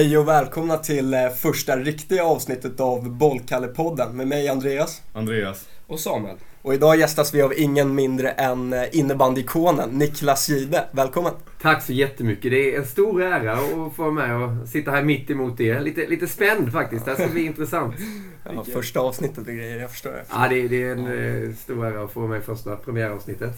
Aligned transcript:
Hej 0.00 0.18
och 0.18 0.28
välkomna 0.28 0.76
till 0.76 1.14
eh, 1.14 1.28
första 1.28 1.76
riktiga 1.76 2.24
avsnittet 2.24 2.80
av 2.80 3.10
Bollkalle-podden 3.10 4.12
med 4.12 4.28
mig 4.28 4.48
Andreas. 4.48 5.02
Andreas. 5.12 5.68
Och 5.86 6.00
Samuel. 6.00 6.36
Och 6.62 6.74
idag 6.74 6.98
gästas 6.98 7.34
vi 7.34 7.42
av 7.42 7.52
ingen 7.56 7.94
mindre 7.94 8.30
än 8.30 8.72
eh, 8.72 8.84
innebandyikonen 8.92 9.90
Niklas 9.90 10.48
Gide. 10.48 10.84
Välkommen! 10.92 11.32
Tack 11.62 11.82
så 11.82 11.92
jättemycket. 11.92 12.50
Det 12.50 12.74
är 12.74 12.78
en 12.78 12.86
stor 12.86 13.22
ära 13.22 13.52
att 13.52 13.94
få 13.96 14.02
vara 14.02 14.10
med 14.10 14.36
och 14.36 14.68
sitta 14.68 14.90
här 14.90 15.02
mitt 15.02 15.30
emot 15.30 15.60
er. 15.60 15.80
Lite, 15.80 16.06
lite 16.06 16.26
spänd 16.26 16.72
faktiskt. 16.72 17.04
Det 17.04 17.10
här 17.10 17.18
ska 17.18 17.32
bli 17.32 17.44
intressant. 17.44 17.94
Ja, 18.44 18.64
första 18.64 19.00
avsnittet 19.00 19.38
och 19.38 19.54
grejer, 19.54 19.80
jag 19.80 19.90
förstår 19.90 20.10
det. 20.10 20.24
Ja, 20.30 20.46
det, 20.50 20.68
det 20.68 20.82
är 20.82 20.92
en 20.92 21.06
eh, 21.48 21.54
stor 21.54 21.86
ära 21.86 22.04
att 22.04 22.12
få 22.12 22.20
vara 22.20 22.30
med 22.30 22.38
i 22.38 22.42
första 22.42 22.76
premiäravsnittet. 22.76 23.54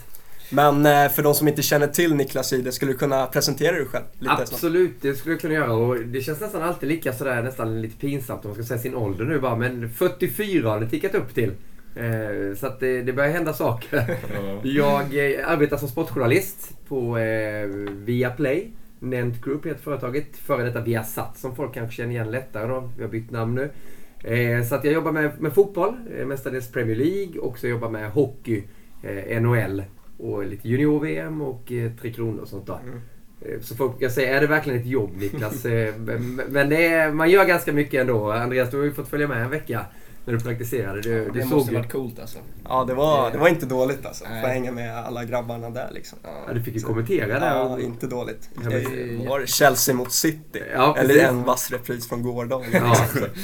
Men 0.55 0.87
eh, 0.87 1.09
för 1.09 1.23
de 1.23 1.34
som 1.34 1.48
inte 1.48 1.62
känner 1.62 1.87
till 1.87 2.15
Niklas 2.15 2.52
Gide, 2.52 2.73
skulle 2.73 2.93
du 2.93 2.98
kunna 2.98 3.27
presentera 3.27 3.73
dig 3.73 3.87
själv? 3.87 4.05
Lite 4.19 4.34
snabbt? 4.37 4.52
Absolut, 4.52 4.93
det 5.01 5.15
skulle 5.15 5.34
jag 5.34 5.41
kunna 5.41 5.55
göra. 5.55 5.73
Och 5.73 5.98
det 5.98 6.20
känns 6.20 6.41
nästan 6.41 6.62
alltid 6.62 6.88
lika 6.88 7.12
sådär, 7.12 7.43
nästan 7.43 7.83
lite 7.83 7.97
pinsamt 7.97 8.45
om 8.45 8.48
man 8.48 8.55
ska 8.55 8.65
säga 8.65 8.79
sin 8.79 8.95
ålder 8.95 9.24
nu 9.24 9.41
bara. 9.41 9.57
Men 9.57 9.91
44 9.91 10.69
har 10.70 10.80
det 10.80 10.88
tickat 10.88 11.15
upp 11.15 11.34
till. 11.34 11.52
Eh, 11.96 12.57
så 12.57 12.66
att 12.66 12.80
det, 12.80 13.16
börjar 13.16 13.30
hända 13.30 13.52
saker. 13.52 14.19
Jag 14.62 15.02
eh, 15.02 15.48
arbetar 15.48 15.77
som 15.77 15.88
sportjournalist 15.88 16.79
på 16.88 17.19
Viaplay. 17.91 18.71
Nent 18.98 19.45
Group 19.45 19.66
heter 19.66 19.80
företaget. 19.82 20.37
Före 20.37 20.65
detta 20.65 20.80
Viasat 20.80 21.38
som 21.38 21.57
folk 21.57 21.74
kanske 21.74 21.96
känner 21.96 22.10
igen 22.10 22.30
lättare 22.30 22.66
då. 22.66 22.90
Vi 22.96 23.02
har 23.02 23.10
bytt 23.10 23.30
namn 23.30 23.55
nu. 23.55 23.71
Så 24.68 24.74
att 24.74 24.84
jag 24.84 24.95
jobbar 24.95 25.12
med, 25.12 25.40
med 25.40 25.52
fotboll, 25.52 25.95
mestadels 26.27 26.73
Premier 26.73 26.96
League. 26.96 27.40
Och 27.40 27.59
så 27.59 27.68
jobbar 27.68 27.88
med 27.88 28.10
hockey, 28.10 28.62
NHL. 29.40 29.82
Och 30.23 30.46
lite 30.46 30.68
junior-VM 30.68 31.40
och 31.42 31.73
eh, 31.73 31.90
Tre 32.01 32.12
Kronor 32.12 32.40
och 32.42 32.48
sånt 32.48 32.66
där. 32.66 32.78
Eh, 33.40 33.60
Så 33.60 33.76
folk 33.76 33.92
brukar 33.92 34.09
säga, 34.09 34.37
är 34.37 34.40
det 34.40 34.46
verkligen 34.46 34.80
ett 34.80 34.87
jobb 34.87 35.10
Niklas? 35.16 35.65
Eh, 35.65 35.95
men- 35.96 36.73
är, 36.73 37.12
man 37.12 37.30
gör 37.30 37.45
ganska 37.45 37.73
mycket 37.73 38.01
ändå. 38.01 38.32
Andreas, 38.32 38.70
du 38.70 38.76
har 38.76 38.84
ju 38.84 38.93
fått 38.93 39.09
följa 39.09 39.28
med 39.28 39.43
en 39.43 39.50
vecka 39.50 39.87
när 40.24 40.34
du 40.34 40.40
praktiserade. 40.40 41.01
Du, 41.01 41.24
du 41.24 41.30
det 41.30 41.42
såg 41.42 41.51
måste 41.52 41.73
ju... 41.73 41.78
varit 41.78 41.92
coolt 41.92 42.18
alltså. 42.20 42.38
Ja, 42.68 42.84
det 42.84 42.95
var, 42.95 43.30
det 43.30 43.38
var 43.38 43.48
inte 43.48 43.66
dåligt 43.66 44.06
alltså. 44.06 44.24
Få 44.24 44.30
Nej. 44.30 44.42
hänga 44.52 44.73
med 44.73 44.96
alla 44.98 45.24
grabbarna 45.24 45.70
där 45.70 45.90
liksom. 45.95 46.18
Ja, 46.23 46.52
du 46.54 46.62
fick 46.62 46.74
ju 46.74 46.80
kommentera 46.80 47.40
där. 47.40 47.56
Ja, 47.56 47.78
inte 47.80 48.06
dåligt. 48.06 48.48
Ja, 48.54 48.60
Vad 49.18 49.26
var 49.28 49.40
det? 49.40 49.46
Chelsea 49.46 49.95
mot 49.95 50.12
City? 50.12 50.62
Ja, 50.74 50.96
Eller 50.98 51.18
en 51.24 51.43
vass 51.43 51.70
repris 51.70 52.09
från 52.09 52.23
gårdagen. 52.23 52.66
Ja, 52.73 52.96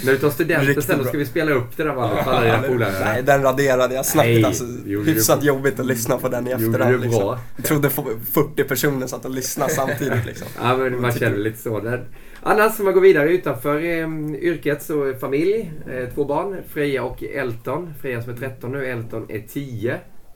när 0.05 0.13
du 0.13 0.19
tar 0.19 0.31
studenten 0.31 0.83
sen 0.83 0.99
då 0.99 1.05
ska 1.05 1.19
vi 1.19 1.27
spela 1.27 1.53
upp 1.53 1.77
det 1.77 1.85
där 1.85 1.95
för 1.95 2.31
alla 2.33 2.41
dina 2.57 2.69
polare. 2.69 3.05
Nej, 3.05 3.23
den 3.23 3.43
raderade 3.43 3.95
jag 3.95 4.07
snabbt 4.07 4.27
Nej, 4.27 4.45
alltså. 4.45 4.65
gjorde 4.87 5.05
du 5.07 5.13
Hyfsat 5.13 5.45
jobbigt 5.45 5.81
att 5.81 5.87
lyssna 5.87 6.19
på 6.19 6.29
den 6.29 6.47
i 6.49 6.51
Gjorde 6.51 6.65
efterhand. 6.67 6.95
du 6.95 6.99
Liksom. 6.99 7.39
Jag 7.57 7.65
trodde 7.65 7.89
f- 7.89 7.99
40 8.33 8.65
personer 8.65 9.07
satt 9.07 9.25
och 9.25 9.31
lyssnade 9.31 9.73
samtidigt 9.73 10.27
liksom. 10.27 10.47
Ja, 10.63 10.77
men 10.77 11.01
man 11.01 11.13
känner 11.13 11.37
lite 11.39 11.59
så. 11.63 11.81
Där. 11.81 12.05
Annars, 12.43 12.79
om 12.79 12.85
man 12.85 12.95
går 12.95 13.01
vidare 13.01 13.33
utanför 13.33 13.77
eh, 13.77 14.09
yrket 14.41 14.83
så 14.83 15.15
familj, 15.15 15.73
eh, 15.91 16.15
två 16.15 16.25
barn, 16.25 16.57
Freja 16.69 17.05
och 17.05 17.23
Elton. 17.23 17.95
Freja 18.01 18.23
som 18.23 18.33
är 18.33 18.37
13 18.37 18.73
nu, 18.73 18.87
Elton 18.87 19.27
är 19.29 19.41
10. 19.41 19.95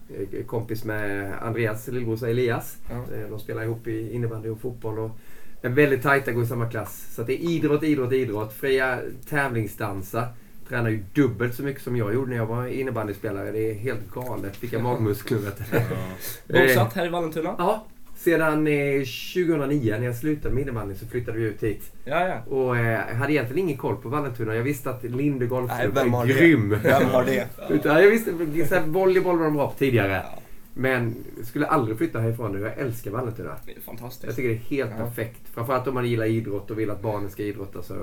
Eh, 0.08 0.44
kompis 0.46 0.84
med 0.84 1.32
Andreas 1.42 1.88
lillbrorsa 1.88 2.28
Elias. 2.28 2.76
Eh, 2.90 3.30
de 3.30 3.38
spelar 3.38 3.62
ihop 3.62 3.86
i 3.86 4.14
innebandy 4.14 4.48
och 4.48 4.60
fotboll. 4.60 4.98
Och 4.98 5.10
är 5.62 5.68
väldigt 5.68 6.02
tajta, 6.02 6.32
går 6.32 6.44
i 6.44 6.46
samma 6.46 6.70
klass. 6.70 7.14
Så 7.14 7.22
det 7.22 7.32
är 7.32 7.50
idrott, 7.50 7.82
idrott, 7.82 8.12
idrott. 8.12 8.52
Freja 8.52 8.98
tävlingsdansa. 9.28 10.28
Tränar 10.68 10.90
ju 10.90 11.04
dubbelt 11.14 11.54
så 11.54 11.62
mycket 11.62 11.82
som 11.82 11.96
jag 11.96 12.14
gjorde 12.14 12.30
när 12.30 12.36
jag 12.36 12.46
var 12.46 12.66
innebandyspelare. 12.66 13.50
Det 13.50 13.70
är 13.70 13.74
helt 13.74 14.10
galet 14.14 14.62
vilka 14.62 14.78
magmuskler. 14.78 15.38
du. 16.46 16.56
Eh, 16.56 16.66
Bosatt 16.66 16.92
här 16.92 17.06
i 17.06 17.08
Vallentuna? 17.08 17.54
Ja, 17.58 17.86
sedan 18.24 18.66
eh, 18.66 18.98
2009 19.34 19.96
när 19.98 20.06
jag 20.06 20.16
slutade 20.16 20.54
med 20.54 20.62
innebandy 20.62 20.94
så 20.94 21.06
flyttade 21.06 21.38
vi 21.38 21.44
ut 21.44 21.62
hit. 21.62 21.92
Ja, 22.04 22.28
ja. 22.28 22.54
Och 22.56 22.76
eh, 22.76 22.90
jag 23.08 23.14
hade 23.14 23.32
egentligen 23.32 23.64
ingen 23.68 23.78
koll 23.78 23.96
på 23.96 24.08
Vallentuna. 24.08 24.54
Jag 24.54 24.62
visste 24.62 24.90
att 24.90 25.04
Linde 25.04 25.46
Golfklubb 25.46 25.96
är 25.96 26.04
har 26.08 26.26
det? 26.26 26.32
grym. 26.32 26.76
Vem 26.82 27.02
har 27.06 27.24
det? 27.24 27.46
Utan 27.70 28.02
jag 28.02 28.10
visste 28.10 28.30
så 28.68 28.74
här, 28.74 28.82
volleyboll 28.86 29.38
var 29.38 29.44
de 29.44 29.54
bra 29.54 29.70
på 29.70 29.78
tidigare. 29.78 30.22
Men 30.74 31.14
jag 31.36 31.46
skulle 31.46 31.66
aldrig 31.66 31.98
flytta 31.98 32.18
härifrån 32.20 32.52
nu. 32.52 32.60
Jag 32.60 32.78
älskar 32.78 33.10
Vallentuna. 33.10 33.56
Det 33.66 33.72
är 33.76 33.80
fantastiskt. 33.80 34.24
Jag 34.26 34.36
tycker 34.36 34.48
det 34.48 34.54
är 34.54 34.58
helt 34.58 34.90
Ja. 34.98 35.04
perfekt. 35.04 35.40
Framförallt 35.54 35.86
om 35.86 35.94
man 35.94 36.06
gillar 36.10 36.26
idrott 36.26 36.70
och 36.70 36.78
vill 36.78 36.90
att 36.90 37.02
barnen 37.02 37.30
ska 37.30 37.42
idrotta 37.42 37.82
så 37.82 37.94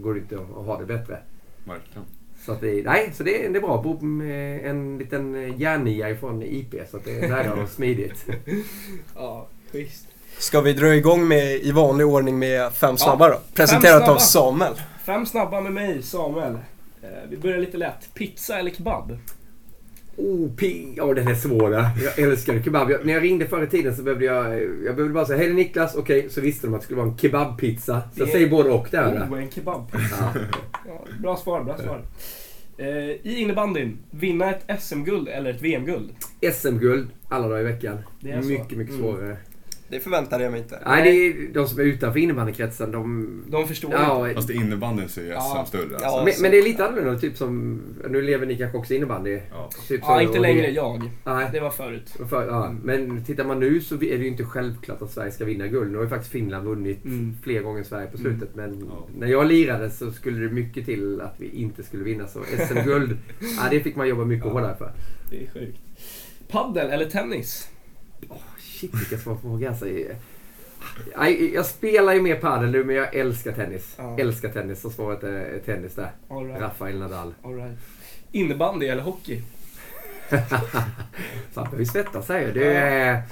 går 0.00 0.14
det 0.14 0.20
inte 0.20 0.34
att 0.36 0.66
ha 0.66 0.78
det 0.78 0.84
bättre. 0.86 1.18
Verkligen. 1.64 2.02
Så, 2.44 2.52
att 2.52 2.60
det, 2.60 2.82
nej, 2.84 3.10
så 3.14 3.22
det, 3.22 3.44
är- 3.46 3.50
det 3.50 3.58
är 3.58 3.60
bra. 3.60 3.82
Bo 3.82 4.00
med 4.06 4.64
en 4.70 4.98
liten 4.98 5.54
järnia 5.58 6.10
ifrån 6.10 6.42
IP 6.42 6.74
så 6.90 6.96
att 6.96 7.04
det 7.04 7.18
är 7.20 7.28
nära 7.28 7.62
och 7.62 7.68
smidigt. 7.68 8.26
Ja, 9.14 9.48
schysst. 9.72 10.06
Ska 10.38 10.60
vi 10.60 10.72
dra 10.72 10.94
igång 10.94 11.28
med 11.28 11.52
i 11.56 11.72
vanlig 11.72 12.06
ordning 12.06 12.38
med 12.38 12.72
fem 12.72 12.90
Ja, 12.90 12.96
snabba 12.96 13.28
då? 13.28 13.40
Presenterat 13.54 13.98
snabba. 13.98 14.12
av 14.14 14.18
Samuel. 14.18 14.72
Fem 15.04 15.26
snabba 15.26 15.60
med 15.60 15.72
mig, 15.72 16.02
Samuel. 16.02 16.52
Eh, 17.02 17.08
vi 17.30 17.36
börjar 17.36 17.58
lite 17.58 17.76
lätt. 17.76 18.14
Pizza 18.14 18.58
eller 18.58 18.70
kebab? 18.70 19.18
Oh, 20.16 20.50
pi- 20.56 20.94
ja, 20.96 21.14
den 21.14 21.28
är 21.28 21.34
svår. 21.34 21.72
Jag 21.72 22.18
älskar 22.18 22.62
kebab. 22.62 22.90
Jag, 22.90 23.06
när 23.06 23.12
jag 23.12 23.22
ringde 23.22 23.46
förr 23.46 23.62
i 23.64 23.66
tiden 23.66 23.96
så 23.96 24.02
behövde 24.02 24.24
jag... 24.24 24.62
Jag 24.62 24.96
behövde 24.96 25.14
bara 25.14 25.26
säga 25.26 25.38
Hej 25.38 25.46
det 25.46 25.52
är 25.52 25.54
Niklas. 25.54 25.94
Okej, 25.94 26.26
så 26.30 26.40
visste 26.40 26.66
de 26.66 26.74
att 26.74 26.80
det 26.80 26.84
skulle 26.84 27.00
vara 27.00 27.08
en 27.10 27.18
kebabpizza. 27.18 28.02
Så 28.14 28.20
jag 28.20 28.28
säger 28.28 28.50
både 28.50 28.70
och 28.70 28.86
där. 28.90 29.28
Oh, 29.30 29.42
en 29.42 29.50
kebabpizza. 29.50 30.32
Ja. 30.34 30.40
Ja, 30.86 31.04
bra 31.22 31.36
svar, 31.36 31.64
bra 31.64 31.78
svar. 31.78 32.02
Eh, 32.78 32.86
I 33.10 33.20
innebandyn, 33.40 33.98
vinna 34.10 34.50
ett 34.54 34.82
SM-guld 34.82 35.28
eller 35.28 35.50
ett 35.50 35.62
VM-guld? 35.62 36.10
SM-guld 36.52 37.08
alla 37.28 37.48
dagar 37.48 37.60
i 37.60 37.64
veckan. 37.64 37.98
Det 38.20 38.30
är 38.30 38.42
så. 38.42 38.48
mycket, 38.48 38.78
mycket 38.78 38.94
Mm. 38.94 39.36
Det 39.88 40.00
förväntade 40.00 40.42
jag 40.44 40.50
mig 40.52 40.60
inte. 40.60 40.82
Nej, 40.86 41.02
det 41.02 41.10
är 41.10 41.48
de 41.54 41.66
som 41.68 41.78
är 41.80 41.84
utanför 41.84 42.20
innebandykretsen. 42.20 42.90
De... 42.90 43.42
De 43.48 43.68
förstår 43.68 43.92
Ja, 43.92 44.28
Fast 44.34 44.50
innebandyn 44.50 45.08
så 45.08 45.20
är 45.20 45.24
Ja. 45.24 45.64
SM 45.64 45.68
större 45.68 45.88
Ja, 46.00 46.06
alltså. 46.06 46.24
men, 46.24 46.32
men 46.42 46.50
det 46.50 46.58
är 46.58 46.62
lite 46.62 46.86
annorlunda. 46.86 47.20
Typ 47.20 47.36
som... 47.36 47.80
Nu 48.10 48.22
lever 48.22 48.46
ni 48.46 48.56
kanske 48.58 48.78
också 48.78 48.94
innebandy. 48.94 49.38
Ja. 49.50 49.70
Typ 49.88 50.00
Ja, 50.04 50.22
inte 50.22 50.38
längre 50.38 50.70
jag. 50.70 51.10
Nej. 51.24 51.48
Det 51.52 51.60
var 51.60 51.70
förut. 51.70 52.12
För, 52.30 52.46
ja, 52.46 52.74
men 52.82 53.24
tittar 53.24 53.44
man 53.44 53.60
nu 53.60 53.80
så 53.80 53.94
är 53.94 53.98
det 53.98 54.06
ju 54.24 54.26
inte 54.26 54.44
självklart 54.44 55.02
att 55.02 55.10
Sverige 55.10 55.32
ska 55.32 55.44
vinna 55.44 55.66
guld. 55.66 55.90
Nu 55.90 55.96
har 55.96 56.04
ju 56.04 56.10
faktiskt 56.10 56.32
Finland 56.32 56.66
vunnit 56.68 57.04
Mm. 57.04 57.36
fler 57.42 57.62
gånger 57.62 57.78
än 57.78 57.84
Sverige 57.84 58.06
på 58.06 58.18
slutet. 58.18 58.54
Men 58.54 58.84
Ja. 58.90 59.06
när 59.18 59.26
jag 59.26 59.46
lirade 59.46 59.90
så 59.90 60.12
skulle 60.12 60.38
det 60.48 60.54
mycket 60.54 60.84
till 60.84 61.20
att 61.20 61.34
vi 61.38 61.48
inte 61.48 61.82
skulle 61.82 62.04
vinna. 62.04 62.26
Så 62.28 62.40
SM-guld, 62.68 63.18
ja, 63.40 63.62
det 63.70 63.80
fick 63.80 63.96
man 63.96 64.08
jobba 64.08 64.24
mycket 64.24 64.52
hårdare 64.52 64.76
för. 64.76 64.92
Det 65.30 65.36
är 65.46 65.50
sjukt. 65.54 65.78
Paddel 66.48 66.90
eller 66.90 67.10
tennis? 67.10 67.68
Shit 68.80 68.94
vilka 68.94 69.18
svåra 69.18 69.38
frågor 69.38 69.68
alltså. 69.68 69.88
Jag, 71.14 71.40
jag 71.54 71.66
spelar 71.66 72.12
ju 72.14 72.22
mer 72.22 72.36
padel 72.36 72.70
nu 72.70 72.84
men 72.84 72.96
jag 72.96 73.14
älskar 73.14 73.52
tennis. 73.52 73.94
Ja. 73.98 74.16
Älskar 74.18 74.48
tennis. 74.48 74.80
Så 74.80 74.90
svaret 74.90 75.22
är 75.22 75.58
tennis 75.64 75.94
där. 75.94 76.10
All 76.28 76.46
right. 76.46 76.60
Rafael 76.62 76.98
Nadal. 76.98 77.34
All 77.42 77.54
right. 77.56 77.78
Innebandy 78.32 78.86
eller 78.86 79.02
hockey? 79.02 79.42
Fan, 81.52 81.68
vi 81.76 81.86
svettas 81.86 82.28
här 82.28 82.40
ju. 82.54 82.64
Är... 82.64 83.22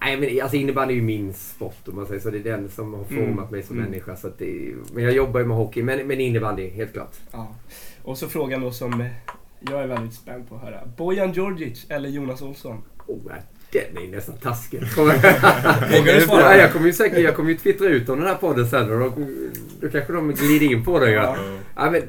Nej 0.00 0.16
men 0.20 0.42
alltså 0.42 0.56
innebandy 0.56 0.94
är 0.94 0.96
ju 0.96 1.02
min 1.02 1.34
sport 1.34 1.88
om 1.88 1.96
man 1.96 2.06
säger 2.06 2.20
så. 2.20 2.30
Det 2.30 2.38
är 2.38 2.42
den 2.42 2.68
som 2.70 2.94
har 2.94 3.04
format 3.04 3.38
Mm. 3.38 3.50
mig 3.50 3.62
som 3.62 3.76
Mm. 3.78 3.90
människa. 3.90 4.16
Så 4.16 4.30
det, 4.38 4.74
men 4.92 5.04
jag 5.04 5.12
jobbar 5.12 5.40
ju 5.40 5.46
med 5.46 5.56
hockey. 5.56 5.82
Men, 5.82 6.06
men 6.06 6.20
innebandy, 6.20 6.68
helt 6.68 6.92
klart. 6.92 7.16
Ja. 7.32 7.54
Och 8.02 8.18
så 8.18 8.28
frågan 8.28 8.60
då 8.60 8.70
som 8.70 9.08
jag 9.60 9.82
är 9.82 9.86
väldigt 9.86 10.14
spänd 10.14 10.48
på 10.48 10.54
att 10.54 10.60
höra. 10.62 10.80
Bojan 10.96 11.32
Djordjic 11.32 11.86
eller 11.88 12.08
Jonas 12.08 12.42
Olsson? 12.42 12.82
Oh, 13.06 13.18
den 13.74 14.04
är 14.04 14.08
nästan 14.08 14.36
taskig. 14.36 14.80
Vågar 14.96 16.14
du 16.14 16.20
svara? 16.20 16.40
ja, 16.40 16.56
jag 16.56 16.72
kommer 16.72 16.86
ju 16.86 16.92
säkert 16.92 17.18
jag 17.18 17.36
kommer 17.36 17.50
ju 17.50 17.56
twittra 17.56 17.88
ut 17.88 18.08
om 18.08 18.18
den 18.18 18.28
här 18.28 18.34
podden 18.34 18.66
sen 18.68 18.92
och 18.92 18.98
då, 18.98 19.26
då 19.80 19.88
kanske 19.88 20.12
de 20.12 20.32
glider 20.32 20.66
in 20.66 20.84
på 20.84 20.98
det. 20.98 21.10
Ja. 21.10 21.36
Ja. 21.76 21.90
Men, 21.90 22.02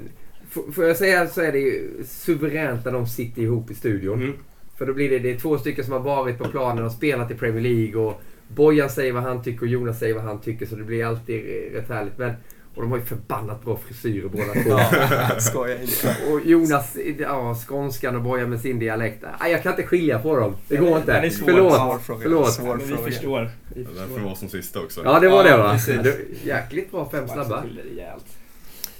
får 0.73 0.85
jag 0.85 0.97
säga 0.97 1.27
så 1.27 1.41
är 1.41 1.51
det 1.51 1.59
ju 1.59 2.03
suveränt 2.07 2.85
när 2.85 2.91
de 2.91 3.07
sitter 3.07 3.41
ihop 3.41 3.71
i 3.71 3.75
studion. 3.75 4.21
Mm. 4.21 4.33
För 4.77 4.85
då 4.85 4.93
blir 4.93 5.09
det, 5.09 5.19
det 5.19 5.31
är 5.31 5.37
två 5.37 5.57
stycken 5.57 5.83
som 5.83 5.93
har 5.93 5.99
varit 5.99 6.37
på 6.37 6.47
planen 6.47 6.85
och 6.85 6.91
spelat 6.91 7.31
i 7.31 7.35
Premier 7.35 7.61
League 7.61 8.01
och 8.01 8.21
Bojan 8.47 8.89
säger 8.89 9.13
vad 9.13 9.23
han 9.23 9.43
tycker 9.43 9.61
och 9.61 9.67
Jonas 9.67 9.99
säger 9.99 10.13
vad 10.15 10.23
han 10.23 10.41
tycker 10.41 10.65
så 10.65 10.75
det 10.75 10.83
blir 10.83 11.05
alltid 11.05 11.43
rätt 11.73 11.89
härligt. 11.89 12.17
Men, 12.17 12.33
och 12.75 12.81
de 12.81 12.91
har 12.91 12.97
ju 12.97 13.05
förbannat 13.05 13.65
bra 13.65 13.77
frisyrer 13.87 14.27
båda 14.29 14.53
två. 14.53 14.69
Ja, 15.11 15.39
skojar 15.39 15.81
inte. 15.81 16.15
Och 16.31 16.41
Jonas, 16.45 16.97
ja, 17.19 17.55
skånskan 17.67 18.15
och 18.15 18.21
Bojan 18.21 18.49
med 18.49 18.61
sin 18.61 18.79
dialekt. 18.79 19.23
Nej, 19.39 19.51
jag 19.51 19.63
kan 19.63 19.71
inte 19.71 19.83
skilja 19.83 20.19
på 20.19 20.35
dem. 20.37 20.55
Det 20.67 20.77
går 20.77 20.97
inte. 20.97 21.13
den 21.13 21.23
är 21.23 21.29
svår. 21.29 21.45
Förlåt. 21.45 21.73
Svår 21.75 21.97
fråga. 21.99 22.19
Förlåt. 22.23 22.53
Svår 22.53 22.75
Men 22.75 22.79
vi 22.87 22.93
fråga. 22.95 23.03
förstår. 23.11 23.49
Vi 23.75 23.81
Ja, 23.83 23.89
Därför 23.93 24.07
förstår. 24.07 24.29
var 24.29 24.35
som 24.35 24.49
sista 24.49 24.79
också. 24.79 25.01
Ja, 25.03 25.19
det 25.19 25.29
var 25.29 25.43
det 25.43 25.49
Ja, 25.49 25.57
va? 25.57 25.71
precis. 25.73 25.95
Det- 26.03 26.17
Jäkligt 26.43 26.91
bra 26.91 27.09
fem 27.11 27.27
snabba. 27.27 27.63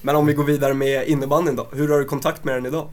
Men 0.02 0.16
om 0.16 0.26
vi 0.26 0.34
går 0.34 0.44
vidare 0.44 0.74
med 0.74 1.08
innebandyn 1.08 1.56
då. 1.56 1.68
Hur 1.74 1.88
har 1.88 2.00
du 2.00 2.06
kontakt 2.06 2.44
med 2.44 2.56
den 2.56 2.66
idag? 2.66 2.90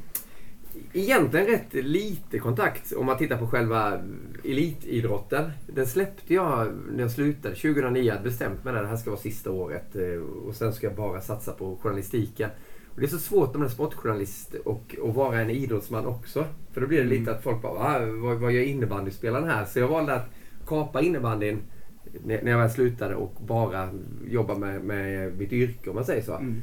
Egentligen 0.94 1.46
rätt 1.46 1.72
lite 1.74 2.38
kontakt 2.38 2.92
om 2.92 3.06
man 3.06 3.18
tittar 3.18 3.36
på 3.38 3.46
själva 3.46 4.02
elitidrotten. 4.44 5.50
Den 5.66 5.86
släppte 5.86 6.34
jag 6.34 6.68
när 6.92 7.02
jag 7.02 7.10
slutade 7.10 7.54
2009. 7.54 8.02
Jag 8.02 8.12
hade 8.12 8.24
bestämt 8.24 8.64
mig 8.64 8.74
att 8.76 8.82
det 8.82 8.88
här 8.88 8.96
ska 8.96 9.10
vara 9.10 9.20
sista 9.20 9.50
året 9.50 9.96
eh, 9.96 10.22
och 10.46 10.54
sen 10.54 10.72
ska 10.72 10.86
jag 10.86 10.96
bara 10.96 11.20
satsa 11.20 11.52
på 11.52 11.76
journalistiken. 11.76 12.50
Och 12.94 13.00
det 13.00 13.06
är 13.06 13.10
så 13.10 13.18
svårt 13.18 13.56
om 13.56 13.62
är 13.62 13.68
sportjournalist 13.68 14.54
och, 14.64 14.96
och 15.00 15.14
vara 15.14 15.40
en 15.40 15.50
idrottsman 15.50 16.06
också. 16.06 16.44
För 16.72 16.80
då 16.80 16.86
blir 16.86 16.98
det 16.98 17.08
lite 17.08 17.30
att 17.32 17.42
folk 17.42 17.62
bara, 17.62 17.72
"Va, 17.74 18.06
vad, 18.22 18.36
vad 18.36 18.52
gör 18.52 18.62
innebandyspelaren 18.62 19.48
här? 19.48 19.64
Så 19.64 19.78
jag 19.78 19.88
valde 19.88 20.14
att 20.14 20.30
kapa 20.66 21.00
innebandyn 21.00 21.58
när 22.24 22.42
när 22.42 22.50
jag 22.50 22.58
väl 22.58 22.70
slutade 22.70 23.14
och 23.14 23.34
bara 23.46 23.88
jobba 24.28 24.54
med, 24.54 24.84
med 24.84 25.38
mitt 25.38 25.52
yrke 25.52 25.90
om 25.90 25.96
man 25.96 26.04
säger 26.04 26.22
så. 26.22 26.34
Mm. 26.36 26.62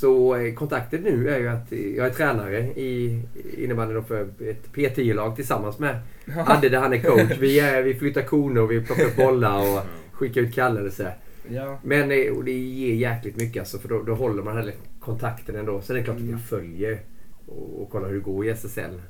Så 0.00 0.36
eh, 0.36 0.54
kontakten 0.54 1.00
nu 1.02 1.28
är 1.30 1.38
ju 1.38 1.48
att 1.48 1.72
jag 1.72 2.06
är 2.06 2.10
tränare 2.10 2.58
i 2.58 3.22
innebandy 3.58 3.94
då 3.94 4.02
för 4.02 4.22
ett 4.22 4.68
P10-lag 4.74 5.36
tillsammans 5.36 5.78
med 5.78 5.98
Adde 6.46 6.68
där 6.68 6.78
han 6.78 6.92
är 6.92 6.98
coach. 7.00 7.38
Vi, 7.40 7.60
är, 7.60 7.82
vi 7.82 7.94
flyttar 7.94 8.22
koner, 8.22 8.66
vi 8.66 8.80
plockar 8.84 9.04
upp 9.04 9.16
bollar 9.16 9.58
och 9.60 9.82
skickar 10.12 10.40
ut 10.40 10.54
kallelser. 10.54 11.14
Ja. 11.48 11.78
Men 11.84 12.02
eh, 12.02 12.34
det 12.44 12.52
ger 12.52 12.94
jäkligt 12.94 13.36
mycket 13.36 13.60
alltså, 13.60 13.78
för 13.78 13.88
då, 13.88 14.02
då 14.02 14.14
håller 14.14 14.42
man 14.42 14.56
den 14.56 14.70
kontakten 15.00 15.56
ändå. 15.56 15.80
Sen 15.80 15.96
är 15.96 16.00
det 16.00 16.04
klart 16.04 16.16
att 16.16 16.22
Mm. 16.22 16.32
jag 16.32 16.40
följer 16.40 16.98
och, 17.46 17.82
och 17.82 17.90
kollar 17.90 18.08
hur 18.08 18.14
det 18.14 18.20
går 18.20 18.46
i 18.46 18.50
SSL 18.50 19.00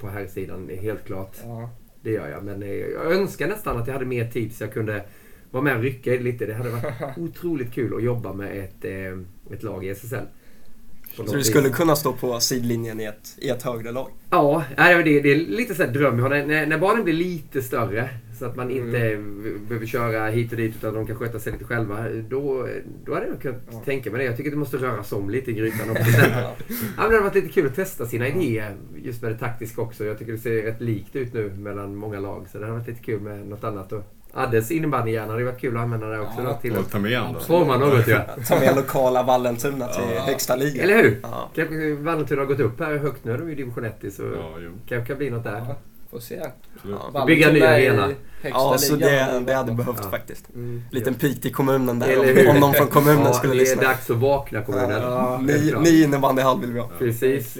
på 0.00 0.08
här 0.08 0.26
sidan 0.26 0.70
Helt 0.80 1.04
klart. 1.04 1.36
Ja. 1.44 1.70
Det 2.00 2.10
gör 2.10 2.28
jag. 2.28 2.44
Men 2.44 2.62
eh, 2.62 2.68
jag 2.72 3.12
önskar 3.12 3.48
nästan 3.48 3.76
att 3.76 3.86
jag 3.86 3.94
hade 3.94 4.06
mer 4.06 4.30
tid 4.30 4.54
så 4.56 4.64
jag 4.64 4.72
kunde 4.72 5.02
vara 5.50 5.62
med 5.64 5.76
och 5.76 5.82
rycka 5.82 6.14
i 6.14 6.16
det 6.16 6.22
lite. 6.24 6.46
Det 6.46 6.54
hade 6.54 6.70
varit 6.70 6.84
otroligt 7.18 7.72
kul 7.72 7.94
att 7.96 8.02
jobba 8.02 8.32
med 8.32 8.58
ett, 8.64 8.84
eh, 8.84 9.52
ett 9.56 9.62
lag 9.62 9.84
i 9.84 9.88
SSL. 9.88 10.24
Så 11.16 11.22
du 11.36 11.44
skulle 11.44 11.68
kunna 11.68 11.96
stå 11.96 12.12
på 12.12 12.40
sidlinjen 12.40 13.00
i 13.00 13.04
ett, 13.04 13.36
i 13.38 13.48
ett 13.48 13.62
högre 13.62 13.92
lag? 13.92 14.10
Ja, 14.30 14.64
det, 14.76 15.02
det 15.20 15.32
är 15.32 15.36
lite 15.36 15.74
så 15.74 15.82
här 15.82 15.90
dröm 15.92 16.16
jag 16.18 16.22
har. 16.22 16.30
När, 16.46 16.66
när, 16.66 16.78
barnen 16.78 17.04
blir 17.04 17.14
lite 17.14 17.62
större 17.62 18.08
så 18.38 18.44
att 18.44 18.56
man 18.56 18.70
inte 18.70 19.16
v- 19.16 19.50
behöver 19.68 19.86
köra 19.86 20.28
hit 20.28 20.50
och 20.52 20.56
dit 20.58 20.74
utan 20.76 20.94
de 20.94 21.06
kan 21.06 21.16
sköta 21.16 21.38
sig 21.38 21.52
lite 21.52 21.64
själva. 21.64 22.08
Då, 22.28 22.68
då 23.04 23.14
hade 23.14 23.26
jag 23.26 23.40
kunnat 23.42 23.60
Ja. 23.72 23.82
tänka 23.84 24.10
mig 24.10 24.18
det. 24.18 24.24
Jag 24.24 24.36
tycker 24.36 24.50
att 24.50 24.54
det 24.54 24.58
måste 24.58 24.76
röras 24.76 25.12
om 25.12 25.30
lite 25.30 25.50
i 25.50 25.54
grytan 25.54 25.90
också. 25.90 26.04
Sen, 26.12 26.30
ja, 26.30 26.54
men 26.68 26.80
det 26.96 27.02
hade 27.16 27.20
varit 27.20 27.34
lite 27.34 27.48
kul 27.48 27.66
att 27.66 27.74
testa 27.76 28.06
sina 28.06 28.28
idéer 28.28 28.76
just 29.04 29.22
med 29.22 29.30
det 29.32 29.38
taktiska 29.38 29.82
också. 29.82 30.04
Jag 30.04 30.18
tycker 30.18 30.32
det 30.32 30.38
ser 30.38 30.62
rätt 30.62 30.80
likt 30.80 31.16
ut 31.16 31.34
nu 31.34 31.50
mellan 31.58 31.94
många 31.96 32.20
lag. 32.20 32.46
Så 32.52 32.58
det 32.58 32.64
hade 32.66 32.78
varit 32.78 32.88
lite 32.88 33.02
kul 33.02 33.20
med 33.20 33.46
något 33.46 33.64
annat. 33.64 33.92
Och 33.92 34.04
Addes 34.32 34.70
innebandyhjärna 34.70 35.32
hade 35.32 35.44
varit 35.44 35.60
kul 35.60 35.76
att 35.76 35.82
använda 35.82 36.06
där 36.06 36.20
också. 36.20 36.34
Ja, 36.38 36.42
då, 36.48 36.54
till 36.54 36.72
Och 36.72 36.78
att 36.78 36.90
ta 36.90 36.98
med 36.98 37.18
andra. 37.20 37.40
forma 37.40 37.76
något. 37.76 38.06
Ja. 38.08 38.20
Ta 38.48 38.58
med 38.60 38.76
lokala 38.76 39.22
Vallentuna 39.22 39.86
till 39.88 40.02
Ja. 40.14 40.22
högsta 40.22 40.56
ligan. 40.56 40.84
Eller 40.84 41.02
hur? 41.02 41.18
Ja. 41.22 41.50
Kanske 41.54 41.94
Vallentuna 41.94 42.40
har 42.40 42.46
gått 42.46 42.60
upp 42.60 42.80
här 42.80 42.96
högt 42.96 43.24
nu. 43.24 43.32
De 43.36 43.42
är 43.42 43.46
ju 43.46 43.52
i 43.52 43.54
division 43.54 43.84
1 43.84 43.94
så 44.16 44.22
Ja, 44.22 44.50
kanske 44.88 45.06
kan 45.08 45.18
bli 45.18 45.30
något 45.30 45.44
där. 45.44 45.62
Ja, 45.68 45.76
får 46.10 46.18
se. 46.20 46.40
Ja. 47.14 47.24
Bygga 47.26 47.50
i 47.56 47.62
arena. 47.62 48.08
Ja, 48.42 48.74
så 48.78 48.96
det, 48.96 49.42
det 49.46 49.54
hade 49.54 49.72
behövt 49.72 49.98
Ja. 50.02 50.10
faktiskt. 50.10 50.44
Mm. 50.54 50.82
Liten 50.90 51.14
pik 51.14 51.42
till 51.42 51.54
kommunen 51.54 51.98
där 51.98 52.08
Eller 52.08 52.24
hur? 52.34 52.48
om, 52.48 52.54
om 52.54 52.60
någon 52.60 52.74
från 52.74 52.86
kommunen 52.86 53.24
ja, 53.24 53.32
skulle 53.32 53.52
det 53.54 53.58
är 53.58 53.60
lyssna. 53.60 53.82
dags 53.82 54.10
att 54.10 54.16
vakna 54.16 54.62
kommunen. 54.62 55.02
Ja, 55.02 55.38
Ny, 55.42 55.72
ny 55.74 56.02
innebandyhall 56.04 56.60
vill 56.60 56.72
vi 56.72 56.80
ha. 56.80 56.90
Precis. 56.98 57.58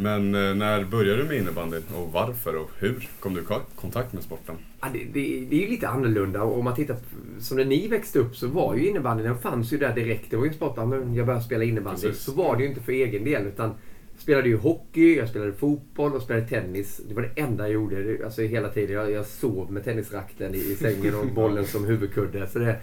Men 0.00 0.34
eh, 0.34 0.54
när 0.54 0.84
började 0.84 1.22
du 1.22 1.28
med 1.28 1.36
innebandyn 1.38 1.82
och 1.96 2.12
varför 2.12 2.56
och 2.56 2.70
hur 2.78 3.08
kom 3.20 3.34
du 3.34 3.40
i 3.40 3.44
ko- 3.44 3.60
kontakt 3.74 4.12
med 4.12 4.22
sporten? 4.22 4.54
Ja, 4.80 4.86
det, 4.92 4.98
det, 4.98 5.46
det 5.50 5.56
är 5.56 5.60
ju 5.60 5.68
lite 5.68 5.88
annorlunda. 5.88 6.42
Om 6.42 6.64
man 6.64 6.74
tittar 6.74 6.96
som 7.40 7.56
när 7.56 7.64
ni 7.64 7.88
växte 7.88 8.18
upp 8.18 8.36
så 8.36 8.46
var 8.46 8.74
ju 8.76 8.88
innebandyn, 8.88 9.26
den 9.26 9.38
fanns 9.38 9.72
ju 9.72 9.78
där 9.78 9.94
direkt. 9.94 10.30
Det 10.30 10.36
var 10.36 10.44
ju 10.44 10.48
en 10.48 10.54
sport, 10.54 10.76
men 10.76 11.14
jag 11.14 11.26
började 11.26 11.44
spela 11.44 11.64
innebandy. 11.64 12.02
Precis. 12.02 12.22
Så 12.24 12.32
var 12.32 12.56
det 12.56 12.62
ju 12.62 12.68
inte 12.68 12.80
för 12.80 12.92
egen 12.92 13.24
del. 13.24 13.46
Utan 13.46 13.68
jag 14.12 14.20
spelade 14.22 14.48
ju 14.48 14.56
hockey, 14.56 15.16
jag 15.16 15.28
spelade 15.28 15.52
fotboll 15.52 16.12
och 16.14 16.22
spelade 16.22 16.46
tennis. 16.48 17.00
Det 17.08 17.14
var 17.14 17.22
det 17.22 17.40
enda 17.42 17.64
jag 17.64 17.72
gjorde 17.72 18.18
alltså, 18.24 18.42
hela 18.42 18.68
tiden. 18.68 18.96
Jag, 18.96 19.10
jag 19.10 19.26
sov 19.26 19.72
med 19.72 19.84
tennisrakten 19.84 20.54
i, 20.54 20.58
i 20.58 20.74
sängen 20.74 21.14
och 21.14 21.26
bollen 21.34 21.64
som 21.66 21.84
huvudkudde. 21.84 22.46
Så 22.46 22.58
det, 22.58 22.76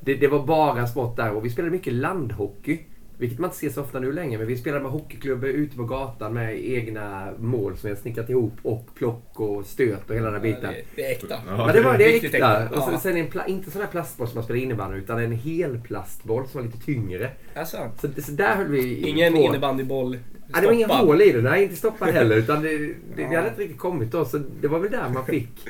det, 0.00 0.14
det 0.14 0.28
var 0.28 0.46
bara 0.46 0.86
sport 0.86 1.16
där. 1.16 1.32
Och 1.32 1.44
vi 1.44 1.50
spelade 1.50 1.72
mycket 1.72 1.92
landhockey. 1.92 2.78
Vilket 3.18 3.38
man 3.38 3.48
inte 3.50 3.58
ser 3.58 3.70
så 3.70 3.80
ofta 3.80 4.00
nu 4.00 4.12
längre. 4.12 4.38
Men 4.38 4.46
vi 4.46 4.56
spelade 4.56 4.82
med 4.82 4.92
hockeyklubbor 4.92 5.48
ute 5.48 5.76
på 5.76 5.84
gatan 5.84 6.34
med 6.34 6.64
egna 6.70 7.28
mål 7.38 7.76
som 7.76 7.88
vi 7.88 7.94
har 7.94 8.00
snickrat 8.02 8.30
ihop. 8.30 8.52
Och 8.62 8.88
plock 8.94 9.40
och 9.40 9.64
stöt 9.66 10.10
och 10.10 10.16
hela 10.16 10.30
den 10.30 10.40
här 10.40 10.48
Ja, 10.48 10.54
biten. 10.56 10.72
det, 10.72 10.82
det 10.96 11.06
är 11.06 11.10
äkta. 11.10 11.34
Ja, 11.46 11.66
Ja, 11.66 11.72
det 11.72 11.80
var 11.82 11.98
det 11.98 12.04
Riktigt 12.04 12.34
äkta. 12.34 12.62
äkta. 12.64 12.76
Och 12.76 12.82
sen, 12.84 12.92
Ja. 12.92 13.00
sen 13.00 13.16
en 13.16 13.28
pla- 13.28 13.46
inte 13.46 13.70
sån 13.70 13.80
här 13.82 13.88
plastboll 13.88 14.28
som 14.28 14.34
man 14.34 14.44
spelar 14.44 14.60
innebandy 14.60 14.98
utan 14.98 15.18
en 15.18 15.32
hel 15.32 15.78
plastboll 15.80 16.46
som 16.48 16.60
var 16.60 16.66
lite 16.66 16.84
tyngre. 16.84 17.30
Alltså, 17.54 17.76
Så, 18.00 18.22
så 18.22 18.32
där 18.32 18.56
höll 18.56 18.68
vi 18.68 19.08
ingen 19.08 19.32
på. 19.32 19.38
innebandyboll 19.38 20.18
Ja, 20.54 20.60
det 20.60 20.66
var 20.66 20.74
inga 20.74 20.86
hål 20.86 21.22
i 21.22 21.32
den. 21.32 21.44
Nej, 21.44 21.62
inte 21.62 21.76
stoppad 21.76 22.08
heller. 22.08 22.36
Utan 22.36 22.62
det, 22.62 22.78
det, 22.78 22.94
det 23.16 23.22
Ja. 23.22 23.36
hade 23.36 23.48
inte 23.48 23.60
riktigt 23.62 23.78
kommit 23.78 24.12
då. 24.12 24.24
Så 24.24 24.40
det 24.60 24.68
var 24.68 24.78
väl 24.78 24.90
där 24.90 25.08
man 25.14 25.26
fick 25.26 25.68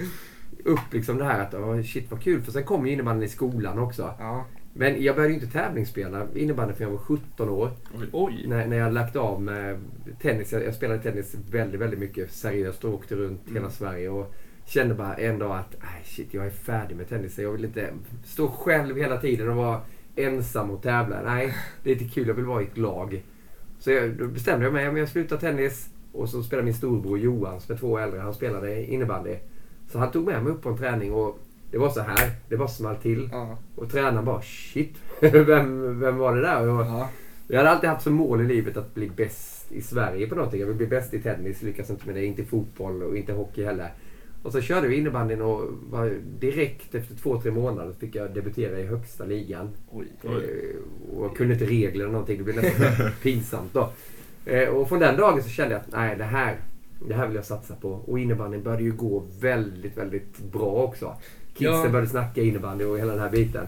upp 0.65 0.93
liksom 0.93 1.19
det 1.19 1.25
här 1.25 1.41
att 1.43 1.55
oh, 1.55 1.83
shit 1.83 2.11
vad 2.11 2.23
kul. 2.23 2.43
För 2.43 2.53
sen 2.53 2.65
kom 2.65 2.87
ju 2.87 2.93
innebandyn 2.93 3.29
i 3.29 3.29
skolan 3.29 3.79
också. 3.79 4.15
Ja. 4.19 4.47
Men 4.75 5.03
jag 5.03 5.17
började 5.17 5.35
ju 5.35 5.41
inte 5.41 5.53
tävlingsspela 5.53 6.27
innebandy 6.35 6.75
förrän 6.75 6.91
jag 6.91 6.97
var 6.97 7.05
17 7.05 7.49
år. 7.49 7.71
Oj. 8.13 8.45
När, 8.47 8.67
när 8.67 8.77
jag 8.77 8.93
lagt 8.93 9.17
av 9.17 9.43
med 9.43 9.79
tennis. 10.23 10.53
Jag, 10.53 10.65
jag 10.65 10.75
spelade 10.75 11.03
tennis 11.03 11.37
väldigt, 11.51 11.81
väldigt 11.81 12.01
mycket 12.01 12.33
seriöst 12.33 12.85
och 12.85 12.95
åkte 12.95 13.15
runt 13.15 13.41
hela 13.55 13.71
Sverige. 13.71 14.09
Och 14.09 14.35
kände 14.65 14.95
bara 14.95 15.15
en 15.15 15.39
dag 15.39 15.57
att 15.57 15.77
nej, 15.83 16.03
shit, 16.05 16.35
jag 16.35 16.47
är 16.47 16.51
färdig 16.51 16.97
med 16.97 17.09
tennis. 17.09 17.39
Jag 17.39 17.53
vill 17.53 17.65
inte 17.65 17.91
stå 18.25 18.49
själv 18.49 18.97
hela 18.97 19.17
tiden 19.17 19.49
och 19.49 19.57
vara 19.57 19.81
ensam 20.17 20.71
och 20.71 20.83
tävla. 20.83 21.23
Nej, 21.23 21.55
det 21.83 21.91
är 21.91 21.93
inte 21.95 22.15
kul. 22.15 22.29
Jag 22.29 22.35
vill 22.35 22.45
vara 22.45 22.63
i 22.63 22.65
ett 22.65 22.79
lag. 22.79 23.23
Så 23.79 23.91
jag, 23.91 24.11
då 24.11 24.27
bestämde 24.27 24.65
jag 24.65 24.73
mig. 24.73 24.89
om 24.89 24.97
Jag 24.97 25.09
slutar 25.09 25.37
tennis 25.37 25.89
och 26.13 26.29
så 26.29 26.43
spelade 26.43 26.65
min 26.65 26.75
storbror 26.75 27.19
Johan 27.19 27.61
som 27.61 27.75
är 27.75 27.79
två 27.79 27.91
år 27.91 28.01
äldre. 28.01 28.21
Han 28.21 28.35
spelade 28.35 28.85
innebandy. 28.85 29.37
Så 29.89 29.99
han 29.99 30.11
tog 30.11 30.27
med 30.27 30.43
mig 30.43 30.53
upp 30.53 30.63
på 30.63 30.69
en 30.69 30.79
träning 30.79 31.13
och 31.13 31.39
det 31.73 31.79
var 31.79 31.91
så 31.91 32.01
här. 32.01 32.31
Det 32.49 32.57
bara 32.57 32.69
small 32.69 32.97
till. 32.97 33.29
Ja. 33.33 33.59
Och 33.77 33.91
tränaren 33.91 34.25
bara 34.25 34.43
shit. 34.43 34.95
vem, 35.21 36.01
vem 36.01 36.17
var 36.19 36.35
det 36.37 36.43
där? 36.43 36.69
Och 36.69 36.81
Ja. 36.87 37.09
jag 37.49 37.59
hade 37.59 37.71
alltid 37.71 37.91
haft 37.91 38.03
som 38.03 38.15
mål 38.15 38.41
i 38.41 38.45
livet 38.45 38.77
att 38.77 38.95
bli 38.95 39.11
bäst 39.11 39.73
i 39.73 39.83
Sverige 39.83 40.27
på 40.27 40.35
någonting. 40.35 40.61
Jag 40.61 40.67
vill 40.67 40.77
bli 40.77 40.87
bäst 40.87 41.15
i 41.15 41.19
tennis, 41.23 41.63
lyckas 41.63 41.91
inte 41.91 42.07
med 42.07 42.15
det. 42.15 42.25
Inte 42.25 42.43
i 42.43 42.45
fotboll 42.45 43.03
och 43.03 43.17
inte 43.17 43.33
hockey 43.33 43.65
heller. 43.65 43.93
Och 44.43 44.53
så 44.53 44.61
körde 44.61 44.89
vi 44.89 44.97
innebandyn 44.97 45.43
och 45.43 45.63
var 45.91 46.13
direkt 46.41 46.95
efter 46.95 47.15
två, 47.17 47.41
tre 47.41 47.51
månader 47.51 47.93
fick 48.01 48.15
jag 48.15 48.35
debutera 48.35 48.79
i 48.79 48.87
högsta 48.87 49.25
ligan. 49.25 49.69
Oj. 49.91 50.07
Oj. 50.25 50.31
Eh, 50.35 51.17
Och 51.19 51.25
jag 51.25 51.37
kunde 51.37 51.53
inte 51.55 51.67
regler 51.67 52.01
eller 52.05 52.13
någonting. 52.13 52.39
Det 52.39 52.45
blev 52.45 52.57
nästan 52.57 53.11
pinsamt 53.23 53.73
då. 53.75 53.91
Eh, 54.47 54.69
Och 54.69 54.89
från 54.89 54.99
den 54.99 55.17
dagen 55.17 55.43
så 55.43 55.49
kände 55.49 55.75
jag 55.75 55.81
att 55.81 55.93
nej, 55.93 56.17
det 56.17 56.25
här, 56.25 56.57
det 57.09 57.15
här 57.15 57.27
vill 57.27 57.37
jag 57.37 57.45
satsa 57.45 57.75
på. 57.75 57.89
Och 57.91 58.19
innebandyn 58.19 58.63
började 58.63 58.83
ju 58.83 58.93
gå 58.93 59.25
väldigt, 59.41 59.97
väldigt 59.99 60.39
bra 60.39 60.73
också. 60.73 61.17
Kidsen 61.55 61.75
Ja. 61.85 61.89
började 61.89 62.07
snacka 62.11 62.41
innebandy 62.43 62.85
och 62.85 62.99
hela 62.99 63.13
den 63.13 63.21
här 63.21 63.31
biten. 63.31 63.67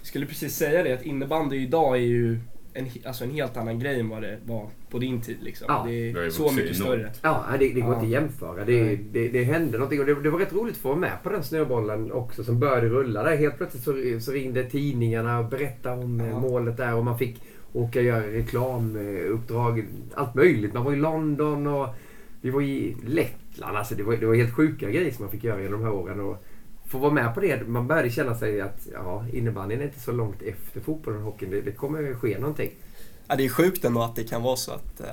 Jag 0.00 0.06
skulle 0.06 0.26
precis 0.26 0.56
säga 0.56 0.82
det 0.82 0.92
att 0.92 1.02
innebandy 1.02 1.56
idag 1.56 1.96
är 1.96 2.00
ju 2.00 2.38
en, 2.74 2.86
alltså 3.04 3.24
en 3.24 3.30
helt 3.30 3.56
annan 3.56 3.78
grej 3.78 4.00
än 4.00 4.08
vad 4.08 4.22
det 4.22 4.38
var 4.44 4.66
på 4.90 4.98
din 4.98 5.20
tid. 5.20 5.36
Liksom. 5.40 5.66
Ja. 5.68 5.84
det 5.88 6.10
är 6.10 6.30
så 6.30 6.52
mycket 6.52 6.76
större. 6.76 7.10
Ja, 7.22 7.44
det, 7.58 7.68
det 7.68 7.80
går 7.80 7.90
Ja. 7.90 7.94
inte 7.94 8.04
att 8.06 8.22
jämföra. 8.22 8.64
Det, 8.64 8.96
det, 8.96 9.28
det 9.28 9.44
hände 9.44 9.78
någonting 9.78 10.00
och 10.00 10.06
det, 10.06 10.22
det 10.22 10.30
var 10.30 10.38
rätt 10.38 10.52
roligt 10.52 10.74
att 10.74 10.80
få 10.80 10.88
vara 10.88 10.98
med 10.98 11.12
på 11.22 11.28
den 11.30 11.42
snöbollen 11.44 12.12
också 12.12 12.44
som 12.44 12.58
började 12.60 12.88
rulla 12.88 13.22
där. 13.22 13.36
Helt 13.36 13.56
plötsligt 13.56 13.82
så, 13.84 14.20
så 14.20 14.32
ringde 14.32 14.64
tidningarna 14.64 15.38
och 15.38 15.44
berättade 15.48 16.02
om 16.04 16.20
eh, 16.20 16.28
Ja. 16.28 16.38
målet 16.40 16.76
där 16.76 16.94
och 16.94 17.04
man 17.04 17.18
fick 17.18 17.42
åka 17.72 17.98
och 17.98 18.04
göra 18.04 18.26
reklamuppdrag. 18.26 19.84
Allt 20.14 20.34
möjligt. 20.34 20.74
Man 20.74 20.84
var 20.84 20.92
i 20.92 20.96
London 20.96 21.66
och 21.66 21.88
vi 22.40 22.50
var 22.50 22.62
i 22.62 22.96
Lettland. 23.06 23.76
Alltså 23.76 23.94
det, 23.94 24.02
var, 24.02 24.16
det 24.16 24.26
var 24.26 24.34
helt 24.34 24.54
sjuka 24.54 24.90
grejer 24.90 25.10
som 25.12 25.24
man 25.24 25.32
fick 25.32 25.44
göra 25.44 25.62
genom 25.62 25.80
de 25.80 25.86
här 25.86 25.94
åren. 25.94 26.20
Och 26.20 26.44
få 26.92 26.98
vara 26.98 27.12
med 27.12 27.34
på 27.34 27.40
det. 27.40 27.68
Man 27.68 27.86
började 27.86 28.10
känna 28.10 28.34
sig 28.34 28.60
att 28.60 28.86
ja, 28.92 29.24
innebandyn 29.32 29.80
är 29.80 29.84
inte 29.84 30.00
så 30.00 30.12
långt 30.12 30.42
efter 30.42 30.80
fotbollen 30.80 31.20
och 31.20 31.32
hockeyn. 31.32 31.50
Det, 31.50 31.60
det 31.60 31.72
kommer 31.72 32.14
ske 32.14 32.38
någonting. 32.38 32.70
Ja, 33.28 33.36
det 33.36 33.44
är 33.44 33.48
sjukt 33.48 33.84
ändå 33.84 34.02
att 34.02 34.16
det 34.16 34.24
kan 34.24 34.42
vara 34.42 34.56
så 34.56 34.72
att, 34.72 35.00
eh, 35.00 35.06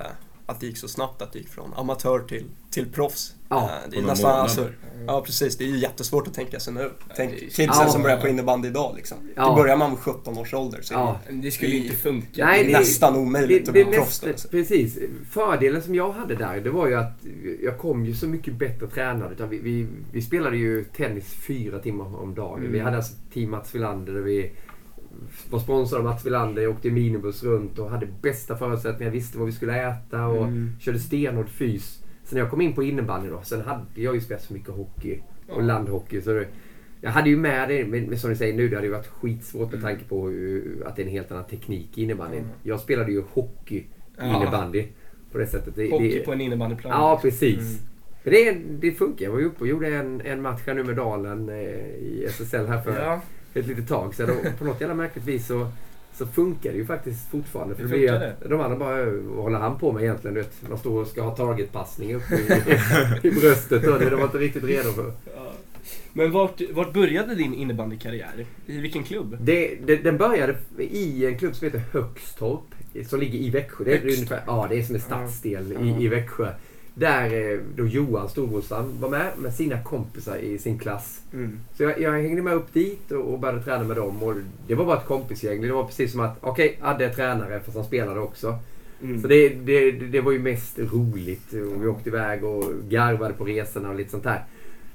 att 0.49 0.59
det 0.59 0.65
gick 0.65 0.77
så 0.77 0.87
snabbt 0.87 1.21
att 1.21 1.33
det 1.33 1.39
gick 1.39 1.49
från 1.49 1.73
amatör 1.73 2.19
till, 2.19 2.43
till 2.71 2.91
proffs. 2.91 3.35
Ja, 3.49 3.69
Eh, 3.85 3.89
det 3.91 3.97
är 3.97 4.01
nästan, 4.01 4.31
alltså, 4.39 4.69
ja 5.07 5.21
precis, 5.25 5.57
det 5.57 5.63
är 5.63 5.67
ju 5.67 5.77
jättesvårt 5.77 6.27
att 6.27 6.33
tänka 6.33 6.59
sig 6.59 6.73
nu. 6.73 6.91
Tänk 7.15 7.31
det 7.31 7.37
är- 7.37 7.39
kidsen 7.39 7.65
Ja. 7.67 7.89
som 7.89 8.01
börjar 8.01 8.17
på 8.21 8.27
innebandy 8.27 8.67
idag 8.67 8.93
liksom. 8.95 9.17
Ja. 9.35 9.49
Det 9.49 9.55
börjar 9.61 9.77
man 9.77 9.89
med 9.89 9.99
17 9.99 10.37
års 10.37 10.53
ålder 10.53 10.81
så 10.81 10.93
Ja. 10.93 11.19
Det 11.31 11.51
skulle 11.51 11.71
ju 11.71 11.83
inte 11.83 11.95
funka. 11.95 12.45
Nej, 12.45 12.63
det 12.63 12.73
är 12.73 12.79
nästan 12.79 13.15
omöjligt 13.15 13.67
att 13.67 13.73
bli 13.73 13.85
proffs. 13.85 13.97
nästa- 14.21 14.27
alltså. 14.29 14.47
Precis. 14.47 14.97
Fördelen 15.31 15.81
som 15.81 15.95
jag 15.95 16.11
hade 16.11 16.35
där, 16.35 16.59
det 16.61 16.69
var 16.69 16.87
ju 16.87 16.95
att 16.95 17.13
jag 17.63 17.77
kom 17.77 18.05
ju 18.05 18.15
så 18.15 18.27
mycket 18.27 18.53
bättre 18.53 18.87
tränad. 18.87 19.31
Utan 19.31 19.49
vi, 19.49 19.57
vi, 19.57 19.87
vi 20.11 20.21
spelade 20.21 20.57
ju 20.57 20.83
tennis 20.83 21.33
fyra 21.47 21.79
timmar 21.79 22.21
om 22.21 22.35
dagen. 22.35 22.59
Mm. 22.59 22.71
Vi 22.71 22.79
hade 22.79 22.97
alltså 22.97 23.13
team 23.33 23.51
Mats 23.51 23.75
Wilander 23.75 24.13
där 24.13 24.21
vi 24.21 24.51
var 25.49 25.59
sponsrade 25.59 26.03
av 26.03 26.09
Mats 26.09 26.25
Wilander. 26.25 26.61
Jag 26.61 26.71
åkte 26.71 26.87
i 26.87 26.91
minibuss 26.91 27.43
runt 27.43 27.79
och 27.79 27.89
hade 27.89 28.07
bästa 28.21 28.55
förutsättningar. 28.57 29.11
Visste 29.11 29.37
vad 29.37 29.45
vi 29.47 29.51
skulle 29.53 29.89
äta 29.89 30.25
och 30.25 30.43
Mm. 30.47 30.71
körde 30.79 30.99
stenhård 30.99 31.49
fys. 31.49 32.03
Sen 32.23 32.35
när 32.37 32.39
jag 32.41 32.49
kom 32.51 32.61
in 32.61 32.73
på 32.73 32.83
innebandy 32.83 33.29
då, 33.29 33.41
sen 33.43 33.61
hade 33.61 33.83
jag 33.93 34.15
ju 34.15 34.21
spelat 34.21 34.43
så 34.43 34.53
mycket 34.53 34.69
hockey 34.69 35.19
och 35.49 35.63
landhockey. 35.63 36.21
Så 36.21 36.33
det, 36.33 36.47
jag 37.01 37.11
hade 37.11 37.29
ju 37.29 37.37
med 37.37 37.69
det, 37.69 37.85
men, 37.85 38.19
som 38.19 38.29
ni 38.29 38.35
säger 38.35 38.53
nu, 38.53 38.67
det 38.69 38.75
hade 38.75 38.87
ju 38.87 38.93
varit 38.93 39.07
skitsvårt 39.07 39.71
med 39.71 39.81
tanke 39.81 40.03
på 40.03 40.25
att 40.85 40.95
det 40.95 41.01
är 41.01 41.05
en 41.05 41.11
helt 41.11 41.31
annan 41.31 41.43
teknik 41.47 41.97
i 41.97 42.03
innebandyn. 42.03 42.39
Mm. 42.39 42.51
Jag 42.63 42.79
spelade 42.79 43.11
ju 43.11 43.23
hockey 43.31 43.83
Ja. 44.17 44.37
innebandy 44.41 44.85
på 45.31 45.37
det 45.37 45.47
sättet. 45.47 45.75
Det, 45.75 45.91
Hockey 45.91 46.17
det, 46.19 46.25
på 46.25 46.31
en 46.33 46.41
innebandyplan. 46.41 46.91
Ja, 46.93 47.19
precis. 47.21 47.59
Mm. 47.59 47.81
Det, 48.23 48.57
det 48.87 48.91
funkar. 48.91 49.25
Jag 49.25 49.31
var 49.31 49.39
ju 49.39 49.45
uppe 49.45 49.59
och 49.61 49.67
gjorde 49.67 49.87
en, 49.95 50.21
en 50.21 50.41
match 50.41 50.61
här 50.65 50.73
nu 50.73 50.83
med 50.83 50.95
Dalen 50.95 51.49
eh, 51.49 51.55
i 51.95 52.25
SSL 52.29 52.65
här 52.67 52.81
för 52.81 53.01
Ja, 53.01 53.21
ett 53.53 53.67
litet 53.67 53.87
tag 53.87 54.15
sedan. 54.15 54.29
Och 54.29 54.59
på 54.59 54.65
något 54.65 54.81
jävla 54.81 54.95
märkligt 54.95 55.25
vis 55.25 55.47
så, 55.47 55.67
så 56.13 56.27
funkar 56.27 56.71
det 56.71 56.77
ju 56.77 56.85
faktiskt 56.85 57.29
fortfarande. 57.31 57.75
För 57.75 57.83
Det 57.83 57.89
blir 57.89 58.13
att 58.13 58.49
de 58.49 58.61
andra 58.61 58.77
bara, 58.77 58.97
"Ö, 58.97 59.19
vad 59.23 59.43
håller 59.43 59.59
han 59.59 59.79
på 59.79 59.91
med 59.91 60.03
egentligen? 60.03 60.33
Du 60.35 60.41
vet, 60.41 60.69
man 60.69 60.77
står 60.77 61.01
och 61.01 61.07
ska 61.07 61.21
ha 61.21 61.35
targetpassning 61.35 62.15
upp 62.15 62.31
i, 62.31 62.47
i 63.27 63.31
bröstet 63.31 63.87
och 63.87 63.99
det 63.99 64.09
de 64.09 64.15
var 64.15 64.23
inte 64.25 64.37
riktigt 64.37 64.63
redo 64.63 64.89
för. 64.91 65.13
ja. 65.35 65.51
Men 66.13 66.31
vart, 66.31 66.61
vart 66.71 66.93
började 66.93 67.35
din 67.35 67.53
innebandykarriär? 67.53 68.45
I 68.65 68.77
vilken 68.77 69.03
klubb? 69.03 69.37
Det, 69.41 69.75
det, 69.85 69.95
den 69.95 70.17
började 70.17 70.55
i 70.77 71.25
en 71.25 71.37
klubb 71.39 71.55
som 71.55 71.65
heter 71.65 71.81
Högstorp. 71.91 72.61
Som 73.07 73.19
ligger 73.19 73.39
i 73.39 73.49
Växjö. 73.49 73.83
Det 73.83 73.93
är, 73.93 74.01
ungefär, 74.03 74.41
ja, 74.47 74.67
det 74.69 74.79
är 74.79 74.83
som 74.83 74.95
en 74.95 75.01
stadsdel 75.01 75.73
Ja. 75.79 75.85
i, 75.99 76.05
i 76.05 76.07
Växjö. 76.07 76.51
Där 76.99 77.51
eh, 77.53 77.59
då 77.75 77.87
Johan, 77.87 78.29
storbrorsan, 78.29 78.99
var 78.99 79.09
med 79.09 79.31
med 79.37 79.53
sina 79.53 79.83
kompisar 79.83 80.37
i 80.37 80.57
sin 80.57 80.79
klass. 80.79 81.21
Mm. 81.33 81.59
Så 81.77 81.83
jag, 81.83 82.01
jag 82.01 82.11
hängde 82.11 82.41
med 82.41 82.53
upp 82.53 82.73
dit 82.73 83.11
och, 83.11 83.33
och 83.33 83.39
började 83.39 83.63
träna 83.63 83.83
med 83.83 83.97
dem. 83.97 84.23
Och 84.23 84.33
det 84.67 84.75
var 84.75 84.85
bara 84.85 84.97
ett 84.97 85.07
kompisgäng. 85.07 85.61
Det 85.61 85.71
var 85.71 85.83
precis 85.83 86.11
som 86.11 86.19
att, 86.19 86.37
okej, 86.41 86.79
Adde 86.81 87.05
är 87.05 87.13
tränare 87.13 87.59
fast 87.59 87.77
han 87.77 87.85
spelade 87.85 88.19
också. 88.19 88.55
Mm. 89.01 89.21
Så 89.21 89.27
det, 89.27 89.49
det, 89.49 89.91
det 89.91 90.21
var 90.21 90.31
ju 90.31 90.39
mest 90.39 90.79
roligt. 90.79 91.53
Och 91.53 91.83
vi 91.83 91.87
åkte 91.87 92.09
iväg 92.09 92.43
och 92.43 92.63
garvade 92.89 93.33
på 93.33 93.45
resorna 93.45 93.89
och 93.89 93.95
lite 93.95 94.11
sånt 94.11 94.23
där. 94.23 94.43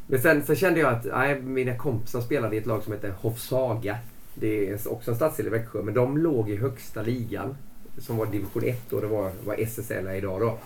Men 0.06 0.20
sen 0.20 0.44
så 0.44 0.54
kände 0.54 0.80
jag 0.80 0.92
att 0.92 1.04
nej, 1.04 1.40
mina 1.40 1.76
kompisar 1.76 2.20
spelade 2.20 2.56
i 2.56 2.58
ett 2.58 2.66
lag 2.66 2.82
som 2.82 2.92
heter 2.92 3.10
Hofsaga. 3.10 3.98
Det 4.34 4.68
är 4.68 4.92
också 4.92 5.10
en 5.10 5.16
stadsdel 5.16 5.46
i 5.46 5.50
Växjö. 5.50 5.82
Men 5.82 5.94
de 5.94 6.18
låg 6.18 6.50
i 6.50 6.56
högsta 6.56 7.02
ligan. 7.02 7.56
Som 7.98 8.16
var 8.16 8.26
division 8.26 8.64
1 8.64 8.92
och 8.92 9.00
det 9.00 9.06
var 9.06 9.30
vad 9.44 9.58
SSL 9.58 10.06
är 10.06 10.14
idag 10.14 10.40
då. 10.40 10.58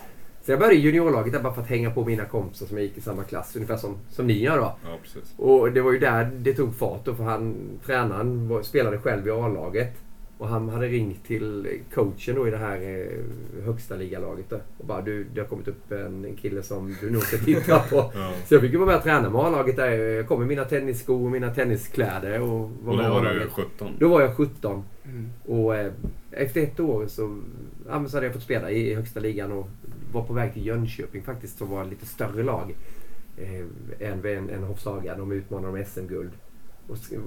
Så 0.49 0.53
jag 0.53 0.59
började 0.59 0.75
i 0.75 0.79
juniorlaget 0.79 1.33
där 1.33 1.39
bara 1.39 1.53
för 1.53 1.61
att 1.61 1.67
hänga 1.67 1.91
på 1.91 2.05
mina 2.05 2.25
kompisar 2.25 2.65
som 2.65 2.77
jag 2.77 2.83
gick 2.85 2.97
i 2.97 3.01
samma 3.01 3.23
klass. 3.23 3.55
Ungefär 3.55 3.77
som, 3.77 3.97
som 4.09 4.27
ni 4.27 4.33
gör 4.43 4.57
då. 4.57 4.75
Ja, 4.83 4.97
precis. 5.03 5.33
Och 5.37 5.71
det 5.71 5.81
var 5.81 5.91
ju 5.91 5.99
där 5.99 6.31
det 6.37 6.53
tog 6.53 6.75
fart 6.75 7.05
då, 7.05 7.15
för 7.15 7.23
han, 7.23 7.55
tränaren 7.85 8.47
var, 8.47 8.61
spelade 8.61 8.97
själv 8.97 9.27
i 9.27 9.31
A-laget. 9.31 9.97
Och 10.37 10.47
han 10.47 10.69
hade 10.69 10.87
ringt 10.87 11.25
till 11.25 11.67
coachen 11.93 12.35
då 12.35 12.47
i 12.47 12.51
det 12.51 12.57
här 12.57 12.81
eh, 12.81 13.63
högsta 13.65 13.95
ligalaget 13.95 14.45
då, 14.49 14.59
och 14.77 14.85
bara 14.85 15.01
du, 15.01 15.23
det 15.33 15.41
har 15.41 15.47
kommit 15.47 15.67
upp 15.67 15.91
en, 15.91 16.25
en 16.25 16.35
kille 16.35 16.63
som 16.63 16.95
du 17.01 17.09
nog 17.11 17.21
ska 17.21 17.37
titta 17.37 17.79
på. 17.79 17.95
Ja. 18.15 18.33
Så 18.47 18.53
jag 18.53 18.61
fick 18.61 18.71
ju 18.71 18.77
vara 18.77 18.87
med 18.87 18.97
och 18.97 19.03
träna 19.03 19.29
med 19.29 19.41
A-laget 19.41 19.75
där. 19.75 19.89
Jag 19.91 20.27
kom 20.27 20.39
med 20.39 20.47
mina 20.47 20.65
tennisskor 20.65 21.23
och 21.25 21.31
mina 21.31 21.53
tenniskläder 21.53 22.41
och 22.41 22.49
var 22.83 22.93
Och 22.93 22.97
då 22.97 23.09
var 23.09 23.21
du 23.21 23.29
A-laget. 23.29 23.51
17. 23.51 23.91
Då 23.99 24.09
var 24.09 24.21
jag 24.21 24.35
17 24.35 24.83
Mm. 25.05 25.29
och 25.45 25.75
eh, 25.75 25.91
efter 26.31 26.61
ett 26.61 26.79
år 26.79 27.07
så, 27.07 27.39
ja, 27.87 28.05
så 28.07 28.17
hade 28.17 28.25
jag 28.25 28.33
fått 28.33 28.43
spela 28.43 28.71
i, 28.71 28.91
i 28.91 28.95
högsta 28.95 29.19
ligan 29.19 29.51
och 29.51 29.67
var 30.11 30.23
på 30.23 30.33
väg 30.33 30.53
till 30.53 30.65
Jönköping 30.65 31.23
faktiskt 31.23 31.57
som 31.57 31.69
var 31.69 31.85
lite 31.85 32.05
större 32.05 32.43
lag 32.43 32.75
eh, 33.37 34.09
än, 34.09 34.25
än, 34.25 34.49
än 34.49 34.63
Hofsaga. 34.63 35.15
De 35.15 35.31
utmanade 35.31 35.79
om 35.79 35.85
SM-guld. 35.85 36.31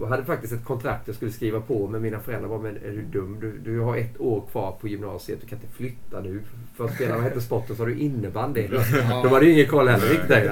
Och 0.01 0.09
hade 0.09 0.25
faktiskt 0.25 0.53
ett 0.53 0.65
kontrakt 0.65 1.07
jag 1.07 1.17
skulle 1.17 1.33
skriva 1.33 1.61
på 1.61 1.89
med 1.89 2.03
mina 2.03 2.21
föräldrar. 2.21 2.49
Bara, 2.49 2.59
men 2.59 2.77
är 2.77 2.91
du 2.91 3.03
dum? 3.03 3.41
Du, 3.41 3.59
du 3.59 3.81
har 3.81 3.97
ett 3.97 4.21
år 4.21 4.47
kvar 4.51 4.77
på 4.81 4.89
gymnasiet. 4.89 5.41
Du 5.41 5.47
kan 5.47 5.59
inte 5.59 5.75
flytta 5.75 6.21
nu. 6.21 6.43
För 6.77 6.85
att 6.85 6.95
spela, 6.95 7.15
vad 7.15 7.25
hette 7.25 7.41
sporten? 7.41 7.77
Så 7.77 7.83
har 7.83 7.87
du 7.87 7.99
innebandy. 7.99 8.67
De 9.23 9.29
hade 9.29 9.47
ju 9.47 9.53
ingen 9.53 9.69
koll 9.69 9.89
heller 9.89 10.07
riktigt. 10.07 10.51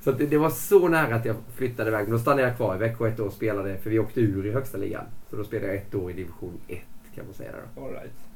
Så 0.00 0.12
det, 0.12 0.26
det 0.26 0.38
var 0.38 0.50
så 0.50 0.88
nära 0.88 1.14
att 1.14 1.24
jag 1.24 1.36
flyttade 1.54 1.90
iväg. 1.90 2.02
Men 2.02 2.12
då 2.12 2.18
stannade 2.18 2.42
jag 2.42 2.56
kvar 2.56 2.74
i 2.74 2.78
Växjö 2.78 3.08
ett 3.08 3.20
år 3.20 3.26
och 3.26 3.32
spelade. 3.32 3.78
För 3.78 3.90
vi 3.90 3.98
åkte 3.98 4.20
ur 4.20 4.46
i 4.46 4.50
högsta 4.50 4.78
ligan. 4.78 5.04
Så 5.30 5.36
då 5.36 5.44
spelade 5.44 5.68
jag 5.68 5.76
ett 5.76 5.94
år 5.94 6.10
i 6.10 6.14
division 6.14 6.60
1 6.68 6.78
kan 7.14 7.24
man 7.24 7.34
säga. 7.34 7.50
Då. 7.74 7.82
All 7.82 7.90
right. 7.90 8.29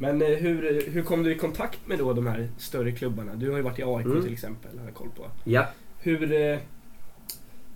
Men 0.00 0.22
eh, 0.22 0.28
hur, 0.28 0.82
hur 0.90 1.02
kom 1.02 1.22
du 1.22 1.32
i 1.32 1.38
kontakt 1.38 1.78
med 1.86 1.98
då 1.98 2.12
de 2.12 2.26
här 2.26 2.48
större 2.58 2.92
klubbarna? 2.92 3.34
Du 3.34 3.50
har 3.50 3.56
ju 3.56 3.62
varit 3.62 3.78
i 3.78 3.82
AIK 3.82 4.06
Mm. 4.06 4.22
till 4.22 4.32
exempel, 4.32 4.78
har 4.78 4.84
jag 4.86 4.94
koll 4.94 5.08
på. 5.16 5.26
Ja, 5.44 5.66
Hur... 5.98 6.32
Eh, 6.32 6.58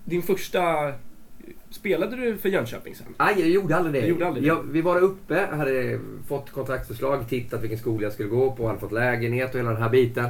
din 0.04 0.23
första... 0.23 0.93
Spelade 1.71 2.16
du 2.16 2.37
för 2.37 2.49
Jönköping 2.49 2.95
sen? 2.95 3.07
Nej, 3.19 3.35
jag 3.40 3.49
gjorde 3.49 3.76
aldrig 3.76 3.95
det. 3.95 4.00
Du 4.00 4.07
gjorde 4.07 4.26
aldrig 4.26 4.45
det? 4.45 4.49
Jag, 4.49 4.62
vi 4.62 4.81
var 4.81 4.95
där 4.95 5.02
uppe, 5.02 5.47
hade 5.52 6.00
fått 6.28 6.50
kontraktsförslag, 6.50 7.28
tittat 7.28 7.62
vilken 7.62 7.78
skola 7.78 8.02
jag 8.02 8.12
skulle 8.12 8.28
gå 8.28 8.52
på, 8.52 8.66
hade 8.66 8.78
fått 8.78 8.93
lägenhet 8.93 9.54
och 9.54 9.61
hela 9.61 9.71
den 9.71 9.83
här 9.83 9.90
biten. 9.90 10.28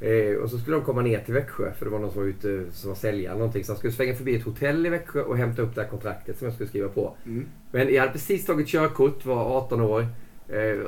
Ja. 0.00 0.06
Eh, 0.06 0.36
och 0.36 0.50
så 0.50 0.58
skulle 0.58 0.76
de 0.76 0.84
komma 0.84 1.02
ner 1.02 1.18
till 1.18 1.34
Växjö, 1.34 1.72
för 1.72 1.84
det 1.84 1.90
var 1.90 1.98
någon 1.98 2.10
som 2.12 2.20
var 2.22 2.28
ute 2.28 2.64
som 2.72 2.88
var 2.88 2.96
säljare 2.96 3.34
någonting. 3.38 3.64
Så 3.64 3.72
han 3.72 3.78
skulle 3.78 3.92
svänga 3.92 4.14
förbi 4.14 4.36
ett 4.36 4.44
hotell 4.44 4.86
i 4.86 4.88
Växjö 4.88 5.22
och 5.22 5.36
hämta 5.36 5.62
upp 5.62 5.74
det 5.74 5.80
här 5.82 5.88
kontraktet 5.88 6.38
som 6.38 6.44
jag 6.44 6.54
skulle 6.54 6.68
skriva 6.68 6.88
på. 6.88 7.16
Mm. 7.26 7.46
Men 7.70 7.94
jag 7.94 8.00
hade 8.00 8.12
precis 8.12 8.46
tagit 8.46 8.68
körkort, 8.68 9.24
var 9.24 9.56
18 9.58 9.80
år 9.80 10.06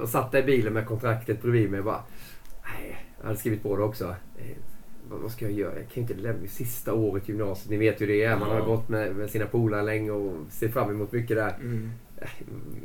och 0.02 0.09
satt 0.09 0.33
där 0.33 0.38
i 0.38 0.42
bilen 0.42 0.73
med 0.73 0.87
kontraktet 0.87 1.42
bredvid 1.42 1.71
mig 1.71 1.78
och 1.78 1.85
bara... 1.87 2.02
Nej, 2.64 3.07
jag 3.21 3.26
hade 3.26 3.38
skrivit 3.38 3.62
på 3.62 3.76
det 3.76 3.83
också. 3.83 4.04
Eh, 4.38 4.57
vad, 5.11 5.21
vad 5.21 5.31
ska 5.31 5.45
jag 5.45 5.54
göra? 5.54 5.75
Jag 5.75 5.88
kan 5.88 5.95
ju 5.95 6.00
inte 6.00 6.14
lämna 6.14 6.49
sista 6.49 6.95
året 6.95 7.28
i 7.28 7.33
gymnasiet. 7.33 7.71
Ni 7.71 7.76
vet 7.76 8.00
ju 8.00 8.07
det 8.07 8.23
är. 8.23 8.37
Man 8.38 8.50
har 8.50 8.61
gått 8.61 8.88
med, 8.88 9.16
med 9.16 9.31
sina 9.31 9.47
polare 9.47 9.83
länge 9.83 10.11
och 10.11 10.37
ser 10.50 10.69
fram 10.69 10.90
emot 10.90 11.12
mycket 11.12 11.37
där. 11.37 11.54
Mm. 11.61 11.90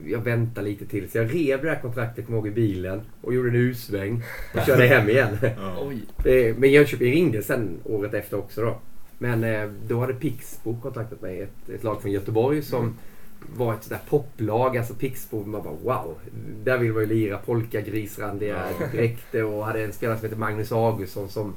Jag 0.06 0.20
väntar 0.20 0.62
lite 0.62 0.86
till. 0.86 1.10
Så 1.10 1.18
jag 1.18 1.36
rev 1.36 1.64
det 1.64 1.70
här 1.70 1.82
kontraktet, 1.82 2.26
kommer 2.26 2.38
jag 2.38 2.48
ihåg, 2.48 2.58
i 2.58 2.62
bilen 2.62 3.02
och 3.22 3.34
gjorde 3.34 3.50
en 3.50 3.56
U-sväng 3.56 4.24
och 4.54 4.66
körde 4.66 4.84
hem 4.88 5.10
igen. 5.10 5.38
Ja. 5.42 5.92
Eh, 6.32 6.56
Men 6.58 6.72
Jönköping 6.72 7.12
ringde 7.12 7.44
sen 7.44 7.80
året 7.84 8.14
efter 8.14 8.38
också 8.38 8.62
då. 8.62 8.78
Men 9.18 9.44
eh, 9.44 9.70
då 9.88 10.00
hade 10.00 10.14
Pixbo 10.14 10.82
kontaktat 10.82 11.22
mig, 11.22 11.42
ett, 11.42 11.70
ett 11.70 11.84
lag 11.84 12.02
från 12.02 12.12
Göteborg 12.12 12.62
som 12.62 12.98
var 13.56 13.74
ett 13.74 13.84
sådär 13.84 14.02
poplag. 14.10 14.78
Alltså 14.78 14.94
Pixbo, 14.94 15.46
man 15.46 15.64
bara 15.64 15.74
wow. 15.84 16.16
Där 16.64 16.78
vill 16.78 16.94
man 16.94 17.02
ju 17.02 17.08
lira 17.08 17.38
polka, 17.38 17.82
grisrandiga 17.82 18.64
dräkter 18.92 19.44
och 19.44 19.66
hade 19.66 19.84
en 19.84 19.94
spelare 19.94 20.18
som 20.18 20.26
heter 20.26 20.40
Magnus 20.40 20.72
Augustsson 20.72 21.30
som 21.30 21.54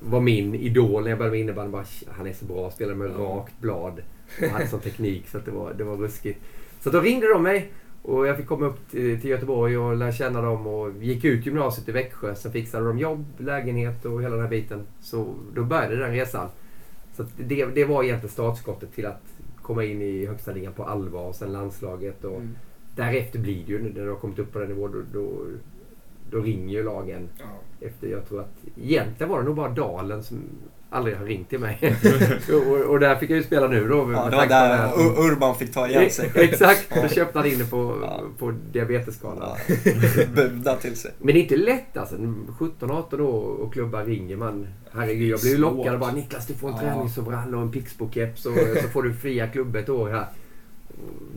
var 0.00 0.20
min 0.20 0.54
idol 0.54 1.02
när 1.02 1.10
jag 1.10 1.18
började 1.18 1.36
med 1.36 1.40
innebandy. 1.40 1.72
Bara, 1.72 1.84
Han 2.08 2.26
är 2.26 2.32
så 2.32 2.44
bra, 2.44 2.70
spelar 2.70 2.94
med 2.94 3.18
rakt 3.18 3.60
blad. 3.60 4.00
Och 4.42 4.48
hade 4.48 4.66
sån 4.66 4.80
teknik 4.80 5.28
så 5.28 5.38
att 5.38 5.44
det 5.44 5.50
var, 5.50 5.74
det 5.74 5.84
var 5.84 5.96
ruskigt. 5.96 6.40
Så 6.80 6.90
då 6.90 7.00
ringde 7.00 7.28
de 7.28 7.42
mig 7.42 7.72
och 8.02 8.26
jag 8.26 8.36
fick 8.36 8.46
komma 8.46 8.66
upp 8.66 8.90
till, 8.90 9.20
till 9.20 9.30
Göteborg 9.30 9.78
och 9.78 9.96
lära 9.96 10.12
känna 10.12 10.42
dem 10.42 10.66
och 10.66 10.92
gick 11.02 11.24
ut 11.24 11.46
gymnasiet 11.46 11.88
i 11.88 11.92
Växjö. 11.92 12.34
Sen 12.34 12.52
fixade 12.52 12.86
de 12.86 12.98
jobb, 12.98 13.24
lägenhet 13.38 14.04
och 14.04 14.22
hela 14.22 14.34
den 14.34 14.44
här 14.44 14.50
biten. 14.50 14.86
Så 15.00 15.34
då 15.54 15.64
började 15.64 15.96
den 15.96 16.12
resan. 16.12 16.48
Så 17.16 17.24
det, 17.36 17.66
det 17.66 17.84
var 17.84 18.02
egentligen 18.02 18.32
startskottet 18.32 18.94
till 18.94 19.06
att 19.06 19.22
komma 19.62 19.84
in 19.84 20.02
i 20.02 20.26
högsta 20.26 20.52
ligan 20.52 20.72
på 20.72 20.84
allvar 20.84 21.28
och 21.28 21.34
sen 21.34 21.52
landslaget. 21.52 22.24
Och 22.24 22.36
Mm. 22.36 22.56
Därefter 22.96 23.38
blir 23.38 23.64
det 23.66 23.72
ju, 23.72 23.82
när 23.82 24.04
du 24.04 24.08
har 24.08 24.16
kommit 24.16 24.38
upp 24.38 24.52
på 24.52 24.58
den 24.58 24.68
nivån, 24.68 24.92
då, 24.92 25.20
då, 25.20 25.46
då 26.32 26.38
ringer 26.40 26.72
ju 26.74 26.82
lagen. 26.84 27.28
Ja. 27.38 27.44
Efter, 27.86 28.06
jag 28.08 28.28
tror 28.28 28.40
att 28.40 28.54
egentligen 28.82 29.30
var 29.32 29.38
det 29.38 29.44
nog 29.44 29.56
bara 29.56 29.68
Dalen 29.68 30.22
som 30.22 30.38
aldrig 30.90 31.16
har 31.16 31.24
ringt 31.24 31.48
till 31.48 31.58
mig. 31.58 31.78
och, 32.52 32.90
och 32.90 33.00
där 33.00 33.16
fick 33.16 33.30
jag 33.30 33.36
ju 33.36 33.42
spela 33.42 33.68
nu 33.68 33.88
då. 33.88 33.96
Ja, 33.96 34.04
det 34.30 34.36
var 34.36 34.46
här 34.46 34.48
där 34.48 35.00
Ur- 35.02 35.32
Urban 35.32 35.54
fick 35.54 35.72
ta 35.72 35.88
igen 35.88 36.10
sig. 36.10 36.30
Exakt, 36.34 36.88
då 37.02 37.08
köpte 37.08 37.38
han 37.38 37.48
in 37.48 37.58
det 37.58 37.70
på, 37.70 37.98
Ja. 38.02 38.20
på 38.38 38.54
diabetesskalan. 38.72 39.56
Ja, 40.64 40.76
till 40.80 40.96
sig. 40.96 41.10
Men 41.18 41.34
det 41.34 41.40
är 41.40 41.42
inte 41.42 41.56
lätt 41.56 41.96
alltså. 41.96 42.16
17-18 42.16 43.20
år 43.20 43.44
och 43.60 43.72
klubbar 43.72 44.04
ringer 44.04 44.36
man. 44.36 44.66
Herregud, 44.92 45.28
jag 45.30 45.40
blir 45.40 45.50
ju 45.50 45.58
lockad 45.58 45.94
och 45.94 46.00
bara 46.00 46.12
Niklas 46.12 46.46
du 46.46 46.54
får 46.54 46.68
en 46.68 46.74
Ja. 46.74 46.80
träningsoverall 46.80 47.54
och 47.54 47.62
en 47.62 47.72
Pixbo-keps 47.72 48.46
och 48.46 48.82
så 48.82 48.88
får 48.88 49.02
du 49.02 49.14
fria 49.14 49.46
klubb 49.46 49.76
ett 49.76 49.88
år 49.88 50.08
här. 50.10 50.26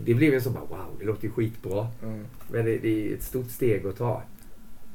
Det 0.05 0.13
blev 0.13 0.33
ju 0.33 0.41
så 0.41 0.49
bara 0.49 0.65
wow, 0.69 0.85
det 0.99 1.05
låter 1.05 1.23
ju 1.23 1.31
skitbra. 1.31 1.87
Mm. 2.03 2.25
Men 2.51 2.65
det, 2.65 2.77
det 2.77 3.09
är 3.11 3.13
ett 3.15 3.23
stort 3.23 3.49
steg 3.51 3.87
att 3.87 3.97
ta. 3.97 4.21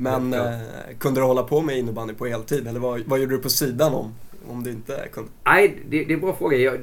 Men 0.01 0.33
Ja. 0.33 0.49
eh, 0.53 0.59
kunde 0.99 1.21
du 1.21 1.25
hålla 1.25 1.43
på 1.43 1.61
med 1.61 1.79
innebandy 1.79 2.15
på 2.15 2.27
heltid 2.27 2.67
eller 2.67 2.81
vad, 2.81 3.01
vad 3.07 3.21
gjorde 3.21 3.35
du 3.37 3.43
på 3.43 3.49
sidan 3.51 3.95
om? 3.95 4.15
Om 4.49 4.63
du 4.65 4.71
inte 4.71 5.09
kunde? 5.13 5.31
Nej, 5.45 5.77
det, 5.89 6.05
det 6.05 6.13
är 6.13 6.15
en 6.15 6.21
bra 6.21 6.35
fråga. 6.37 6.57
Jag, 6.57 6.79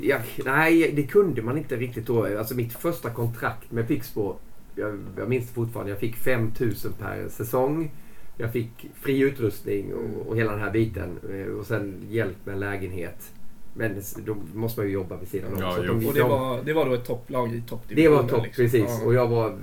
jag, 0.00 0.20
nej, 0.44 0.92
det 0.96 1.02
kunde 1.02 1.42
man 1.42 1.58
inte 1.58 1.76
riktigt 1.76 2.06
då. 2.06 2.38
Alltså 2.38 2.54
mitt 2.54 2.72
första 2.72 3.10
kontrakt 3.10 3.70
med 3.72 3.88
Pixbo, 3.88 4.34
jag, 4.74 4.98
jag 5.16 5.28
minns 5.28 5.46
det 5.48 5.54
fortfarande. 5.54 5.90
Jag 5.92 6.00
fick 6.00 6.16
5000 6.16 6.92
per 7.00 7.28
säsong. 7.28 7.90
Jag 8.38 8.52
fick 8.52 8.70
fri 9.02 9.18
utrustning 9.20 9.94
och, 9.94 10.26
och 10.28 10.36
hela 10.36 10.50
den 10.52 10.60
här 10.60 10.70
biten. 10.70 11.18
Eh, 11.32 11.46
Och 11.58 11.66
sen 11.66 11.94
hjälp 12.10 12.36
med 12.44 12.52
en 12.54 12.60
lägenhet. 12.60 13.32
Men 13.76 14.02
då 14.26 14.36
måste 14.54 14.80
man 14.80 14.86
ju 14.86 14.92
jobba 14.94 15.16
vid 15.16 15.28
sidan 15.28 15.52
om. 15.54 15.60
Ja, 15.60 15.76
de- 15.82 16.06
Och 16.06 16.14
det 16.14 16.20
de- 16.20 16.28
var, 16.30 16.62
det 16.64 16.72
var 16.72 16.86
då 16.86 16.94
ett 16.94 17.04
topplag 17.06 17.52
i 17.52 17.56
det 17.56 17.66
toppdivisionen? 17.68 18.22
var 18.22 18.28
topp, 18.28 18.44
liksom. 18.44 18.64
precis. 18.64 18.84
Ja. 19.00 19.06
Och 19.06 19.14
jag 19.14 19.28
var, 19.28 19.58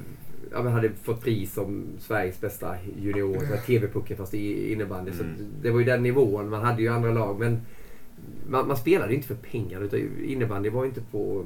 jag 0.51 0.63
hade 0.63 0.89
fått 1.03 1.21
pris 1.21 1.53
som 1.53 1.85
Sveriges 1.99 2.41
bästa 2.41 2.75
junior. 3.01 3.43
Mm. 3.43 3.57
TV-pucken 3.65 4.17
fast 4.17 4.33
i 4.33 4.71
innebandy. 4.71 5.11
Så 5.11 5.23
Mm. 5.23 5.35
det 5.61 5.71
var 5.71 5.79
ju 5.79 5.85
den 5.85 6.03
nivån. 6.03 6.49
Man 6.49 6.63
hade 6.63 6.81
ju 6.81 6.87
andra 6.87 7.11
lag. 7.11 7.39
Men 7.39 7.61
man, 8.49 8.67
man 8.67 8.77
spelade 8.77 9.13
inte 9.15 9.27
för 9.27 9.35
pengar. 9.35 9.81
Utan 9.81 9.99
innebandy 10.25 10.69
var 10.69 10.85
inte 10.85 11.01
på, 11.11 11.45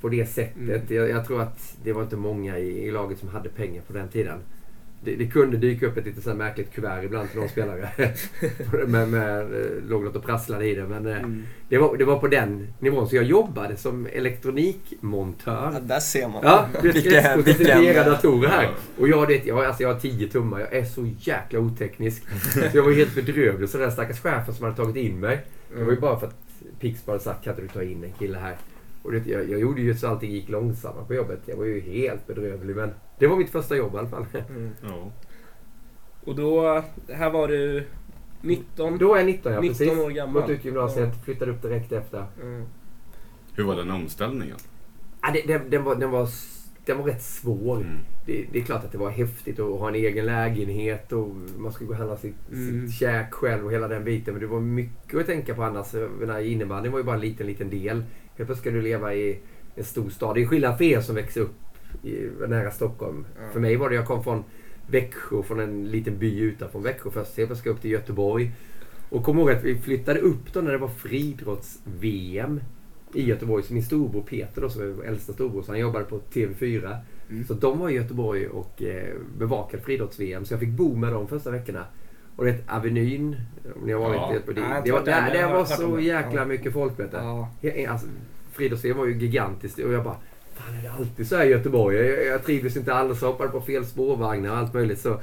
på 0.00 0.08
det 0.08 0.26
sättet. 0.26 0.56
Mm. 0.56 0.80
Jag, 0.88 1.10
jag 1.10 1.26
tror 1.26 1.42
att 1.42 1.76
det 1.84 1.92
var 1.92 2.02
inte 2.02 2.16
många 2.16 2.58
i, 2.58 2.86
i 2.86 2.90
laget 2.90 3.18
som 3.18 3.28
hade 3.28 3.48
pengar 3.48 3.82
på 3.86 3.92
den 3.92 4.08
tiden. 4.08 4.38
Det, 5.06 5.16
det 5.16 5.26
kunde 5.26 5.56
dyka 5.56 5.86
upp 5.86 5.96
ett 5.96 6.04
lite 6.06 6.20
så 6.20 6.34
märkligt 6.34 6.72
kuvert 6.74 7.02
ibland 7.04 7.30
till 7.30 7.40
någon 7.40 7.48
spelare. 7.48 7.88
med, 8.86 9.08
med, 9.08 9.40
eh, 9.40 9.46
låg 9.88 10.04
något 10.04 10.16
och 10.16 10.24
prasslade 10.24 10.66
i 10.66 10.74
det. 10.74 10.86
Men 10.86 11.06
eh, 11.06 11.16
Mm. 11.16 11.42
det, 11.68 11.78
var, 11.78 11.96
det 11.96 12.04
var 12.04 12.18
på 12.18 12.26
den 12.28 12.68
nivån. 12.78 13.08
Så 13.08 13.16
jag 13.16 13.24
jobbade 13.24 13.76
som 13.76 14.06
elektronikmontör. 14.12 15.70
Ja, 15.74 15.80
där 15.80 16.00
ser 16.00 16.28
man. 16.28 16.40
Ja, 16.44 16.66
vilken- 16.82 17.42
vilken, 17.42 17.94
datorer 18.06 18.48
här. 18.48 18.68
Och 18.98 19.08
jag, 19.08 19.28
det, 19.28 19.44
jag, 19.46 19.64
alltså 19.64 19.82
jag 19.82 19.92
har 19.92 20.00
10 20.00 20.28
tummar. 20.28 20.60
Jag 20.60 20.72
är 20.74 20.84
så 20.84 21.08
jäkla 21.20 21.58
oteknisk. 21.60 22.22
Så 22.52 22.60
jag 22.74 22.82
var 22.82 22.92
helt 22.92 23.14
bedrövlig. 23.14 23.68
Så 23.68 23.78
den 23.78 23.92
stackars 23.92 24.20
chefen 24.20 24.54
som 24.54 24.64
hade 24.64 24.76
tagit 24.76 24.96
in 24.96 25.20
mig. 25.20 25.40
Det 25.76 25.84
var 25.84 25.92
ju 25.92 26.00
bara 26.00 26.20
för 26.20 26.26
att 26.26 26.36
Pixbo 26.80 27.10
hade 27.12 27.22
sagt 27.24 27.44
kan 27.44 27.50
inte 27.52 27.62
du 27.62 27.68
ta 27.68 27.82
in 27.82 28.04
en 28.04 28.12
kille 28.18 28.38
här. 28.38 28.56
Och 29.02 29.12
det, 29.12 29.26
jag, 29.26 29.50
jag 29.50 29.60
gjorde 29.60 29.80
ju 29.80 29.94
så 29.94 30.08
allting 30.08 30.30
gick 30.30 30.48
långsammare 30.48 31.04
på 31.06 31.14
jobbet. 31.14 31.40
Jag 31.46 31.56
var 31.56 31.64
ju 31.64 31.80
helt 31.80 32.26
bedrövlig. 32.26 32.76
Men 32.76 32.90
det 33.18 33.26
var 33.26 33.36
mitt 33.36 33.50
första 33.50 33.76
jobb 33.76 33.94
i 33.94 33.98
alla 33.98 34.08
fall. 34.08 34.26
Mm. 34.48 34.70
Ja. 34.82 35.12
Och 36.24 36.36
då, 36.36 36.82
här 37.08 37.30
var 37.30 37.48
du 37.48 37.86
19? 38.40 38.98
Då 38.98 39.14
är 39.14 39.18
jag 39.18 39.26
19, 39.26 39.52
ja 39.52 39.60
19 39.60 39.78
precis. 39.78 39.98
år 39.98 40.10
gammal. 40.10 40.42
Gått 40.42 40.50
ut 40.50 40.64
gymnasiet, 40.64 41.24
flyttade 41.24 41.50
upp 41.50 41.62
direkt 41.62 41.92
efter. 41.92 42.26
Mm. 42.42 42.64
Hur 43.54 43.64
var 43.64 43.76
den 43.76 43.90
omställningen? 43.90 44.56
Ja, 45.22 45.30
det, 45.32 45.42
den, 45.46 45.70
den, 45.70 45.84
var, 45.84 45.94
den, 45.94 46.10
var, 46.10 46.28
den 46.84 46.98
var 46.98 47.04
rätt 47.04 47.22
svår. 47.22 47.76
Mm. 47.76 47.96
Det, 48.26 48.46
det 48.52 48.58
är 48.58 48.62
klart 48.64 48.84
att 48.84 48.92
det 48.92 48.98
var 48.98 49.10
häftigt 49.10 49.58
att 49.60 49.78
ha 49.78 49.88
en 49.88 49.94
egen 49.94 50.26
lägenhet 50.26 51.12
och 51.12 51.28
man 51.58 51.72
skulle 51.72 51.88
gå 51.88 51.92
och 51.92 51.98
handla 51.98 52.16
sitt, 52.16 52.34
Mm. 52.52 52.88
sitt 52.88 52.98
käk 52.98 53.34
själv 53.34 53.64
och 53.64 53.72
hela 53.72 53.88
den 53.88 54.04
biten. 54.04 54.34
Men 54.34 54.40
det 54.40 54.46
var 54.46 54.60
mycket 54.60 55.20
att 55.20 55.26
tänka 55.26 55.54
på 55.54 55.62
annars. 55.62 55.94
Innebandyn 56.42 56.92
var 56.92 56.98
ju 56.98 57.04
bara 57.04 57.14
en 57.16 57.20
liten, 57.20 57.46
liten 57.46 57.70
del. 57.70 57.96
Helt 57.96 58.36
plötsligt 58.36 58.58
ska 58.58 58.70
du 58.70 58.82
leva 58.82 59.14
i 59.14 59.38
en 59.74 59.84
stor 59.84 60.10
stad. 60.10 60.34
Det 60.34 60.42
är 60.42 60.46
skillnad 60.46 60.76
för 60.76 60.84
er 60.84 61.00
som 61.00 61.14
växer 61.14 61.40
upp 61.40 61.54
i, 62.02 62.30
nära 62.48 62.70
Stockholm. 62.70 63.26
Ja. 63.36 63.42
För 63.52 63.60
mig 63.60 63.76
var 63.76 63.88
det, 63.90 63.94
jag 63.96 64.06
kom 64.06 64.24
från 64.24 64.44
Växjö, 64.86 65.42
från 65.42 65.60
en 65.60 65.90
liten 65.90 66.18
by 66.18 66.40
utanför 66.40 66.78
Växjö 66.78 67.10
först. 67.10 67.34
Sen 67.34 67.46
jag 67.48 67.56
ska 67.56 67.70
upp 67.70 67.80
till 67.80 67.90
Göteborg. 67.90 68.50
Och 69.08 69.24
kom 69.24 69.38
ihåg 69.38 69.50
att 69.50 69.64
vi 69.64 69.78
flyttade 69.78 70.20
upp 70.20 70.52
då 70.52 70.60
när 70.60 70.72
det 70.72 70.78
var 70.78 70.88
friidrotts-VM 70.88 72.60
i 73.14 73.22
Göteborg. 73.24 73.62
Så 73.62 73.72
min 73.74 73.82
storbror 73.82 74.22
Peter 74.22 74.60
då, 74.62 74.68
som 74.68 74.82
är 74.82 75.04
äldsta 75.04 75.32
storbror, 75.32 75.62
så 75.62 75.72
han 75.72 75.78
jobbade 75.80 76.04
på 76.04 76.18
TV4. 76.32 76.96
Mm. 77.30 77.44
Så 77.46 77.54
de 77.54 77.78
var 77.78 77.90
i 77.90 77.94
Göteborg 77.94 78.46
och 78.48 78.82
eh, 78.82 79.14
bevakade 79.38 79.82
friidrotts-VM. 79.82 80.44
Så 80.44 80.52
jag 80.54 80.60
fick 80.60 80.68
bo 80.70 80.96
med 80.96 81.12
dem 81.12 81.28
första 81.28 81.50
veckorna. 81.50 81.84
Och 82.36 82.44
det 82.44 82.58
Avenyn, 82.66 83.36
om 83.80 83.86
ni 83.86 83.92
har 83.92 84.00
varit 84.00 84.16
Ja. 84.16 84.30
i 84.30 84.34
Göteborg. 84.34 84.60
Nej, 84.60 84.82
jag 84.84 84.84
Det, 84.84 84.90
det, 84.90 84.92
var, 84.92 85.04
det, 85.26 85.32
det, 85.32 85.38
jag 85.40 85.52
var 85.52 85.64
så 85.64 85.96
det. 85.96 86.02
jäkla 86.02 86.44
mycket 86.44 86.72
folk 86.72 86.98
vet 87.00 87.10
du. 87.10 87.16
Ja, 87.16 87.48
Alltså, 87.88 88.06
friidrotts-VM 88.52 88.96
var 88.96 89.06
ju 89.06 89.18
gigantiskt 89.18 89.78
och 89.78 89.92
jag 89.92 90.04
bara 90.04 90.16
Fan 90.56 90.74
är 90.78 90.82
det 90.82 90.92
alltid 90.92 91.28
så 91.28 91.36
här 91.36 91.44
i 91.44 91.48
Göteborg? 91.48 91.96
Jag, 91.96 92.26
jag 92.26 92.44
trivdes 92.44 92.76
inte 92.76 92.94
alls. 92.94 93.22
Jag 93.22 93.28
hoppade 93.28 93.50
på 93.50 93.60
fel 93.60 93.86
spårvagnar 93.86 94.50
och 94.50 94.56
allt 94.56 94.74
möjligt. 94.74 95.00
Så, 95.00 95.20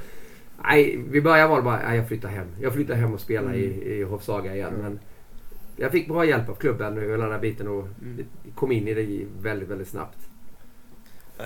nej, 0.64 1.00
vi 1.10 1.22
började 1.22 1.48
var 1.50 1.56
det 1.58 1.64
bara, 1.64 1.80
nej, 1.88 1.98
jag 1.98 2.08
flyttar 2.08 2.30
hem. 2.30 2.48
Jag 2.62 2.74
flyttar 2.74 2.94
hem 2.96 3.14
och 3.14 3.20
spelar 3.20 3.50
Mm. 3.50 3.56
i, 3.60 3.64
i 3.94 4.04
Hofsaga 4.04 4.56
igen. 4.56 4.70
Mm. 4.70 4.82
Men 4.82 5.00
jag 5.76 5.92
fick 5.92 6.08
bra 6.08 6.26
hjälp 6.26 6.50
av 6.50 6.56
klubben 6.56 6.98
och 6.98 7.04
hela 7.04 7.24
den 7.24 7.32
här 7.32 7.40
biten 7.40 7.68
och 7.68 7.88
Mm. 8.02 8.26
kom 8.56 8.72
in 8.72 8.88
i 8.88 8.94
det 8.94 9.26
väldigt, 9.42 9.70
väldigt 9.70 9.88
snabbt. 9.88 10.18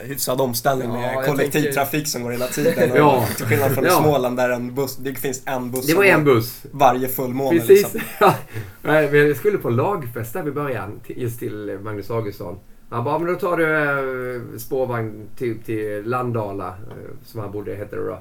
Hyfsad 0.04 0.42
omställning 0.42 0.88
Ja, 0.88 0.94
med 0.94 1.14
jag 1.16 1.26
kollektivtrafik 1.26 2.08
som 2.08 2.24
går 2.24 2.32
hela 2.32 2.48
tiden. 2.48 2.92
Och 2.92 2.98
Ja. 2.98 3.26
Till 3.38 3.46
skillnad 3.46 3.72
från 3.72 3.84
i 3.86 3.88
Ja. 3.88 4.02
Småland 4.02 4.38
där 4.38 4.50
en 4.50 4.76
buss, 4.76 4.98
det 4.98 5.16
finns 5.16 5.42
en 5.46 5.72
buss 5.72 5.88
Det 5.88 5.94
var 5.94 6.04
en 6.04 6.24
buss. 6.24 6.64
varje 6.72 7.08
fullmåne. 7.08 7.60
Precis. 7.60 7.94
Liksom. 7.94 8.32
Men 8.82 9.16
jag 9.28 9.38
skulle 9.38 9.58
på 9.58 9.70
lagfest 9.70 10.34
där 10.34 10.48
i 10.48 10.52
början, 10.52 11.00
just 11.08 11.40
till 11.40 11.80
Magnus 11.84 12.12
Augustsson. 12.12 12.60
Han 12.90 13.04
bara, 13.04 13.20
men 13.20 13.28
då 13.28 13.40
tar 13.40 13.58
du 13.58 13.66
eh, 13.66 14.58
spårvagn 14.58 15.30
till, 15.36 15.60
till 15.60 16.04
Landala, 16.06 16.68
eh, 16.68 17.26
som 17.26 17.40
han 17.40 17.52
bodde, 17.52 17.76
hette 17.76 17.96
det 17.96 18.06
då. 18.06 18.20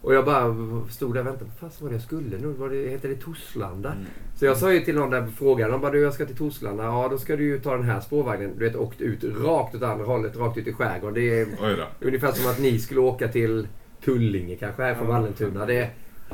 Och 0.00 0.14
jag 0.14 0.24
bara 0.24 0.56
stod 0.90 1.14
där 1.14 1.20
och 1.20 1.26
väntade. 1.26 1.50
Vad 1.60 1.72
fan 1.72 1.84
var 1.84 1.88
det 1.88 1.94
jag 1.94 2.02
skulle 2.02 2.38
nu? 2.38 2.46
Var 2.46 2.68
det, 2.68 2.88
hette 2.88 3.08
det 3.08 3.14
Torslanda? 3.14 3.92
Mm. 3.92 4.04
Så 4.36 4.44
jag 4.44 4.56
sa 4.56 4.72
ju 4.72 4.80
till 4.80 4.94
någon 4.94 5.10
där 5.10 5.22
på 5.22 5.30
frågan. 5.30 5.70
De 5.70 5.80
bara, 5.80 5.92
du 5.92 6.00
jag 6.00 6.14
ska 6.14 6.26
till 6.26 6.36
Torslanda. 6.36 6.84
Ja, 6.84 7.08
då 7.10 7.18
ska 7.18 7.36
du 7.36 7.44
ju 7.44 7.60
ta 7.60 7.76
den 7.76 7.84
här 7.84 8.00
spårvagnen. 8.00 8.50
Du 8.58 8.64
vet, 8.64 8.76
åkt 8.76 9.00
ut 9.00 9.24
rakt 9.24 9.74
åt 9.74 9.82
andra 9.82 10.04
hållet, 10.04 10.36
rakt 10.36 10.58
ut 10.58 10.66
i 10.66 10.72
skärgården. 10.72 11.14
Det 11.14 11.40
är 11.40 11.46
ungefär 12.00 12.32
som 12.32 12.50
att 12.50 12.58
ni 12.58 12.78
skulle 12.78 13.00
åka 13.00 13.28
till 13.28 13.68
Tullinge 14.04 14.56
kanske, 14.56 14.82
här 14.82 14.94
från. 14.94 15.06
Vallentuna. 15.06 15.66
Det 15.66 15.78
är 15.78 15.90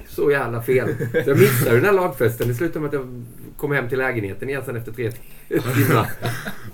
så 0.08 0.30
jävla 0.30 0.62
fel. 0.62 0.88
Så 1.12 1.30
jag 1.30 1.38
missade 1.38 1.76
den 1.76 1.84
här 1.84 1.92
lagfesten. 1.92 2.48
Det 2.48 2.54
slutade 2.54 2.80
med 2.80 2.88
att 2.88 2.94
jag 2.94 3.22
kom 3.56 3.72
hem 3.72 3.88
till 3.88 3.98
lägenheten 3.98 4.48
igen 4.48 4.62
sen 4.66 4.76
efter 4.76 4.92
tre 4.92 5.10
timmar. 5.48 6.10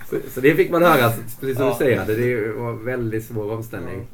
Så, 0.09 0.15
så 0.29 0.41
det 0.41 0.55
fick 0.55 0.71
man 0.71 0.81
höra, 0.83 1.11
precis 1.39 1.57
som 1.57 1.65
Ja. 1.65 1.75
du 1.79 1.85
säger. 1.85 2.05
Det 2.45 2.51
var 2.51 2.69
en 2.69 2.85
väldigt 2.85 3.25
svår 3.25 3.51
omställning. 3.51 4.07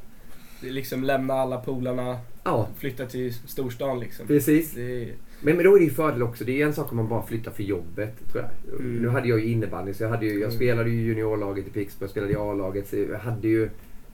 Det 0.62 0.67
är 0.67 0.72
liksom 0.72 1.04
lämna 1.04 1.34
alla 1.34 1.58
polarna, 1.58 2.17
Ja, 2.43 2.67
flytta 2.80 3.06
till 3.06 3.34
storstan 3.34 4.00
liksom. 4.00 4.28
precis. 4.28 4.72
Det 4.74 5.08
Men, 5.41 5.56
men 5.56 5.65
då 5.65 5.76
är 5.76 5.80
det 5.80 5.86
ju 5.86 5.91
fördel 5.91 6.24
också. 6.24 6.43
Det 6.43 6.62
är 6.62 6.65
en 6.65 6.74
sak 6.74 6.91
om 6.91 6.98
man 6.98 7.08
bara 7.08 7.24
flyttar 7.26 7.52
för 7.52 7.63
jobbet, 7.63 8.15
tror 8.32 8.43
jag. 8.43 8.80
Mm. 8.80 8.96
Nu 9.02 9.08
hade 9.10 9.28
jag 9.28 9.39
ju 9.39 9.46
innebandy, 9.46 9.93
så 9.93 10.04
jag, 10.04 10.10
hade 10.10 10.26
ju, 10.26 10.32
jag 10.34 10.41
Mm. 10.41 10.52
spelade 10.56 10.89
ju 10.89 11.02
juniorlaget 11.02 11.67
i 11.67 11.70
Pixbo, 11.70 12.04
jag 12.04 12.10
spelade 12.10 12.34
i 12.34 12.36
A-laget. 12.36 12.88
Så 12.88 12.96
jag 12.96 13.20
hade 13.20 13.48
ju 13.48 13.70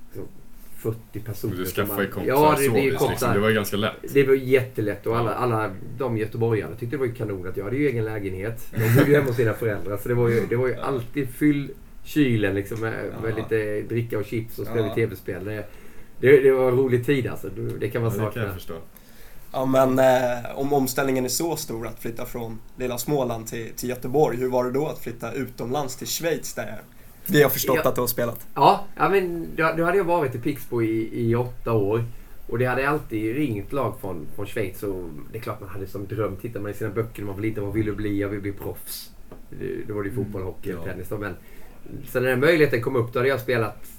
liksom 0.08 0.28
40 0.84 1.20
personer. 1.20 1.56
Du 1.56 1.66
skaffade 1.66 2.08
kompisar 2.08 2.36
Ja, 2.38 2.56
det, 2.58 2.66
så 2.66 2.74
det 2.74 2.82
vis, 2.82 3.02
liksom. 3.10 3.34
Det 3.34 3.40
var 3.40 3.50
ju 3.50 3.56
ganska 3.56 3.78
lätt. 3.78 3.92
Det 4.14 4.24
var 4.24 4.34
jättelätt 4.34 5.06
och 5.08 5.18
alla, 5.18 5.34
alla 5.34 5.72
de 5.98 6.18
göteborgarna 6.18 6.76
tyckte 6.76 6.96
det 6.96 7.00
var 7.00 7.06
ju 7.06 7.14
kanon 7.14 7.48
att 7.48 7.58
jag 7.58 7.64
hade 7.64 7.76
ju 7.78 7.88
egen 7.88 8.06
lägenhet. 8.06 8.68
De 8.72 8.80
bodde 8.96 9.10
ju 9.10 9.16
hemma 9.16 9.28
hos 9.28 9.36
sina 9.36 9.54
föräldrar 9.54 9.98
så 9.98 10.10
det 10.10 10.16
var 10.16 10.30
ju, 10.30 10.46
det 10.50 10.56
var 10.56 10.68
ju 10.68 10.76
alltid 10.76 11.30
fyll 11.30 11.72
kylen 12.04 12.56
liksom 12.56 12.80
med, 12.80 12.94
med 13.24 13.36
lite 13.36 13.82
dricka 13.82 14.20
och 14.20 14.26
chips 14.26 14.60
och 14.60 14.68
spela 14.68 14.88
Ja. 14.88 14.96
tv-spel. 14.96 15.46
Det, 15.46 15.66
det, 16.20 16.40
det 16.44 16.52
var 16.52 16.70
en 16.72 16.78
rolig 16.78 17.06
tid 17.06 17.28
alltså. 17.28 17.50
Det 17.80 17.90
kan 17.90 18.02
man 18.02 18.12
Ja, 18.12 18.18
det 18.18 18.24
kan 18.24 18.28
sakna. 18.34 18.44
jag 18.44 18.54
förstå. 18.54 18.74
Ja, 19.52 19.66
men 19.66 20.00
eh, 20.00 20.56
om 20.60 20.74
omställningen 20.74 21.26
är 21.26 21.30
så 21.30 21.56
stor 21.56 21.88
att 21.88 22.00
flytta 22.00 22.26
från 22.26 22.60
lilla 22.78 22.98
Småland 22.98 23.48
till, 23.48 23.70
till 23.76 23.90
Göteborg, 23.90 24.38
hur 24.38 24.50
var 24.50 24.64
det 24.64 24.72
då 24.72 24.88
att 24.88 25.00
flytta 25.00 25.32
utomlands 25.34 25.96
till 25.96 26.08
Schweiz 26.08 26.54
där 26.54 26.82
det 27.28 27.38
jag 27.38 27.46
har 27.46 27.50
förstått 27.50 27.80
Ja. 27.84 27.90
att 27.90 27.96
du 27.96 28.02
har 28.02 28.08
spelat? 28.08 28.48
Ja, 28.54 28.86
ja 28.96 29.10
men 29.10 29.48
då, 29.56 29.64
hade 29.64 29.98
jag 29.98 30.04
varit 30.04 30.36
i 30.36 30.40
Pixbo 30.40 30.82
i, 30.82 31.10
i 31.30 31.36
åtta 31.36 31.74
år. 31.74 32.04
Och 32.48 32.60
det 32.60 32.66
hade 32.66 32.90
alltid 32.90 33.36
ringt 33.36 33.74
lag 33.74 33.96
från, 34.02 34.26
från 34.36 34.46
Schweiz 34.46 34.84
och 34.84 35.10
det 35.32 35.38
är 35.38 35.42
klart 35.42 35.60
man 35.62 35.70
hade 35.70 35.88
som 35.88 36.08
dröm. 36.08 36.36
Tittar 36.36 36.60
man 36.60 36.72
i 36.72 36.74
sina 36.74 36.90
böcker 36.90 37.22
när 37.22 37.26
man 37.26 37.36
var 37.36 37.42
liten, 37.42 37.64
vad 37.64 37.74
vill 37.74 37.86
du 37.86 37.96
bli? 37.96 38.22
Jag 38.22 38.30
vill 38.30 38.42
bli 38.42 38.52
proffs. 38.52 39.12
Då 39.88 39.94
var 39.94 40.04
det 40.04 40.10
ju 40.10 40.16
fotboll, 40.16 40.42
hockey 40.42 40.74
och 40.74 40.84
tennis 40.84 41.10
då. 41.10 41.18
Men 41.18 41.34
sen 42.08 42.24
när 42.24 42.30
den 42.30 42.40
möjligheten 42.40 42.82
kom 42.82 42.96
upp, 42.96 43.14
då 43.14 43.20
hade 43.20 43.30
jag 43.30 43.40
spelat 43.40 43.90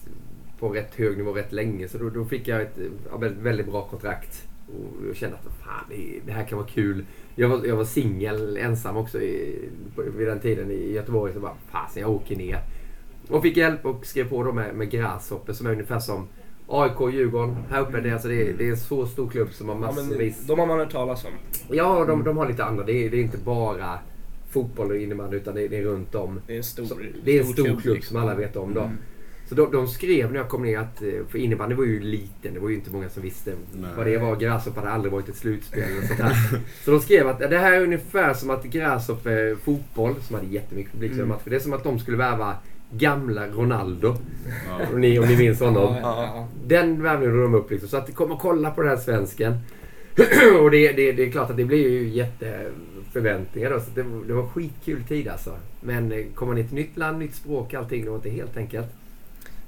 på 0.59 0.69
rätt 0.69 0.95
hög 0.95 1.17
nivå 1.17 1.33
rätt 1.33 1.53
länge. 1.53 1.89
Så 1.89 1.99
då, 1.99 2.11
då 2.11 2.25
fick 2.25 2.49
jag 2.49 2.63
ett 2.63 2.79
ja, 3.11 3.17
väldigt, 3.17 3.43
väldigt 3.43 3.67
bra 3.67 3.85
kontrakt. 3.85 4.43
Och 4.69 5.07
jag 5.09 5.17
kände 5.17 5.37
att 5.37 5.65
fan, 5.65 5.85
det, 5.89 6.21
det 6.27 6.33
här 6.33 6.45
kan 6.45 6.59
vara 6.59 6.69
kul. 6.69 7.05
Jag 7.35 7.49
var, 7.49 7.65
jag 7.67 7.77
var 7.77 7.85
singel, 7.85 8.57
ensam 8.57 8.97
också 8.97 9.21
i, 9.21 9.59
på, 9.95 10.03
vid 10.17 10.29
den 10.29 10.41
tiden 10.41 10.71
i 10.71 10.93
Göteborg. 10.93 11.33
Så 11.33 11.41
bara, 11.41 11.57
fasen 11.71 12.03
jag 12.03 12.11
åker 12.11 12.37
ner. 12.37 12.61
Och 13.29 13.43
fick 13.43 13.57
hjälp 13.57 13.87
och 13.87 14.07
skrev 14.07 14.29
på 14.29 14.43
då 14.43 14.53
med, 14.53 14.75
med 14.75 14.91
Grasshopper 14.91 15.53
som 15.53 15.67
är 15.67 15.71
ungefär 15.73 15.99
som 15.99 16.29
AIK, 16.69 17.15
Djurgården. 17.15 17.57
Här 17.71 17.81
uppe, 17.81 18.01
det, 18.01 18.09
är 18.09 18.13
alltså, 18.13 18.29
det, 18.29 18.49
är, 18.49 18.53
det 18.59 18.67
är 18.67 18.71
en 18.71 18.77
så 18.77 19.07
stor 19.07 19.31
klubb 19.31 19.53
som 19.53 19.69
har 19.69 19.75
ja, 19.75 19.81
massvis. 19.81 20.47
de 20.47 20.59
har 20.59 20.67
man 20.67 20.79
hört 20.79 20.93
talas 20.93 21.25
om. 21.25 21.31
Ja, 21.71 22.05
de, 22.05 22.25
de 22.25 22.37
har 22.37 22.49
lite 22.49 22.65
andra. 22.65 22.85
Det 22.85 22.93
är, 22.93 23.11
det 23.11 23.17
är 23.17 23.21
inte 23.23 23.39
bara 23.39 23.99
fotboll 24.51 24.91
och 24.91 24.97
innebandy 24.97 25.37
utan 25.37 25.55
det 25.55 25.63
är, 25.63 25.69
det 25.69 25.77
är 25.77 25.83
runt 25.83 26.15
om. 26.15 26.41
Det 26.47 26.53
är 26.53 26.57
en 26.57 26.65
stor, 26.65 26.85
Så, 26.85 26.95
det 27.25 27.39
är 27.39 27.41
en 27.41 27.47
stor 27.47 27.65
klubb 27.81 27.95
liksom. 27.95 28.15
som 28.15 28.23
alla 28.23 28.35
vet 28.35 28.57
om 28.57 28.75
då. 28.75 28.81
Mm. 28.81 28.97
Så 29.49 29.55
de, 29.55 29.73
de 29.73 29.89
skrev 29.89 30.33
när 30.33 30.39
jag 30.39 30.49
kom 30.49 30.63
ner 30.63 30.79
att, 30.79 31.03
eh, 31.03 31.09
för 31.29 31.39
innebandy 31.39 31.75
var 31.75 31.85
ju 31.85 32.01
liten, 32.01 32.55
det 32.55 32.61
var 32.61 32.69
ju 32.69 32.75
inte 32.75 32.91
många 32.91 33.09
som 33.09 33.23
visste 33.23 33.53
Nej. 33.73 33.91
vad 33.97 34.07
det 34.07 34.19
var. 34.19 34.37
Grasshopper 34.37 34.81
hade 34.81 34.93
aldrig 34.93 35.13
varit 35.13 35.29
ett 35.29 35.37
slutspel 35.37 35.83
eller 35.83 36.07
sånt 36.07 36.21
här. 36.21 36.61
Så 36.85 36.91
de 36.91 37.01
skrev 37.01 37.29
att 37.29 37.39
det 37.39 37.59
här 37.59 37.73
är 37.73 37.81
ungefär 37.81 38.35
som 38.35 38.51
att 38.51 38.65
Grasshopper 38.65 39.57
fotboll, 39.65 40.15
som 40.23 40.37
hade 40.37 40.47
jättemycket 40.49 40.93
publik, 40.93 41.13
Mm. 41.13 41.25
mm. 41.25 41.37
det 41.45 41.57
är 41.57 41.61
som 41.61 41.73
att 41.73 41.85
de 41.85 41.99
skulle 41.99 42.17
värva 42.17 42.57
gamla 42.97 43.47
Ronaldo. 43.49 44.17
Ja. 44.69 44.87
Om 44.93 45.01
ni, 45.01 45.19
om 45.19 45.25
ni 45.27 45.37
minns 45.37 45.61
honom. 45.61 45.95
Ja, 46.03 46.23
ja, 46.35 46.49
Den 46.67 47.03
värvningen 47.03 47.41
de 47.43 47.55
upp 47.55 47.71
liksom. 47.71 47.89
Så 47.89 47.97
att 47.97 48.15
kom 48.15 48.33
och 48.33 48.41
kolla 48.41 48.71
på 48.71 48.83
den 48.83 48.91
här 48.91 48.97
svensken. 49.05 49.59
och 50.63 50.71
det, 50.71 50.93
det, 50.93 51.13
det 51.13 51.23
är 51.27 51.31
klart 51.31 51.51
att 51.51 51.57
det 51.57 51.65
blir 51.65 51.89
ju 51.91 52.09
jätteförväntningar 52.09 53.71
då. 53.71 53.81
Så 53.81 53.87
det, 53.95 54.03
var- 54.03 54.25
det 54.25 54.33
var 54.33 54.47
skitkul 54.47 55.03
tid 55.03 55.29
alltså. 55.29 55.51
Men 55.81 56.13
eh, 56.13 56.25
kommer 56.35 56.53
man 56.53 56.59
i 56.59 56.65
ett 56.65 56.73
nytt 56.73 56.97
land, 56.97 57.19
nytt 57.19 57.35
språk, 57.35 57.75
allting. 57.75 58.05
Det 58.05 58.11
var 58.11 58.17
inte 58.17 58.31
helt 58.31 58.57
enkelt. 58.57 58.87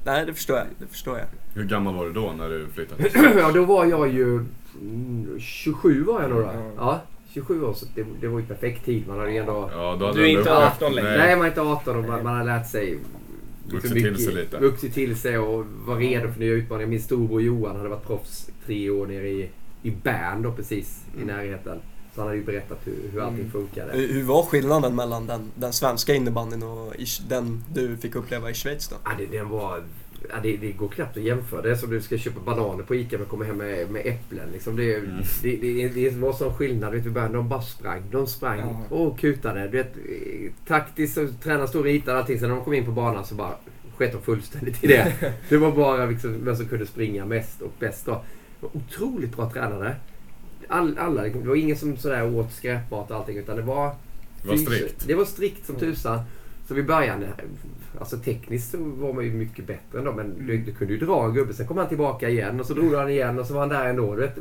Nej, 0.04 0.26
det 0.26 0.34
förstår 0.34 0.56
jag. 0.56 0.66
Det 0.78 0.86
förstår 0.86 1.18
jag. 1.18 1.26
Hur 1.54 1.64
gammal 1.68 1.94
var 1.94 2.04
du 2.06 2.12
då 2.12 2.32
när 2.38 2.48
du 2.48 2.66
flyttade? 2.74 3.04
ja, 3.38 3.52
då 3.52 3.64
var 3.64 3.84
jag 3.86 4.08
ju... 4.12 4.34
mm, 4.80 5.38
27 5.40 6.02
var 6.04 6.20
jag 6.22 6.30
nog 6.30 6.40
då. 6.40 6.50
Ja. 6.76 7.00
Ja, 7.36 7.42
27 7.46 7.64
år. 7.64 7.72
Så 7.74 7.86
det, 7.94 8.06
det 8.20 8.28
var 8.28 8.40
ju 8.40 8.46
perfekt 8.46 8.84
tid. 8.84 9.08
Man 9.08 9.18
hade 9.18 9.30
ju 9.32 9.38
ändå... 9.38 9.70
Ja, 9.72 9.96
då 10.00 10.06
hade 10.06 10.18
Du 10.18 10.24
är 10.24 10.38
inte 10.38 10.52
18 10.56 10.94
längre. 10.94 11.18
Nej, 11.18 11.36
man 11.36 11.44
är 11.44 11.48
inte 11.48 11.60
18 11.60 11.96
och 11.96 12.04
man, 12.04 12.24
man 12.24 12.36
har 12.36 12.44
lärt 12.44 12.70
sig 12.70 12.98
Vuxit 13.66 13.92
till 13.92 14.24
sig 14.24 14.34
lite. 14.34 14.58
Vuxit 14.58 14.94
till 14.94 15.16
sig 15.16 15.38
och 15.38 15.66
var 15.86 15.96
redo 15.96 16.32
för 16.32 16.40
nya 16.40 16.52
utmaningar. 16.52 16.88
Min 16.88 17.02
storbror 17.02 17.42
Johan 17.42 17.76
hade 17.76 17.88
varit 17.88 18.06
proffs 18.06 18.50
tre 18.66 18.90
år 18.90 19.06
nere 19.06 19.28
i, 19.28 19.50
i 19.82 19.90
Bern 19.90 20.42
då 20.42 20.52
precis 20.52 21.04
i 21.20 21.24
närheten. 21.24 21.78
Så 22.14 22.20
han 22.20 22.26
hade 22.28 22.38
ju 22.38 22.44
berättat 22.44 22.78
hur, 22.84 22.94
hur 23.12 23.20
allting 23.20 23.38
Mm. 23.38 23.50
funkade. 23.50 23.92
Hur 23.92 24.12
hur 24.12 24.22
var 24.22 24.42
skillnaden 24.42 24.94
mellan 24.96 25.26
den, 25.26 25.50
den 25.54 25.72
svenska 25.72 26.14
innebandyn 26.14 26.62
och 26.62 26.94
den 27.28 27.64
du 27.74 27.96
fick 27.96 28.14
uppleva 28.14 28.50
i 28.50 28.54
Schweiz 28.54 28.88
då? 28.88 28.96
Ja, 29.04 29.10
det, 29.18 29.38
den 29.38 29.48
var, 29.48 29.82
ja, 30.30 30.36
det, 30.42 30.56
det 30.56 30.72
går 30.72 30.88
knappt 30.88 31.16
att 31.16 31.22
jämföra. 31.22 31.62
Det 31.62 31.70
är 31.70 31.74
som 31.74 31.90
du 31.90 32.00
ska 32.00 32.18
köpa 32.18 32.40
bananer 32.40 32.82
på 32.84 32.94
ICA 32.94 33.18
men 33.18 33.26
kommer 33.26 33.44
hem 33.44 33.56
med, 33.56 33.90
med 33.90 34.02
äpplen. 34.06 34.48
Liksom 34.52 34.76
det, 34.76 34.94
Mm. 34.96 35.10
det, 35.42 35.56
det, 35.56 35.88
det 35.88 36.10
var 36.10 36.32
sån 36.32 36.54
skillnad. 36.54 36.92
Vet, 36.92 37.02
du, 37.04 37.10
i 37.10 37.12
början, 37.12 37.32
de 37.32 37.48
bara 37.48 37.62
sprang. 37.62 38.02
De 38.10 38.26
sprang 38.26 38.58
Ja. 38.90 38.96
och 38.96 39.18
kutade. 39.18 39.68
Du 39.68 39.76
vet, 39.76 39.92
taktiskt 40.66 41.14
så 41.14 41.28
tränade 41.42 41.68
stod 41.68 41.80
och 41.80 41.84
ritade 41.86 42.18
allting. 42.18 42.38
Sen 42.38 42.48
när 42.48 42.56
de 42.56 42.64
kom 42.64 42.74
in 42.74 42.84
på 42.84 42.92
banan 42.92 43.24
så 43.24 43.34
bara 43.34 43.54
sket 43.96 44.12
de 44.12 44.22
fullständigt 44.22 44.84
i 44.84 44.86
det. 44.86 45.12
Det 45.48 45.56
var 45.56 45.72
bara 45.72 46.06
liksom, 46.06 46.44
vem 46.44 46.56
som 46.56 46.66
kunde 46.68 46.86
springa 46.86 47.24
mest 47.24 47.62
och 47.62 47.72
bäst. 47.78 48.06
Då. 48.06 48.24
Otroligt 48.60 49.36
bra 49.36 49.50
tränare. 49.50 49.96
All, 50.68 50.98
alla, 50.98 51.22
det 51.22 51.48
var 51.48 51.56
ingen 51.56 51.76
som 51.76 51.96
sådär 51.96 52.34
åt 52.36 52.52
skräpmat 52.52 53.10
och 53.10 53.16
allting 53.16 53.36
utan 53.36 53.56
det 53.56 53.62
var... 53.62 53.94
Det 54.42 54.48
var 54.48 54.56
strikt. 54.56 55.04
Det 55.06 55.14
var 55.14 55.24
strikt 55.24 55.66
som 55.66 55.76
tusan. 55.76 56.20
Så 56.68 56.74
vi 56.74 56.82
började, 56.82 57.28
alltså 58.00 58.16
tekniskt 58.16 58.70
så 58.70 58.78
var 58.78 59.12
man 59.12 59.24
ju 59.24 59.30
mycket 59.32 59.66
bättre 59.66 59.98
ändå 59.98 60.12
men 60.12 60.46
du, 60.46 60.58
du 60.58 60.72
kunde 60.74 60.94
ju 60.94 61.00
dra 61.00 61.24
en 61.24 61.34
gubbe, 61.34 61.54
sen 61.54 61.66
kom 61.66 61.78
han 61.78 61.88
tillbaka 61.88 62.28
igen 62.28 62.60
och 62.60 62.66
så 62.66 62.74
drog 62.74 62.94
han 62.94 63.08
igen 63.10 63.38
och 63.38 63.46
så 63.46 63.52
var 63.54 63.60
han 63.60 63.68
där 63.68 63.86
ändå. 63.86 64.14
Du 64.14 64.20
vet, 64.20 64.38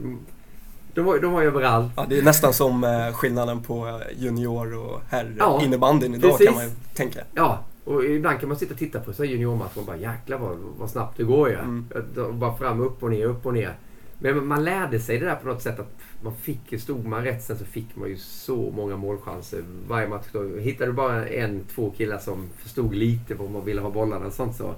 de, 0.94 1.06
var, 1.06 1.20
de 1.20 1.32
var 1.32 1.42
ju 1.42 1.48
överallt. 1.48 1.92
Ja, 1.96 2.06
det 2.10 2.18
är 2.18 2.24
nästan 2.24 2.54
som 2.54 2.84
eh, 2.84 3.14
skillnaden 3.14 3.64
på 3.64 4.02
junior 4.18 4.76
och 4.76 5.02
herr 5.10 5.36
Ja, 5.38 5.62
innebandyn 5.64 6.16
idag 6.16 6.32
precis. 6.32 6.48
kan 6.48 6.56
man 6.56 6.64
ju 6.66 6.72
tänka. 6.94 7.20
Ja, 7.34 7.60
Och 7.86 8.04
ibland 8.06 8.40
kan 8.40 8.50
man 8.50 8.58
sitta 8.58 8.74
och 8.74 8.80
titta 8.80 9.00
på 9.00 9.14
så 9.14 9.24
här 9.24 9.30
juniormatch 9.30 9.78
och 9.78 9.86
bara 9.86 9.98
jäklar 9.98 10.38
vad, 10.38 10.58
vad 10.80 10.90
snabbt 10.90 11.18
det 11.18 11.24
går 11.24 11.50
ju. 11.50 11.56
Mm. 11.56 11.86
Bara 12.32 12.58
fram, 12.58 12.82
upp 12.82 13.04
och 13.04 13.10
ner, 13.10 13.26
upp 13.26 13.46
och 13.46 13.54
ner. 13.54 13.74
Men 14.20 14.48
man 14.48 14.64
lärde 14.64 15.00
sig 15.00 15.20
det 15.20 15.26
där 15.26 15.36
på 15.36 15.48
något 15.48 15.62
sätt 15.62 15.80
att 15.80 15.96
man 16.22 16.36
fick 16.36 16.72
ju, 16.72 16.80
stod 16.80 17.06
man 17.06 17.24
rätt 17.24 17.44
sen 17.44 17.58
så 17.58 17.66
fick 17.66 17.96
man 17.96 18.10
ju 18.10 18.18
så 18.18 18.72
många 18.72 18.98
målchanser 18.98 19.64
varje 19.88 20.08
match. 20.08 20.26
Då 20.32 20.58
hittade 20.58 20.92
du 20.92 20.94
bara 20.94 21.28
en, 21.28 21.64
två 21.76 21.92
killar 21.98 22.18
som 22.18 22.50
förstod 22.58 22.96
lite 22.96 23.36
vad 23.36 23.52
man 23.52 23.66
ville 23.66 23.82
ha 23.82 23.90
bollarna 23.90 24.26
och 24.26 24.34
sånt 24.34 24.56
så, 24.56 24.76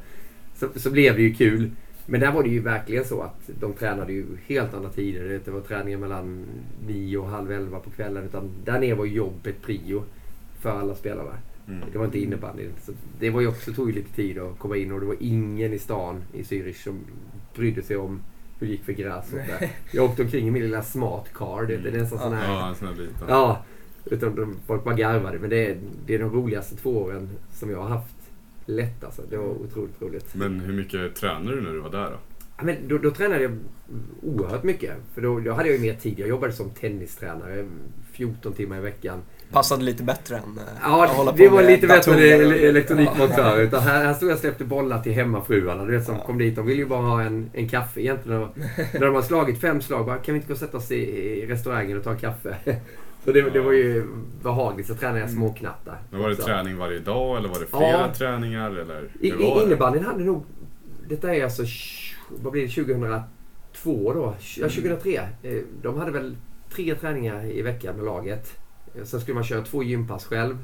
så, 0.55 0.67
så 0.75 0.91
blev 0.91 1.15
det 1.15 1.21
ju 1.21 1.33
kul. 1.33 1.71
Men 2.05 2.19
där 2.19 2.31
var 2.31 2.43
det 2.43 2.49
ju 2.49 2.59
verkligen 2.59 3.05
så 3.05 3.21
att 3.21 3.49
de 3.59 3.73
tränade 3.73 4.13
ju 4.13 4.25
helt 4.47 4.73
andra 4.73 4.89
tider. 4.89 5.41
Det 5.45 5.51
var 5.51 5.61
träningar 5.61 5.97
mellan 5.97 6.45
nio 6.87 7.17
och 7.17 7.27
halv 7.27 7.51
elva 7.51 7.79
på 7.79 7.89
kvällen. 7.89 8.23
Utan 8.23 8.49
där 8.65 8.79
nere 8.79 8.95
var 8.95 9.05
jobbet 9.05 9.61
prio 9.61 10.03
för 10.61 10.69
alla 10.69 10.95
spelare. 10.95 11.37
Mm. 11.67 11.81
Det 11.91 11.97
var 11.97 12.05
inte 12.05 12.19
innebandy. 12.19 12.63
Så 12.81 12.91
det 13.19 13.29
var 13.29 13.41
ju 13.41 13.47
också, 13.47 13.73
tog 13.73 13.89
ju 13.89 13.95
lite 13.95 14.15
tid 14.15 14.39
att 14.39 14.59
komma 14.59 14.77
in 14.77 14.91
och 14.91 14.99
det 14.99 15.05
var 15.05 15.15
ingen 15.19 15.73
i 15.73 15.79
stan 15.79 16.23
i 16.33 16.41
Zürich 16.41 16.83
som 16.83 16.99
brydde 17.55 17.81
sig 17.81 17.97
om 17.97 18.21
hur 18.59 18.67
det 18.67 18.73
gick 18.73 18.83
för 18.83 18.93
gräs 18.93 19.33
och 19.33 19.37
där. 19.37 19.69
Jag 19.91 20.05
åkte 20.05 20.21
omkring 20.21 20.47
i 20.47 20.51
min 20.51 20.61
lilla 20.61 20.83
smart 20.83 21.33
car. 21.33 21.65
Det, 21.65 21.77
det 21.77 21.89
är 21.89 22.01
nästan 22.01 22.19
sån 22.19 22.33
här... 22.33 22.53
Ja, 22.53 22.69
en 22.69 22.75
sån 22.75 22.87
här 22.87 22.95
liten. 22.95 23.27
Ja, 23.27 23.63
utan 24.05 24.35
de, 24.35 24.55
folk 24.67 24.83
bara 24.83 24.95
garvade. 24.95 25.39
Men 25.39 25.49
det 25.49 25.65
är, 25.65 25.77
det 26.05 26.15
är 26.15 26.19
de 26.19 26.31
roligaste 26.31 26.75
två 26.75 26.97
åren 26.97 27.29
som 27.53 27.71
jag 27.71 27.81
har 27.81 27.89
haft 27.89 28.15
lätt 28.65 29.03
alltså. 29.03 29.21
Det 29.29 29.37
var 29.37 29.47
otroligt 29.47 30.01
roligt. 30.01 30.35
Men 30.35 30.59
hur 30.59 30.73
mycket 30.73 31.15
tränade 31.15 31.55
du 31.55 31.61
när 31.61 31.73
du 31.73 31.79
var 31.79 31.89
där 31.89 32.09
då? 32.11 32.17
Ja, 32.57 32.63
men 32.63 32.75
då, 32.87 32.97
då 32.97 33.11
tränade 33.11 33.41
jag 33.41 33.57
oerhört 34.23 34.63
mycket. 34.63 34.91
För 35.13 35.21
då, 35.21 35.39
då 35.39 35.51
hade 35.51 35.69
jag 35.69 35.75
ju 35.77 35.81
mer 35.81 35.93
tid. 35.93 36.19
Jag 36.19 36.29
jobbade 36.29 36.53
som 36.53 36.69
tennistränare 36.69 37.65
14 38.11 38.53
timmar 38.53 38.77
i 38.77 38.81
veckan. 38.81 39.21
Passade 39.51 39.83
lite 39.83 40.03
bättre 40.03 40.35
än 40.35 40.41
eh, 40.57 40.63
att 40.63 40.79
Ja, 40.81 41.05
hålla 41.15 41.31
på 41.31 41.37
det 41.37 41.47
var 41.49 41.61
med 41.61 41.71
lite 41.71 41.87
bättre 41.87 42.11
datorer 42.11 42.39
ele- 42.45 42.67
elektronikmontör. 42.69 43.59
Utan 43.61 43.81
här, 43.83 44.05
här 44.05 44.13
stod 44.13 44.29
jag 44.29 44.33
och 44.35 44.39
släppte 44.41 44.63
bollar 44.63 45.01
till 45.01 45.11
hemmafruarna. 45.13 45.85
Du 45.85 45.91
vet 45.91 46.05
som 46.05 46.15
Ja. 46.15 46.23
kom 46.25 46.37
dit. 46.37 46.55
De 46.55 46.65
ville 46.65 46.79
ju 46.81 46.87
bara 46.87 47.01
ha 47.01 47.21
en, 47.21 47.49
en 47.53 47.69
kaffe 47.69 48.01
egentligen. 48.01 48.41
Och 48.43 48.57
när 48.93 48.99
de 49.05 49.15
har 49.15 49.21
slagit 49.21 49.61
fem 49.61 49.81
slag 49.81 50.05
bara, 50.05 50.17
kan 50.17 50.33
vi 50.33 50.37
inte 50.37 50.47
gå 50.47 50.53
och 50.53 50.59
sätta 50.59 50.77
oss 50.77 50.91
i, 50.91 50.95
i 50.95 51.45
restaurangen 51.45 51.97
och 51.97 52.03
ta 52.03 52.11
en 52.11 52.17
kaffe? 52.17 52.55
Så 53.25 53.31
det, 53.31 53.49
det 53.49 53.59
var 53.59 53.71
ju 53.71 54.05
behagligt. 54.43 54.87
Så 54.87 54.95
tränade 54.95 55.19
jag 55.19 55.29
småknattar. 55.29 55.97
Men 56.11 56.19
var 56.19 56.27
det 56.27 56.33
också. 56.33 56.45
träning 56.47 56.77
varje 56.77 56.99
dag 56.99 57.37
eller 57.37 57.49
var 57.49 57.59
det 57.59 57.65
flera 57.65 57.89
Ja. 58.07 58.13
träningar? 58.17 58.69
Eller 58.71 59.09
I, 59.21 59.33
innebandyn 59.63 60.05
hade 60.05 60.23
nog... 60.23 60.43
Detta 61.09 61.35
är 61.35 61.43
alltså... 61.43 61.63
Vad 62.29 62.51
blir 62.51 62.61
det? 62.61 62.67
2002 63.73 64.13
då? 64.13 64.35
Ja, 64.57 64.69
2003. 64.69 65.29
Eh, 65.43 65.57
De 65.81 65.97
hade 65.97 66.11
väl 66.11 66.37
tre 66.69 66.95
träningar 66.95 67.45
i 67.45 67.61
veckan 67.61 67.95
med 67.95 68.05
laget. 68.05 68.59
Eh, 68.95 69.03
Sen 69.03 69.19
skulle 69.21 69.35
man 69.35 69.43
köra 69.43 69.61
två 69.65 69.83
gympass 69.83 70.25
själv. 70.25 70.57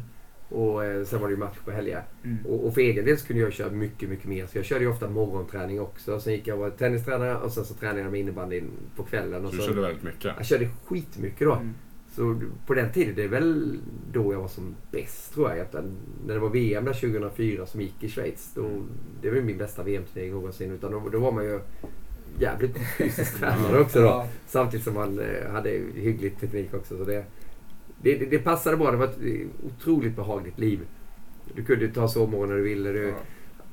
Och 0.49 0.85
eh, 0.85 1.03
sen 1.05 1.19
var 1.21 1.27
det 1.27 1.31
ju 1.33 1.39
match 1.39 1.57
på 1.65 1.71
helger. 1.71 2.03
Mm. 2.23 2.37
Och, 2.45 2.65
och 2.67 2.73
för 2.73 2.81
egen 2.81 3.05
del 3.05 3.17
så 3.17 3.27
kunde 3.27 3.41
jag 3.41 3.53
köra 3.53 3.71
mycket, 3.71 4.09
mycket 4.09 4.25
mer. 4.25 4.45
Så 4.45 4.57
jag 4.57 4.65
körde 4.65 4.83
ju 4.83 4.89
ofta 4.91 5.09
morgonträning 5.09 5.81
också. 5.81 6.19
Sen 6.19 6.33
gick 6.33 6.47
jag 6.47 6.55
och 6.57 6.61
var 6.63 6.69
tennistränare 6.69 7.35
och 7.37 7.51
sen 7.51 7.65
så 7.65 7.73
tränade 7.73 7.99
jag 8.01 8.11
med 8.11 8.19
innebandyn 8.19 8.71
på 8.95 9.03
kvällen. 9.03 9.45
Och 9.45 9.51
Så 9.51 9.57
du 9.57 9.63
körde 9.63 9.81
väldigt 9.81 10.03
mycket? 10.03 10.23
jag 10.37 10.45
körde 10.45 10.69
skitmycket 10.85 11.47
då. 11.47 11.53
Mm. 11.53 11.73
Så 12.15 12.41
på 12.67 12.73
den 12.73 12.91
tiden, 12.91 13.15
det 13.15 13.23
är 13.23 13.27
väl 13.27 13.79
då 14.11 14.33
jag 14.33 14.39
var 14.39 14.47
som 14.47 14.75
bäst 14.91 15.33
tror 15.33 15.47
jag. 15.49 15.57
egentligen. 15.57 15.91
När 16.25 16.33
det 16.33 16.39
var 16.39 16.49
VM 16.49 16.85
där 16.85 16.93
2004 16.93 17.65
som 17.65 17.81
gick 17.81 18.03
i 18.03 18.09
Schweiz. 18.09 18.51
Då, 18.55 18.69
det 19.21 19.29
var 19.29 19.35
ju 19.35 19.43
min 19.43 19.57
bästa 19.57 19.83
VM-turnering 19.83 20.31
någonsin. 20.31 20.71
Utan 20.71 20.91
då, 20.91 21.09
då 21.09 21.19
var 21.19 21.31
man 21.31 21.43
ju 21.43 21.59
jävligt 22.39 22.77
fysiskt 22.97 23.39
tränare 23.39 23.79
också 23.79 23.99
då. 23.99 24.05
Ja. 24.05 24.27
Samtidigt 24.47 24.83
som 24.83 24.93
man 24.93 25.19
eh, 25.19 25.51
hade 25.51 25.69
hygglig 25.95 26.39
teknik 26.39 26.73
också. 26.73 26.97
Så 26.97 27.03
det, 27.03 27.25
det, 28.01 28.17
det, 28.17 28.25
det 28.25 28.39
passade 28.39 28.77
bra. 28.77 28.91
Det 28.91 28.97
var 28.97 29.05
ett 29.05 29.47
otroligt 29.65 30.15
behagligt 30.15 30.59
liv. 30.59 30.79
Du 31.55 31.63
kunde 31.63 31.87
ta 31.87 32.07
sovmorgon 32.07 32.49
när 32.49 32.55
du 32.55 32.63
ville. 32.63 32.91
Du, 32.91 33.07
Ja. 33.07 33.15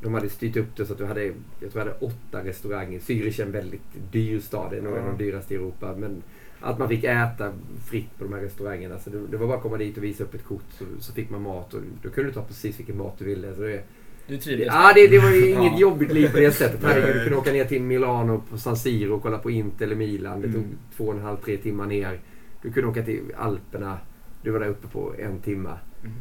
De 0.02 0.14
hade 0.14 0.28
styrt 0.28 0.56
upp 0.56 0.76
det 0.76 0.86
så 0.86 0.92
att 0.92 0.98
du 0.98 1.04
hade, 1.04 1.24
jag 1.24 1.34
tror 1.72 1.72
jag 1.72 1.78
hade 1.80 1.98
åtta 2.00 2.44
restauranger. 2.44 2.98
Zürich 2.98 3.40
är 3.40 3.46
en 3.46 3.52
väldigt 3.52 4.12
dyr 4.12 4.40
stad. 4.40 4.70
Det 4.70 4.76
är 4.76 4.82
nog 4.82 4.96
en 4.96 5.04
av 5.04 5.18
de 5.18 5.24
dyraste 5.24 5.54
i 5.54 5.56
Europa. 5.56 5.94
Men 5.98 6.22
att 6.60 6.78
man 6.78 6.88
fick 6.88 7.04
äta 7.04 7.52
fritt 7.90 8.18
på 8.18 8.24
de 8.24 8.32
här 8.32 8.40
restaurangerna. 8.40 8.98
Så 8.98 9.10
det, 9.10 9.26
det 9.30 9.36
var 9.36 9.46
bara 9.46 9.56
att 9.56 9.62
komma 9.62 9.76
dit 9.76 9.96
och 9.96 10.04
visa 10.04 10.24
upp 10.24 10.34
ett 10.34 10.44
kort 10.44 10.64
så, 10.78 10.84
så 11.00 11.12
fick 11.12 11.30
man 11.30 11.42
mat. 11.42 11.74
Och 11.74 11.80
då 12.02 12.10
kunde 12.10 12.30
du 12.30 12.34
ta 12.34 12.42
precis 12.42 12.78
vilken 12.78 12.96
mat 12.98 13.18
du 13.18 13.24
ville. 13.24 13.54
Så 13.54 13.60
det, 13.60 13.82
Du 14.26 14.34
det, 14.36 14.42
trivdes 14.42 14.66
ja, 14.66 14.92
det, 14.94 15.06
det 15.08 15.18
var 15.18 15.30
ju 15.30 15.50
inget 15.50 15.72
Ja. 15.72 15.78
jobbigt 15.78 16.12
liv 16.12 16.28
på 16.32 16.36
det 16.38 16.52
sättet. 16.52 16.80
Herregud, 16.84 17.14
du 17.16 17.22
kunde 17.24 17.38
åka 17.38 17.52
ner 17.52 17.64
till 17.64 17.82
Milano 17.82 18.42
på 18.50 18.58
San 18.58 18.76
Siro 18.76 19.14
och 19.14 19.22
kolla 19.22 19.38
på 19.38 19.50
Inter 19.50 19.84
eller 19.84 19.96
Milan. 19.96 20.40
Det 20.40 20.46
tog 20.52 20.56
Mm. 20.62 20.76
två 20.96 21.04
och 21.04 21.14
en 21.14 21.20
halv, 21.20 21.36
tre 21.36 21.56
timmar 21.56 21.86
ner. 21.86 22.20
Du 22.62 22.72
kunde 22.72 22.88
åka 22.88 23.02
till 23.02 23.22
Alperna. 23.36 23.98
Du 24.42 24.50
var 24.50 24.60
där 24.60 24.68
uppe 24.68 24.86
på 24.88 25.14
en 25.18 25.38
timma. 25.40 25.78
Mm. 26.02 26.12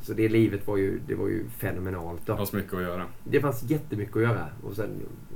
Så 0.00 0.12
det 0.12 0.28
livet 0.28 0.66
var 0.66 0.76
ju, 0.76 0.98
det 1.08 1.14
var 1.14 1.28
ju 1.28 1.44
fenomenalt. 1.58 2.26
Det 2.26 2.32
Då. 2.32 2.36
fanns 2.36 2.52
mycket 2.52 2.74
att 2.74 2.82
göra. 2.82 3.02
Det 3.24 3.40
fanns 3.40 3.62
jättemycket 3.62 4.16
att 4.16 4.22
göra. 4.22 4.46
Och 4.62 4.76
sen 4.76 4.90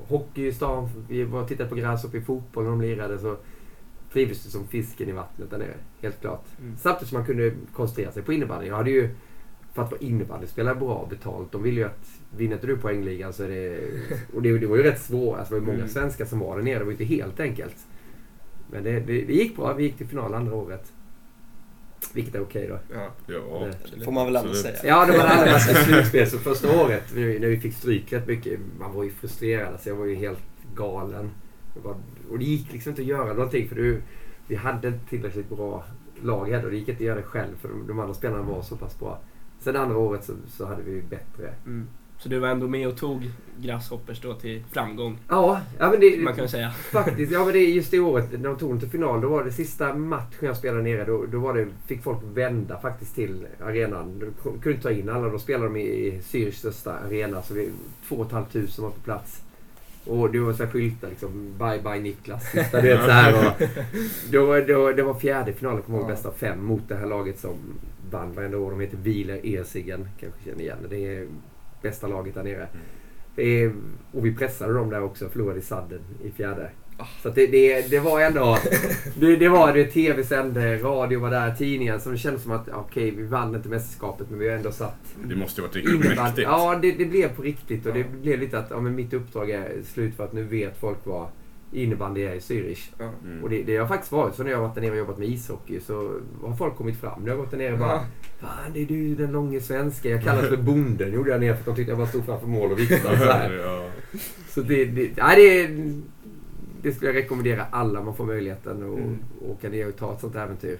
hockey 0.09 0.47
i 0.47 0.53
stan. 0.53 0.88
Vi 1.09 1.25
var 1.25 1.42
och 1.42 1.49
tittade 1.49 1.68
på 1.68 1.75
gräshopp 1.75 2.14
i 2.14 2.21
fotboll 2.21 2.64
när 2.64 2.71
de 2.71 2.81
lirade. 2.81 3.18
Så 3.18 3.37
trivdes 4.12 4.44
du 4.44 4.51
som 4.51 4.66
fisken 4.68 5.09
i 5.09 5.12
vattnet 5.12 5.51
där 5.51 5.59
nere. 5.59 5.75
Helt 6.03 6.21
klart. 6.21 6.44
Mm. 6.61 6.77
Samtidigt 6.77 7.09
som 7.09 7.18
man 7.18 7.27
kunde 7.27 7.53
koncentrera 7.73 8.12
sig 8.12 8.23
på 8.23 8.33
innebandy. 8.33 8.66
Jag 8.66 8.77
hade 8.77 8.90
ju, 8.90 9.09
för 9.75 9.83
att 9.83 9.90
vara 9.90 10.01
innebandyspelare, 10.01 10.75
bra 10.75 11.07
betalt. 11.11 11.53
De 11.53 11.62
ville 11.62 11.81
ju 11.81 11.87
att, 11.87 12.09
vinner 12.37 12.55
inte 12.55 12.66
du 12.66 12.77
poängligan 12.77 13.33
så 13.33 13.42
är 13.44 13.49
det... 13.49 13.79
Och 14.35 14.42
det, 14.42 14.59
det 14.59 14.66
var 14.66 14.77
ju 14.77 14.83
rätt 14.83 15.01
svårt. 15.01 15.38
Alltså, 15.38 15.55
det 15.55 15.61
var 15.61 15.66
ju 15.66 15.73
många 15.73 15.79
Mm. 15.79 15.88
svenskar 15.88 16.25
som 16.25 16.38
var 16.38 16.57
där 16.57 16.64
nere. 16.64 16.79
Det 16.79 16.85
var 16.85 16.92
ju 16.92 16.99
inte 16.99 17.14
helt 17.14 17.40
enkelt. 17.40 17.77
Men 18.71 18.85
det, 18.85 18.92
det, 18.92 19.23
det 19.25 19.33
gick 19.33 19.57
bra. 19.57 19.73
Vi 19.73 19.83
gick 19.83 19.97
till 19.97 20.07
final 20.07 20.35
andra 20.35 20.55
året. 20.55 20.92
Vilket 22.12 22.35
är 22.35 22.42
okej 22.42 22.66
då. 22.68 22.79
Ja. 22.94 23.11
Ja. 23.27 23.68
Det- 23.97 24.05
Får 24.05 24.12
man 24.12 24.27
väl 24.27 24.37
ändå 24.37 24.55
säga. 24.55 24.77
Ja, 24.85 25.07
det 25.07 25.12
var 25.12 25.25
det 25.25 25.31
allra 25.31 25.59
slutspel. 25.59 26.31
Så 26.31 26.38
första 26.38 26.81
året 26.85 27.03
när 27.14 27.40
när 27.40 27.49
vi 27.49 27.61
fick 27.61 27.75
stryk 27.75 28.12
rätt 28.12 28.27
mycket. 28.27 28.61
Man 28.81 28.94
var 28.94 29.05
ju 29.05 29.11
frustrerad. 29.11 29.73
Alltså 29.73 29.88
jag 29.88 29.97
var 29.97 30.05
ju 30.07 30.14
helt 30.14 30.42
galen. 30.75 31.31
Det 31.75 31.81
var, 31.81 31.97
och 32.30 32.38
det 32.38 32.44
gick 32.44 32.72
liksom 32.72 32.90
inte 32.90 33.02
att 33.02 33.08
göra 33.08 33.32
någonting 33.32 33.68
för 33.68 33.76
du, 33.76 34.02
vi 34.46 34.56
hade 34.56 34.88
inte 34.88 35.08
tillräckligt 35.08 35.48
bra 35.48 35.84
lag 36.22 36.64
och 36.64 36.70
det 36.70 36.76
gick 36.76 36.88
inte 36.88 37.00
att 37.00 37.06
göra 37.06 37.16
det 37.16 37.22
själv 37.22 37.56
för 37.60 37.68
de, 37.68 37.86
de 37.86 37.98
andra 37.98 38.14
spelarna 38.14 38.42
var 38.42 38.62
så 38.62 38.76
pass 38.76 38.98
bra. 38.98 39.18
Sen 39.60 39.76
andra 39.76 39.98
året 39.98 40.24
så, 40.24 40.32
så 40.48 40.66
hade 40.66 40.82
vi 40.82 41.02
bättre. 41.02 41.54
Mm. 41.66 41.86
Så 42.18 42.28
du 42.28 42.38
var 42.38 42.48
ändå 42.48 42.68
med 42.68 42.88
och 42.88 42.96
tog 42.96 43.30
Grasshoppers 43.58 44.20
då 44.20 44.34
till 44.34 44.64
framgång, 44.72 45.18
Ja, 45.28 45.60
ja 45.78 45.90
men 45.90 46.00
det, 46.00 46.18
man 46.18 46.34
kan 46.34 46.48
säga. 46.48 46.70
Faktiskt, 46.92 47.32
ja 47.32 47.44
men 47.44 47.52
det 47.52 47.58
är 47.58 47.70
just 47.70 47.90
det 47.90 48.00
året 48.00 48.32
när 48.32 48.48
de 48.48 48.58
tog 48.58 48.70
den 48.70 48.80
till 48.80 48.88
final. 48.88 49.20
Då 49.20 49.28
var 49.28 49.44
det 49.44 49.52
sista 49.52 49.94
matchen 49.94 50.46
jag 50.46 50.56
spelade 50.56 50.82
nere. 50.82 51.04
Då, 51.04 51.26
då 51.26 51.38
var 51.38 51.54
det, 51.54 51.66
fick 51.86 52.02
folk 52.02 52.18
vända 52.34 52.78
faktiskt 52.80 53.14
till 53.14 53.46
arenan. 53.60 54.18
De 54.18 54.30
kunde 54.42 54.70
inte 54.70 54.82
ta 54.82 54.90
in 54.90 55.08
alla. 55.08 55.28
Då 55.28 55.38
spelade 55.38 55.64
de 55.64 55.76
i, 55.76 55.86
i 55.86 56.20
Zürichs 56.20 56.58
största 56.58 56.92
arena. 56.92 57.42
Så 57.42 57.54
vi, 57.54 57.70
två 58.08 58.16
och 58.16 58.26
ett 58.26 58.32
halvt 58.32 58.52
tusen 58.52 58.84
var 58.84 58.90
på 58.90 59.00
plats. 59.00 59.42
Och 60.09 60.31
det 60.33 60.38
var 60.38 60.53
så 60.53 60.64
här 60.64 60.71
skyltar 60.71 61.09
liksom. 61.09 61.55
Bye 61.59 61.81
bye 61.83 62.01
Niklas. 62.01 62.44
Sista, 62.53 62.81
du 62.81 62.88
vet, 62.88 63.05
så 63.05 63.11
här, 63.11 63.35
och, 63.47 63.62
då, 64.31 64.61
då, 64.61 64.92
det 64.92 65.03
var 65.03 65.14
fjärde 65.14 65.53
finalen, 65.53 65.83
kommer 65.83 65.99
ihåg, 65.99 66.07
Ja. 66.07 66.12
bästa 66.12 66.29
av 66.29 66.33
fem. 66.33 66.64
Mot 66.64 66.88
det 66.88 66.94
här 66.94 67.07
laget 67.07 67.38
som 67.38 67.57
vann 68.11 68.33
varenda 68.35 68.59
år. 68.59 68.71
De 68.71 68.81
heter 68.81 68.97
Wieler 68.97 69.40
Ersigen. 69.44 70.09
Kanske 70.21 70.44
känner 70.44 70.61
igen 70.61 70.77
det. 70.90 71.07
Är 71.07 71.27
bästa 71.83 72.07
laget 72.07 72.35
där 72.35 72.42
nere. 72.42 72.68
Eh, 73.37 73.71
och 74.12 74.27
vi 74.27 74.35
pressade 74.35 74.73
dem 74.73 74.90
där 74.90 75.03
också. 75.03 75.29
Förlorade 75.29 75.59
i 75.59 75.62
sadden 75.62 76.01
i 76.25 76.31
fjärde. 76.31 76.71
Så 77.22 77.28
att 77.28 77.34
det, 77.34 77.46
det, 77.46 77.90
det 77.90 77.98
var 78.00 78.20
ändå... 78.20 78.58
Det, 79.20 79.37
det 79.37 79.48
var 79.48 79.72
det. 79.72 79.84
TV 79.84 80.24
sände, 80.24 80.76
radio 80.76 81.20
var 81.20 81.30
där, 81.30 81.54
tidningen. 81.54 82.00
Så 82.00 82.11
det 82.11 82.18
kändes 82.18 82.42
som 82.42 82.52
att 82.52 82.68
okej, 82.72 83.11
vi 83.11 83.22
vann 83.22 83.54
inte 83.54 83.68
mästerskapet 83.68 84.26
men 84.30 84.38
vi 84.38 84.48
har 84.48 84.56
ändå 84.56 84.72
satt 84.72 85.14
Det 85.24 85.37
måste 85.37 85.61
ju 85.61 85.66
varit 85.66 85.76
riktigt 85.76 85.94
innebandy. 85.94 86.22
mäktigt. 86.22 86.48
Ja, 86.48 86.78
det, 86.82 86.92
det 86.92 87.04
blev 87.04 87.28
på 87.37 87.42
riktigt. 87.42 87.87
Och 87.87 87.90
Ja. 87.90 88.02
det 88.12 88.20
blev 88.22 88.40
lite 88.40 88.58
att 88.58 88.66
ja, 88.70 88.80
men 88.80 88.94
mitt 88.94 89.12
uppdrag 89.12 89.50
är 89.50 89.68
slut 89.92 90.14
för 90.16 90.24
att 90.24 90.32
nu 90.32 90.44
vet 90.44 90.80
folk 90.80 90.98
vad 91.04 91.26
innebandy 91.72 92.22
är 92.22 92.34
i 92.34 92.38
Zürich. 92.38 92.88
Ja. 92.98 93.11
Mm. 93.24 93.44
Och 93.44 93.50
det, 93.50 93.62
det 93.62 93.76
har 93.76 93.87
faktiskt 93.87 94.12
varit 94.12 94.34
så 94.34 94.42
när 94.42 94.50
jag 94.50 94.58
har 94.58 94.62
varit 94.66 94.74
där 94.74 94.82
nere 94.82 94.90
och 94.92 94.98
jobbat 94.98 95.18
med 95.18 95.28
ishockey 95.28 95.80
så 95.80 96.12
har 96.42 96.56
folk 96.56 96.76
kommit 96.76 97.00
fram. 97.00 97.20
När 97.20 97.28
jag 97.28 97.37
har 97.37 97.42
gått 97.42 97.50
där 97.50 97.58
nere 97.58 97.72
och 97.72 97.78
bara 97.78 97.90
Ja. 97.92 98.04
Fan, 98.40 98.72
det 98.74 98.82
är 98.82 98.87
du 98.87 99.14
den 99.14 99.32
långe 99.32 99.61
svenska. 99.61 100.08
Jag 100.08 100.22
kallas 100.24 100.48
för 100.48 100.56
bonden. 100.56 101.12
gjorde 101.12 101.30
jag 101.30 101.40
ner 101.40 101.52
för 101.52 101.61
att 101.61 101.66
de 101.66 101.74
tyckte 101.76 101.90
jag 101.90 101.98
bara 101.98 102.08
stod 102.08 102.24
framför 102.24 102.46
mål 102.46 102.72
och 102.72 102.78
viftade 102.78 103.18
så 103.18 103.24
här. 103.24 103.52
ja. 103.64 103.84
Så 104.48 104.61
det, 104.61 104.84
det, 104.84 105.11
nej, 105.16 105.37
det, 105.37 105.68
det 106.82 106.92
skulle 106.92 107.10
jag 107.10 107.16
rekommendera 107.16 107.64
alla 107.70 108.02
man 108.02 108.14
får 108.16 108.24
möjligheten 108.26 108.76
att 108.92 108.98
Mm. 108.98 109.18
åka 109.48 109.68
ner 109.68 109.88
och 109.88 109.96
ta 109.96 110.12
ett 110.14 110.20
sånt 110.20 110.36
äventyr. 110.36 110.78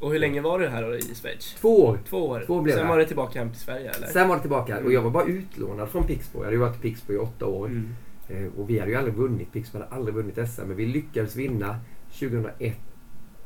Och 0.00 0.12
hur 0.12 0.18
länge 0.18 0.40
var 0.40 0.58
du 0.58 0.68
här 0.68 0.94
i 0.96 1.14
Schweiz? 1.14 1.54
Två 1.60 1.84
år. 1.84 1.98
Två 2.08 2.28
år? 2.28 2.42
Två 2.46 2.60
blev 2.60 2.74
Sen 2.76 2.88
var 2.88 2.98
det 2.98 3.04
tillbaka 3.06 3.38
hem 3.38 3.50
till 3.50 3.60
Sverige 3.60 3.90
eller? 3.90 4.06
Sen 4.06 4.28
var 4.28 4.36
det 4.36 4.40
tillbaka 4.40 4.72
Mm. 4.72 4.86
och 4.86 4.92
jag 4.92 5.02
var 5.02 5.10
bara 5.10 5.24
utlånad 5.24 5.88
från 5.88 6.04
Pixbo. 6.04 6.38
Jag 6.38 6.44
hade 6.44 6.56
ju 6.56 6.60
varit 6.60 6.76
i 6.76 6.80
Pixbo 6.80 7.12
i 7.12 7.16
åtta 7.16 7.46
år. 7.46 7.66
Mm. 7.66 7.88
Eh, 8.28 8.46
Och 8.60 8.70
vi 8.70 8.78
hade 8.78 8.90
ju 8.90 8.96
aldrig 8.96 9.14
vunnit. 9.14 9.52
Pixbo 9.52 9.78
hade 9.78 9.90
aldrig 9.90 10.14
vunnit 10.14 10.38
SM. 10.48 10.62
Men 10.66 10.76
vi 10.76 10.86
lyckades 10.86 11.36
vinna 11.36 11.76
2001. 12.18 12.76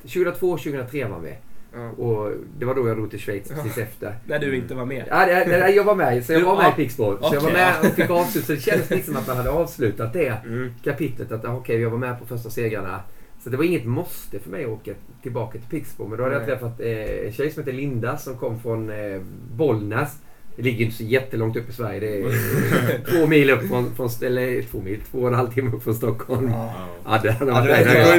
2002 0.02 0.56
2003 0.58 1.04
var 1.08 1.20
vi. 1.20 1.34
Ja. 1.76 1.90
Och 2.04 2.32
det 2.58 2.64
var 2.64 2.74
då 2.74 2.88
jag 2.88 2.96
drog 2.96 3.10
till 3.10 3.18
Schweiz 3.20 3.48
precis 3.48 3.78
efter. 3.78 4.14
När 4.26 4.38
du 4.38 4.56
inte 4.56 4.74
var 4.74 4.84
med? 4.84 5.04
Ja, 5.10 5.26
det- 5.26 5.44
det- 5.44 5.68
jag 5.70 5.84
var 5.84 5.94
med. 5.94 6.24
Så 6.24 6.32
jag 6.32 6.40
var 6.40 6.56
med 6.62 6.68
i 6.72 6.72
Pixbo. 6.76 7.18
Så 7.22 7.34
jag 7.34 7.40
var 7.40 7.50
med 7.52 7.74
och 7.80 7.86
fick 7.86 8.10
avsluta. 8.10 8.46
Så 8.46 8.52
det 8.52 8.60
kändes 8.60 8.90
lite 8.90 9.06
som 9.06 9.16
att 9.16 9.26
man 9.26 9.36
hade 9.36 9.50
avslutat 9.50 10.12
det 10.12 10.28
Mm. 10.46 10.70
kapitlet. 10.84 11.32
Att 11.32 11.44
okej, 11.44 11.80
jag 11.80 11.90
var 11.90 11.98
med 11.98 12.18
på 12.20 12.26
första 12.26 12.50
segrarna. 12.50 13.00
Så 13.44 13.50
det 13.50 13.56
var 13.56 13.64
inget 13.64 13.84
måste 13.84 14.38
för 14.38 14.50
mig 14.50 14.64
att 14.64 14.70
åka 14.70 14.92
tillbaka 15.22 15.58
till 15.58 15.68
Pixbo. 15.70 16.06
Men 16.08 16.18
då 16.18 16.24
hade 16.24 16.34
jag 16.36 16.42
Nej. 16.42 16.50
träffat 16.50 16.80
eh, 16.80 17.26
en 17.26 17.32
tjej 17.32 17.50
som 17.50 17.62
heter 17.62 17.72
Linda 17.72 18.16
som 18.18 18.36
kom 18.38 18.60
från 18.60 18.90
eh, 18.90 19.20
Bollnäs. 19.56 20.08
Det 20.56 20.62
ligger 20.62 20.84
inte 20.84 20.96
så 20.96 21.02
jättelångt 21.04 21.56
upp 21.56 21.68
i 21.68 21.72
Sverige. 21.72 22.00
Det 22.00 22.06
är 22.20 23.04
två 23.20 23.26
mil 23.26 23.50
upp 23.50 23.68
från, 23.68 23.94
från 23.94 24.08
eller 24.22 24.62
två 24.62 24.80
mil, 24.80 25.00
två 25.10 25.18
och 25.18 25.28
en 25.28 25.34
halv 25.34 25.52
timme 25.52 25.70
upp 25.76 25.82
från 25.82 25.94
Stockholm. 25.94 26.48
Ja. 26.50 26.72
Ja, 27.04 27.20
det 27.22 27.30
hade 27.32 27.50
Ja, 27.50 27.54
varit 27.60 27.68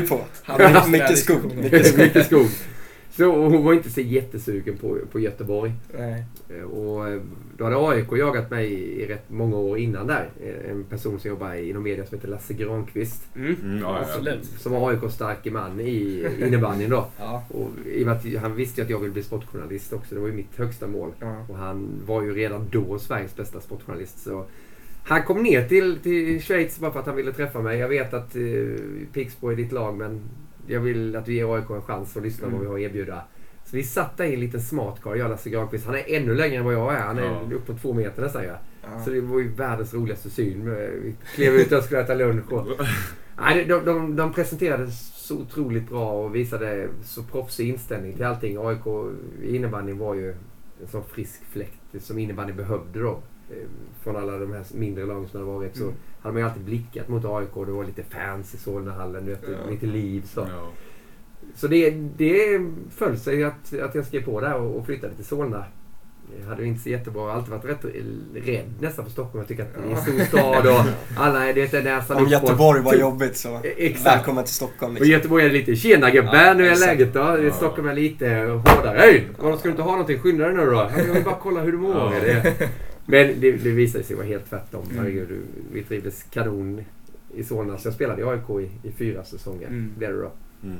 det, 0.07 0.17
det. 0.57 0.67
Han 0.67 0.91
minns 0.91 1.01
Mycket 1.01 1.17
skog. 1.19 1.55
Mycket 1.97 2.25
skog. 2.25 2.45
Så 3.17 3.25
hon 3.47 3.63
var 3.63 3.73
inte 3.73 3.89
så 3.89 4.01
jättesugen 4.01 4.77
på, 4.77 4.97
på 5.11 5.19
Göteborg. 5.19 5.71
Nej. 5.97 6.23
Eh, 6.49 6.63
Och 6.63 7.07
eh, 7.09 7.21
då 7.57 7.63
hade 7.63 7.77
AIK 7.89 8.11
jagat 8.11 8.51
mig 8.51 8.73
i, 8.73 9.05
rätt 9.07 9.29
många 9.29 9.57
år 9.57 9.77
innan 9.77 10.07
där. 10.07 10.29
Eh, 10.43 10.71
En 10.71 10.83
person 10.83 11.19
som 11.19 11.29
jobbar 11.29 11.53
inom 11.53 11.83
media 11.83 12.05
som 12.05 12.17
heter 12.17 12.27
Lasse 12.29 12.53
Granqvist. 12.53 13.35
Mm. 13.35 13.55
Mm, 13.63 13.79
ja, 13.79 14.05
ja. 14.25 14.33
Som 14.57 14.71
var 14.71 14.89
AIKs 14.91 15.13
starke 15.15 15.51
man 15.51 15.79
i 15.79 16.27
innebandyn 16.41 16.89
då. 16.89 17.07
Ja. 17.19 17.43
Och 17.49 17.69
i 17.85 18.03
och 18.03 18.07
med 18.07 18.15
att 18.15 18.41
han 18.41 18.55
visste 18.55 18.81
ju 18.81 18.85
att 18.85 18.89
jag 18.89 18.99
ville 18.99 19.13
bli 19.13 19.23
sportjournalist 19.23 19.93
också. 19.93 20.15
Det 20.15 20.21
var 20.21 20.27
ju 20.27 20.33
mitt 20.33 20.57
högsta 20.57 20.87
mål. 20.87 21.11
Ja. 21.19 21.45
Och 21.49 21.55
han 21.57 22.01
var 22.05 22.21
ju 22.23 22.35
redan 22.35 22.67
då 22.71 22.99
Sveriges 22.99 23.35
bästa 23.35 23.61
sportjournalist. 23.61 24.19
Så 24.19 24.45
han 25.03 25.23
kom 25.23 25.43
ner 25.43 25.67
till, 25.67 25.97
till 25.99 26.41
Schweiz 26.41 26.79
bara 26.79 26.91
för 26.91 26.99
att 26.99 27.05
han 27.05 27.15
ville 27.15 27.31
träffa 27.33 27.61
mig. 27.61 27.79
Jag 27.79 27.89
vet 27.89 28.13
att 28.13 28.35
eh, 28.35 28.41
Pixbo 29.13 29.49
är 29.51 29.55
ditt 29.55 29.71
lag 29.71 29.97
men 29.97 30.21
jag 30.67 30.79
vill 30.79 31.15
att 31.15 31.25
du 31.25 31.33
ger 31.33 31.55
AIK 31.55 31.69
en 31.69 31.81
chans 31.81 32.17
att 32.17 32.23
lyssna 32.23 32.47
på 32.49 32.51
vad 32.55 32.61
vi 32.61 32.67
har 32.67 32.75
att 32.75 32.81
erbjuda. 32.81 33.21
Så 33.65 33.75
vi 33.75 33.83
satt 33.83 34.17
där 34.17 34.25
i 34.25 34.33
en 34.33 34.39
liten 34.39 34.61
smart 34.61 35.01
car, 35.01 35.15
jag 35.15 35.25
och 35.25 35.29
Lasse 35.31 35.49
Granqvist. 35.49 35.85
Han 35.85 35.95
är 35.95 36.03
ännu 36.07 36.35
längre 36.35 36.57
än 36.57 36.65
vad 36.65 36.73
jag 36.73 36.93
är. 36.93 36.99
Han 37.01 37.17
är 37.17 37.23
Ja. 37.23 37.41
upp 37.55 37.65
på 37.67 37.73
två 37.73 37.93
meter 37.93 38.21
nästan. 38.21 38.43
Ja. 38.43 38.57
Ja. 38.83 38.99
Så 39.03 39.09
det 39.09 39.21
var 39.21 39.39
ju 39.39 39.47
världens 39.47 39.93
roligaste 39.93 40.29
syn. 40.29 40.69
Vi 41.03 41.15
klev 41.35 41.53
ut 41.53 41.71
och 41.71 41.83
skulle 41.83 42.01
äta 42.01 42.13
lunch. 42.13 42.53
Och, 42.53 42.67
nej, 43.39 43.65
de, 43.65 43.85
de, 43.85 44.15
de 44.15 44.33
presenterade 44.33 44.87
så 44.91 45.35
otroligt 45.37 45.89
bra 45.89 46.11
och 46.11 46.35
visade 46.35 46.87
så 47.03 47.23
proffsig 47.23 47.69
inställning 47.69 48.13
till 48.13 48.25
allting. 48.25 48.57
AIK 48.57 48.87
i 49.43 49.55
innebandyn 49.55 49.97
var 49.97 50.13
ju 50.15 50.29
en 50.81 50.87
sån 50.87 51.03
frisk 51.03 51.41
fläkt 51.51 51.73
som 51.99 52.19
innebandy 52.19 52.53
behövde 52.53 52.99
då. 52.99 53.19
Eh, 53.51 53.57
Från 54.03 54.15
alla 54.15 54.37
de 54.37 54.51
här 54.53 54.63
mindre 54.75 55.05
lagen 55.05 55.27
som 55.27 55.39
hade 55.41 55.51
varit 55.53 55.75
så 55.77 55.83
Mm. 55.83 55.95
Hade 56.27 56.33
man 56.33 56.41
ju 56.41 56.47
alltid 56.49 56.63
blickat 56.63 57.07
mot 57.07 57.25
AIK. 57.25 57.65
Det 57.65 57.71
var 57.71 57.83
lite 57.83 58.03
fans 58.03 58.53
i 58.53 58.57
Solnahallen, 58.57 59.25
du 59.25 59.31
vet, 59.31 59.41
Ja. 59.43 59.69
lite 59.71 59.85
liv. 59.85 60.23
Så, 60.33 60.39
Ja. 60.39 60.69
så 61.55 61.67
det, 61.67 61.89
det 62.17 62.61
föll 62.95 63.17
sig 63.17 63.43
att, 63.43 63.73
att 63.83 63.95
jag 63.95 64.05
skrev 64.05 64.23
på 64.25 64.41
där 64.41 64.53
och, 64.55 64.75
och 64.79 64.85
flyttade 64.85 65.13
till 65.13 65.25
Solna. 65.25 65.65
Jag 66.41 66.47
hade 66.49 66.61
ju 66.61 66.67
inte 66.67 66.81
så 66.83 66.89
jättebra, 66.89 67.21
jag 67.21 67.29
har 67.29 67.35
alltid 67.35 67.51
varit 67.53 67.65
rätt 67.65 67.85
rädd 68.47 68.73
nästan 68.81 69.05
för 69.05 69.11
Stockholm. 69.11 69.37
Jag 69.39 69.47
tycker 69.47 69.63
att 69.63 69.73
det 69.73 69.91
är 69.91 69.95
en 69.95 70.01
stor 70.01 70.37
stad 70.37 70.67
och 70.67 70.81
alla, 71.17 71.39
det 71.39 71.73
är 71.73 71.83
näsan 71.83 72.17
Om. 72.17 72.27
Göteborg 72.27 72.81
var 72.81 72.93
jobbigt 72.93 73.37
så 73.37 73.59
Exakt. 73.77 74.05
välkommen 74.17 74.43
till 74.43 74.53
Stockholm. 74.53 74.93
Och 74.93 74.99
Liksom. 74.99 75.11
Göteborg 75.11 75.45
är 75.45 75.49
lite 75.49 75.75
tjena 75.75 76.11
gubben, 76.11 76.33
Ja, 76.47 76.53
nu 76.53 76.67
är 76.67 76.71
exakt. 76.71 76.87
läget 76.87 77.13
då? 77.13 77.19
Ja. 77.43 77.51
Stockholm 77.53 77.87
är 77.87 77.93
lite 77.93 78.27
hårdare. 78.29 78.97
Hej! 78.97 79.27
Ska 79.37 79.57
du 79.63 79.69
inte 79.69 79.81
ha 79.81 79.91
någonting? 79.91 80.19
Skynda 80.19 80.45
dig 80.47 80.55
nu 80.55 80.65
då. 80.65 80.89
Jag 80.97 81.13
vill 81.13 81.23
bara 81.23 81.35
kolla 81.41 81.61
hur 81.61 81.71
du 81.71 81.77
mår. 81.77 82.13
Ja. 82.27 82.51
Det. 83.07 83.27
Men 83.27 83.39
det, 83.41 83.51
det 83.51 83.69
visade 83.71 84.03
sig 84.03 84.15
vara 84.15 84.25
helt 84.25 84.49
tvärtom. 84.49 84.83
Mm. 84.85 84.97
Herregud, 84.97 85.41
vi 85.73 85.83
trivdes 85.83 86.23
kanon 86.23 86.81
i 87.35 87.43
Solna. 87.43 87.77
Så 87.77 87.87
jag 87.87 87.93
spelade 87.95 88.21
i 88.21 88.25
AIK 88.25 88.49
i, 88.83 88.87
i 88.87 88.91
fyra 88.91 89.23
säsonger. 89.23 89.67
Mm. 89.67 89.91
Blev 89.97 90.13
det 90.13 90.21
då. 90.21 90.31
Mm. 90.63 90.77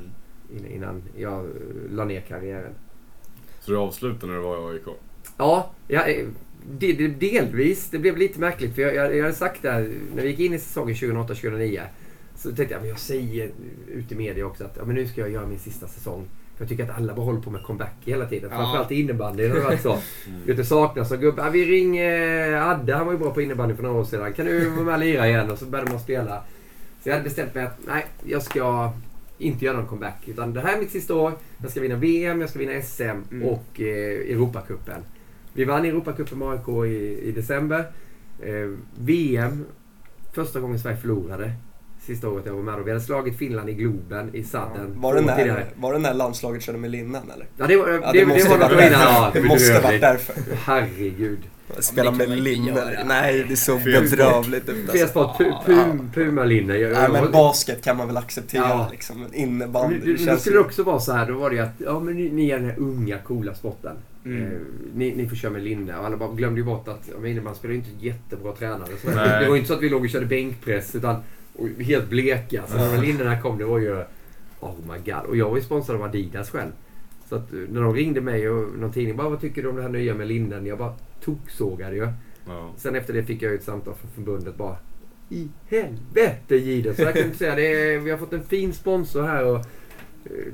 Innan- 0.55 0.71
Innan 0.71 1.03
jag 1.17 1.45
la 1.91 2.05
ner 2.05 2.21
karriären. 2.21 2.73
Så 3.59 3.71
du 3.71 3.77
avslutade 3.77 4.27
när 4.31 4.39
du 4.39 4.43
var 4.45 4.71
i 4.71 4.75
AIK? 4.75 4.95
Ja, 5.37 5.71
jag, 5.87 6.09
eh, 6.19 6.25
det, 6.77 6.93
det, 6.93 7.07
delvis. 7.07 7.89
Det 7.89 7.99
blev 7.99 8.17
lite 8.17 8.39
märkligt. 8.39 8.75
För 8.75 8.81
jag, 8.81 8.95
jag, 8.95 9.15
jag 9.15 9.23
hade 9.23 9.35
sagt 9.35 9.61
där, 9.61 9.89
när 10.15 10.23
vi 10.23 10.29
gick 10.29 10.39
in 10.39 10.53
i 10.53 10.59
säsongen 10.59 10.95
2008-2009. 10.95 11.81
Så 12.35 12.55
tänkte 12.55 12.73
jag, 12.75 12.81
men 12.81 12.89
jag 12.89 12.99
säger 12.99 13.51
ut 13.87 14.11
i 14.11 14.15
media 14.15 14.45
också 14.45 14.63
att 14.63 14.77
ja, 14.77 14.85
men 14.85 14.95
nu 14.95 15.07
ska 15.07 15.21
jag 15.21 15.29
göra 15.31 15.47
min 15.47 15.59
sista 15.59 15.87
säsong. 15.87 16.25
Jag 16.57 16.69
tycker 16.69 16.83
att 16.83 16.97
alla 16.97 17.13
bara 17.13 17.25
håller 17.25 17.41
på 17.41 17.49
med 17.51 17.63
comeback 17.63 17.93
hela 18.05 18.25
tiden. 18.25 18.49
Ja. 18.51 18.57
Framförallt 18.57 18.91
i 18.91 19.01
innebandyn 19.01 19.51
har 19.51 19.57
det 19.57 19.63
varit 19.63 19.81
så. 19.81 19.97
Mm. 20.47 20.63
Saknas 20.65 21.11
en 21.11 21.19
gubbe. 21.19 21.49
Vi 21.49 21.65
ringer 21.65 22.51
Adde, 22.71 22.95
han 22.95 23.05
var 23.05 23.13
ju 23.13 23.19
bra 23.19 23.33
på 23.33 23.41
innebandy 23.41 23.75
för 23.75 23.83
några 23.83 23.99
år 23.99 24.03
sedan. 24.05 24.33
Kan 24.33 24.45
du 24.45 24.69
vara 24.69 24.83
med 24.85 24.93
och 24.93 24.99
lira 24.99 25.27
igen? 25.27 25.51
Och 25.51 25.57
så 25.57 25.65
började 25.65 25.91
man 25.91 25.99
spela. 25.99 26.43
Så 27.03 27.09
jag 27.09 27.13
hade 27.13 27.23
bestämt 27.23 27.55
mig 27.55 27.63
att 27.63 27.77
nej, 27.87 28.05
jag 28.23 28.43
ska 28.43 28.91
inte 29.37 29.65
göra 29.65 29.77
någon 29.77 29.87
comeback. 29.87 30.27
Utan 30.27 30.53
det 30.53 30.61
här 30.61 30.75
är 30.75 30.79
mitt 30.79 30.91
sista 30.91 31.15
år. 31.15 31.33
Jag 31.61 31.71
ska 31.71 31.81
vinna 31.81 31.95
VM, 31.95 32.41
jag 32.41 32.49
ska 32.49 32.59
vinna 32.59 32.81
SM 32.81 33.03
Mm. 33.03 33.47
och 33.47 33.81
eh, 33.81 34.31
Europacupen. 34.31 35.01
Vi 35.53 35.65
vann 35.65 35.85
Europacupen 35.85 36.37
med 36.39 36.47
AIK 36.47 36.85
i, 36.91 37.19
i 37.23 37.31
december. 37.31 37.91
Eh, 38.43 38.71
VM, 38.99 39.65
första 40.33 40.59
gången 40.59 40.79
Sverige 40.79 40.97
förlorade. 40.97 41.51
Sista 42.07 42.29
året 42.29 42.43
jag 42.45 42.53
var 42.53 42.61
med. 42.63 42.75
Och 42.75 42.87
vi 42.87 42.91
hade 42.91 43.03
slagit 43.03 43.37
Finland 43.37 43.69
i 43.69 43.73
Globen 43.73 44.29
i 44.35 44.43
sadden. 44.43 44.93
Var 44.95 45.15
det, 45.15 45.21
när, 45.21 45.65
var 45.75 45.93
det 45.93 45.99
när 45.99 46.13
landslaget 46.13 46.61
körde 46.63 46.77
med 46.77 46.91
linnen 46.91 47.21
eller? 47.33 47.45
Ja, 47.57 47.67
det, 47.67 47.77
var- 47.77 47.89
Ja, 47.89 48.11
det, 48.11 48.19
det, 48.19 48.25
måste 48.25 48.49
var 48.49 48.57
varit 48.57 48.71
innan. 48.71 48.81
därför. 48.91 49.03
Ja, 49.05 49.31
det 49.33 49.41
måste 49.43 49.73
varit 49.73 49.81
bedrövligt. 49.83 50.01
därför. 50.01 50.35
Herregud. 50.55 51.39
Spela 51.79 52.11
det 52.11 52.27
med 52.27 52.37
linne. 52.39 53.03
Nej, 53.05 53.45
det 53.49 53.55
såg 53.55 53.83
bedrövligt 53.83 54.69
ut. 54.69 54.91
Fel 54.91 55.01
Alltså. 55.01 55.07
sport. 55.07 55.37
Pu- 55.39 55.65
Pum, 55.65 56.11
Pumalinne. 56.13 56.77
Jag- 56.77 56.91
Nej, 56.93 57.09
men 57.21 57.31
basket 57.31 57.83
kan 57.83 57.97
man 57.97 58.07
väl 58.07 58.17
acceptera 58.17 58.61
Ja. 58.69 58.87
liksom. 58.91 59.25
Innebandy, 59.33 59.99
det, 59.99 60.13
det 60.25 60.31
det 60.31 60.37
skulle 60.39 60.59
också 60.59 60.83
vara 60.83 60.99
så 60.99 61.11
här, 61.13 61.25
då 61.25 61.33
var 61.33 61.49
det 61.49 61.55
ju 61.55 61.61
att 61.61 61.73
ja, 61.77 61.99
men 61.99 62.15
ni, 62.15 62.29
ni 62.29 62.49
är 62.49 62.59
den 62.59 62.69
här 62.69 62.79
unga 62.79 63.17
coola 63.17 63.53
sporten. 63.55 63.95
Mm. 64.25 64.43
Eh, 64.43 64.49
ni, 64.95 65.13
ni 65.15 65.29
får 65.29 65.35
köra 65.35 65.51
med 65.51 65.63
linne. 65.63 65.97
Och 65.97 66.05
alla 66.05 66.17
bara 66.17 66.31
glömde 66.31 66.59
ju 66.59 66.65
bort 66.65 66.87
att 66.87 67.01
ja, 67.11 67.13
men 67.21 67.31
innebandy 67.31 67.57
spelar 67.57 67.73
ju 67.73 67.79
inte 67.79 68.05
jättebra 68.05 68.51
tränare. 68.53 68.89
Så 69.01 69.07
det 69.09 69.45
var 69.47 69.55
ju 69.55 69.55
inte 69.55 69.67
så 69.67 69.73
att 69.73 69.81
vi 69.81 69.89
låg 69.89 70.01
och 70.03 70.09
körde 70.09 70.25
bänkpress 70.25 70.95
utan 70.95 71.15
och 71.57 71.67
helt 71.83 72.09
bleka. 72.09 72.63
Så 72.67 72.77
när 72.77 73.01
linnena 73.01 73.41
kom, 73.41 73.57
det 73.57 73.65
var 73.65 73.79
ju 73.79 74.03
oh 74.59 74.75
my 74.87 75.11
god. 75.11 75.25
Och 75.27 75.37
jag 75.37 75.49
var 75.49 75.57
ju 75.57 75.63
sponsrad 75.63 75.97
av 75.97 76.03
Adidas 76.03 76.49
själv. 76.49 76.71
Så 77.29 77.35
att 77.35 77.53
eh, 77.53 77.59
när 77.69 77.81
de 77.81 77.95
ringde 77.95 78.21
mig 78.21 78.49
och 78.49 78.79
någon 78.79 78.91
tidning 78.91 79.17
bara 79.17 79.29
vad 79.29 79.41
tycker 79.41 79.63
du 79.63 79.69
om 79.69 79.75
det 79.75 79.81
här 79.81 79.89
nya 79.89 80.13
med 80.13 80.27
linnen? 80.27 80.65
Jag 80.65 80.77
bara 80.77 80.93
toksågade 81.21 81.95
ju. 81.95 82.07
Ja. 82.47 82.73
Sen 82.77 82.95
efter 82.95 83.13
det 83.13 83.23
fick 83.23 83.41
jag 83.41 83.53
ett 83.53 83.63
samtal 83.63 83.93
från 83.93 84.11
förbundet 84.11 84.57
bara 84.57 84.77
I 85.29 85.47
helvete 85.67 86.55
Jihde! 86.55 86.95
Så 86.95 87.01
jag 87.01 87.13
kan 87.13 87.33
säga 87.33 87.55
det. 87.55 87.93
Är, 87.93 87.99
vi 87.99 88.11
har 88.11 88.17
fått 88.17 88.33
en 88.33 88.43
fin 88.43 88.73
sponsor 88.73 89.23
här 89.23 89.45
och 89.45 89.65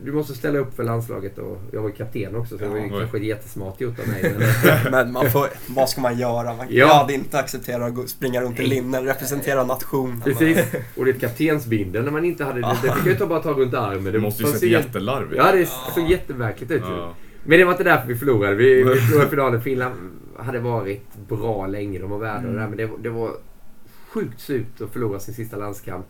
du 0.06 0.12
måste 0.12 0.34
ställa 0.34 0.60
upp 0.60 0.76
för 0.76 0.84
landslaget 0.84 1.38
och 1.38 1.58
jag 1.72 1.82
var 1.82 1.90
ju 1.90 1.96
kapten 1.96 2.36
också 2.36 2.58
så 2.58 2.64
det 2.64 2.70
var 2.70 2.78
ju 2.78 2.88
Ja, 2.88 3.00
kanske 3.00 3.18
jättesmart 3.20 3.82
gjort 3.82 4.00
av 4.00 4.08
mig. 4.08 4.36
Men, 4.84 4.92
Men 4.92 5.12
man 5.12 5.32
får, 5.32 5.48
vad 5.68 5.90
ska 5.90 6.02
man 6.02 6.18
göra? 6.20 6.54
Man, 6.54 6.68
Ja. 6.70 6.94
Hade 6.94 7.14
inte 7.14 7.40
accepterat 7.40 7.98
att 8.00 8.10
springa 8.10 8.42
runt 8.42 8.60
i 8.60 8.64
linnen, 8.68 9.06
representera 9.06 9.64
nationen. 9.64 10.22
precis. 10.22 10.58
Och 10.98 11.06
det 11.06 11.12
är 11.12 11.20
kaptensbindel 11.20 12.04
när 12.04 12.12
man 12.12 12.26
inte 12.26 12.44
hade 12.44 12.62
det. 12.62 12.78
Det 12.84 12.92
fick 12.96 13.06
jag 13.14 13.20
ju 13.20 13.26
bara 13.26 13.40
ta 13.42 13.52
runt 13.52 13.74
armen. 13.74 14.14
Det 14.14 14.20
måste 14.20 14.44
ju 14.44 14.50
sett 14.50 14.62
jättelarvigt 14.70 15.36
Ja, 15.38 15.52
det 15.52 15.66
såg 15.96 16.10
jättemärkligt 16.10 16.72
ut. 16.72 16.82
Ja. 16.86 17.14
Men 17.46 17.60
det 17.60 17.66
var 17.66 17.72
inte 17.72 17.84
därför 17.84 18.08
vi 18.08 18.16
förlorade. 18.16 18.56
Vi, 18.56 18.84
vi 18.84 18.96
förlorade 19.00 19.30
finalen. 19.30 19.62
Finland 19.62 19.94
hade 20.40 20.60
varit 20.60 21.08
bra 21.30 21.68
länge. 21.68 22.00
De 22.00 22.10
var 22.10 22.18
värda 22.18 22.48
det 22.48 22.54
där. 22.60 22.68
Men 22.68 22.78
det, 22.78 22.86
var- 22.86 22.98
det 22.98 23.10
var 23.10 23.32
sjukt 24.10 24.40
surt 24.42 24.82
att 24.82 24.90
förlora 24.94 25.20
sin 25.20 25.34
sista 25.34 25.58
landskamp. 25.58 26.06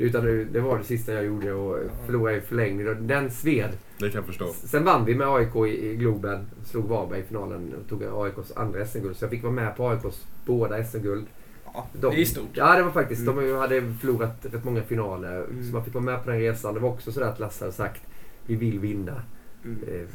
Utan 0.00 0.24
det, 0.52 0.60
var 0.60 0.78
det 0.78 0.84
sista 0.84 1.12
jag 1.12 1.24
gjorde 1.24 1.52
och 1.52 1.78
förlora 2.06 2.36
i 2.36 2.40
förlängning. 2.40 2.88
Och 2.88 2.96
Den 2.96 3.30
sved. 3.30 3.70
Det 3.98 4.10
kan 4.10 4.18
jag 4.18 4.26
förstå. 4.26 4.52
Sen 4.52 4.84
vann 4.84 5.04
vi 5.04 5.14
med 5.14 5.28
AIK 5.28 5.56
i, 5.56 5.96
Globen. 5.96 6.46
Slog 6.64 6.84
Varberg 6.88 7.20
i 7.20 7.22
finalen 7.22 7.74
och 7.82 7.88
tog 7.88 8.02
AIKs 8.04 8.52
andra 8.56 8.86
SM-guld. 8.86 9.16
Så 9.16 9.24
jag 9.24 9.30
fick 9.30 9.42
vara 9.42 9.52
med 9.52 9.76
på 9.76 9.88
AIKs 9.88 10.26
båda 10.46 10.84
SM-guld. 10.84 11.26
Ja, 11.74 11.86
De- 11.92 12.14
det 12.14 12.20
är 12.20 12.24
stort. 12.24 12.48
Ja, 12.52 12.76
det 12.76 12.82
var 12.82 12.90
faktiskt. 12.90 13.22
Mm. 13.28 13.44
De 13.48 13.56
hade 13.56 13.82
förlorat 14.00 14.46
rätt 14.52 14.64
många 14.64 14.82
finaler. 14.82 15.44
Mm. 15.44 15.64
Så 15.66 15.72
man 15.72 15.84
fick 15.84 15.94
vara 15.94 16.04
med 16.04 16.24
på 16.24 16.30
den 16.30 16.38
resan. 16.40 16.74
Det 16.74 16.80
var 16.80 16.88
också 16.88 17.12
sådär 17.12 17.26
att 17.26 17.38
Lasse 17.40 17.64
hade 17.64 17.72
sagt 17.76 18.02
vi 18.46 18.54
vill 18.56 18.78
vinna. 18.78 19.22
Mm. 19.64 19.78
Eh, 19.88 20.06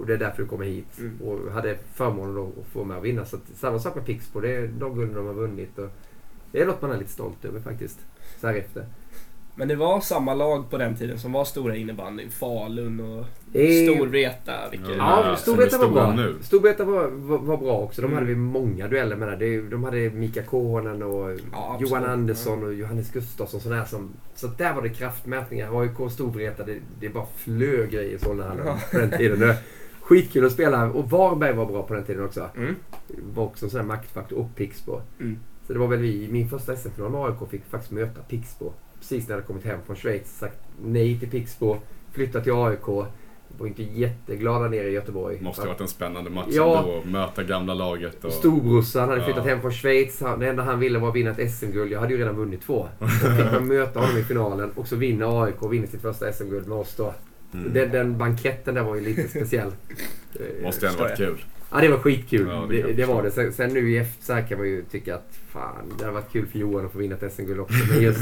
Och 0.00 0.06
det 0.06 0.14
är 0.14 0.18
därför 0.18 0.42
du 0.42 0.48
kommer 0.48 0.64
hit. 0.64 0.98
Mm. 0.98 1.20
Och 1.20 1.52
hade 1.52 1.76
förmånen 1.94 2.34
då 2.34 2.46
att 2.60 2.66
få 2.72 2.84
med 2.84 2.96
och 2.96 3.04
vinna. 3.04 3.24
Så 3.24 3.36
att, 3.36 3.42
samma 3.56 3.78
sak 3.78 3.94
med 3.94 4.06
Pixbo. 4.06 4.40
Det 4.40 4.56
är 4.56 4.68
de 4.78 4.94
gulden 4.94 5.14
de 5.16 5.26
har 5.26 5.34
vunnit. 5.34 5.78
Och 5.78 5.88
det 6.52 6.62
är 6.62 6.66
något 6.66 6.82
man 6.82 6.90
är 6.90 6.98
lite 6.98 7.10
stolt 7.12 7.44
över 7.44 7.60
faktiskt. 7.60 7.98
Så 8.40 8.46
här 8.46 8.54
efter. 8.54 8.84
Men 9.60 9.68
det 9.68 9.76
var 9.76 10.00
samma 10.00 10.34
lag 10.34 10.70
på 10.70 10.78
den 10.78 10.96
tiden 10.96 11.18
som 11.18 11.32
var 11.32 11.44
stora 11.44 11.76
innebandyn. 11.76 12.30
Falun 12.30 13.00
och 13.00 13.24
Eh, 13.54 13.94
Storvreta. 13.94 14.52
Vilka, 14.70 14.90
Ja, 14.90 15.28
Ja, 15.30 15.36
Storvreta 15.36 15.78
var 15.78 15.88
bra. 15.88 16.12
nu. 16.14 16.34
Storvreta 16.42 16.84
var, 16.84 17.06
var, 17.08 17.38
var 17.38 17.56
bra 17.56 17.78
också. 17.78 18.02
De 18.02 18.06
Mm. 18.06 18.14
hade 18.14 18.26
vi 18.26 18.34
många 18.36 18.88
dueller 18.88 19.16
med. 19.16 19.38
De 19.70 19.84
hade 19.84 20.10
Mika 20.10 20.42
Kohonen 20.42 21.02
och 21.02 21.30
Ja, 21.30 21.36
absolut. 21.72 21.90
Johan 21.90 22.04
Andersson 22.04 22.64
och 22.64 22.74
Johannes 22.74 23.10
Gustafsson. 23.12 23.60
Sådär 23.60 23.84
som, 23.84 24.10
så 24.34 24.46
där 24.46 24.74
var 24.74 24.82
det 24.82 24.88
kraftmätningar. 24.88 25.80
AIK 25.80 26.10
Storvreta, 26.12 26.64
det, 26.64 26.76
det 27.00 27.08
bara 27.08 27.26
flög 27.36 27.90
grejer 27.90 28.14
i 28.14 28.18
Solnahallen 28.18 28.66
Ja. 28.66 28.78
på 28.92 28.98
den 28.98 29.10
tiden. 29.10 29.54
Skitkul 30.00 30.46
att 30.46 30.52
spela. 30.52 30.90
Och 30.90 31.10
Varberg 31.10 31.52
var 31.52 31.66
bra 31.66 31.82
på 31.82 31.94
den 31.94 32.04
tiden 32.04 32.24
också. 32.24 32.46
Mm. 32.56 32.74
var 33.34 33.44
också 33.44 33.66
en 33.66 33.70
sån 33.70 33.80
här 33.80 33.86
maktfaktor 33.86 34.38
och 34.38 34.56
Pixbo. 34.56 35.00
Mm. 35.20 35.38
Så 35.66 35.72
det 35.72 35.78
var 35.78 35.86
väl 35.86 35.98
vi, 35.98 36.28
min 36.30 36.48
första 36.48 36.76
SM-final 36.76 37.10
med 37.10 37.20
AIK 37.20 37.50
fick 37.50 37.64
faktiskt 37.70 37.92
möta 37.92 38.20
Pixbo. 38.22 38.72
Precis 39.00 39.28
när 39.28 39.34
jag 39.34 39.36
hade 39.36 39.46
kommit 39.46 39.64
hem 39.64 39.78
från 39.86 39.96
Schweiz. 39.96 40.38
Sagt 40.38 40.58
nej 40.82 41.18
till 41.18 41.30
Pixbo. 41.30 41.76
Flyttat 42.12 42.42
till 42.44 42.52
AIK. 42.52 42.86
Var 43.58 43.66
inte 43.66 43.82
jätteglada 43.82 44.68
nere 44.68 44.88
i 44.88 44.92
Göteborg. 44.92 45.38
Måste 45.40 45.62
ha 45.62 45.68
varit 45.68 45.80
en 45.80 45.88
spännande 45.88 46.30
match 46.30 46.46
Ja. 46.50 46.78
ändå. 46.78 46.98
att 46.98 47.04
Möta 47.04 47.42
gamla 47.42 47.74
laget 47.74 48.24
och... 48.24 48.32
Storbrorsan 48.32 49.08
hade 49.08 49.20
Ja. 49.20 49.24
flyttat 49.24 49.44
hem 49.44 49.60
från 49.60 49.72
Schweiz. 49.72 50.18
Det 50.38 50.48
enda 50.48 50.62
han 50.62 50.78
ville 50.80 50.98
var 50.98 51.08
att 51.08 51.14
vinna 51.14 51.30
ett 51.30 51.50
SM-guld. 51.52 51.92
Jag 51.92 52.00
hade 52.00 52.12
ju 52.12 52.18
redan 52.18 52.36
vunnit 52.36 52.62
två. 52.62 52.88
Fick 53.36 53.52
man 53.52 53.66
möta 53.68 54.00
honom 54.00 54.16
i 54.18 54.22
finalen 54.24 54.70
och 54.74 54.88
så 54.88 54.96
vinner 54.96 55.44
AIK 55.44 55.62
och 55.62 55.72
vinner 55.72 55.86
sitt 55.86 56.02
första 56.02 56.32
SM-guld 56.32 56.68
med 56.68 56.78
oss 56.78 56.94
då. 56.96 57.14
Mm. 57.54 57.72
Den, 57.72 57.90
den 57.90 58.18
banketten 58.18 58.74
där 58.74 58.82
var 58.82 58.94
ju 58.94 59.00
lite 59.00 59.28
speciell. 59.28 59.70
Måste 60.62 60.88
ändå 60.88 61.02
varit 61.02 61.16
kul. 61.16 61.44
Ja, 61.72 61.80
det 61.80 61.88
var 61.88 61.98
skitkul. 61.98 62.48
Ja, 62.48 62.66
det 62.70 62.82
det, 62.82 62.92
det, 62.92 63.04
var 63.04 63.22
det. 63.22 63.30
Sen, 63.30 63.52
sen 63.52 63.70
nu 63.74 63.90
i 63.90 63.98
efter 63.98 64.24
så 64.24 64.32
här 64.32 64.46
kan 64.48 64.58
man 64.58 64.66
ju 64.68 64.84
tycka 64.84 65.14
att 65.14 65.38
fan, 65.48 65.92
det 65.98 66.04
hade 66.04 66.14
varit 66.14 66.32
kul 66.32 66.46
för 66.46 66.58
Johan 66.58 66.86
att 66.86 66.92
få 66.92 66.98
vinna 66.98 67.16
ett 67.16 67.32
SM-guld 67.32 67.60
också. 67.60 67.78
Men 67.94 68.02
just 68.02 68.20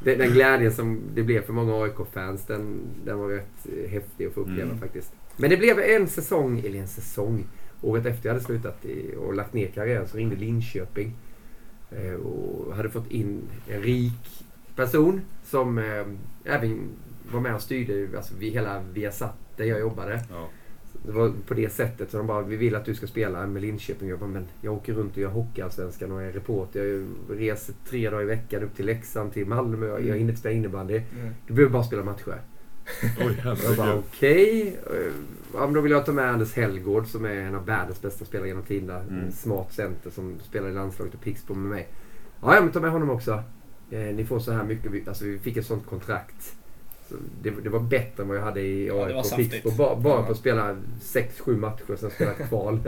den, 0.00 0.18
den 0.18 0.32
glädjen 0.32 0.72
som 0.72 1.00
det 1.14 1.22
blev 1.22 1.42
för 1.42 1.52
många 1.52 1.82
AIK-fans, 1.82 2.46
den, 2.46 2.80
den 3.04 3.18
var 3.18 3.28
rätt 3.28 3.66
häftig 3.88 4.26
att 4.26 4.32
få 4.32 4.40
uppleva 4.40 4.62
Mm. 4.62 4.78
faktiskt. 4.78 5.12
Men 5.36 5.50
det 5.50 5.56
blev 5.56 5.78
en 5.78 6.08
säsong, 6.08 6.58
eller 6.66 6.78
en 6.78 6.88
säsong, 6.88 7.44
året 7.82 8.06
efter 8.06 8.28
jag 8.28 8.34
hade 8.34 8.44
slutat 8.44 8.84
i, 8.84 9.14
och 9.16 9.34
lagt 9.34 9.52
ner 9.54 9.68
karriären 9.68 10.08
så 10.08 10.16
ringde 10.16 10.36
Linköping. 10.36 11.12
Eh, 11.90 12.14
och 12.14 12.74
hade 12.76 12.90
fått 12.90 13.10
in 13.10 13.42
en 13.68 13.82
rik 13.82 14.44
person 14.76 15.20
som 15.44 15.78
eh, 15.78 16.06
även 16.44 16.88
var 17.32 17.40
med 17.40 17.54
och 17.54 17.62
styrde 17.62 18.16
alltså, 18.16 18.34
vi, 18.38 18.50
hela 18.50 18.82
Viasat 18.92 19.34
där 19.56 19.64
jag 19.64 19.80
jobbade. 19.80 20.24
Ja. 20.30 20.48
Det 21.06 21.12
var 21.12 21.32
på 21.48 21.54
det 21.54 21.72
sättet. 21.72 22.10
Så 22.10 22.16
de 22.16 22.26
bara, 22.26 22.42
vi 22.42 22.56
vill 22.56 22.74
att 22.74 22.84
du 22.84 22.94
ska 22.94 23.06
spela 23.06 23.46
med 23.46 23.62
Linköping. 23.62 24.08
Jag 24.08 24.18
bara, 24.18 24.30
men 24.30 24.46
jag 24.60 24.74
åker 24.74 24.92
runt 24.94 25.12
och 25.12 25.18
gör 25.22 25.28
Hockeyallsvenskan 25.30 26.12
och 26.12 26.22
är 26.22 26.32
reporter. 26.32 26.84
Jag 27.28 27.40
reser 27.40 27.74
tre 27.88 28.10
dagar 28.10 28.22
i 28.22 28.26
veckan 28.26 28.62
upp 28.62 28.76
till 28.76 28.86
Leksand, 28.86 29.32
till 29.32 29.46
Malmö. 29.46 29.86
Jag 29.86 30.00
hinner 30.00 30.18
inte 30.18 30.36
spela 30.36 30.54
innebandy. 30.54 30.94
Mm. 30.96 31.34
Du 31.46 31.54
behöver 31.54 31.72
bara 31.72 31.84
spela 31.84 32.04
matcher. 32.04 32.40
Oj, 33.20 33.42
Jag 33.44 33.76
bara, 33.76 33.94
okej. 33.94 34.76
Eh, 34.86 35.12
Ja, 35.54 35.66
då 35.66 35.80
vill 35.80 35.92
jag 35.92 36.06
ta 36.06 36.12
med 36.12 36.24
Anders 36.30 36.54
Hellgård 36.56 37.06
som 37.06 37.24
är 37.24 37.30
en 37.34 37.54
av 37.54 37.66
världens 37.66 38.02
bästa 38.02 38.24
spelare 38.24 38.48
genom 38.48 38.62
tiderna. 38.62 39.00
Mm. 39.00 39.30
Smart 39.32 39.72
center 39.72 40.10
som 40.10 40.34
spelar 40.42 40.68
i 40.68 40.72
landslaget 40.72 41.14
och 41.14 41.20
Pixbo 41.20 41.54
med 41.54 41.70
mig. 41.70 41.88
Ja, 42.42 42.60
men 42.60 42.70
ta 42.72 42.80
med 42.80 42.90
honom 42.90 43.10
också. 43.10 43.42
Eh, 43.90 44.00
ni 44.00 44.24
får 44.24 44.38
så 44.38 44.52
här 44.52 44.64
mycket. 44.64 44.90
Vi- 44.92 45.04
Alltså 45.08 45.24
vi 45.24 45.38
fick 45.38 45.56
ett 45.56 45.66
sånt 45.66 45.86
kontrakt. 45.86 46.56
Det, 47.42 47.50
det 47.62 47.68
var 47.68 47.80
bättre 47.80 48.22
än 48.22 48.28
vad 48.28 48.36
jag 48.36 48.42
hade 48.42 48.60
i 48.60 48.90
AIK 48.90 49.16
och. 49.16 49.36
Pixbo. 49.36 49.70
Bara, 49.70 49.96
bara 49.96 50.22
på 50.22 50.32
att 50.32 50.38
spela 50.38 50.76
6-7 51.02 51.56
matcher 51.56 51.90
och 51.92 51.98
sen 51.98 52.10
spela 52.10 52.32
kval. 52.32 52.80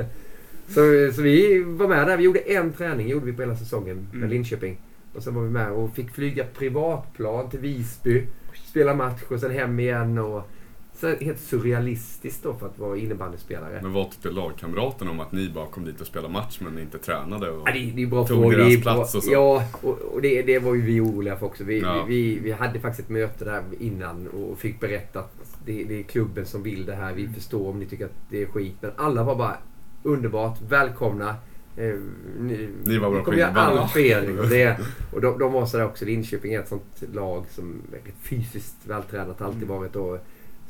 så, 0.69 1.13
så 1.15 1.23
vi 1.23 1.63
var 1.63 1.89
med 1.89 2.07
där. 2.07 2.17
Vi 2.17 2.25
gjorde 2.25 2.39
en 2.39 2.73
träning 2.73 3.09
gjorde 3.09 3.27
vi 3.27 3.33
på 3.33 3.43
hela 3.43 3.57
säsongen 3.57 3.97
med 4.11 4.17
Mm. 4.19 4.31
Linköping. 4.31 4.81
Och 5.15 5.23
sen 5.23 5.35
var 5.35 5.43
vi 5.43 5.51
med 5.51 5.73
och 5.73 5.95
fick 5.95 6.11
flyga 6.11 6.45
privatplan 6.59 7.51
till 7.51 7.61
Visby. 7.61 8.27
Spela 8.71 8.95
match 8.95 9.23
och 9.29 9.41
sen 9.41 9.51
hem 9.51 9.81
igen. 9.81 10.19
Och, 10.19 10.49
så 10.95 11.15
helt 11.15 11.41
surrealistiskt 11.41 12.43
då 12.43 12.55
för 12.55 12.67
att 12.67 12.79
vara 12.79 12.97
innebandyspelare. 12.97 13.79
Men 13.83 13.93
vad 13.93 14.11
tyckte 14.11 14.31
lagkamraterna 14.31 15.11
om 15.11 15.21
att 15.21 15.33
ni 15.33 15.49
bara 15.49 15.67
kom 15.67 15.85
dit 15.85 16.01
och 16.01 16.07
spelade 16.07 16.33
match 16.33 16.59
men 16.61 16.79
inte 16.79 16.99
tränade? 16.99 17.51
Och... 17.51 17.69
Ja, 17.69 17.73
det, 17.73 17.93
det 17.97 18.03
är 18.03 18.07
bra 18.07 18.27
Tog 18.27 18.37
frågor. 18.39 18.57
deras 18.57 18.83
plats 18.83 19.15
och 19.15 19.23
så. 19.25 19.33
Ja, 19.33 19.65
och, 19.83 19.99
och 19.99 20.23
det, 20.23 20.43
det 20.43 20.59
var 20.59 20.75
ju 20.75 20.81
vi 20.81 21.01
oroliga 21.01 21.37
för 21.37 21.47
också. 21.47 21.65
Vi, 21.65 21.81
Ja. 21.81 22.05
vi, 22.09 22.39
vi, 22.39 22.53
hade 22.53 22.81
faktiskt 22.81 23.09
ett 23.09 23.13
möte 23.13 23.45
där 23.45 23.63
innan 23.81 24.29
och 24.29 24.59
fick 24.59 24.81
berätta 24.81 25.19
att 25.21 25.35
det, 25.67 25.85
det 25.85 25.99
är 25.99 26.03
klubben 26.03 26.47
som 26.47 26.63
vill 26.63 26.87
det 26.87 26.95
här. 26.95 27.13
Vi 27.13 27.23
Mm. 27.23 27.35
förstår 27.35 27.69
om 27.71 27.79
ni 27.79 27.87
tycker 27.87 28.05
att 28.05 28.17
det 28.31 28.43
är 28.43 28.47
skit. 28.47 28.77
Men 28.81 28.91
alla 28.97 29.23
var 29.25 29.37
bara 29.37 29.57
underbart 30.03 30.59
välkomna. 30.69 31.37
Eh, 31.77 31.95
ni, 32.41 32.69
Ni 32.85 32.99
var 32.99 33.11
bra 33.11 33.25
på 33.25 33.61
allt 33.61 33.97
er. 33.97 34.39
Och, 34.41 34.49
det, 34.51 34.77
och 35.13 35.21
de, 35.21 35.39
de 35.39 35.53
var 35.53 35.67
sådär 35.67 35.85
också. 35.87 36.05
Linköping 36.05 36.55
är 36.55 36.61
ett 36.61 36.69
sånt 36.69 37.03
lag 37.15 37.45
som 37.51 37.81
är 37.93 38.13
fysiskt 38.23 38.77
vältränat. 38.87 39.43
Alltid 39.43 39.63
Mm. 39.63 39.77
varit. 39.79 39.97
Och, 39.97 40.19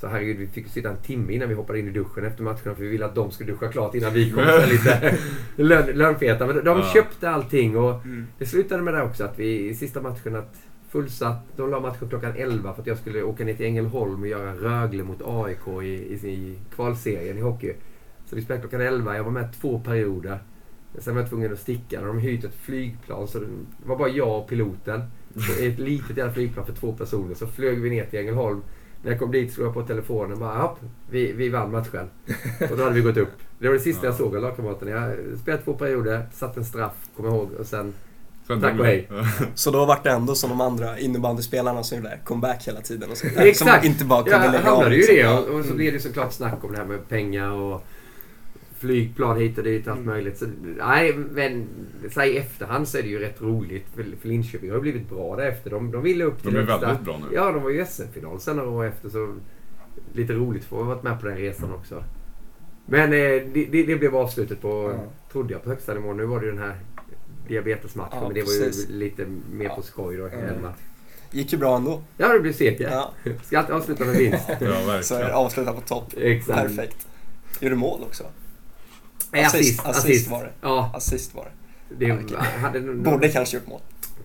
så 0.02 0.08
herregud, 0.08 0.36
vi 0.36 0.46
fick 0.46 0.66
sitta 0.66 0.90
en 0.90 0.96
timme 0.96 1.32
innan 1.32 1.48
vi 1.48 1.54
hoppade 1.54 1.78
in 1.78 1.88
i 1.88 1.90
duschen 1.90 2.24
efter 2.24 2.42
matcherna 2.42 2.74
för 2.74 2.82
vi 2.82 2.88
ville 2.88 3.04
att 3.06 3.14
de 3.14 3.30
skulle 3.30 3.52
duscha 3.52 3.68
klart 3.68 3.94
innan 3.94 4.12
vi 4.12 4.30
kom. 4.30 4.44
Så 4.44 4.66
lite 4.72 5.18
lön, 5.56 5.86
lönfeta. 5.86 6.46
Men 6.46 6.64
de 6.64 6.78
Ja. 6.78 6.90
köpte 6.94 7.30
allting 7.30 7.76
och 7.76 8.04
Mm. 8.04 8.26
det 8.38 8.46
slutade 8.46 8.82
med 8.82 8.94
det 8.94 9.02
också 9.02 9.24
att 9.24 9.38
vi 9.38 9.68
i 9.68 9.74
sista 9.74 10.00
matchen 10.02 10.36
att 10.36 10.54
fullsatt. 10.88 11.38
De 11.56 11.70
la 11.70 11.80
matchen 11.80 12.08
klockan 12.08 12.32
11 12.36 12.74
för 12.74 12.80
att 12.82 12.86
jag 12.86 12.98
skulle 12.98 13.22
åka 13.22 13.44
ner 13.44 13.54
till 13.54 13.66
Ängelholm 13.66 14.20
och 14.22 14.28
göra 14.28 14.54
Rögle 14.54 15.02
mot 15.04 15.22
AIK 15.24 15.82
i, 15.82 15.86
i, 15.86 16.28
i 16.28 16.58
kvalserien 16.74 17.38
i 17.38 17.40
hockey. 17.40 17.72
Så 18.26 18.36
vi 18.36 18.42
spelade 18.42 18.60
klockan 18.68 18.80
11. 18.86 19.16
Jag 19.16 19.24
var 19.24 19.30
med 19.30 19.48
två 19.60 19.78
perioder. 19.80 20.38
Sen 20.98 21.14
var 21.14 21.22
jag 21.22 21.30
tvungen 21.30 21.52
att 21.52 21.58
sticka. 21.58 22.00
De 22.00 22.18
hyrt 22.18 22.44
ett 22.44 22.54
flygplan 22.54 23.28
så 23.28 23.38
det 23.38 23.46
var 23.86 23.96
bara 23.98 24.08
jag 24.08 24.38
och 24.38 24.48
piloten. 24.48 25.00
Så 25.36 25.62
ett 25.64 25.78
litet 25.78 26.16
jävla 26.16 26.32
flygplan 26.32 26.66
för 26.66 26.72
två 26.72 26.92
personer. 26.92 27.34
Så 27.34 27.46
flög 27.46 27.80
vi 27.80 27.90
ner 27.90 28.04
till 28.04 28.18
Ängelholm. 28.18 28.62
När 29.02 29.10
jag 29.10 29.20
kom 29.20 29.30
dit 29.32 29.52
slog 29.52 29.66
jag 29.66 29.74
på 29.74 29.82
telefonen 29.82 30.32
och 30.32 30.38
bara 30.38 30.58
hopp, 30.58 30.78
vi, 31.10 31.32
vi 31.32 31.48
vann 31.48 31.70
matchen. 31.72 32.10
Och 32.70 32.76
då 32.76 32.82
hade 32.84 32.94
vi 32.94 33.00
gått 33.00 33.16
upp. 33.16 33.32
Det 33.58 33.66
var 33.68 33.74
det 33.74 33.80
sista 33.80 34.06
jag 34.06 34.12
Ja. 34.12 34.18
såg 34.18 34.36
av 34.36 34.42
lagkamraterna. 34.42 34.90
Jag 34.90 35.14
spelade 35.42 35.62
två 35.62 35.74
perioder, 35.74 36.26
satt 36.34 36.56
en 36.56 36.64
straff, 36.64 36.92
kommer 37.16 37.28
jag 37.28 37.38
ihåg. 37.38 37.50
Och 37.58 37.66
sen 37.66 37.94
Sen 38.46 38.60
Tack 38.60 38.80
och 38.80 38.86
hej. 38.86 39.08
Så 39.54 39.70
då 39.70 39.84
var 39.84 39.98
det 40.02 40.10
ändå 40.10 40.34
som 40.34 40.50
de 40.50 40.60
andra 40.60 40.98
innebandyspelarna 40.98 41.82
som 41.82 41.96
gjorde 41.98 42.18
comeback 42.24 42.68
hela 42.68 42.80
tiden 42.80 43.10
och 43.10 43.16
sånt 43.16 43.34
där. 43.36 43.42
Exakt. 43.46 43.82
Som 43.82 43.90
inte 43.90 44.04
bara 44.04 44.22
kunde 44.22 44.44
jag 44.44 44.52
lägga 44.52 44.70
av. 44.70 44.74
hamnade 44.76 44.94
ju 44.96 45.00
liksom. 45.00 45.16
det. 45.16 45.28
Och, 45.52 45.58
och 45.58 45.64
så 45.64 45.74
blev 45.74 45.92
det 45.92 46.00
såklart 46.00 46.32
snack 46.32 46.64
om 46.64 46.72
det 46.72 46.78
här 46.78 46.84
med 46.84 47.08
pengar 47.08 47.50
och 47.50 47.84
flygplan 48.82 49.36
hit 49.40 49.58
och 49.58 49.64
dit 49.64 49.88
allt 49.88 49.98
Mm. 50.00 50.10
möjligt. 50.14 50.38
Så, 50.38 50.46
nej, 50.78 51.16
men 51.16 51.66
så 52.10 52.20
här 52.20 52.26
i 52.26 52.36
efterhand 52.36 52.88
så 52.88 52.98
är 52.98 53.02
det 53.02 53.08
ju 53.08 53.18
rätt 53.18 53.42
roligt. 53.42 53.86
För, 53.94 54.02
för 54.20 54.28
Linköping 54.28 54.70
har 54.70 54.76
ju 54.76 54.82
blivit 54.82 55.08
bra 55.10 55.36
därefter. 55.36 55.70
De, 55.70 55.90
de 55.90 56.02
ville 56.02 56.24
upp 56.24 56.42
De 56.42 56.48
till 56.48 56.58
är 56.58 56.62
högsta- 56.62 56.80
väldigt 56.86 57.04
bra 57.04 57.18
nu. 57.18 57.34
Ja, 57.36 57.52
de 57.52 57.62
var 57.62 57.70
ju 57.70 57.82
i 57.82 57.86
SM-final 57.86 58.40
sen 58.40 58.56
några 58.56 58.70
år 58.70 58.84
efter. 58.84 59.08
Så 59.08 59.34
lite 60.12 60.32
roligt 60.32 60.64
för 60.64 60.76
att 60.76 60.82
ha 60.86 60.94
varit 60.94 61.02
med 61.02 61.20
på 61.20 61.26
den 61.26 61.36
resan 61.36 61.72
också. 61.74 62.04
Men 62.86 63.02
eh, 63.12 63.18
det, 63.18 63.66
det, 63.70 63.82
det 63.82 63.96
blev 63.96 64.16
avslutet 64.16 64.60
på, 64.60 64.92
Ja. 64.96 65.04
trodde 65.32 65.52
jag, 65.52 65.62
på 65.62 65.70
högsta 65.70 65.94
nivå. 65.94 66.12
Nu 66.12 66.24
var 66.24 66.40
det 66.40 66.46
ju 66.46 66.52
den 66.52 66.60
här 66.62 66.76
diabetesmatchen. 67.48 68.18
Ja, 68.18 68.24
men 68.24 68.34
det 68.34 68.40
var 68.40 68.46
precis. 68.46 68.90
ju 68.90 68.94
lite 68.94 69.26
mer 69.52 69.68
på 69.68 69.74
Ja. 69.78 69.82
skoj 69.82 70.16
då. 70.16 70.24
Än 70.26 70.62
match. 70.62 70.76
Gick 71.30 71.52
ju 71.52 71.58
bra 71.58 71.76
ändå. 71.76 72.02
Ja, 72.16 72.28
det 72.32 72.40
blev 72.40 72.52
seger. 72.52 72.90
Ja. 72.90 73.12
Ska 73.42 73.58
alltid 73.58 73.74
avsluta 73.74 74.04
med 74.04 74.16
vinst. 74.16 74.48
Ja, 74.48 74.56
Så 74.58 75.14
är 75.14 75.18
verkligen. 75.18 75.30
avsluta 75.30 75.72
på 75.72 75.80
topp. 75.80 76.12
Exakt. 76.16 76.58
Perfekt. 76.62 77.06
Gjorde 77.60 77.76
mål 77.76 78.00
också. 78.02 78.24
Nej, 79.30 79.44
Assist, 79.44 79.86
assist 79.86 80.30
var 80.30 80.42
det. 80.44 80.50
Ja, 80.60 80.90
Assist 80.94 81.34
var 81.34 81.44
det. 81.44 82.06
det 82.06 82.36
hade, 82.60 82.80
de, 82.80 83.02
Borde 83.02 83.28
kanske 83.28 83.56
gjort 83.56 83.66
mål. 83.66 83.80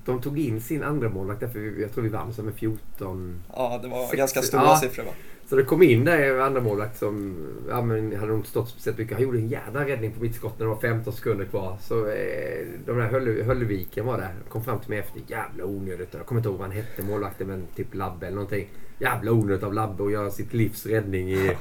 de 0.06 0.22
tog 0.22 0.40
in 0.40 0.62
sin 0.62 0.84
andra 0.84 1.10
målvakt 1.10 1.40
därför 1.40 1.82
jag 1.82 1.94
tror 1.94 2.04
vi 2.04 2.10
vann 2.10 2.34
med 2.38 2.54
14. 2.56 3.42
Ja, 3.54 3.80
det 3.84 3.88
var 3.88 4.06
Sex- 4.08 4.18
ganska 4.18 4.42
stora 4.42 4.62
ja. 4.64 4.78
siffror 4.78 5.04
va? 5.04 5.12
Så 5.50 5.56
det 5.56 5.64
kom 5.64 5.84
in 5.84 6.06
där 6.06 6.40
andra 6.40 6.62
målvakt 6.62 7.00
som 7.00 7.36
ja, 7.70 7.82
men 7.82 8.16
hade 8.16 8.28
nog 8.28 8.38
inte 8.38 8.50
stått 8.50 8.70
speciellt 8.70 8.98
mycket. 8.98 9.14
Han 9.14 9.24
gjorde 9.24 9.38
en 9.38 9.48
jävla 9.48 9.86
räddning 9.88 10.12
på 10.12 10.22
mitt 10.24 10.36
skott 10.36 10.60
när 10.60 10.66
det 10.66 10.74
var 10.74 10.82
15 10.82 11.14
sekunder 11.14 11.46
kvar. 11.46 11.78
Så 11.82 12.08
eh, 12.08 12.66
de 12.86 12.98
där 12.98 13.08
Hölle, 13.12 13.44
Hölleviken 13.44 14.06
var 14.06 14.18
där. 14.18 14.34
Kom 14.50 14.64
fram 14.64 14.80
till 14.80 14.90
mig 14.90 15.00
efter. 15.00 15.22
Jävla 15.28 15.66
onödigt. 15.66 16.10
Jag 16.14 16.26
kommer 16.26 16.40
inte 16.40 16.50
ihåg 16.50 16.58
vad 16.58 16.68
han 16.68 16.76
hette 16.78 17.02
målvakten 17.04 17.48
men 17.48 17.68
typ 17.76 17.94
Labbe 17.96 18.26
eller 18.28 18.36
någonting. 18.36 18.68
Jävla 19.00 19.32
onödigt 19.32 19.64
av 19.64 19.74
Labbe 19.74 20.04
att 20.06 20.12
göra 20.12 20.32
sitt 20.32 20.54
livs 20.54 20.86
räddning 20.86 21.30
i, 21.32 21.52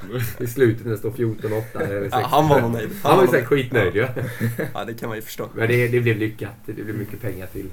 i 0.40 0.46
slutet 0.46 0.85
när 0.85 0.92
det 0.92 0.99
står 0.99 1.11
14-8 1.11 1.62
eller 1.81 2.01
6. 2.03 2.09
Ja, 2.12 2.27
han 2.27 2.49
var 2.49 2.61
nog 2.61 2.70
nöjd. 2.72 2.90
Han 3.03 3.16
var 3.16 3.25
ju 3.25 3.31
säkert 3.31 3.49
skitnöjd 3.49 3.94
ju. 3.96 4.07
Ja, 4.75 4.85
det 4.85 4.94
kan 4.94 5.09
man 5.09 5.18
ju 5.18 5.22
förstå. 5.22 5.49
Men 5.55 5.68
det, 5.68 5.88
det 5.88 6.01
blev 6.01 6.16
lyckat. 6.16 6.51
Det 6.66 6.72
blev 6.72 6.94
mycket 6.96 7.20
pengar 7.20 7.46
till 7.46 7.66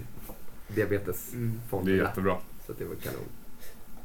diabetesfonden. 0.67 1.85
Det 1.85 1.91
är 1.91 2.05
jättebra. 2.07 2.35
Så 2.67 2.73
det 2.77 2.85
var 2.85 2.95
kanon. 2.95 3.19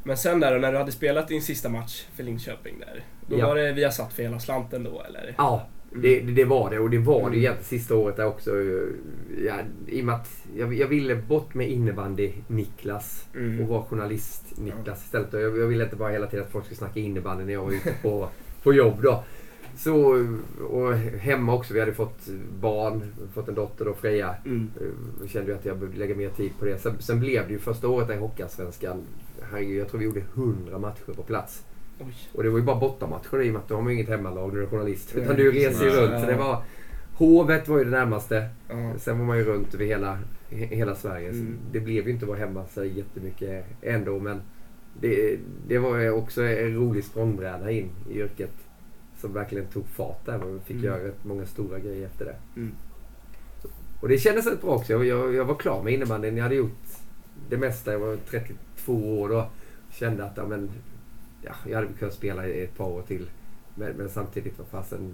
Men 0.02 0.16
sen 0.16 0.40
där 0.40 0.52
då, 0.52 0.58
när 0.58 0.72
du 0.72 0.78
hade 0.78 0.92
spelat 0.92 1.28
din 1.28 1.42
sista 1.42 1.68
match 1.68 2.04
för 2.16 2.22
Linköping 2.22 2.78
där. 2.80 3.04
Då 3.26 3.38
Ja. 3.38 3.46
var 3.46 3.56
det 3.56 3.72
via 3.72 3.90
satt 3.90 4.12
för 4.12 4.22
hela 4.22 4.38
slanten 4.40 4.84
då 4.84 5.02
eller? 5.08 5.34
Ja, 5.38 5.66
det, 5.92 6.20
det, 6.20 6.32
det 6.32 6.44
var 6.44 6.70
det. 6.70 6.78
Och 6.78 6.90
det 6.90 6.98
var 6.98 7.20
det 7.20 7.26
Mm. 7.26 7.38
egentligen 7.38 7.64
sista 7.64 7.96
året 7.96 8.16
där 8.16 8.26
också. 8.26 8.50
Ja, 9.46 9.54
I 9.86 10.00
och 10.00 10.04
med 10.04 10.14
att 10.14 10.28
jag, 10.56 10.74
jag 10.74 10.86
ville 10.88 11.14
bort 11.16 11.54
med 11.54 11.68
innebandy-Niklas 11.68 13.24
Mm. 13.34 13.60
och 13.60 13.68
vara 13.68 13.82
journalist-Niklas 13.82 15.04
istället. 15.04 15.32
Jag, 15.32 15.42
jag 15.42 15.66
ville 15.66 15.84
inte 15.84 15.96
bara 15.96 16.10
hela 16.12 16.26
tiden 16.26 16.44
att 16.46 16.52
folk 16.52 16.64
skulle 16.64 16.78
snacka 16.78 17.00
innebandy 17.00 17.44
när 17.44 17.52
jag 17.52 17.62
var 17.64 17.72
ute 17.72 17.94
på, 18.02 18.28
på 18.62 18.72
jobb 18.72 19.02
då. 19.02 19.24
Så, 19.76 20.26
och 20.70 20.94
hemma 20.96 21.54
också. 21.54 21.74
Vi 21.74 21.80
hade 21.80 21.92
fått 21.92 22.26
barn, 22.60 23.02
fått 23.34 23.48
en 23.48 23.54
dotter 23.54 23.84
då, 23.84 23.94
Freja. 23.94 24.34
Mm. 24.44 24.70
Jag 25.20 25.30
kände 25.30 25.50
ju 25.52 25.58
att 25.58 25.64
jag 25.64 25.78
behövde 25.78 25.98
lägga 25.98 26.14
mer 26.14 26.30
tid 26.30 26.50
på 26.58 26.64
det. 26.64 26.78
Sen, 26.78 26.92
sen 26.98 27.20
blev 27.20 27.46
det 27.46 27.52
ju 27.52 27.58
första 27.58 27.88
året 27.88 28.10
i 28.10 28.14
Hockeyallsvenskan. 28.14 29.02
Jag 29.78 29.88
tror 29.88 29.98
vi 29.98 30.04
gjorde 30.04 30.22
100 30.34 30.78
matcher 30.78 31.12
på 31.16 31.22
plats. 31.22 31.64
Oj. 32.00 32.14
Och 32.32 32.42
det 32.42 32.50
var 32.50 32.58
ju 32.58 32.64
bara 32.64 32.80
bortamatcher 32.80 33.42
i 33.42 33.48
och 33.48 33.52
med 33.52 33.62
att 33.62 33.68
du 33.68 33.74
har 33.74 33.82
man 33.82 33.92
ju 33.92 33.98
inget 33.98 34.08
hemmalag 34.10 34.48
när 34.52 34.56
du 34.60 34.62
är 34.66 34.70
journalist. 34.70 35.16
Utan 35.16 35.36
du 35.36 35.50
reser 35.52 35.84
ju 35.84 35.90
runt. 35.90 36.20
Så 36.20 36.26
det 36.26 36.36
var, 36.36 36.62
Hovet 37.14 37.68
var 37.68 37.78
ju 37.78 37.84
det 37.84 37.90
närmaste. 37.90 38.48
Ja. 38.68 38.92
Sen 38.98 39.18
var 39.18 39.26
man 39.26 39.38
ju 39.38 39.44
runt 39.44 39.74
över 39.74 39.84
hela, 39.84 40.18
he- 40.50 40.74
hela 40.74 40.94
Sverige. 40.94 41.28
Mm. 41.28 41.58
det 41.72 41.80
blev 41.80 42.06
ju 42.06 42.12
inte 42.12 42.24
att 42.24 42.28
vara 42.28 42.38
hemma 42.38 42.64
så 42.74 42.84
jättemycket 42.84 43.64
ändå. 43.82 44.18
Men 44.18 44.40
det, 45.00 45.38
det 45.68 45.78
var 45.78 45.98
ju 45.98 46.10
också 46.10 46.42
en 46.42 46.74
rolig 46.74 47.04
språngbräda 47.04 47.70
in 47.70 47.88
i 48.10 48.18
yrket. 48.18 48.50
Som 49.20 49.32
verkligen 49.32 49.66
tog 49.66 49.86
fart 49.88 50.26
där. 50.26 50.38
Vi 50.38 50.58
fick 50.60 50.70
Mm. 50.76 50.84
göra 50.84 51.04
rätt 51.04 51.24
många 51.24 51.46
stora 51.46 51.78
grejer 51.78 52.06
efter 52.06 52.24
det. 52.24 52.36
Mm. 52.60 52.72
Och 54.00 54.08
det 54.08 54.18
kändes 54.18 54.46
rätt 54.46 54.60
bra 54.62 54.70
också. 54.70 54.92
Jag, 54.92 55.04
jag, 55.06 55.34
jag 55.34 55.44
var 55.44 55.54
klar 55.54 55.82
med 55.82 55.92
innebandyn. 55.92 56.36
Jag 56.36 56.42
hade 56.42 56.54
gjort 56.54 56.86
det 57.48 57.56
mesta. 57.56 57.92
Jag 57.92 57.98
var 57.98 58.16
32 58.30 59.20
år 59.20 59.28
då. 59.28 59.50
Kände 59.90 60.24
att 60.24 60.36
ja, 60.36 60.46
men, 60.48 60.70
ja, 61.42 61.52
jag 61.68 61.74
hade 61.76 61.88
kunnat 61.98 62.14
spela 62.14 62.46
i 62.48 62.62
ett 62.62 62.76
par 62.76 62.86
år 62.86 63.02
till. 63.02 63.26
Men, 63.74 63.92
men 63.96 64.08
samtidigt, 64.08 64.58
vad 64.58 64.66
fasen. 64.66 65.12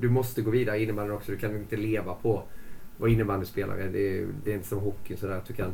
Du 0.00 0.08
måste 0.08 0.42
gå 0.42 0.50
vidare 0.50 0.78
i 0.78 0.82
innebandyn 0.82 1.16
också. 1.16 1.32
Du 1.32 1.38
kan 1.38 1.56
inte 1.56 1.76
leva 1.76 2.14
på 2.14 2.38
att 2.38 2.44
vara 3.00 3.10
innebandyspelare. 3.10 3.88
Det, 3.88 4.18
är- 4.18 4.28
det 4.44 4.50
är 4.50 4.54
inte 4.54 4.68
som 4.68 4.78
hockey 4.78 5.16
sådär 5.16 5.34
att 5.36 5.46
du 5.46 5.54
kan 5.54 5.70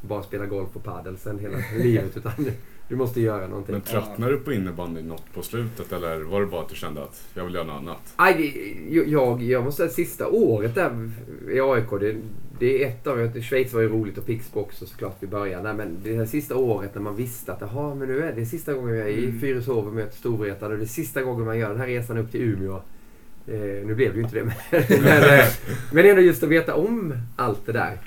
bara 0.00 0.22
spela 0.22 0.46
golf 0.46 0.76
och 0.76 0.84
padel 0.84 1.16
sen 1.18 1.38
hela 1.38 1.58
livet. 1.78 2.16
Utan 2.16 2.32
du 2.88 2.96
måste 2.96 3.20
göra 3.20 3.46
någonting. 3.48 3.72
Men 3.72 3.80
tröttnade 3.82 4.32
du 4.32 4.38
på 4.38 4.52
innebandy 4.52 5.02
något 5.02 5.34
på 5.34 5.42
slutet 5.42 5.92
eller 5.92 6.20
var 6.20 6.40
det 6.40 6.46
bara 6.46 6.60
att 6.62 6.68
du 6.68 6.74
kände 6.74 7.02
att 7.02 7.22
jag 7.34 7.44
vill 7.44 7.54
göra 7.54 7.64
något 7.64 7.76
annat? 7.76 8.14
Det- 8.36 8.74
jag, 9.10 9.42
jag 9.42 9.64
måste 9.64 9.82
säga 9.82 9.90
sista 10.06 10.28
året 10.28 10.74
där 10.74 11.10
i 11.50 11.60
AIK, 11.60 11.90
det, 12.00 12.16
det 12.58 12.84
är 12.84 12.88
ett 12.88 13.06
av 13.06 13.40
Schweiz 13.40 13.72
var 13.72 13.80
ju 13.80 13.88
roligt 13.88 14.18
och 14.18 14.26
Pixbo 14.26 14.60
också 14.60 14.86
såklart 14.86 15.22
i 15.22 15.26
början. 15.26 15.62
Nej, 15.62 15.74
men 15.74 15.96
det 16.04 16.14
här 16.16 16.26
sista 16.26 16.56
året 16.56 16.94
när 16.94 17.02
man 17.02 17.16
visste 17.16 17.52
att 17.52 17.60
jaha, 17.60 17.94
men 17.94 18.08
nu 18.08 18.22
är 18.22 18.32
det 18.32 18.46
sista 18.46 18.72
gången 18.74 18.96
jag 18.96 19.06
är 19.08 19.12
i 19.12 19.24
Mm. 19.24 19.40
Fyrishov 19.40 19.86
och 19.86 19.92
möter 19.94 20.16
Storvreta 20.16 20.66
och 20.66 20.76
det 20.76 20.82
är 20.82 20.86
sista 20.86 21.22
gången 21.22 21.44
man 21.46 21.58
gör 21.58 21.68
den 21.68 21.78
här 21.80 21.86
resan 21.86 22.18
upp 22.18 22.30
till 22.30 22.40
Umeå. 22.42 22.74
Eh, 23.46 23.86
nu 23.86 23.94
blev 23.94 24.12
det 24.12 24.18
ju 24.18 24.24
inte 24.24 24.36
det, 24.38 24.44
men, 24.44 24.54
men, 25.02 25.38
eh, 25.38 25.44
men 25.92 26.06
ändå 26.06 26.22
just 26.22 26.42
att 26.42 26.48
veta 26.48 26.74
om 26.74 27.14
allt 27.36 27.66
det 27.66 27.72
där. 27.72 27.98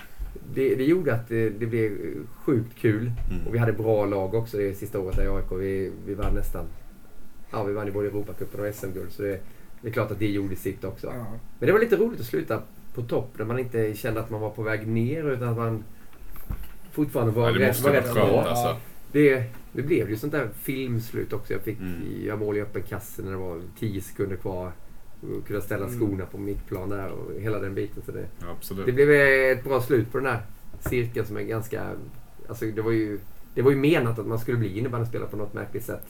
Det, 0.53 0.75
det 0.75 0.83
gjorde 0.83 1.13
att 1.13 1.27
det, 1.29 1.49
det 1.49 1.65
blev 1.65 1.97
sjukt 2.45 2.75
kul. 2.77 3.11
Mm. 3.31 3.47
Och 3.47 3.53
vi 3.53 3.57
hade 3.57 3.73
bra 3.73 4.05
lag 4.05 4.33
också 4.33 4.57
det 4.57 4.73
sista 4.73 4.99
året 4.99 5.15
där 5.15 5.23
i 5.23 5.27
AIK. 5.27 5.51
Vi, 5.59 5.91
vi 6.05 6.13
vann 6.13 6.33
nästan... 6.35 6.65
Ja, 7.51 7.63
vi 7.63 7.73
vann 7.73 7.87
i 7.87 7.91
både 7.91 8.07
Europacupen 8.07 8.65
och 8.67 8.75
SM-guld. 8.75 9.11
Så 9.11 9.21
det, 9.21 9.39
det 9.81 9.87
är 9.87 9.91
klart 9.91 10.11
att 10.11 10.19
det 10.19 10.27
gjorde 10.31 10.55
sitt 10.55 10.83
också. 10.83 11.07
Ja. 11.07 11.25
Men 11.59 11.67
det 11.67 11.71
var 11.71 11.79
lite 11.79 11.95
roligt 11.95 12.19
att 12.19 12.25
sluta 12.25 12.61
på 12.93 13.01
topp 13.01 13.29
när 13.37 13.45
man 13.45 13.59
inte 13.59 13.93
kände 13.93 14.19
att 14.19 14.29
man 14.29 14.41
var 14.41 14.49
på 14.49 14.61
väg 14.63 14.87
ner 14.87 15.31
utan 15.31 15.47
att 15.49 15.57
man 15.57 15.83
fortfarande 16.91 17.31
var 17.33 17.47
Ja, 17.51 17.57
det 17.57 17.67
rätt, 17.67 17.79
var 17.81 17.91
rätt 17.91 18.13
bra. 18.13 18.41
alltså. 18.43 18.75
Det, 19.11 19.43
det 19.73 19.81
blev 19.81 20.09
ju 20.09 20.17
sånt 20.17 20.31
där 20.33 20.49
filmslut 20.61 21.33
också. 21.33 21.53
Jag 21.53 21.61
fick 21.61 21.79
Mm. 21.79 21.93
göra 22.25 22.35
mål 22.37 22.57
i 22.57 22.61
öppen 22.61 22.81
kasse 22.83 23.21
när 23.21 23.31
det 23.31 23.37
var 23.37 23.61
10 23.79 24.01
sekunder 24.01 24.35
kvar. 24.35 24.71
Och 25.21 25.47
kunna 25.47 25.61
ställa 25.61 25.85
Mm. 25.85 25.99
skorna 25.99 26.25
på 26.25 26.37
mittplan 26.37 26.89
där 26.89 27.09
och 27.11 27.31
hela 27.41 27.59
den 27.59 27.75
biten. 27.75 28.03
Så 28.05 28.11
det, 28.11 28.25
absolut. 28.51 28.85
det 28.85 28.91
blev 28.91 29.11
ett 29.11 29.63
bra 29.63 29.81
slut 29.81 30.11
på 30.11 30.17
den 30.17 30.27
här 30.27 30.41
cirkeln 30.79 31.25
som 31.25 31.37
är 31.37 31.41
ganska... 31.41 31.91
Alltså 32.49 32.65
det 32.65 32.81
var 32.81 32.91
ju, 32.91 33.19
det 33.55 33.61
var 33.61 33.71
ju 33.71 33.77
menat 33.77 34.19
att 34.19 34.27
man 34.27 34.39
skulle 34.39 34.57
bli 34.57 34.77
innebandyspelare 34.79 35.29
på 35.29 35.37
något 35.37 35.53
märkligt 35.53 35.83
sätt. 35.85 36.05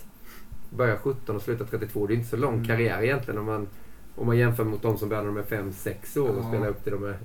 Börja 0.70 0.98
17 0.98 1.36
och 1.36 1.42
sluta 1.42 1.66
32. 1.66 2.08
Det 2.08 2.14
är 2.14 2.16
inte 2.16 2.30
så 2.30 2.38
lång 2.38 2.54
Mm. 2.54 2.66
karriär 2.66 3.04
egentligen 3.04 3.40
om 3.40 3.46
man, 3.46 3.68
om 4.16 4.28
man 4.28 4.38
jämför 4.38 4.64
mot 4.64 4.82
de 4.82 4.98
som 4.98 5.10
började 5.10 5.32
när 5.32 5.36
de 5.50 5.56
är 5.56 5.62
5-6 5.64 6.18
år 6.20 6.30
och 6.30 6.44
Ja. 6.44 6.50
spelar 6.50 6.68
upp 6.68 6.84
till 6.84 6.92
de 6.94 7.04
är 7.04 7.18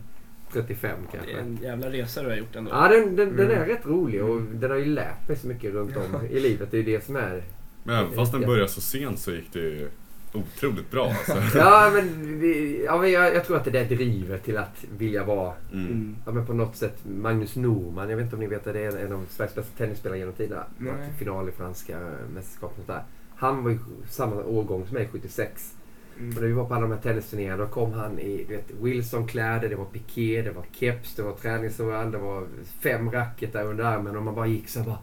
35 0.53 0.99
Det 1.13 1.17
är 1.19 1.21
kanske. 1.21 1.39
en 1.41 1.59
jävla 1.63 1.91
resa 1.93 2.23
du 2.23 2.29
har 2.29 2.37
gjort 2.37 2.57
ändå. 2.57 2.71
Ja, 2.71 2.89
den, 2.89 3.17
den, 3.17 3.37
den 3.37 3.47
Mm. 3.51 3.63
är 3.63 3.67
rätt 3.67 3.87
rolig 3.87 4.25
och 4.25 4.37
Mm. 4.37 4.61
den 4.61 4.71
har 4.71 4.79
ju 4.79 4.85
lärt 4.85 5.29
mig 5.29 5.37
så 5.37 5.47
mycket 5.49 5.73
runt 5.73 5.97
om 5.97 6.27
i 6.31 6.41
livet. 6.41 6.71
Det 6.71 6.77
är 6.77 6.83
ju 6.83 6.93
det 6.99 7.05
som 7.05 7.17
är... 7.17 7.43
Men 7.85 7.97
även 7.97 8.13
fast 8.13 8.33
den 8.33 8.41
började 8.41 8.69
så 8.69 8.81
sent 8.81 9.19
så 9.19 9.31
gick 9.31 9.53
det 9.53 9.59
ju 9.59 9.89
otroligt 10.37 10.91
bra 10.91 11.07
alltså. 11.09 11.59
Ja, 11.59 11.91
men, 11.95 12.39
vi, 12.41 12.85
ja, 12.85 12.99
men 13.01 13.11
jag, 13.13 13.35
jag 13.35 13.45
tror 13.45 13.57
att 13.57 13.65
det 13.65 13.71
där 13.71 13.85
driver 13.85 14.39
till 14.39 14.57
att 14.57 14.85
vilja 14.99 15.25
vara 15.25 15.53
Mm. 15.73 15.87
Mm. 15.87 16.17
Ja, 16.27 16.33
men 16.33 16.47
på 16.47 16.53
något 16.53 16.77
sätt 16.77 16.97
Magnus 17.05 17.57
Norman, 17.57 18.11
jag 18.11 18.17
vet 18.17 18.25
inte 18.25 18.37
om 18.37 18.41
ni 18.41 18.47
vet 18.47 18.65
det, 18.65 18.73
det 18.73 18.81
är 18.81 18.97
en 19.07 19.13
av 19.13 19.27
Sveriges 19.31 19.55
bästa 19.55 19.63
tennisspelare 19.77 20.19
genom 20.19 20.35
tiderna. 20.35 20.65
Final 21.19 21.49
i 21.49 21.53
franska 21.53 21.99
mästerskap 22.35 22.71
och 22.71 22.77
sånt 22.77 22.87
där. 22.89 23.03
Han 23.37 23.65
var 23.65 23.71
ju 23.71 23.79
samma 24.11 24.37
årgång 24.37 24.87
som 24.87 24.95
mig, 24.95 25.09
76. 25.13 25.73
Och 26.17 26.23
när 26.23 26.31
Mm. 26.31 26.45
vi 26.49 26.53
var 26.53 26.65
på 26.65 26.75
alla 26.75 26.83
de 26.83 26.93
här 26.93 27.01
tennisturneringarna 27.01 27.63
då 27.65 27.69
kom 27.71 27.93
han 27.93 28.19
i 28.19 28.45
du 28.49 28.57
vet, 28.57 28.71
Wilson-kläder, 28.81 29.69
det 29.69 29.77
var 29.77 29.85
piké, 29.85 30.43
det 30.43 30.51
var 30.51 30.65
keps, 30.73 31.15
det 31.15 31.23
var 31.23 31.33
träningsoverall, 31.33 32.11
det 32.11 32.19
var 32.19 32.45
fem 32.83 33.11
racket 33.11 33.53
där 33.53 33.65
under 33.65 33.85
armen 33.85 34.17
och 34.17 34.23
man 34.23 34.35
bara 34.35 34.47
gick 34.47 34.69
så 34.69 34.79
här 34.79 34.87
bara 34.87 34.99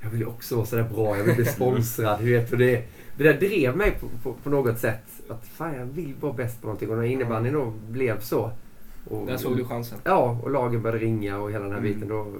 Jag 0.00 0.10
vill 0.10 0.20
ju 0.20 0.26
också 0.26 0.56
vara 0.56 0.66
sådär 0.66 0.86
bra, 0.94 1.16
jag 1.18 1.24
vill 1.24 1.34
bli 1.36 1.44
sponsrad. 1.56 2.18
du 2.20 2.32
vet, 2.32 2.52
och 2.52 2.58
det, 2.58 2.84
det 3.16 3.24
där 3.24 3.34
drev 3.34 3.76
mig 3.76 3.90
på, 4.00 4.06
på, 4.22 4.32
på 4.42 4.50
något 4.50 4.78
sätt. 4.78 5.02
Att 5.28 5.46
fan 5.46 5.74
jag 5.74 5.84
vill 5.84 6.14
vara 6.20 6.32
bäst 6.32 6.60
på 6.60 6.66
någonting 6.66 6.90
och 6.90 6.96
när 6.96 7.04
innebandyn 7.04 7.52
då 7.52 7.72
blev 7.88 8.20
så. 8.20 8.50
Och, 9.08 9.26
Där 9.26 9.36
såg 9.36 9.56
du 9.56 9.64
chansen. 9.64 9.98
Ja, 10.04 10.40
och 10.42 10.50
lagen 10.50 10.82
började 10.82 11.04
ringa 11.04 11.38
och 11.38 11.50
hela 11.52 11.64
den 11.64 11.72
här 11.72 11.78
Mm. 11.78 11.92
biten. 11.92 12.08
Då, 12.08 12.32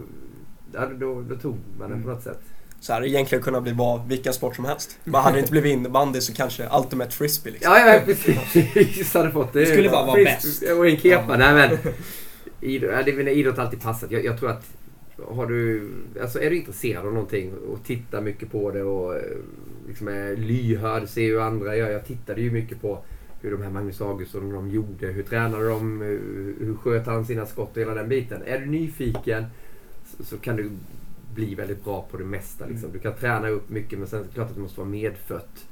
ja, 0.73 0.87
då, 0.87 1.23
då 1.29 1.37
tog 1.37 1.57
man 1.79 1.91
den 1.91 2.03
på 2.03 2.09
Mm. 2.09 2.15
något 2.15 2.23
sätt. 2.23 2.41
Så 2.81 3.01
det 3.01 3.09
egentligen 3.09 3.45
kunnat 3.45 3.63
bli 3.63 3.73
vad, 3.73 4.09
vilken 4.09 4.33
sport 4.33 4.57
som 4.57 4.65
helst. 4.65 4.99
Bara 5.05 5.23
hade 5.23 5.37
det 5.37 5.41
inte 5.41 5.51
blivit 5.51 5.73
innebandy 5.73 6.21
så 6.21 6.33
kanske 6.33 6.69
Ultimate 6.79 7.11
Frisbee 7.11 7.51
liksom. 7.53 7.73
Ja, 7.73 7.95
ja 7.95 8.01
precis. 8.05 9.15
hade 9.15 9.31
fått 9.31 9.53
det. 9.53 9.61
Du 9.61 9.67
skulle 9.67 9.89
bara 9.91 10.07
vara 10.07 10.25
bäst. 10.25 10.63
Och 10.79 10.89
en 10.89 10.97
kepa. 10.97 11.37
Nej 11.37 11.55
men. 11.55 11.79
Idrott, 12.61 12.93
ja, 12.95 13.03
det, 13.03 13.31
idrott 13.33 13.57
har 13.57 13.65
alltid 13.65 13.83
passat. 13.83 14.11
Jag, 14.11 14.25
jag 14.25 14.39
tror 14.39 14.51
att 14.51 14.65
har 15.29 15.47
du, 15.47 15.91
alltså 16.23 16.43
är 16.43 16.51
du 16.51 16.57
intresserad 16.57 17.07
av 17.07 17.13
någonting 17.13 17.53
och 17.73 17.85
tittar 17.85 18.21
mycket 18.21 18.53
på 18.53 18.71
det 18.71 18.83
och 18.83 19.15
liksom 19.87 20.09
är 20.09 20.37
lyhörd, 20.37 21.09
ser 21.09 21.23
hur 21.27 21.41
andra 21.41 21.77
gör. 21.77 21.91
Jag 21.91 22.05
tittade 22.07 22.41
ju 22.41 22.51
mycket 22.51 22.81
på 22.81 22.99
hur 23.43 23.51
de 23.51 23.63
här 23.63 23.71
Magnus 23.71 24.01
Augustsson 24.01 24.53
de 24.53 24.71
gjorde. 24.71 25.07
Hur 25.07 25.23
tränade 25.23 25.69
de? 25.69 26.01
Hur, 26.61 26.75
sköt 26.75 27.07
han 27.07 27.25
sina 27.25 27.47
skott 27.47 27.71
och 27.77 27.83
hela 27.83 27.95
den 27.95 28.09
biten. 28.09 28.43
Är 28.47 28.59
du 28.59 28.67
nyfiken 28.67 29.45
så, 30.17 30.25
så 30.25 30.37
kan 30.39 30.57
du 30.57 30.71
bli 31.35 31.55
väldigt 31.55 31.85
bra 31.85 32.07
på 32.11 32.17
det 32.17 32.25
mesta. 32.25 32.67
Liksom. 32.67 32.85
Mm. 32.89 32.93
Du 32.93 32.99
kan 32.99 33.15
träna 33.15 33.49
upp 33.49 33.71
mycket 33.71 33.99
men 33.99 34.09
sen 34.09 34.21
är 34.21 34.25
det 34.25 34.31
klart 34.35 34.49
att 34.49 34.55
du 34.57 34.61
måste 34.63 34.81
vara 34.81 34.89
medfött. 34.91 35.67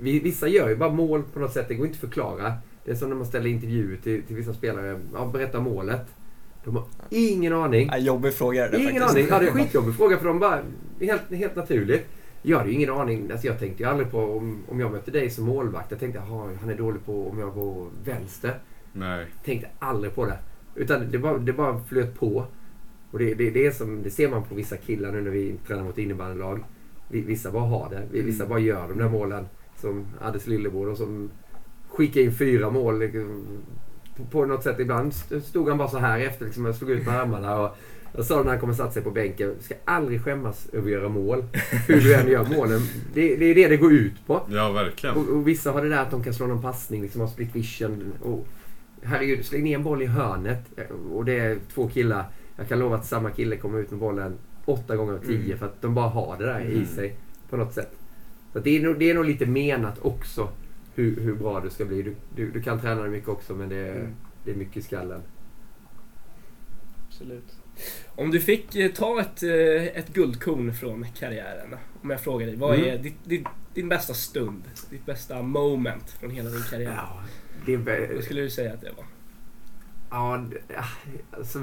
Vi- 0.00 0.18
Vissa 0.20 0.48
gör 0.48 0.68
ju 0.68 0.76
bara 0.76 0.90
mål 0.92 1.22
på 1.32 1.40
något 1.40 1.52
sätt. 1.52 1.68
Det 1.68 1.74
går 1.74 1.86
inte 1.86 1.96
att 1.96 2.00
förklara. 2.00 2.54
Det 2.84 2.90
är 2.90 2.94
som 2.94 3.08
när 3.08 3.16
man 3.16 3.26
ställer 3.26 3.50
intervjuer 3.50 3.96
till, 4.02 4.22
till 4.22 4.36
vissa 4.36 4.54
spelare. 4.54 5.00
Ja, 5.14 5.30
berätta 5.32 5.60
målet. 5.60 6.06
De 6.64 6.76
har 6.76 6.84
ingen 7.10 7.52
aning. 7.52 7.88
Ja, 7.92 7.98
jobbig 7.98 8.34
fråga 8.34 8.66
är 8.66 8.70
det 8.70 8.76
Ingen 8.78 9.02
faktiskt. 9.02 9.10
aning. 9.16 9.26
Ja, 9.30 9.38
det 9.38 9.44
är 9.44 9.48
en 9.50 9.54
skitjobbig 9.66 9.94
fråga 9.96 10.18
för 10.18 10.26
de 10.26 10.38
bara... 10.38 10.60
Helt, 11.00 11.30
helt 11.30 11.56
naturligt. 11.56 12.06
Jag 12.42 12.58
hade 12.58 12.70
ju 12.70 12.76
ingen 12.76 12.90
aning. 12.90 13.30
Alltså 13.30 13.46
jag 13.46 13.58
tänkte 13.58 13.82
ju 13.82 13.88
aldrig 13.88 14.10
på 14.10 14.18
om, 14.18 14.58
om 14.68 14.80
jag 14.80 14.92
mötte 14.92 15.10
dig 15.10 15.30
som 15.30 15.44
målvakt. 15.44 15.90
Jag 15.90 16.00
tänkte 16.00 16.22
jaha, 16.28 16.50
han 16.60 16.70
är 16.70 16.74
dålig 16.78 17.04
på 17.04 17.28
om 17.30 17.38
jag 17.38 17.54
går 17.54 17.88
vänster. 18.04 18.58
Nej. 18.92 19.26
Tänkte 19.44 19.68
aldrig 19.78 20.14
på 20.14 20.24
det. 20.24 20.38
Utan 20.74 21.10
det 21.10 21.18
bara, 21.18 21.38
det 21.38 21.52
bara 21.52 21.84
flöt 21.84 22.18
på. 22.20 22.44
Och 23.10 23.18
det, 23.18 23.34
det, 23.34 23.50
det, 23.50 23.66
är 23.66 23.70
som, 23.70 24.02
det 24.02 24.10
ser 24.10 24.28
man 24.30 24.42
på 24.44 24.54
vissa 24.54 24.76
killar 24.76 25.12
nu 25.12 25.20
när 25.20 25.30
vi 25.30 25.54
tränar 25.66 25.84
mot 25.84 25.98
innebandylag. 25.98 26.64
Vi- 27.08 27.20
Vissa 27.20 27.50
bara 27.50 27.64
har 27.64 27.90
det. 27.90 28.02
Vi- 28.10 28.22
Vissa 28.22 28.42
Mm. 28.44 28.48
bara 28.50 28.58
gör 28.58 28.88
de 28.88 28.98
där 28.98 29.08
målen. 29.08 29.46
Som 29.76 30.06
Addes 30.20 30.46
Lillebror 30.46 30.88
och 30.88 30.96
som 30.96 31.30
skickar 31.88 32.20
in 32.20 32.32
fyra 32.32 32.70
mål. 32.70 32.98
liksom, 32.98 33.44
På, 34.16 34.24
på 34.24 34.44
något 34.46 34.62
sätt. 34.62 34.80
Ibland 34.80 35.14
stod 35.44 35.68
han 35.68 35.78
bara 35.78 35.88
så 35.88 35.98
här 35.98 36.18
efter 36.20 36.44
liksom, 36.44 36.66
och 36.66 36.74
slog 36.74 36.90
ut 36.90 37.06
med 37.06 37.20
armarna. 37.20 37.60
Och 37.60 37.76
jag 38.16 38.24
sa 38.24 38.42
när 38.42 38.50
han 38.50 38.60
kom 38.60 38.70
och 38.70 38.76
satte 38.76 38.92
sig 38.94 39.02
på 39.02 39.10
bänken. 39.10 39.54
Du 39.58 39.64
ska 39.64 39.74
aldrig 39.84 40.22
skämmas 40.24 40.68
över 40.72 40.84
att 40.86 40.92
göra 40.92 41.08
mål. 41.08 41.44
Hur 41.88 42.00
du 42.00 42.14
än 42.14 42.28
gör 42.28 42.46
målen. 42.56 42.80
Det, 43.14 43.36
det 43.36 43.44
är 43.44 43.54
det 43.54 43.68
det 43.68 43.76
går 43.76 43.92
ut 43.92 44.26
på. 44.26 44.40
Ja, 44.50 44.72
verkligen. 44.72 45.16
Och, 45.16 45.28
och 45.28 45.48
vissa 45.48 45.72
har 45.72 45.82
det 45.82 45.88
där 45.88 46.02
att 46.02 46.10
de 46.10 46.24
kan 46.24 46.34
slå 46.34 46.46
någon 46.46 46.62
passning, 46.62 47.02
liksom 47.02 47.20
har 47.20 47.28
split 47.28 47.56
vision. 47.56 48.12
Och, 48.22 48.46
herregud, 49.02 49.44
släng 49.44 49.64
ner 49.64 49.74
en 49.74 49.82
boll 49.82 50.02
i 50.02 50.06
hörnet 50.06 50.64
och 51.12 51.24
det 51.24 51.38
är 51.38 51.58
två 51.74 51.88
killar. 51.88 52.24
Jag 52.56 52.68
kan 52.68 52.78
lova 52.78 52.96
att 52.96 53.06
samma 53.06 53.30
kille 53.30 53.56
kommer 53.56 53.78
ut 53.78 53.90
med 53.90 54.00
bollen 54.00 54.32
åtta 54.64 54.96
gånger 54.96 55.12
av 55.12 55.18
tio 55.18 55.44
Mm. 55.46 55.58
för 55.58 55.66
att 55.66 55.82
de 55.82 55.94
bara 55.94 56.08
har 56.08 56.36
det 56.38 56.44
där 56.46 56.60
i 56.60 56.72
Mm. 56.74 56.86
sig 56.86 57.16
på 57.50 57.56
något 57.56 57.74
sätt. 57.74 57.90
Så 58.52 58.58
det, 58.58 58.76
är 58.76 58.82
nog, 58.82 58.98
det 58.98 59.10
är 59.10 59.14
nog 59.14 59.24
lite 59.24 59.46
menat 59.46 59.98
också 60.02 60.48
hur, 60.94 61.20
hur 61.20 61.34
bra 61.34 61.60
du 61.60 61.70
ska 61.70 61.84
bli. 61.84 62.02
Du, 62.02 62.14
du, 62.36 62.50
du 62.50 62.62
kan 62.62 62.80
träna 62.80 63.00
dig 63.02 63.10
mycket 63.10 63.28
också 63.28 63.54
men 63.54 63.68
det, 63.68 63.76
är- 63.76 63.94
Mm. 63.96 64.14
det 64.44 64.50
är 64.50 64.54
mycket 64.54 64.76
i 64.76 64.82
skallen. 64.82 65.22
Absolut. 67.08 67.56
Om 68.14 68.30
du 68.30 68.40
fick 68.40 68.76
eh, 68.76 68.90
ta 68.92 69.20
ett, 69.20 69.42
eh, 69.42 69.50
ett 69.98 70.08
guldkorn 70.12 70.74
från 70.74 71.06
karriären. 71.18 71.74
Om 72.02 72.10
jag 72.10 72.20
frågar 72.20 72.46
dig, 72.46 72.56
vad 72.56 72.74
Mm. 72.74 72.88
är 72.88 72.98
ditt, 73.02 73.24
ditt, 73.24 73.46
din 73.74 73.88
bästa 73.88 74.14
stund? 74.14 74.62
Ditt 74.90 75.06
bästa 75.06 75.42
moment 75.42 76.10
från 76.10 76.30
hela 76.30 76.50
din 76.50 76.62
karriär? 76.70 76.92
Ja, 76.96 77.22
det 77.66 77.74
är, 77.74 78.14
Vad 78.14 78.24
skulle 78.24 78.40
du 78.40 78.50
säga 78.50 78.72
att 78.72 78.80
det 78.80 78.90
var? 78.96 79.04
Ja, 80.12 80.44
d- 80.50 80.56
alltså 81.30 81.58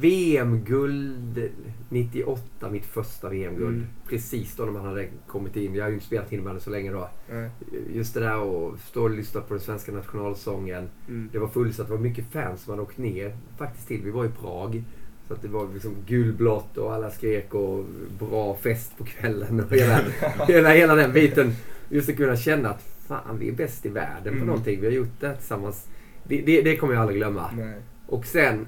VM-guld 0.00 1.50
98, 1.88 2.70
mitt 2.70 2.84
första 2.86 3.28
VM-guld. 3.28 3.76
Mm. 3.76 3.86
Precis 4.08 4.56
då 4.56 4.64
när 4.64 4.72
man 4.72 4.84
hade 4.84 5.06
kommit 5.26 5.56
in. 5.56 5.74
Jag 5.74 5.84
har 5.84 5.88
ju 5.88 5.94
inte 5.94 6.06
spelat 6.06 6.32
innebandy 6.32 6.60
så 6.60 6.70
länge 6.70 6.92
då. 6.92 7.08
Nej. 7.30 7.50
Just 7.94 8.14
det 8.14 8.20
där 8.20 8.68
att 8.74 8.80
stå 8.80 9.02
och 9.02 9.10
lyssna 9.10 9.40
på 9.40 9.54
den 9.54 9.60
svenska 9.62 9.92
nationalsången. 9.92 10.88
Mm. 11.08 11.28
Det 11.32 11.38
var 11.38 11.48
fullsatt, 11.48 11.86
det 11.86 11.92
var 11.92 12.00
mycket 12.00 12.24
fans 12.32 12.62
som 12.62 12.70
hade 12.70 12.82
åkt 12.82 12.98
ner 12.98 13.36
faktiskt 13.58 13.88
till. 13.88 14.02
Vi 14.04 14.10
var 14.10 14.24
i 14.24 14.28
Prag. 14.28 14.82
Så 15.28 15.34
att 15.34 15.42
det 15.42 15.48
var 15.48 15.68
liksom 15.74 15.94
gulblått 16.06 16.76
och 16.78 16.94
alla 16.94 17.10
skrek 17.10 17.54
och 17.54 17.84
bra 18.18 18.56
fest 18.56 18.98
på 18.98 19.04
kvällen 19.04 19.60
och 19.60 19.72
hela, 19.76 19.98
hela, 20.48 20.68
hela 20.70 20.94
den 20.94 21.12
biten. 21.12 21.52
Just 21.88 22.08
att 22.08 22.16
kunna 22.16 22.36
känna 22.36 22.68
att 22.68 22.82
fan, 23.08 23.38
vi 23.38 23.48
är 23.48 23.52
bäst 23.52 23.86
i 23.86 23.88
världen 23.88 24.22
på 24.22 24.28
Mm. 24.30 24.46
någonting. 24.46 24.80
Vi 24.80 24.86
har 24.86 24.92
gjort 24.94 25.20
det 25.20 25.26
här 25.28 25.34
tillsammans. 25.34 25.86
Det, 26.24 26.42
det, 26.42 26.62
det 26.62 26.76
kommer 26.76 26.94
jag 26.94 27.00
aldrig 27.00 27.18
glömma. 27.18 27.50
Nej. 27.56 27.74
Och 28.06 28.26
sen 28.26 28.66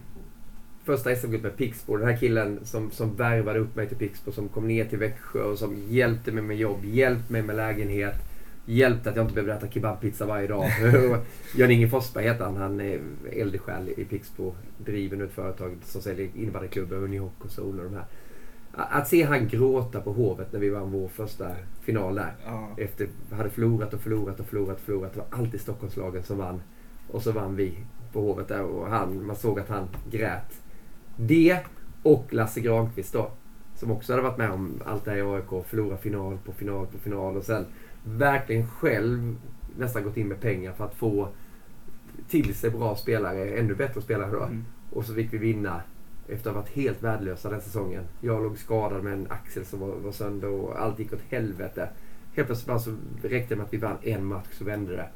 första 0.84 1.16
SM-guldet 1.16 1.42
med 1.42 1.56
Pixbo. 1.56 1.96
Den 1.96 2.08
här 2.08 2.16
killen 2.16 2.60
som, 2.62 2.90
som 2.90 3.16
värvade 3.16 3.58
upp 3.58 3.76
mig 3.76 3.88
till 3.88 3.96
Pixbo. 3.96 4.32
Som 4.32 4.48
kom 4.48 4.68
ner 4.68 4.84
till 4.84 4.98
Växjö 4.98 5.42
och 5.42 5.58
som 5.58 5.76
hjälpte 5.88 6.32
mig 6.32 6.42
med 6.42 6.56
jobb, 6.56 6.84
hjälpte 6.84 7.32
mig 7.32 7.42
med 7.42 7.56
lägenhet. 7.56 8.14
Hjälpte 8.66 9.10
att 9.10 9.16
jag 9.16 9.24
inte 9.24 9.34
behövde 9.34 9.54
äta 9.54 9.68
kebabpizza 9.68 10.26
varje 10.26 10.46
dag. 10.46 10.70
Jan-Inge 11.56 11.88
Forsberg 11.88 12.24
heter 12.24 12.44
han. 12.44 12.56
Han 12.56 12.80
är 12.80 13.00
eldsjäl 13.32 13.88
i 13.96 14.04
Pixbo. 14.04 14.54
Driver 14.78 15.16
nu 15.16 15.24
ett 15.24 15.32
företag 15.32 15.76
som 15.84 16.02
säljer 16.02 16.28
innebandyklubbar, 16.34 16.96
Unihoc 16.96 17.32
och 17.38 17.50
Sol 17.50 17.78
och 17.78 17.84
de 17.84 17.94
här. 17.94 18.04
Att 18.76 19.08
se 19.08 19.22
han 19.22 19.48
gråta 19.48 20.00
på 20.00 20.12
Hovet 20.12 20.52
när 20.52 20.60
vi 20.60 20.70
vann 20.70 20.90
vår 20.90 21.08
första 21.08 21.50
final 21.82 22.14
där. 22.14 22.32
Ja. 22.44 22.70
Efter 22.78 23.08
hade 23.30 23.50
förlorat 23.50 23.94
och 23.94 24.00
förlorat 24.00 24.40
och 24.40 24.46
förlorat 24.46 24.80
förlorat. 24.80 25.12
Det 25.12 25.18
var 25.18 25.38
alltid 25.38 25.60
Stockholmslagen 25.60 26.22
som 26.22 26.38
vann. 26.38 26.60
Och 27.10 27.22
så 27.22 27.32
vann 27.32 27.56
vi 27.56 27.78
på 28.12 28.20
Hovet 28.20 28.48
där 28.48 28.62
och 28.62 28.86
han, 28.86 29.26
man 29.26 29.36
såg 29.36 29.60
att 29.60 29.68
han 29.68 29.88
grät. 30.10 30.62
Det 31.16 31.58
Och 32.02 32.26
Lasse 32.30 32.60
Granqvist 32.60 33.12
då. 33.12 33.30
Som 33.74 33.90
också 33.90 34.12
hade 34.12 34.22
varit 34.22 34.38
med 34.38 34.50
om 34.50 34.82
allt 34.84 35.04
det 35.04 35.10
här 35.10 35.18
i 35.18 35.22
AIK. 35.22 35.66
Förlora 35.66 35.96
final 35.96 36.38
på 36.44 36.52
final 36.52 36.86
på 36.86 36.98
final 36.98 37.36
och 37.36 37.44
sen 37.44 37.66
verkligen 38.04 38.68
själv 38.68 39.36
nästan 39.78 40.04
gått 40.04 40.16
in 40.16 40.28
med 40.28 40.40
pengar 40.40 40.72
för 40.72 40.84
att 40.84 40.94
få 40.94 41.28
till 42.28 42.54
sig 42.54 42.70
bra 42.70 42.96
spelare, 42.96 43.58
ännu 43.58 43.74
bättre 43.74 44.02
spelare 44.02 44.30
då. 44.30 44.42
Mm. 44.42 44.64
Och 44.90 45.04
så 45.04 45.14
fick 45.14 45.32
vi 45.32 45.38
vinna 45.38 45.82
efter 46.28 46.50
att 46.50 46.56
ha 46.56 46.62
varit 46.62 46.74
helt 46.74 47.02
värdelösa 47.02 47.50
den 47.50 47.60
säsongen. 47.60 48.04
Jag 48.20 48.42
låg 48.42 48.58
skadad 48.58 49.04
med 49.04 49.12
en 49.12 49.26
axel 49.30 49.64
som 49.64 49.80
var, 49.80 49.88
var 49.88 50.12
sönder 50.12 50.48
och 50.48 50.82
allt 50.82 50.98
gick 50.98 51.12
åt 51.12 51.22
helvete. 51.28 51.88
Helt 52.34 52.48
plötsligt 52.48 52.66
bara 52.66 52.78
så 52.78 52.96
räckte 53.22 53.54
det 53.54 53.58
med 53.58 53.66
att 53.66 53.72
vi 53.72 53.78
vann 53.78 53.96
en 54.02 54.24
match 54.24 54.48
så 54.52 54.64
vände 54.64 54.96
det. 54.96 55.08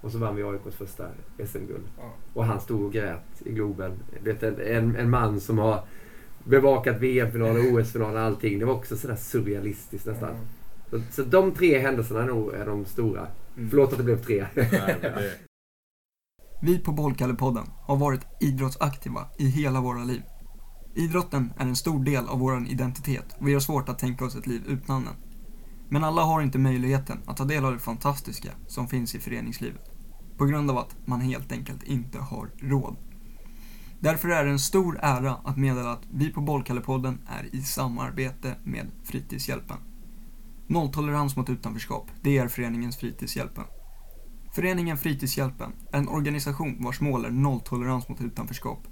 Och 0.00 0.12
så 0.12 0.18
vann 0.18 0.36
vi 0.36 0.42
AIKs 0.42 0.76
första 0.76 1.04
SM-guld. 1.46 1.84
Ja. 1.98 2.12
Och 2.32 2.44
han 2.44 2.60
stod 2.60 2.82
och 2.82 2.92
grät 2.92 3.42
i 3.44 3.52
Globen. 3.52 3.92
Vet, 4.22 4.42
en, 4.42 4.96
en, 4.96 5.10
man 5.10 5.40
som 5.40 5.58
har 5.58 5.84
bevakat 6.44 7.00
VM-finaler, 7.00 7.74
OS-finaler 7.74 8.14
och 8.14 8.20
allting. 8.20 8.58
Det 8.58 8.64
var 8.64 8.74
också 8.74 8.96
sådär 8.96 9.16
surrealistiskt 9.16 10.06
nästan. 10.06 10.34
Så, 10.90 11.00
så 11.10 11.22
de 11.22 11.52
tre 11.52 11.78
händelserna 11.78 12.22
är 12.22 12.26
nog 12.26 12.54
är 12.54 12.66
de 12.66 12.84
stora. 12.84 13.26
Mm. 13.56 13.70
Förlåt 13.70 13.92
att 13.92 13.98
det 13.98 14.04
blev 14.04 14.22
tre. 14.22 14.46
Nej, 14.54 14.96
men 15.02 15.12
det, 15.12 15.32
Vi 16.62 16.78
på 16.78 16.92
Bollkallepodden 16.92 17.66
har 17.82 17.96
varit 17.96 18.20
idrottsaktiva 18.40 19.26
i 19.38 19.46
hela 19.46 19.80
våra 19.80 20.04
liv. 20.04 20.22
Idrotten 20.94 21.52
är 21.56 21.62
en 21.62 21.76
stor 21.76 22.04
del 22.04 22.28
av 22.28 22.38
vår 22.38 22.66
identitet 22.68 23.36
och 23.38 23.48
vi 23.48 23.52
har 23.52 23.60
svårt 23.60 23.88
att 23.88 23.98
tänka 23.98 24.24
oss 24.24 24.36
ett 24.36 24.46
liv 24.46 24.62
utan 24.68 25.04
den. 25.04 25.14
Men 25.88 26.04
alla 26.04 26.22
har 26.22 26.42
inte 26.42 26.58
möjligheten 26.58 27.18
att 27.26 27.36
ta 27.36 27.44
del 27.44 27.64
av 27.64 27.72
det 27.72 27.78
fantastiska 27.78 28.50
som 28.66 28.88
finns 28.88 29.14
i 29.14 29.18
föreningslivet. 29.20 29.90
På 30.36 30.44
grund 30.44 30.70
av 30.70 30.78
att 30.78 30.96
man 31.04 31.20
helt 31.20 31.52
enkelt 31.52 31.82
inte 31.82 32.18
har 32.18 32.50
råd. 32.58 32.96
Därför 34.00 34.28
är 34.28 34.44
det 34.44 34.50
en 34.50 34.58
stor 34.58 34.98
ära 35.02 35.34
att 35.44 35.56
meddela 35.56 35.92
att 35.92 36.02
vi 36.10 36.32
på 36.32 36.40
Bollkallepodden 36.40 37.18
är 37.26 37.54
i 37.54 37.62
samarbete 37.62 38.54
med 38.64 38.90
Fritidshjälpen. 39.04 39.76
Nolltolerans 40.66 41.36
mot 41.36 41.50
utanförskap, 41.50 42.10
det 42.22 42.38
är 42.38 42.48
föreningens 42.48 42.96
Fritidshjälpen. 42.96 43.64
Föreningen 44.54 44.98
Fritidshjälpen 44.98 45.72
en 45.92 46.08
organisation 46.08 46.84
vars 46.84 47.00
mål 47.00 47.24
är 47.24 47.30
nolltolerans 47.30 48.08
mot 48.08 48.20
utanförskap. 48.20 48.88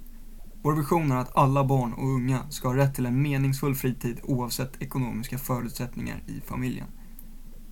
Vår 0.65 0.75
vision 0.75 1.11
är 1.11 1.15
att 1.15 1.37
alla 1.37 1.63
barn 1.63 1.93
och 1.93 2.09
unga 2.09 2.49
ska 2.49 2.67
ha 2.67 2.75
rätt 2.75 2.95
till 2.95 3.05
en 3.05 3.21
meningsfull 3.21 3.75
fritid 3.75 4.19
oavsett 4.23 4.81
ekonomiska 4.81 5.37
förutsättningar 5.37 6.23
i 6.27 6.41
familjen. 6.41 6.87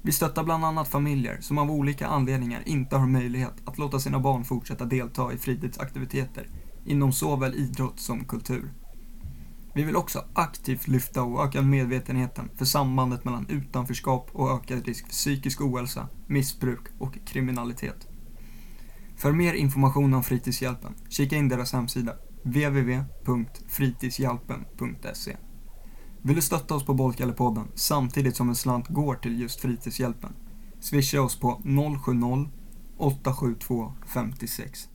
Vi 0.01 0.11
stöttar 0.11 0.43
bland 0.43 0.65
annat 0.65 0.87
familjer 0.87 1.37
som 1.41 1.57
av 1.57 1.71
olika 1.71 2.07
anledningar 2.07 2.63
inte 2.65 2.95
har 2.95 3.07
möjlighet 3.07 3.53
att 3.65 3.77
låta 3.77 3.99
sina 3.99 4.19
barn 4.19 4.43
fortsätta 4.43 4.85
delta 4.85 5.33
i 5.33 5.37
fritidsaktiviteter 5.37 6.47
inom 6.85 7.11
såväl 7.11 7.55
idrott 7.55 7.99
som 7.99 8.25
kultur. 8.25 8.73
Vi 9.75 9.83
vill 9.83 9.95
också 9.95 10.25
aktivt 10.33 10.87
lyfta 10.87 11.23
och 11.23 11.45
öka 11.45 11.61
medvetenheten 11.61 12.49
för 12.55 12.65
sambandet 12.65 13.25
mellan 13.25 13.47
utanförskap 13.49 14.29
och 14.33 14.51
ökad 14.51 14.85
risk 14.85 15.05
för 15.05 15.11
psykisk 15.11 15.61
ohälsa, 15.61 16.07
missbruk 16.27 16.87
och 16.99 17.17
kriminalitet. 17.25 18.07
För 19.17 19.31
mer 19.31 19.53
information 19.53 20.13
om 20.13 20.23
Fritidshjälpen, 20.23 20.93
kika 21.09 21.35
in 21.35 21.49
deras 21.49 21.73
hemsida 21.73 22.13
www.fritidshjälpen.se 22.43 25.37
Vill 26.21 26.35
du 26.35 26.41
stötta 26.41 26.75
oss 26.75 26.85
på 26.85 26.93
Bollkallepodden 26.93 27.67
samtidigt 27.75 28.35
som 28.35 28.49
en 28.49 28.55
slant 28.55 28.87
går 28.87 29.15
till 29.15 29.41
just 29.41 29.61
Fritidshjälpen? 29.61 30.33
Swisha 30.79 31.21
oss 31.21 31.39
på 31.39 31.61
070 32.05 32.49
872 32.97 33.93
5606. 34.13 34.89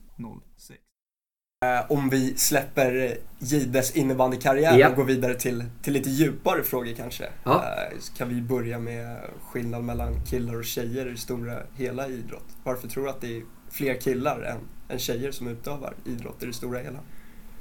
Eh, 1.65 1.91
Om 1.91 2.09
vi 2.09 2.37
släpper 2.37 3.17
Gides 3.39 3.95
innebandykarriär 3.95 4.77
Ja. 4.77 4.89
och 4.89 4.95
går 4.95 5.05
vidare 5.05 5.35
till, 5.35 5.65
till 5.81 5.93
lite 5.93 6.09
djupare 6.09 6.63
frågor 6.63 6.93
kanske. 6.93 7.29
Ja. 7.43 7.63
Eh, 7.91 7.97
så 7.99 8.13
Kan 8.13 8.29
vi 8.29 8.41
börja 8.41 8.79
med 8.79 9.17
skillnad 9.51 9.83
mellan 9.83 10.25
killar 10.25 10.55
och 10.55 10.65
tjejer 10.65 11.07
i 11.07 11.11
det 11.11 11.17
stora 11.17 11.59
hela 11.75 12.07
i 12.07 12.13
idrott? 12.13 12.45
Varför 12.63 12.87
tror 12.87 13.03
du 13.03 13.09
att 13.09 13.21
det 13.21 13.37
är 13.37 13.43
fler 13.69 14.01
killar 14.01 14.41
än, 14.41 14.57
än 14.89 14.99
tjejer 14.99 15.31
som 15.31 15.47
utövar 15.47 15.93
idrott 16.05 16.43
i 16.43 16.45
det 16.45 16.53
stora 16.53 16.79
hela? 16.79 16.99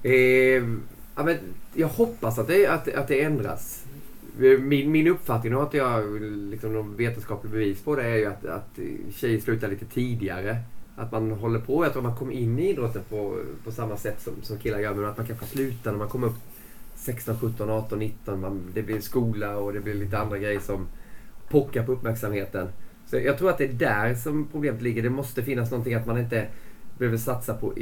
Eh, 0.02 0.12
ja, 1.16 1.22
men 1.24 1.36
jag 1.74 1.88
hoppas 1.88 2.38
att 2.38 2.46
det, 2.46 2.66
att, 2.66 2.94
att 2.94 3.08
det 3.08 3.22
ändras. 3.22 3.84
Eh, 4.42 4.58
min, 4.58 4.92
min 4.92 5.06
uppfattning, 5.06 5.56
och 5.56 5.62
att 5.62 5.74
jag 5.74 5.88
har 5.88 6.20
liksom 6.50 6.72
någon 6.72 6.96
vetenskaplig 6.96 7.52
bevis 7.52 7.80
på 7.80 7.96
det, 7.96 8.02
är 8.02 8.16
ju 8.16 8.26
att, 8.26 8.46
att 8.46 8.78
tjejer 9.14 9.40
slutar 9.40 9.68
lite 9.68 9.84
tidigare. 9.84 10.56
Att 10.96 11.12
man 11.12 11.30
håller 11.30 11.60
på, 11.60 11.84
jag 11.84 11.92
tror 11.92 12.02
man 12.02 12.16
kommer 12.16 12.32
in 12.32 12.58
i 12.58 12.68
idrotten 12.70 13.02
på, 13.08 13.38
på 13.64 13.72
samma 13.72 13.96
sätt 13.96 14.22
som, 14.22 14.32
som 14.42 14.58
killar 14.58 14.78
gör, 14.78 14.94
men 14.94 15.04
att 15.04 15.16
man 15.16 15.26
kanske 15.26 15.46
slutar 15.46 15.90
när 15.90 15.98
man 15.98 16.08
kommer 16.08 16.26
upp 16.26 16.38
16, 16.96 17.38
17, 17.40 17.70
18, 17.70 17.98
19. 17.98 18.40
Man, 18.40 18.62
det 18.74 18.82
blir 18.82 19.00
skola 19.00 19.56
och 19.56 19.72
det 19.72 19.80
blir 19.80 19.94
lite 19.94 20.18
andra 20.18 20.38
grejer 20.38 20.60
som 20.60 20.86
pockar 21.48 21.86
på 21.86 21.92
uppmärksamheten. 21.92 22.68
Så 23.06 23.16
jag 23.16 23.38
tror 23.38 23.50
att 23.50 23.58
det 23.58 23.64
är 23.64 23.72
där 23.72 24.14
som 24.14 24.48
problemet 24.52 24.82
ligger. 24.82 25.02
Det 25.02 25.10
måste 25.10 25.42
finnas 25.42 25.70
någonting 25.70 25.94
att 25.94 26.06
man 26.06 26.18
inte 26.18 26.46
behöver 26.98 27.18
satsa 27.18 27.54
på 27.54 27.78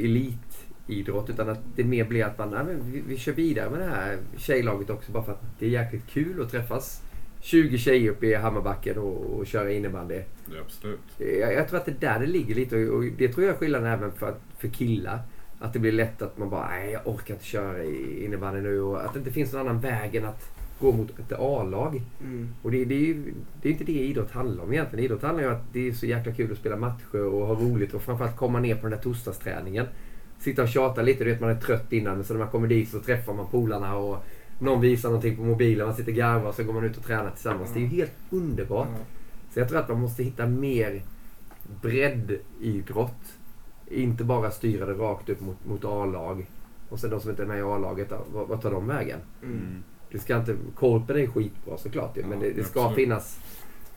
elitidrott 0.87 1.29
utan 1.29 1.49
att 1.49 1.59
det 1.75 1.83
mer 1.83 2.05
blir 2.05 2.25
att 2.25 2.37
man, 2.37 2.49
nej, 2.49 2.63
men 2.63 2.91
vi, 2.91 3.03
vi 3.07 3.17
kör 3.17 3.31
vidare 3.31 3.69
med 3.69 3.79
det 3.79 3.85
här 3.85 4.17
tjejlaget 4.37 4.89
också 4.89 5.11
bara 5.11 5.23
för 5.23 5.31
att 5.31 5.43
det 5.59 5.65
är 5.65 5.69
jäkligt 5.69 6.07
kul 6.07 6.41
att 6.41 6.51
träffas 6.51 7.01
20 7.39 7.77
tjejer 7.77 8.11
uppe 8.11 8.25
i 8.25 8.35
Hammarbacken 8.35 8.97
och, 8.97 9.39
och 9.39 9.47
köra 9.47 9.71
innebandy. 9.71 10.21
det 10.45 10.57
är 10.57 10.61
absolut. 10.61 10.99
Jag, 11.41 11.53
jag 11.53 11.67
tror 11.69 11.79
att 11.79 11.85
det 11.85 11.91
är 11.91 12.13
där 12.13 12.19
det 12.19 12.25
ligger 12.25 12.55
lite 12.55 12.75
och, 12.75 12.97
och 12.97 13.03
det 13.17 13.27
tror 13.27 13.45
jag 13.45 13.55
är 13.55 13.59
skillnaden 13.59 13.87
även 13.87 14.11
för, 14.11 14.35
för 14.57 14.67
killar. 14.67 15.19
Att 15.59 15.73
det 15.73 15.79
blir 15.79 15.91
lätt 15.91 16.21
att 16.21 16.37
man 16.37 16.49
bara, 16.49 16.69
nej 16.69 16.91
jag 16.91 17.07
orkar 17.07 17.33
inte 17.33 17.45
köra 17.45 17.83
innebandy 17.83 18.61
nu 18.61 18.81
och 18.81 19.05
att 19.05 19.13
det 19.13 19.19
inte 19.19 19.31
finns 19.31 19.53
någon 19.53 19.61
annan 19.61 19.79
väg 19.79 20.15
än 20.15 20.25
att 20.25 20.57
gå 20.79 20.91
mot 20.91 21.19
ett 21.19 21.31
A-lag. 21.39 22.01
Mm. 22.23 22.49
Och 22.61 22.71
det, 22.71 22.85
det, 22.85 22.95
är 22.95 22.99
ju, 22.99 23.33
det 23.61 23.69
är 23.69 23.71
inte 23.71 23.83
det 23.83 23.91
idrott 23.91 24.31
handlar 24.31 24.63
om 24.63 24.73
egentligen. 24.73 25.05
Idrott 25.05 25.21
handlar 25.21 25.43
ju 25.43 25.49
om 25.49 25.55
att 25.55 25.73
det 25.73 25.87
är 25.87 25.91
så 25.91 26.05
jäkla 26.05 26.33
kul 26.33 26.51
att 26.51 26.57
spela 26.57 26.75
matcher 26.75 27.25
och 27.25 27.47
ha 27.47 27.53
roligt 27.55 27.93
och 27.93 28.01
framförallt 28.01 28.37
komma 28.37 28.59
ner 28.59 28.75
på 28.75 28.81
den 28.81 28.91
där 28.91 28.97
torsdagsträningen. 28.97 29.85
Sitta 30.39 30.63
och 30.63 30.69
tjata 30.69 31.01
lite, 31.01 31.23
du 31.23 31.31
vet 31.31 31.41
man 31.41 31.49
är 31.49 31.55
trött 31.55 31.93
innan 31.93 32.15
men 32.15 32.25
så 32.25 32.33
när 32.33 32.39
man 32.39 32.49
kommer 32.49 32.67
dit 32.67 32.89
så 32.89 32.99
träffar 32.99 33.33
man 33.33 33.47
polarna 33.47 33.97
och 33.97 34.25
någon 34.59 34.81
visar 34.81 35.09
någonting 35.09 35.35
på 35.35 35.43
mobilen, 35.43 35.87
man 35.87 35.95
sitter 35.95 36.11
och 36.11 36.17
garvar 36.17 36.49
och 36.49 36.55
så 36.55 36.63
går 36.63 36.73
man 36.73 36.83
ut 36.83 36.97
och 36.97 37.03
tränar 37.03 37.31
tillsammans. 37.31 37.71
Det 37.73 37.79
är 37.79 37.81
ju 37.81 37.87
helt 37.87 38.13
underbart. 38.29 38.87
Ja. 38.91 39.05
Så 39.53 39.59
jag 39.59 39.69
tror 39.69 39.79
att 39.79 39.89
man 39.89 40.01
måste 40.01 40.23
hitta 40.23 40.45
mer 40.45 41.01
breddidrott. 41.81 43.33
Inte 43.87 44.23
bara 44.23 44.51
styra 44.51 44.85
det 44.85 44.93
rakt 44.93 45.29
upp 45.29 45.41
mot, 45.41 45.65
mot 45.65 45.85
A-lag. 45.85 46.45
Och 46.89 46.99
sen 46.99 47.09
de 47.09 47.19
som 47.19 47.29
inte 47.29 47.43
är 47.43 47.47
med 47.47 47.59
i 47.59 47.61
A-laget, 47.61 48.11
vad, 48.31 48.61
tar 48.61 48.71
de 48.71 48.87
vägen? 48.87 49.19
Mm. 49.43 49.83
Det 50.11 50.19
ska 50.19 50.37
inte, 50.37 50.55
korpen 50.75 51.17
är 51.17 51.27
skitbra 51.27 51.77
såklart 51.77 52.17
ju, 52.17 52.25
men 52.25 52.39
det, 52.39 52.51
det 52.51 52.63
ska 52.63 52.91
finnas 52.91 53.39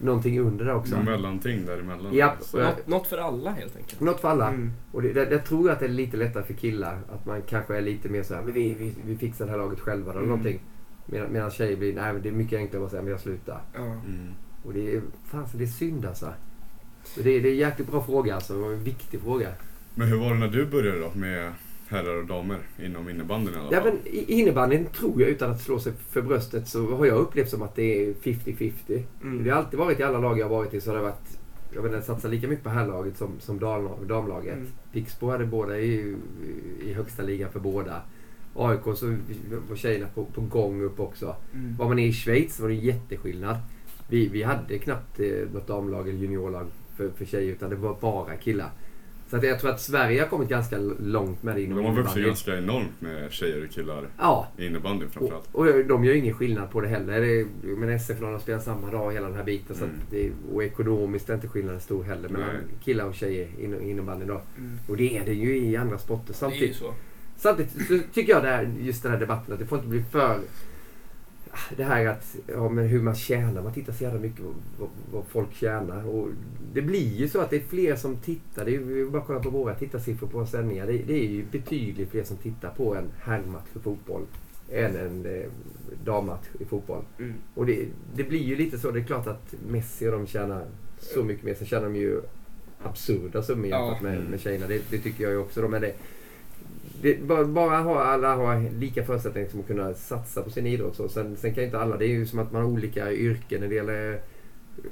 någonting 0.01 0.40
under 0.40 0.64
det 0.64 0.74
också. 0.74 0.96
Mellanting 1.03 1.66
däremellan. 1.66 2.14
Japp. 2.14 2.42
Så, 2.42 2.59
Något, 2.59 2.86
något 2.86 3.07
för 3.07 3.18
alla 3.18 3.51
helt 3.51 3.76
enkelt. 3.76 4.01
Något 4.01 4.20
för 4.20 4.28
alla. 4.28 4.48
Mm. 4.48 4.72
Och 4.92 5.03
det, 5.03 5.12
det, 5.12 5.30
jag 5.30 5.44
tror 5.44 5.70
att 5.70 5.78
det 5.80 5.84
är 5.84 5.88
lite 5.88 6.16
lättare 6.16 6.44
för 6.44 6.55
killar. 6.55 6.98
Att 7.12 7.26
man 7.26 7.42
kanske 7.42 7.76
är 7.76 7.80
lite 7.82 8.09
mer 8.09 8.22
så 8.22 8.34
här, 8.34 8.42
men 8.42 8.53
vi, 8.53 8.74
vi, 8.74 8.94
vi 9.07 9.16
fixar 9.16 9.44
det 9.44 9.51
här 9.51 9.59
laget 9.59 9.80
själva 9.80 10.11
eller 10.11 10.20
Mm. 10.20 10.28
någonting. 10.30 10.61
Medan, 11.07 11.32
medan 11.32 11.51
tjejer 11.51 11.76
blir, 11.76 11.94
nej 11.94 12.12
men 12.12 12.22
det 12.22 12.28
är 12.28 12.32
mycket 12.32 12.59
enklare 12.59 12.84
att 12.84 12.90
säga, 12.90 13.03
men 13.03 13.11
jag 13.11 13.20
slutar. 13.20 13.61
Ja. 13.74 13.80
Mm. 13.80 14.34
Och 14.64 14.72
det 14.72 14.94
är, 14.96 15.03
fan 15.30 15.48
så 15.48 15.57
det 15.57 15.64
är 15.64 15.68
synd 15.68 16.07
alltså. 16.07 16.26
Så 17.05 17.20
det, 17.20 17.30
är- 17.30 17.40
det 17.40 17.48
är 17.48 17.53
en 17.53 17.59
jäkligt 17.59 17.90
bra 17.90 18.03
fråga 18.05 18.34
alltså, 18.34 18.57
och 18.64 18.72
en 18.72 18.84
viktig 18.84 19.20
fråga. 19.20 19.48
Men 19.94 20.09
hur 20.09 20.16
var 20.16 20.28
det 20.34 20.38
när 20.40 20.48
du 20.48 20.66
började 20.66 21.01
då 21.01 21.11
med 21.14 21.53
herrar 21.91 22.16
och 22.16 22.26
damer 22.26 22.59
inom 22.84 23.09
innebandyn 23.09 23.55
i 23.55 23.59
alla 23.59 23.68
Ja, 23.72 23.80
fall? 23.82 23.93
men 24.05 24.14
i 24.14 24.32
innebandyn 24.32 24.86
tror 24.86 25.20
jag, 25.20 25.30
utan 25.30 25.51
att 25.51 25.61
slå 25.61 25.78
sig 25.78 25.93
för 26.11 26.22
bröstet, 26.22 26.68
så 26.68 26.95
har 26.97 27.07
jag 27.07 27.18
upplevt 27.18 27.49
som 27.51 27.62
att 27.62 27.74
det 27.76 28.05
är 28.05 28.12
50-50. 28.14 29.03
Mm. 29.22 29.45
Det 29.45 29.51
har 29.51 29.59
alltid 29.59 29.78
varit 29.78 30.01
i 30.01 30.03
alla 30.03 30.18
lag 30.18 30.38
jag 30.38 30.45
har 30.49 30.57
varit 30.57 30.74
i 30.74 30.80
så 30.80 30.91
har 30.91 30.97
det 30.97 31.03
varit, 31.03 31.38
jag 31.74 31.82
vet 31.82 31.93
inte, 31.93 32.07
satsat 32.07 32.30
lika 32.30 32.49
mycket 32.49 32.64
på 32.64 32.70
herrlaget 32.70 33.16
som, 33.16 33.30
som 33.41 33.59
dam, 33.59 33.88
damlaget. 34.07 34.55
Mm. 34.55 34.68
Pixbo 34.93 35.30
hade 35.30 35.47
båda 35.47 35.78
i, 35.78 36.16
i 36.82 36.93
högsta 36.93 37.22
ligan 37.22 37.53
för 37.53 37.61
båda. 37.61 38.03
AIK 38.55 38.80
så 38.97 39.16
var 39.68 39.76
tjejerna 39.76 40.07
på, 40.14 40.24
på 40.24 40.41
gång 40.41 40.82
upp 40.82 41.01
också. 41.01 41.36
Mm. 41.55 41.76
Var 41.76 41.88
man 41.88 41.99
är 41.99 42.07
i 42.07 42.12
Schweiz 42.12 42.61
var 42.61 42.68
det 42.68 42.74
jätteskillnad. 42.74 43.57
Vi, 44.09 44.28
vi 44.28 44.43
hade 44.43 44.78
knappt 44.78 45.20
eh, 45.20 45.26
något 45.53 45.66
damlag 45.66 46.09
eller 46.09 46.18
juniorlag 46.18 46.66
för, 46.97 47.11
för 47.11 47.24
tjejer 47.24 47.53
utan 47.53 47.70
det 47.70 47.76
var 47.76 47.97
bara 48.01 48.36
killar. 48.36 48.70
Så 49.31 49.37
att 49.37 49.43
jag 49.43 49.61
tror 49.61 49.70
att 49.70 49.81
Sverige 49.81 50.20
har 50.20 50.28
kommit 50.28 50.49
ganska 50.49 50.76
långt 51.01 51.43
med 51.43 51.57
det 51.57 51.62
inom 51.62 51.76
De 51.78 51.87
har 51.87 51.93
vuxit 52.03 52.24
ganska 52.26 52.57
enormt 52.59 53.01
med 53.01 53.33
tjejer 53.33 53.64
och 53.64 53.70
killar 53.70 54.05
Ja, 54.18 54.49
i 54.59 54.66
innebandyn 54.66 55.11
framförallt. 55.11 55.49
och, 55.53 55.66
och 55.66 55.85
de 55.85 56.05
gör 56.05 56.14
ingen 56.14 56.35
skillnad 56.35 56.70
på 56.70 56.81
det 56.81 56.89
heller. 56.89 57.20
Det, 57.20 57.47
men 57.76 57.89
SF-finalerna 57.91 58.39
spelar 58.41 58.59
samma 58.59 58.91
dag 58.91 59.12
hela 59.12 59.26
den 59.26 59.37
här 59.37 59.45
biten. 59.45 59.76
Så 59.76 59.85
Mm. 59.85 59.97
att 59.97 60.11
det, 60.11 60.31
och 60.53 60.64
ekonomiskt 60.64 61.31
är 61.31 61.35
inte 61.35 61.49
skillnaden 61.49 61.81
stor 61.81 62.05
heller 62.05 62.28
mellan 62.28 62.49
Nej. 62.49 62.57
killar 62.85 63.05
och 63.05 63.14
tjejer 63.14 63.49
inom 63.61 63.81
innebandyn 63.83 64.28
då. 64.28 64.41
Mm. 64.59 64.78
Och 64.89 64.97
det 64.97 65.16
är 65.18 65.24
det 65.24 65.35
ju 65.35 65.57
i 65.59 65.76
andra 65.76 65.99
sporter. 65.99 66.35
Det 66.41 66.47
är 66.47 66.51
ju 66.51 66.51
Samtidigt, 66.51 66.76
så. 66.76 66.95
samtidigt 67.37 67.87
så 67.89 67.99
tycker 68.14 68.33
jag 68.33 68.43
det 68.43 68.49
här, 68.49 68.70
just 68.81 69.03
den 69.03 69.12
här 69.12 69.18
debatten 69.20 69.53
att 69.55 69.61
det 69.61 69.66
får 69.66 69.78
inte 69.78 69.91
bli 69.91 70.03
för... 70.11 70.39
Det 71.76 71.84
här 71.84 72.07
att, 72.07 72.36
ja, 72.46 72.68
men 72.68 72.86
hur 72.86 73.03
man 73.03 73.14
tjänar. 73.14 73.62
Man 73.62 73.72
tittar 73.72 73.92
så 73.92 74.05
jävla 74.05 74.20
mycket 74.20 74.40
på 74.40 74.53
vad, 74.78 74.88
vad 75.12 75.24
folk 75.26 75.55
tjänar. 75.55 76.09
Och 76.09 76.28
det 76.72 76.82
blir 76.82 77.14
ju 77.16 77.28
så 77.28 77.40
att 77.40 77.51
det 77.51 77.57
är 77.57 77.61
fler 77.61 77.96
som 77.96 78.16
tittar. 78.16 78.64
Det 78.64 78.70
är 78.70 78.80
ju 78.80 79.11
bara 79.11 79.22
kolla 79.22 79.40
på 79.40 79.51
våra 79.51 79.74
tittarsiffror 79.74 80.26
på 80.28 80.38
våra 80.38 80.46
sändningar. 80.46 80.86
Det, 80.86 80.92
det 80.98 81.14
är 81.24 81.28
ju 81.28 81.44
betydligt 81.53 82.11
fler 82.11 82.24
som 82.24 82.36
tittar 82.36 82.70
på 82.70 82.94
en 82.94 83.09
herrmatch 83.20 83.68
för 83.72 83.80
fotboll 83.80 84.22
än 84.72 84.96
en 84.96 85.26
eh, 85.26 85.46
dammatch 86.05 86.46
i 86.61 86.64
fotboll. 86.64 87.05
Mm. 87.18 87.34
Och 87.55 87.66
det, 87.66 87.86
det 88.14 88.24
blir 88.24 88.42
ju 88.42 88.57
lite 88.57 88.78
så. 88.78 88.90
Det 88.90 89.01
är 89.01 89.05
klart 89.05 89.26
att 89.26 89.55
Messi 89.68 90.09
och 90.09 90.12
de 90.12 90.26
tjänar 90.26 90.64
så 90.98 91.24
mycket 91.24 91.44
mer. 91.44 91.55
Sen 91.55 91.66
tjänar 91.66 91.84
de 91.84 91.96
ju 91.96 92.20
absurda 92.82 93.42
summor 93.42 93.66
jämfört 93.66 93.98
Ja. 94.03 94.09
med, 94.09 94.30
med 94.30 94.40
tjejerna. 94.40 94.66
Det, 94.66 94.82
det 94.90 94.98
tycker 94.98 95.24
jag 95.24 95.32
ju 95.32 95.38
också. 95.38 95.68
Men 95.68 95.80
det, 95.82 95.94
det, 97.03 97.22
bara, 97.22 97.44
bara 97.44 97.78
ha, 97.78 98.05
alla 98.05 98.34
har 98.36 98.70
lika 98.78 99.05
förutsättningar 99.05 99.48
som 99.48 99.61
att 99.61 99.66
kunna 99.66 99.94
satsa 99.94 100.42
på 100.42 100.51
sin 100.51 100.66
idrott. 100.66 100.96
Så. 100.96 101.09
Sen, 101.09 101.36
sen 101.36 101.55
kan 101.55 101.64
inte 101.64 101.78
alla. 101.78 101.96
Det 101.96 102.05
är 102.05 102.09
ju 102.09 102.26
som 102.26 102.38
att 102.38 102.53
man 102.53 102.62
har 102.62 102.70
olika 102.70 103.12
yrken. 103.12 103.61
När 103.61 103.68
det 103.68 103.74
gäller, 103.74 104.20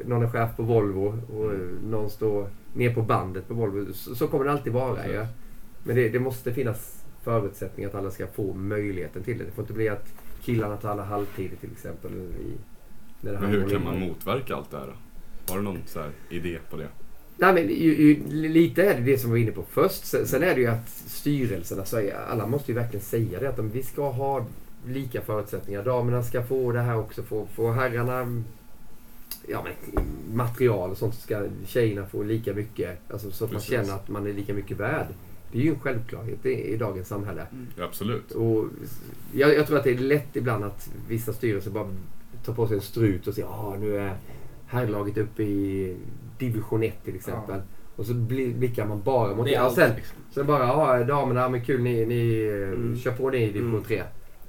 någon 0.04 0.22
är 0.22 0.28
chef 0.30 0.56
på 0.56 0.62
Volvo 0.62 1.18
och 1.32 1.52
någon 1.90 2.10
står 2.10 2.48
ner 2.74 2.94
på 2.94 3.02
bandet 3.02 3.48
på 3.48 3.54
Volvo. 3.54 3.92
Så, 3.92 4.14
så 4.14 4.28
kommer 4.28 4.44
det 4.44 4.52
alltid 4.52 4.72
vara. 4.72 4.94
Precis. 4.94 5.14
Ja. 5.14 5.26
Men 5.84 5.96
det, 5.96 6.08
det 6.08 6.20
måste 6.20 6.52
finnas 6.52 7.04
förutsättningar 7.22 7.88
att 7.88 7.94
alla 7.94 8.10
ska 8.10 8.26
få 8.26 8.54
möjligheten 8.54 9.22
till 9.22 9.38
det. 9.38 9.44
Det 9.44 9.50
får 9.50 9.62
inte 9.62 9.74
bli 9.74 9.88
att 9.88 10.14
killarna 10.42 10.76
tar 10.76 10.90
alla 10.90 11.04
halvtider 11.04 11.56
till 11.56 11.72
exempel. 11.72 12.12
I, 12.14 12.52
Men 13.20 13.36
hur 13.44 13.68
kan 13.68 13.84
man 13.84 14.00
motverka 14.00 14.54
allt 14.56 14.70
det 14.70 14.78
här? 14.78 14.96
Har 15.48 15.56
du 15.56 15.62
någon 15.62 15.78
idé 16.30 16.58
på 16.70 16.76
det? 16.76 16.88
Nej, 17.40 17.54
men 17.54 17.68
ju, 17.68 17.96
ju, 17.96 18.48
lite 18.48 18.82
är 18.82 18.94
det 18.94 19.00
det 19.00 19.18
som 19.18 19.30
vi 19.30 19.40
var 19.40 19.42
inne 19.42 19.52
på 19.52 19.62
först. 19.70 20.04
Sen, 20.04 20.26
sen 20.26 20.42
är 20.42 20.54
det 20.54 20.60
ju 20.60 20.66
att 20.66 20.88
styrelserna, 20.88 21.82
är, 21.82 22.14
alla 22.30 22.46
måste 22.46 22.72
ju 22.72 22.78
verkligen 22.78 23.04
säga 23.04 23.40
det. 23.40 23.48
Att 23.48 23.56
de, 23.56 23.70
vi 23.70 23.82
ska 23.82 24.10
ha 24.10 24.46
lika 24.86 25.20
förutsättningar. 25.20 25.82
Damerna 25.84 26.22
ska 26.22 26.42
få 26.42 26.72
det 26.72 26.80
här 26.80 26.98
också. 26.98 27.22
Få, 27.22 27.46
få 27.54 27.72
herrarna 27.72 28.42
ja, 29.48 29.64
men, 29.64 30.04
material 30.36 30.90
och 30.90 30.98
sånt. 30.98 31.14
så 31.14 31.20
Ska 31.20 31.46
tjejerna 31.66 32.06
få 32.06 32.22
lika 32.22 32.54
mycket. 32.54 33.10
Alltså, 33.12 33.30
så 33.30 33.44
att 33.44 33.50
man 33.50 33.60
Precis. 33.60 33.74
känner 33.74 33.94
att 33.94 34.08
man 34.08 34.26
är 34.26 34.32
lika 34.32 34.54
mycket 34.54 34.80
värd. 34.80 35.06
Det 35.52 35.58
är 35.58 35.62
ju 35.62 35.70
en 35.70 35.80
självklarhet 35.80 36.46
i, 36.46 36.72
i 36.72 36.76
dagens 36.76 37.08
samhälle. 37.08 37.46
Ja, 37.76 37.84
absolut. 37.84 38.30
Och 38.30 38.64
jag, 39.32 39.54
jag 39.54 39.66
tror 39.66 39.78
att 39.78 39.84
det 39.84 39.90
är 39.90 39.98
lätt 39.98 40.36
ibland 40.36 40.64
att 40.64 40.90
vissa 41.08 41.32
styrelser 41.32 41.70
bara 41.70 41.88
tar 42.44 42.52
på 42.52 42.66
sig 42.66 42.76
en 42.76 42.82
strut 42.82 43.26
och 43.26 43.34
säger 43.34 43.72
att 43.74 43.80
nu 43.80 43.96
är 43.96 44.14
herrlaget 44.68 45.16
uppe 45.18 45.42
i 45.42 45.96
division 46.38 46.82
1 46.82 47.04
till 47.04 47.14
exempel. 47.14 47.60
Och 47.96 48.06
så 48.06 48.14
bli- 48.14 48.54
blickar 48.54 48.86
man 48.86 49.02
bara 49.02 49.34
mot 49.34 49.46
Det 49.46 49.52
det. 49.52 49.60
Och 49.62 49.72
sen, 49.72 49.96
liksom. 49.96 50.16
sen 50.30 50.46
bara, 50.46 50.66
ja 50.66 51.04
damerna, 51.04 51.48
men 51.48 51.64
kul 51.64 51.82
ni, 51.82 52.06
ni 52.06 52.48
Mm. 52.66 52.98
kör 52.98 53.12
på 53.12 53.30
ni 53.30 53.38
i 53.38 53.46
division 53.46 53.70
Mm. 53.70 53.84
3. 53.84 54.02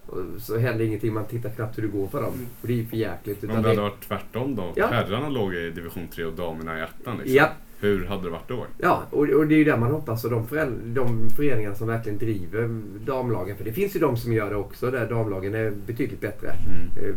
Och 0.07 0.17
så 0.41 0.57
händer 0.57 0.85
ingenting, 0.85 1.13
man 1.13 1.25
tittar 1.25 1.49
knappt 1.49 1.77
hur 1.77 1.81
det 1.83 1.87
går 1.89 2.07
för 2.07 2.21
dem. 2.21 2.33
Mm. 2.33 2.45
Och 2.61 2.67
det 2.67 2.73
är 2.73 2.77
ju 2.77 2.85
för 2.85 2.97
jäkligt. 2.97 3.41
Men 3.41 3.49
Utan 3.51 3.57
om 3.57 3.63
det 3.63 3.69
hade 3.69 3.81
det, 3.81 3.89
varit 3.89 4.07
tvärtom 4.07 4.55
då? 4.55 4.73
Ja. 4.75 4.87
Herrarna 4.87 5.29
låg 5.29 5.53
i 5.55 5.69
division 5.71 6.07
3 6.07 6.25
och 6.25 6.33
damerna 6.33 6.79
i 6.79 6.81
ettan 6.81 7.17
liksom. 7.17 7.35
ja, 7.35 7.49
Hur 7.79 8.05
hade 8.05 8.23
det 8.23 8.29
varit 8.29 8.47
då? 8.47 8.65
ja 8.77 9.03
och, 9.11 9.29
och 9.29 9.47
det 9.47 9.55
är 9.55 9.57
ju 9.57 9.63
där 9.63 9.77
man 9.77 9.91
hoppas. 9.91 10.25
Och 10.25 10.31
de, 10.31 10.45
de 10.93 11.29
föreningar 11.29 11.73
som 11.73 11.87
verkligen 11.87 12.17
driver 12.17 12.81
damlagen. 13.05 13.57
För 13.57 13.63
det 13.65 13.73
finns 13.73 13.95
ju 13.95 13.99
de 13.99 14.17
som 14.17 14.33
gör 14.33 14.49
det 14.49 14.55
också, 14.55 14.91
där 14.91 15.09
damlagen 15.09 15.55
är 15.55 15.71
betydligt 15.71 16.21
bättre. 16.21 16.47
Mm. 16.51 17.09
Eh, 17.09 17.15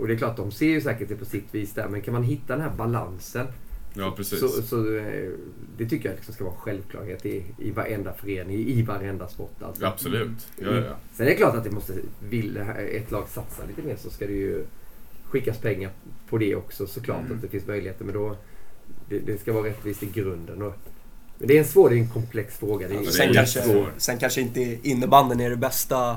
Och 0.00 0.06
det 0.08 0.14
är 0.14 0.18
klart, 0.18 0.36
de 0.36 0.50
ser 0.50 0.66
ju 0.66 0.80
säkert 0.80 1.08
det 1.08 1.14
på 1.16 1.24
sitt 1.24 1.54
vis 1.54 1.74
där. 1.74 1.88
Men 1.88 2.00
kan 2.02 2.14
man 2.14 2.22
hitta 2.22 2.52
den 2.52 2.62
här 2.62 2.72
balansen. 2.76 3.46
Ja, 3.94 4.14
precis. 4.16 4.40
Så, 4.40 4.48
så, 4.48 4.96
eh, 4.96 5.30
det 5.76 5.86
tycker 5.86 6.08
jag 6.08 6.16
liksom 6.16 6.34
ska 6.34 6.44
vara 6.44 6.54
en 6.54 6.60
självklarhet 6.60 7.26
i, 7.26 7.44
i 7.58 7.70
varenda 7.70 8.12
förening, 8.12 8.56
i 8.58 8.82
varenda 8.82 9.28
sport. 9.28 9.62
Alltså. 9.62 9.86
Absolut. 9.86 10.48
Ja, 10.56 10.66
ja, 10.70 10.76
ja. 10.76 10.96
Sen 11.12 11.26
är 11.26 11.30
det 11.30 11.36
klart 11.36 11.54
att 11.54 11.64
det 11.64 11.70
måste, 11.70 11.92
vill 12.30 12.54
det 12.54 12.60
ett 12.62 13.10
lag 13.10 13.28
satsa 13.28 13.62
lite 13.68 13.82
mer 13.88 13.96
så 13.96 14.10
ska 14.10 14.26
det 14.26 14.32
ju 14.32 14.64
skickas 15.24 15.58
pengar 15.58 15.90
på 16.28 16.38
det 16.38 16.54
också 16.56 16.86
såklart. 16.86 17.20
Mm. 17.20 17.36
Att 17.36 17.42
det 17.42 17.48
finns 17.48 17.66
möjligheter. 17.66 18.04
Men 18.04 18.14
då, 18.14 18.36
det, 19.08 19.18
det 19.18 19.40
ska 19.40 19.52
vara 19.52 19.66
rättvist 19.66 20.02
i 20.02 20.06
grunden. 20.06 20.62
Och, 20.62 20.74
men 21.38 21.48
det 21.48 21.54
är 21.56 21.58
en 21.58 21.64
svår, 21.68 21.90
det 21.90 21.96
är 21.96 21.98
en 22.00 22.08
komplex 22.10 22.56
fråga. 22.58 22.88
Det 22.88 22.94
är, 22.94 23.02
Sen 23.04 23.34
kanske, 23.34 23.86
sen 23.96 24.18
kanske 24.18 24.40
inte 24.40 24.78
innebandyn 24.82 25.40
är 25.40 25.50
det 25.50 25.56
bästa 25.56 26.16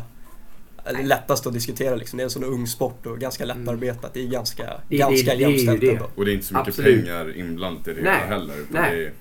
eller 0.86 1.04
lättast 1.04 1.48
att 1.48 1.54
diskutera 1.54 1.96
liksom. 1.96 2.18
Det 2.18 2.22
är 2.24 2.26
en 2.26 2.30
sån 2.30 2.44
ung 2.44 2.68
sport 2.68 3.06
och 3.06 3.20
ganska 3.20 3.46
lättarbetat. 3.46 4.14
Det 4.14 4.24
är 4.24 4.28
ganska, 4.28 4.64
det- 4.90 4.98
ganska 4.98 5.36
det 5.36 5.42
jämställt 5.42 5.82
det. 5.82 5.90
ändå. 5.92 6.06
Och 6.16 6.26
det 6.26 6.32
är 6.32 6.34
inte 6.34 6.46
så 6.46 6.54
mycket 6.54 6.68
Absolut. 6.68 7.06
pengar 7.06 7.38
inblandat 7.38 7.88
i 7.88 7.94
det 7.94 8.02
Nej. 8.02 8.20
heller. 8.28 8.56
Nej. 8.70 8.96
Det 8.96 9.06
är, 9.06 9.12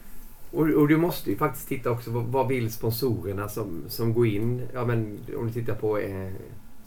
Och, 0.51 0.69
och 0.69 0.89
du 0.89 0.97
måste 0.97 1.31
ju 1.31 1.37
faktiskt 1.37 1.69
titta 1.69 1.91
också, 1.91 2.11
vad, 2.11 2.25
vad 2.25 2.49
vill 2.49 2.73
sponsorerna 2.73 3.49
som, 3.49 3.83
som 3.89 4.15
går 4.15 4.27
in? 4.27 4.63
Ja 4.75 4.85
men 4.85 5.19
om 5.39 5.47
du 5.47 5.53
tittar 5.53 5.75
på, 5.75 5.99
eh, 5.99 6.29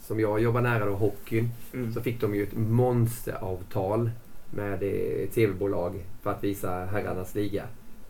som 0.06 0.20
jag 0.20 0.40
jobbar 0.42 0.60
nära 0.60 0.86
då, 0.86 0.94
hockeyn. 0.94 1.50
Mm. 1.74 1.94
Så 1.94 2.00
fick 2.00 2.20
de 2.20 2.34
ju 2.34 2.42
ett 2.42 2.52
monsteravtal 2.56 4.10
med 4.56 4.82
eh, 4.82 5.28
tv-bolag 5.28 6.04
för 6.22 6.30
att 6.30 6.44
visa 6.44 6.84
herrarnas 6.84 7.34
liga. 7.34 7.64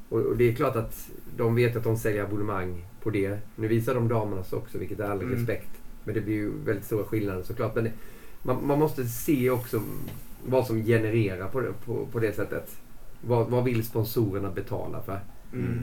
Och, 0.08 0.20
och 0.20 0.36
det 0.36 0.44
är 0.48 0.54
klart 0.54 0.76
att 0.76 1.10
de 1.36 1.54
vet 1.54 1.76
att 1.76 1.84
de 1.84 1.96
säljer 1.96 2.24
abonnemang 2.24 2.84
på 3.02 3.10
det. 3.10 3.38
Nu 3.56 3.68
visar 3.68 3.94
de 3.94 4.08
damernas 4.08 4.52
också, 4.52 4.78
vilket 4.78 5.00
är 5.00 5.04
all 5.10 5.20
Mm. 5.22 5.34
respekt. 5.34 5.68
Men 6.04 6.14
det 6.14 6.20
blir 6.20 6.34
ju 6.34 6.50
väldigt 6.64 6.84
stora 6.84 7.04
skillnader 7.04 7.42
såklart. 7.42 7.74
Men 7.74 7.88
man, 8.42 8.66
man 8.66 8.78
måste 8.78 9.04
se 9.04 9.50
också 9.50 9.82
vad 10.46 10.66
som 10.66 10.84
genererar 10.84 11.48
på 11.48 11.60
det, 11.60 11.72
på, 11.84 12.06
på 12.12 12.18
det 12.18 12.32
sättet. 12.32 12.76
Vad, 13.20 13.50
vad 13.50 13.64
vill 13.64 13.84
sponsorerna 13.84 14.50
betala 14.50 15.02
för? 15.02 15.20
Mm. 15.52 15.78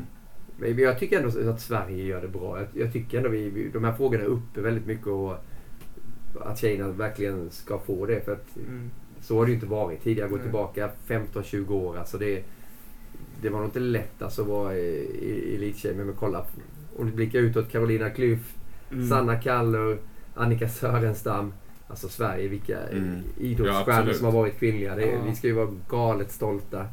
Men 0.58 0.78
jag 0.78 1.00
tycker 1.00 1.20
ändå 1.24 1.50
att 1.50 1.62
Sverige 1.62 2.04
gör 2.04 2.22
det 2.22 2.28
bra. 2.28 2.60
Jag, 2.60 2.68
jag 2.84 2.94
tycker 2.94 3.18
ändå 3.18 3.30
vi, 3.30 3.70
de 3.74 3.84
här 3.84 3.94
frågorna 3.94 4.24
är 4.24 4.28
uppe 4.28 4.62
väldigt 4.62 4.86
mycket 4.86 5.08
och 5.08 5.36
att 6.42 6.60
tjejerna 6.60 6.88
verkligen 6.92 7.50
ska 7.52 7.80
få 7.80 8.06
det. 8.06 8.22
För 8.26 8.32
att 8.32 8.58
Mm. 8.58 8.90
Så 9.22 9.38
har 9.38 9.46
det 9.46 9.50
ju 9.50 9.56
inte 9.56 9.68
varit 9.68 10.04
tidigare. 10.04 10.30
Gå 10.30 10.36
Nej. 10.36 10.44
tillbaka 10.44 10.90
15-20 11.08 11.72
år. 11.72 11.98
Alltså 11.98 12.18
det, 12.18 12.44
det 13.42 13.50
var 13.50 13.60
nog 13.60 13.68
inte 13.68 13.80
lätt 13.80 14.22
alltså 14.22 14.42
att 14.42 14.48
vara 14.48 14.74
elittjej. 14.74 15.94
Men 15.96 16.14
kolla. 16.20 16.46
Om 16.98 17.06
du 17.06 17.12
blickar 17.12 17.40
utåt. 17.40 17.72
Carolina 17.72 18.10
Klüft, 18.10 18.58
Mm. 18.92 19.10
Sanna 19.10 19.36
Kallur, 19.36 19.98
Annika 20.36 20.70
Sörenstam. 20.70 21.54
Alltså 21.88 22.10
Sverige, 22.10 22.48
vilka 22.48 22.78
Mm. 22.80 23.16
Ja, 23.38 23.44
idrottsstjärnor 23.44 24.00
absolut. 24.00 24.18
som 24.18 24.26
har 24.26 24.34
varit 24.34 24.60
kvinnliga. 24.60 24.96
Det, 24.96 25.06
Ja. 25.06 25.22
Vi 25.26 25.36
ska 25.36 25.48
ju 25.48 25.54
vara 25.54 25.70
galet 25.90 26.32
stolta 26.32 26.86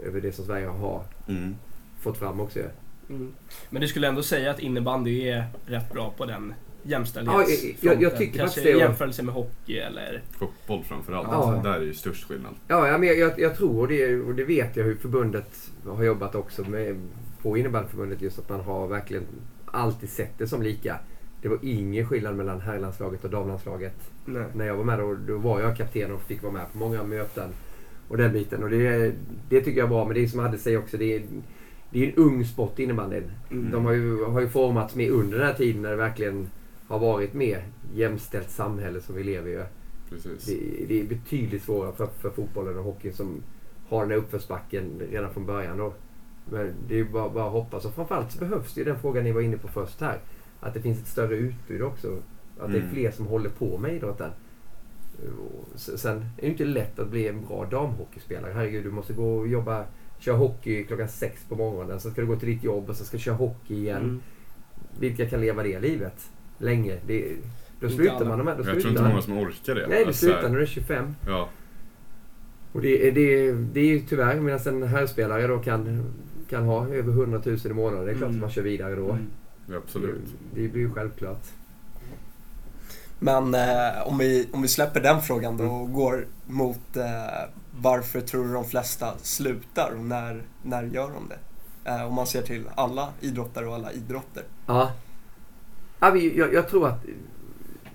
över 0.00 0.20
det 0.20 0.32
som 0.32 0.44
Sverige 0.44 0.66
har 0.66 1.02
mm. 1.28 1.56
fått 2.00 2.18
fram 2.18 2.40
också. 2.40 2.60
Mm. 3.08 3.32
Men 3.70 3.82
du 3.82 3.88
skulle 3.88 4.08
ändå 4.08 4.22
säga 4.22 4.50
att 4.50 4.58
innebandy 4.60 5.28
är 5.28 5.44
rätt 5.66 5.92
bra 5.92 6.14
på 6.16 6.26
den 6.26 6.54
Ja, 6.84 6.90
jämställdhetsfronten? 6.90 7.76
jag- 7.80 8.02
jag 8.02 8.16
tycker 8.18 8.38
Kanske 8.38 8.60
faktiskt 8.60 8.64
det, 8.64 8.70
i 8.70 8.78
jämförelse 8.78 9.22
med 9.22 9.34
hockey 9.34 9.78
eller... 9.78 10.22
Fotboll 10.38 10.82
framförallt. 10.84 11.28
Ja. 11.30 11.60
Där 11.64 11.74
är 11.74 11.80
ju 11.84 11.94
störst 11.94 12.24
skillnad. 12.28 12.54
Ja, 12.68 12.88
ja 12.88 12.98
men 12.98 13.08
jag, 13.08 13.18
jag, 13.18 13.40
jag 13.40 13.56
tror 13.56 13.80
och 13.80 13.88
det, 13.88 14.16
och 14.20 14.34
det 14.34 14.44
vet 14.44 14.76
jag 14.76 14.84
hur 14.84 14.94
förbundet 14.94 15.70
har 15.86 16.04
jobbat 16.04 16.34
också 16.34 16.62
med, 16.70 16.96
på 17.42 17.56
innebandyförbundet 17.58 18.22
just 18.22 18.38
att 18.38 18.48
man 18.48 18.60
har 18.60 18.86
verkligen 18.88 19.24
alltid 19.66 20.08
sett 20.10 20.38
det 20.38 20.46
som 20.46 20.62
lika. 20.62 20.96
Det 21.42 21.48
var 21.48 21.58
ingen 21.62 22.08
skillnad 22.08 22.34
mellan 22.36 22.60
herrlandslaget 22.60 23.24
och 23.24 23.30
damlandslaget. 23.30 24.10
Nej. 24.24 24.44
När 24.54 24.66
jag 24.66 24.76
var 24.76 24.84
med 24.84 24.98
då, 24.98 25.14
då 25.26 25.38
var 25.38 25.60
jag 25.60 25.76
kapten 25.76 26.12
och 26.12 26.22
fick 26.22 26.42
vara 26.42 26.52
med 26.52 26.72
på 26.72 26.78
många 26.78 27.02
möten. 27.02 27.50
Och 28.08 28.16
den 28.16 28.32
biten. 28.32 28.62
Och 28.62 28.70
det, 28.70 29.12
det 29.48 29.60
tycker 29.60 29.78
jag 29.78 29.86
är 29.86 29.90
bra. 29.90 30.04
Men 30.04 30.14
det 30.14 30.22
är 30.22 30.26
som 30.28 30.40
Adde 30.40 30.58
säger 30.58 30.78
också. 30.78 30.96
Det 30.96 31.16
är, 31.16 31.22
det 31.90 32.04
är 32.04 32.08
en 32.08 32.14
ung 32.16 32.44
sport 32.44 32.78
innebandyn. 32.78 33.30
Mm. 33.50 33.70
De 33.70 33.84
har 33.84 33.92
ju, 33.92 34.24
har 34.24 34.40
ju 34.40 34.48
formats 34.48 34.94
med 34.94 35.10
under 35.10 35.38
den 35.38 35.46
här 35.46 35.54
tiden 35.54 35.82
när 35.82 35.90
det 35.90 35.96
verkligen 35.96 36.50
har 36.88 36.98
varit 36.98 37.34
mer 37.34 37.64
jämställt 37.94 38.50
samhälle 38.50 39.00
som 39.00 39.14
vi 39.14 39.24
lever 39.24 39.50
i. 39.50 39.54
Det, 40.46 40.84
det 40.88 41.00
är 41.00 41.04
betydligt 41.04 41.62
svårare 41.62 41.92
för, 41.92 42.06
för 42.06 42.30
fotbollen 42.30 42.78
och 42.78 42.84
hockeyn 42.84 43.12
som 43.14 43.42
har 43.88 44.00
den 44.00 44.10
här 44.10 44.18
uppförsbacken 44.18 45.02
redan 45.10 45.32
från 45.32 45.46
början. 45.46 45.78
Då. 45.78 45.92
Men 46.50 46.72
det 46.88 47.00
är 47.00 47.04
bara, 47.04 47.28
bara 47.28 47.46
att 47.46 47.52
hoppas. 47.52 47.84
Och 47.84 47.94
framförallt 47.94 48.32
så 48.32 48.38
behövs 48.38 48.74
det 48.74 48.80
ju 48.80 48.84
den 48.84 48.98
frågan 48.98 49.24
ni 49.24 49.32
var 49.32 49.40
inne 49.40 49.56
på 49.56 49.68
först 49.68 50.00
här. 50.00 50.18
Att 50.60 50.74
det 50.74 50.80
finns 50.80 51.00
ett 51.00 51.06
större 51.08 51.34
utbud 51.36 51.82
också. 51.82 52.08
Att 52.60 52.72
det 52.72 52.78
är 52.78 52.82
Mm. 52.82 52.94
fler 52.94 53.10
som 53.10 53.26
håller 53.26 53.50
på 53.50 53.78
med 53.78 53.94
idrotten. 53.94 54.30
Sen 55.76 56.16
är 56.16 56.42
det 56.42 56.46
inte 56.46 56.64
lätt 56.64 56.98
att 56.98 57.08
bli 57.10 57.28
en 57.28 57.46
bra 57.46 57.64
damhockeyspelare. 57.70 58.52
Herregud, 58.52 58.84
du 58.84 58.90
måste 58.90 59.12
gå 59.12 59.36
och 59.36 59.48
jobba, 59.48 59.84
köra 60.18 60.36
hockey 60.36 60.84
klockan 60.84 61.08
sex 61.08 61.44
på 61.48 61.56
morgonen. 61.56 62.00
Sen 62.00 62.12
ska 62.12 62.20
du 62.20 62.26
gå 62.26 62.36
till 62.36 62.48
ditt 62.48 62.64
jobb 62.64 62.90
och 62.90 62.96
sen 62.96 63.06
ska 63.06 63.16
du 63.16 63.22
köra 63.22 63.34
hockey 63.34 63.74
igen. 63.74 64.02
Mm. 64.02 64.20
Vilka 64.98 65.28
kan 65.28 65.40
leva 65.40 65.62
det 65.62 65.80
livet 65.80 66.30
länge? 66.58 66.98
Det, 67.06 67.28
då 67.80 67.86
Inte 67.86 67.96
slutar 67.96 68.16
alla. 68.16 68.24
man 68.36 68.44
med. 68.44 68.56
Då 68.56 68.62
Jag 68.64 68.80
tror 68.80 68.88
inte 68.90 69.02
många 69.02 69.22
som 69.22 69.38
orkar 69.38 69.74
det. 69.74 69.86
Nej, 69.86 69.98
du 70.00 70.06
Alltså, 70.06 70.26
så 70.26 70.32
här- 70.32 70.34
slutar 70.38 70.48
när 70.50 70.56
du 70.56 70.62
är 70.62 70.66
25. 70.66 71.14
Ja, 71.26 71.48
Och 72.72 72.80
det, 72.80 73.08
är- 73.08 73.12
det, 73.12 73.20
är- 73.46 73.52
det 73.72 73.80
är 73.80 73.84
ju 73.84 74.00
tyvärr, 74.00 74.40
medan 74.40 74.82
en 74.82 74.88
herrspelare 74.88 75.46
då 75.46 75.58
kan, 75.58 76.12
kan 76.50 76.64
ha 76.64 76.88
över 76.88 77.12
100 77.12 77.40
000 77.44 77.58
i 77.64 77.68
månaden. 77.72 78.04
Det 78.06 78.10
är 78.12 78.14
klart 78.16 78.22
Mm. 78.28 78.34
att 78.36 78.40
man 78.40 78.50
kör 78.50 78.62
vidare 78.62 78.94
då. 78.94 79.10
Mm. 79.10 79.26
ja, 79.70 79.76
absolut. 79.76 80.24
Det 80.54 80.68
blir 80.68 80.82
ju 80.82 80.90
självklart. 80.92 81.42
Men 83.18 83.54
eh, 83.54 84.06
om, 84.08 84.18
vi, 84.18 84.48
om 84.52 84.62
vi 84.62 84.68
släpper 84.68 85.00
den 85.00 85.22
frågan 85.22 85.56
då 85.56 85.64
och 85.64 85.92
går 85.92 86.26
mot 86.46 86.96
eh, 86.96 87.04
varför 87.80 88.20
tror 88.20 88.44
du 88.44 88.52
de 88.52 88.64
flesta 88.64 89.14
slutar 89.22 89.92
och 89.98 90.04
när, 90.04 90.42
när 90.62 90.82
gör 90.82 91.10
de 91.10 91.28
det? 91.28 91.38
Eh, 91.90 92.06
om 92.08 92.14
man 92.14 92.26
ser 92.26 92.42
till 92.42 92.64
alla 92.74 93.08
idrottare 93.20 93.66
och 93.66 93.74
alla 93.74 93.92
idrotter. 93.92 94.42
Ja. 94.66 94.92
Jag, 96.08 96.54
jag 96.54 96.68
tror 96.68 96.88
att 96.88 97.04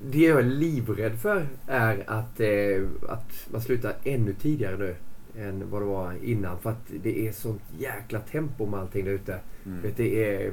det 0.06 0.20
jag 0.20 0.40
är 0.40 0.44
livrädd 0.44 1.20
för 1.20 1.48
är 1.68 2.04
att, 2.08 2.40
eh, 2.40 3.10
att 3.10 3.48
man 3.52 3.62
slutar 3.62 3.94
ännu 4.04 4.34
tidigare 4.34 4.78
nu 4.78 4.96
än 5.42 5.70
vad 5.70 5.82
det 5.82 5.86
var 5.86 6.14
innan. 6.24 6.60
För 6.60 6.70
att 6.70 6.92
det 7.04 7.28
är 7.28 7.32
sånt 7.32 7.62
jäkla 7.78 8.20
tempo 8.20 8.66
med 8.66 8.80
allting 8.80 9.06
där 9.06 9.12
ute. 9.12 9.40
Mm. 9.66 9.92
Det 9.96 10.26
är 10.26 10.52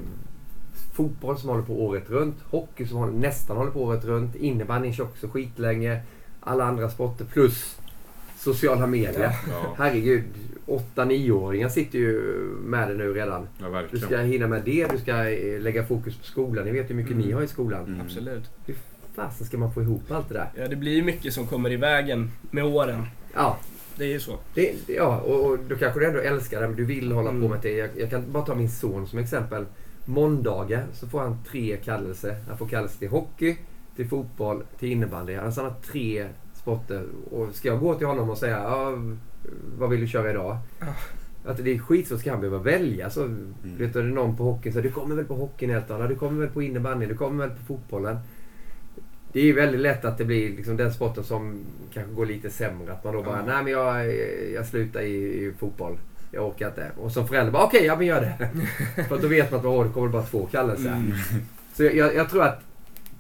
fotboll 0.93 1.39
som 1.39 1.49
håller 1.49 1.63
på 1.63 1.85
året 1.85 2.11
runt, 2.11 2.37
hockey 2.43 2.87
som 2.87 2.99
håller, 2.99 3.13
nästan 3.13 3.57
håller 3.57 3.71
på 3.71 3.83
året 3.83 4.05
runt, 4.05 4.35
innebandy 4.35 4.93
kör 4.93 5.05
också 5.05 5.29
skitlänge, 5.29 6.01
alla 6.41 6.65
andra 6.65 6.91
sporter 6.91 7.25
plus 7.25 7.79
sociala 8.55 8.87
medier. 8.87 9.33
Ja, 9.51 9.75
Herregud, 9.79 10.23
8-9-åringar 10.67 11.69
sitter 11.69 11.99
ju 11.99 12.21
med 12.65 12.89
det 12.89 12.95
nu 12.95 13.13
redan. 13.15 13.49
ja 13.61 13.83
Du 13.91 13.99
ska 13.99 14.19
hinna 14.19 14.47
med 14.47 14.63
det, 14.65 14.87
du 14.93 14.99
ska 14.99 15.31
eh, 15.31 15.61
lägga 15.61 15.85
fokus 15.87 16.17
på 16.19 16.25
skolan. 16.25 16.65
Ni 16.65 16.71
vet 16.73 16.91
hur 16.91 16.95
mycket 16.95 17.13
Mm. 17.13 17.27
ni 17.27 17.33
har 17.33 17.43
i 17.43 17.49
skolan. 17.49 17.85
Mm. 17.85 18.01
Absolut. 18.01 18.51
Hur 18.67 18.77
fasen 19.15 19.47
ska 19.47 19.59
man 19.59 19.73
få 19.75 19.83
ihop 19.83 20.11
allt 20.11 20.29
det 20.29 20.35
där? 20.35 20.49
Ja, 20.57 20.69
det 20.69 20.77
blir 20.77 20.93
ju 20.95 21.03
mycket 21.03 21.33
som 21.33 21.47
kommer 21.47 21.73
i 21.73 21.77
vägen 21.77 22.31
med 22.51 22.65
åren. 22.65 23.03
Ja, 23.35 23.59
Det 23.97 24.05
är 24.05 24.09
ju 24.09 24.21
så. 24.21 24.39
det, 24.55 24.75
ja 24.87 25.21
och, 25.21 25.51
och 25.51 25.59
då 25.69 25.77
kanske 25.77 26.01
du 26.01 26.07
ändå 26.07 26.21
älskar 26.21 26.61
det, 26.61 26.67
men 26.69 26.77
du 26.77 26.85
vill 26.85 27.13
hålla 27.13 27.31
på 27.31 27.37
Mm. 27.37 27.51
med 27.51 27.59
det. 27.63 27.71
Jag, 27.77 27.91
jag 27.99 28.11
kan 28.11 28.33
bara 28.33 28.45
ta 28.45 28.55
min 28.55 28.71
son 28.71 29.07
som 29.07 29.19
exempel. 29.19 29.65
Måndagar 30.05 30.85
så 30.93 31.07
får 31.09 31.21
han 31.21 31.39
tre 31.51 31.77
kallelser. 31.85 32.37
Han 32.49 32.59
får 32.59 32.69
kallelse 32.69 32.99
till 32.99 33.09
hockey, 33.09 33.57
till 33.97 34.09
fotboll, 34.09 34.63
till 34.79 34.93
innebandy. 34.93 35.35
Alltså 35.35 35.61
han 35.63 35.71
har 35.71 35.81
tre 35.81 36.27
sporter. 36.67 37.05
Och 37.31 37.55
ska 37.55 37.69
jag 37.69 37.81
gå 37.81 37.95
till 37.95 38.07
honom 38.07 38.31
och 38.31 38.39
säga 38.39 38.57
ja, 38.57 38.99
vad 39.79 39.91
vill 39.91 40.01
du 40.01 40.07
köra 40.07 40.31
idag? 40.31 40.59
Att 41.45 41.65
det 41.65 41.75
är 41.75 41.79
skitsvårt, 41.79 42.21
ska 42.21 42.31
han 42.31 42.41
behöva 42.41 42.59
välja? 42.59 43.11
Så, 43.11 43.25
vet 43.63 43.93
du, 43.93 43.99
är 44.01 44.05
det 44.05 44.11
någon 44.11 44.37
på 44.37 44.45
hockeyn 44.45 44.73
säger 44.73 44.89
du 44.89 44.93
kommer 44.95 45.15
väl 45.17 45.25
på 45.25 45.35
hockeyn 45.35 45.83
du 46.09 46.15
kommer 46.15 46.41
väl 46.41 46.49
på 46.49 46.63
innebandy, 46.63 47.07
du 47.07 47.17
kommer 47.17 47.47
väl 47.47 47.57
på 47.57 47.65
fotbollen. 47.65 48.19
Det 49.33 49.41
är 49.41 49.45
ju 49.45 49.53
väldigt 49.53 49.81
lätt 49.81 50.05
att 50.05 50.19
det 50.19 50.25
blir 50.25 50.57
liksom 50.57 50.77
den 50.77 50.95
sporten 50.95 51.25
som 51.25 51.65
kanske 51.93 52.13
går 52.13 52.27
lite 52.27 52.51
sämre. 52.51 52.93
Att 52.93 53.05
man 53.05 53.15
då 53.15 53.23
bara, 53.23 53.37
Ja. 53.37 53.45
nej 53.47 53.63
men 53.65 53.73
jag, 53.73 54.15
jag 54.55 54.67
slutar 54.67 55.01
i, 55.01 55.15
i 55.15 55.53
fotboll. 55.59 55.99
Jag 56.31 56.47
orkar 56.47 56.69
inte. 56.69 56.91
Och 57.01 57.13
som 57.13 57.29
förälder 57.29 57.53
bara, 57.53 57.65
okej, 57.65 57.85
ja 57.85 57.97
men 57.97 58.07
gör 58.07 58.21
det. 58.21 58.51
För 59.09 59.15
att 59.15 59.23
då 59.23 59.29
vet 59.29 59.51
man 59.51 59.59
att 59.67 59.87
det 59.87 59.93
kommer 59.93 60.09
bara 60.09 60.23
två 60.23 60.47
kallelser. 60.47 60.93
Mm. 60.93 61.13
Så 61.75 61.85
jag, 61.85 61.97
jag, 61.97 62.15
jag 62.15 62.31
tror 62.31 62.43
att 62.43 62.61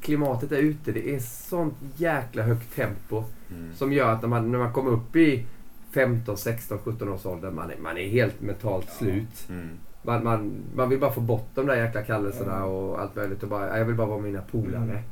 klimatet 0.01 0.51
där 0.51 0.57
ute, 0.59 0.93
det 0.93 1.15
är 1.15 1.19
sånt 1.19 1.75
jäkla 1.97 2.43
högt 2.43 2.77
tempo. 2.77 3.25
Mm. 3.51 3.75
Som 3.75 3.93
gör 3.93 4.13
att 4.13 4.23
när 4.23 4.29
man, 4.29 4.53
när 4.53 4.59
man 4.59 4.73
kommer 4.73 4.91
upp 4.91 5.17
i 5.17 5.47
15, 5.91 6.37
16, 6.37 6.79
17 6.79 7.09
års 7.09 7.27
ålder, 7.27 7.51
man 7.51 7.71
är, 7.71 7.77
man 7.77 7.99
är 7.99 8.09
helt 8.09 8.41
mentalt 8.41 8.91
slut. 8.91 9.47
Mm. 9.49 9.69
Man, 10.03 10.25
man, 10.25 10.53
man 10.77 10.89
vill 10.89 10.99
bara 11.01 11.13
få 11.13 11.21
bort 11.21 11.49
de 11.55 11.67
där 11.67 11.77
jäkla 11.85 12.03
kallelserna 12.03 12.65
och 12.65 13.01
allt 13.01 13.17
möjligt. 13.17 13.43
Och 13.43 13.49
bara, 13.49 13.79
jag 13.79 13.85
vill 13.85 13.95
bara 13.95 14.07
vara 14.07 14.19
med 14.21 14.33
mina 14.33 14.43
polare. 14.43 14.83
Mm. 14.83 15.03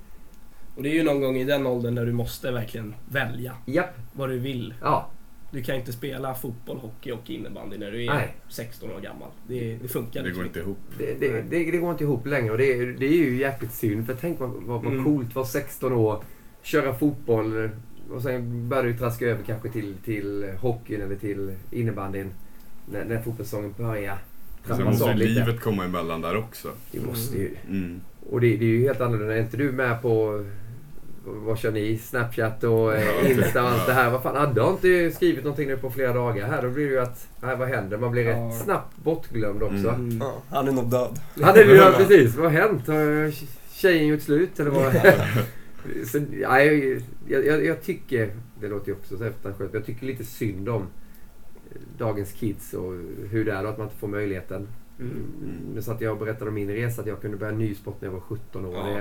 Och 0.76 0.82
det 0.82 0.89
är 0.89 0.95
ju 0.95 1.03
någon 1.03 1.20
gång 1.20 1.37
i 1.37 1.45
den 1.45 1.66
åldern 1.66 1.95
där 1.95 2.07
du 2.07 2.12
måste 2.12 2.51
verkligen 2.53 2.95
välja 3.09 3.53
Japp, 3.66 3.95
vad 4.12 4.28
du 4.28 4.39
vill. 4.39 4.74
ja. 4.82 5.11
Du 5.51 5.62
kan 5.62 5.76
inte 5.76 5.93
spela 5.93 6.35
fotboll, 6.35 6.78
hockey 6.78 7.12
och 7.12 7.30
innebandy 7.30 7.78
när 7.78 7.91
du 7.91 8.05
är 8.05 8.14
Nej. 8.14 8.35
16 8.49 8.91
år 8.91 9.01
gammal. 9.01 9.28
Det, 9.47 9.76
det 9.82 9.89
funkar 9.89 10.22
Det 10.22 10.30
går 10.30 10.47
inte 10.47 10.59
ihop. 10.59 10.78
Det, 10.99 11.20
det, 11.20 11.43
det, 11.43 11.70
det 11.70 11.78
går 11.78 11.91
inte 11.91 12.05
ihop 12.05 12.26
längre 12.26 12.51
och 12.53 12.59
det, 12.59 12.72
är- 12.72 12.97
det 12.99 13.07
är 13.07 13.16
ju 13.16 13.37
jäkligt 13.37 13.72
synd. 13.72 14.07
För 14.07 14.14
tänk 14.14 14.41
vad, 14.41 14.51
vad, 14.51 14.82
vad 14.82 14.93
Mm. 14.93 15.05
coolt, 15.05 15.35
vara 15.35 15.47
16 15.47 15.93
år, 15.93 16.22
köra 16.62 16.95
fotboll 16.95 17.70
och 18.11 18.22
sen 18.22 18.68
börjar 18.68 18.84
du 18.84 18.96
traska 18.98 19.26
över 19.26 19.42
kanske 19.46 19.68
till, 19.68 19.94
till 20.05 20.46
hockeyn 20.61 21.02
eller 21.02 21.16
till 21.16 21.55
innebandyn 21.70 22.30
när, 22.92 23.05
när 23.05 23.22
fotbollssäsongen 23.22 23.74
börjar. 23.78 24.18
Sen 24.66 24.84
måste 24.84 25.11
ju 25.11 25.14
lite. 25.14 25.30
livet 25.40 25.61
komma 25.61 25.84
emellan 25.84 26.20
där 26.20 26.36
också. 26.36 26.68
Det 26.90 27.00
måste 27.07 27.38
ju. 27.38 27.50
Mm. 27.68 28.00
Och 28.30 28.40
det, 28.40 28.57
det 28.57 28.64
är 28.64 28.68
ju 28.68 28.82
helt 28.82 29.00
annorlunda. 29.00 29.34
Är 29.36 29.40
inte 29.40 29.57
du 29.57 29.72
med 29.72 30.02
på 30.02 30.44
vad 31.26 31.59
kör 31.59 31.70
ni? 31.72 31.98
Snapchat 31.98 32.64
och 32.64 32.94
eh, 32.94 33.05
Ja. 33.22 33.28
Insta 33.28 33.62
och 33.62 33.68
allt 33.68 33.86
det 33.86 33.92
här. 33.92 34.11
Vad 34.11 34.22
fan, 34.22 34.36
Adde 34.36 34.61
har 34.61 34.70
inte 34.70 35.11
skrivit 35.16 35.44
någonting 35.44 35.68
nu 35.68 35.76
på 35.76 35.90
flera 35.90 36.12
dagar 36.12 36.46
här. 36.46 36.62
Då 36.62 36.70
blir 36.70 36.84
det 36.84 36.90
ju 36.92 37.00
att, 37.00 37.28
nej, 37.40 37.57
vad 37.57 37.68
händer? 37.68 37.96
Man 37.98 38.11
blir 38.12 38.22
Ja. 38.24 38.36
rätt 38.36 38.55
snabbt 38.64 38.96
bortglömd 38.96 39.62
också. 39.62 39.76
Mm. 39.88 39.94
Mm. 40.00 40.18
Ja, 40.20 40.42
han 40.50 40.68
är 40.68 40.72
nog 40.72 40.90
död. 40.90 41.18
Det 41.34 41.42
är 41.42 41.64
ju 41.64 41.92
precis. 42.07 42.34
Vad 42.36 42.52
har 42.52 42.61
hänt? 42.61 42.86
Har 42.86 43.30
tjejen 43.74 44.07
gjort 44.07 44.22
slut 44.22 44.61
eller 44.61 44.70
vad? 44.70 44.94
så, 46.07 46.18
ja, 46.41 46.61
jag, 46.61 47.03
jag, 47.45 47.64
jag 47.64 47.82
tycker, 47.82 48.35
det 48.61 48.68
låter 48.68 48.89
ju 48.89 48.95
också 48.95 49.18
så 49.18 49.24
eftertankfullt, 49.24 49.72
men 49.72 49.78
jag 49.80 49.87
tycker 49.87 50.07
lite 50.07 50.24
synd 50.24 50.68
om 50.68 50.82
eh, 50.82 51.78
dagens 51.99 52.32
kids 52.32 52.74
och 52.74 52.93
hur 53.30 53.45
det 53.45 53.53
är 53.53 53.62
då 53.62 53.68
att 53.68 53.78
man 53.78 53.87
inte 53.87 53.99
får 53.99 54.09
möjligheten. 54.09 54.68
Mm. 55.01 55.22
Nu 55.74 55.82
satt 55.82 56.01
jag 56.01 56.12
och 56.12 56.18
berättade 56.18 56.49
om 56.49 56.55
min 56.55 56.70
resa 56.70 57.01
att 57.01 57.07
jag 57.07 57.20
kunde 57.20 57.37
börja 57.37 57.53
ny 57.53 57.74
sport 57.74 57.97
när 58.01 58.09
jag 58.09 58.12
var 58.12 58.20
17 58.20 58.64
år. 58.64 58.74
Ja. 58.74 59.01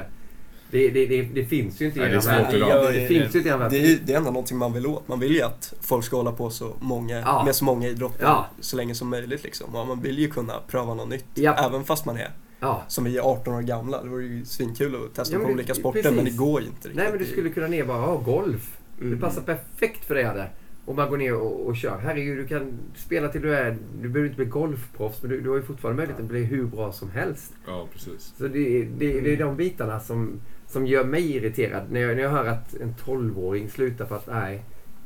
Det, 0.72 0.90
det, 0.90 1.06
det, 1.06 1.06
det, 1.06 1.22
det 1.34 1.46
finns 1.46 1.82
ju 1.82 1.86
inte 1.86 2.00
i 2.00 2.02
det 2.02 2.08
är 2.10 2.16
er 2.16 2.20
svårt 2.20 2.34
värld. 2.34 2.54
idag. 2.56 2.94
Det, 2.94 3.08
finns 3.08 3.36
ju 3.36 3.38
inte 3.40 3.50
i 3.50 3.52
värld. 3.52 3.72
Det 3.72 3.78
är, 3.78 4.00
det 4.06 4.14
är 4.14 4.18
ändå 4.18 4.32
någonting 4.32 4.58
man 4.58 4.74
vill 4.74 4.88
åt. 4.88 5.08
Man 5.08 5.20
vill 5.20 5.36
ju 5.36 5.42
att 5.42 5.74
folk 5.82 6.06
ska 6.06 6.16
hålla 6.18 6.32
på 6.32 6.50
så 6.50 6.76
många, 6.80 7.20
Ja. 7.20 7.44
med 7.46 7.56
så 7.56 7.66
många 7.66 7.88
idrotter 7.88 8.24
Ja. 8.24 8.48
så 8.60 8.78
länge 8.78 8.96
som 8.96 9.10
möjligt. 9.10 9.44
Liksom. 9.44 9.76
Och 9.76 9.88
man 9.88 10.02
vill 10.02 10.20
ju 10.20 10.30
kunna 10.30 10.54
pröva 10.68 10.94
något 10.94 11.10
nytt. 11.10 11.26
Ja. 11.34 11.66
Även 11.68 11.84
fast 11.84 12.06
man 12.06 12.18
är 12.18 12.30
Ja. 12.64 12.84
som 12.88 13.04
vi 13.04 13.18
är 13.18 13.22
18 13.22 13.54
år 13.54 13.62
gamla. 13.62 14.04
Det 14.04 14.10
vore 14.10 14.24
ju 14.24 14.46
svinkul 14.46 14.96
att 14.96 15.16
testa 15.16 15.36
Ja, 15.36 15.40
på 15.42 15.48
det- 15.48 15.54
olika 15.54 15.74
sporter 15.74 16.02
precis. 16.02 16.16
men 16.16 16.26
det 16.26 16.38
går 16.38 16.62
ju 16.62 16.68
inte 16.68 16.78
riktigt. 16.88 16.96
Nej 16.96 17.08
men 17.10 17.20
du 17.20 17.26
skulle 17.26 17.50
kunna 17.50 17.68
ner 17.68 17.86
bara, 17.86 17.98
ja, 17.98 18.16
golf. 18.26 18.78
Det 19.00 19.06
Mm. 19.06 19.20
passar 19.20 19.42
perfekt 19.42 20.06
för 20.06 20.16
dig 20.16 20.26
Adde. 20.26 20.48
Om 20.86 20.96
man 20.96 21.10
går 21.10 21.18
ner 21.18 21.34
och, 21.36 21.66
och 21.68 21.76
kör. 21.78 21.98
Herregud, 21.98 22.38
du 22.38 22.48
kan 22.48 22.74
spela 22.96 23.28
till 23.28 23.42
du 23.42 23.56
är... 23.56 23.78
Du 24.02 24.10
behöver 24.10 24.26
inte 24.30 24.36
bli 24.36 24.46
golfproffs 24.46 25.22
men 25.22 25.32
du, 25.32 25.42
du 25.42 25.50
har 25.50 25.56
ju 25.58 25.64
fortfarande 25.64 25.98
möjlighet 25.98 26.22
att 26.22 26.28
bli 26.30 26.44
hur 26.44 26.66
bra 26.66 26.92
som 26.92 27.10
helst. 27.12 27.54
Ja, 27.68 27.88
precis. 27.94 28.34
Så 28.38 28.44
det, 28.48 28.84
det, 28.84 29.20
det 29.22 29.34
är 29.34 29.38
de 29.38 29.56
bitarna 29.58 30.00
som, 30.00 30.40
som 30.68 30.88
gör 30.88 31.04
mig 31.06 31.36
irriterad. 31.36 31.84
När 31.92 32.00
jag, 32.00 32.16
när 32.16 32.24
jag 32.24 32.30
hör 32.30 32.46
att 32.46 32.76
en 32.76 32.94
12-åring 33.06 33.70
slutar 33.70 34.06
för 34.06 34.16
att 34.16 34.28
nej, 34.28 34.64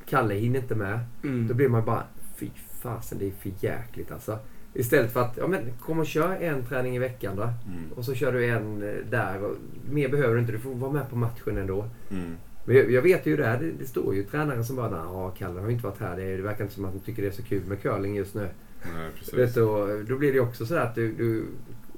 Kalle 0.09 0.33
hinner 0.35 0.59
inte 0.59 0.75
med. 0.75 0.99
Mm. 1.23 1.47
Då 1.47 1.53
blir 1.53 1.69
man 1.69 1.85
bara, 1.85 2.03
fy 2.37 2.49
fasen 2.81 3.17
det 3.19 3.25
är 3.27 3.31
för 3.31 3.51
jäkligt 3.65 4.11
alltså. 4.11 4.39
Istället 4.78 5.13
för 5.13 5.21
att, 5.21 5.38
ja 5.38 5.47
men 5.47 5.61
kom 5.80 5.99
och 5.99 6.05
kör 6.05 6.36
en 6.36 6.65
träning 6.65 6.95
i 6.95 6.99
veckan 6.99 7.36
då. 7.36 7.41
Mm. 7.41 7.91
Och 7.95 8.05
så 8.05 8.13
kör 8.13 8.32
du 8.32 8.45
en 8.45 8.84
eh, 8.84 8.95
där. 9.09 9.43
Och 9.43 9.55
mer 9.91 10.09
behöver 10.09 10.34
du 10.34 10.39
inte, 10.39 10.51
du 10.51 10.59
får 10.59 10.75
vara 10.75 10.91
med 10.91 11.09
på 11.09 11.15
matchen 11.15 11.57
ändå. 11.57 11.86
Mm. 12.11 12.38
Men 12.65 12.75
jag, 12.75 12.91
jag 12.91 13.01
vet 13.01 13.25
ju 13.25 13.38
det 13.38 13.45
här, 13.45 13.59
det, 13.59 13.71
det 13.80 13.86
står 13.86 14.15
ju 14.15 14.23
tränare 14.23 14.63
som 14.63 14.75
bara, 14.75 14.91
ja 14.91 15.30
Kalle 15.38 15.59
har 15.59 15.67
ju 15.67 15.73
inte 15.73 15.88
varit 15.88 15.99
här. 15.99 16.15
Det, 16.15 16.38
det 16.38 16.41
verkar 16.41 16.63
inte 16.63 16.75
som 16.75 16.86
att 16.86 16.91
han 16.91 16.99
tycker 16.99 17.21
det 17.21 17.28
är 17.28 17.32
så 17.32 17.43
kul 17.43 17.65
med 17.65 17.82
curling 17.82 18.15
just 18.15 18.36
nu. 18.36 18.47
Nej, 18.95 19.11
precis. 19.15 19.57
och 19.57 20.05
då 20.07 20.17
blir 20.17 20.34
det 20.34 20.39
också 20.39 20.65
så 20.65 20.75
att 20.75 20.95
du, 20.95 21.11
du 21.13 21.45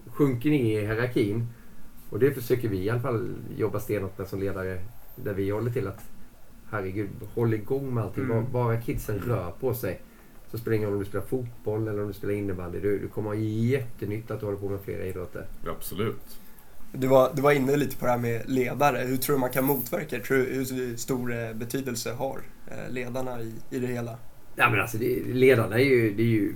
sjunker 0.08 0.50
ner 0.50 0.82
i 0.82 0.86
hierarkin. 0.86 1.48
Och 2.10 2.20
det 2.20 2.32
försöker 2.32 2.70
vi 2.70 2.78
i 2.78 2.90
alla 2.90 3.02
fall 3.02 3.34
jobba 3.58 3.80
stenhårt 3.80 4.18
med 4.18 4.28
som 4.28 4.40
ledare. 4.40 4.80
Där 5.16 5.34
vi 5.34 5.50
håller 5.50 5.72
till 5.72 5.88
att, 5.88 6.02
herregud, 6.70 7.10
håll 7.34 7.54
igång 7.54 7.94
med 7.94 8.04
allting. 8.04 8.24
Mm. 8.24 8.52
Bara, 8.52 8.66
bara 8.66 8.82
kidsen 8.82 9.20
rör 9.20 9.52
på 9.60 9.74
sig. 9.74 10.02
Så 10.52 10.58
spelar 10.58 10.72
det 10.72 10.76
ingen 10.78 10.90
roll 10.90 10.98
om 10.98 11.04
du 11.04 11.10
spelar 11.10 11.26
fotboll 11.26 11.88
eller 11.88 12.02
om 12.02 12.08
du 12.08 12.14
spelar 12.14 12.34
innebandy. 12.34 12.80
Du, 12.80 13.00
du 13.00 13.08
kommer 13.08 13.30
ha 13.30 13.36
jättenytta 13.36 14.34
att 14.34 14.40
du 14.40 14.46
håller 14.46 14.60
på 14.60 14.70
med 14.70 14.82
flera 14.82 15.06
idrotter. 15.06 15.46
Absolut. 15.68 16.40
Du 16.92 17.08
var, 17.08 17.32
du 17.36 17.42
var 17.42 17.52
inne 17.52 17.76
lite 17.76 17.98
på 17.98 18.06
det 18.06 18.12
här 18.12 18.18
med 18.18 18.50
ledare. 18.50 18.98
Hur 18.98 19.18
tror 19.18 19.36
du 19.36 19.40
man 19.40 19.50
kan 19.50 19.66
motverka 19.66 20.18
det? 20.18 20.30
Hur 20.30 20.98
stor 20.98 21.34
eh, 21.34 21.54
betydelse 21.54 22.14
har 22.14 22.42
eh, 22.68 22.92
ledarna 22.92 23.42
i, 23.42 23.54
i 23.70 23.80
det 23.80 23.88
hela? 23.88 24.18
Ja 24.56 24.70
men 24.70 24.80
alltså 24.80 24.98
det, 24.98 25.24
ledarna 25.26 25.76
är 25.76 25.84
ju... 25.84 26.14
Det 26.14 26.24
är 26.24 26.28
ju 26.28 26.54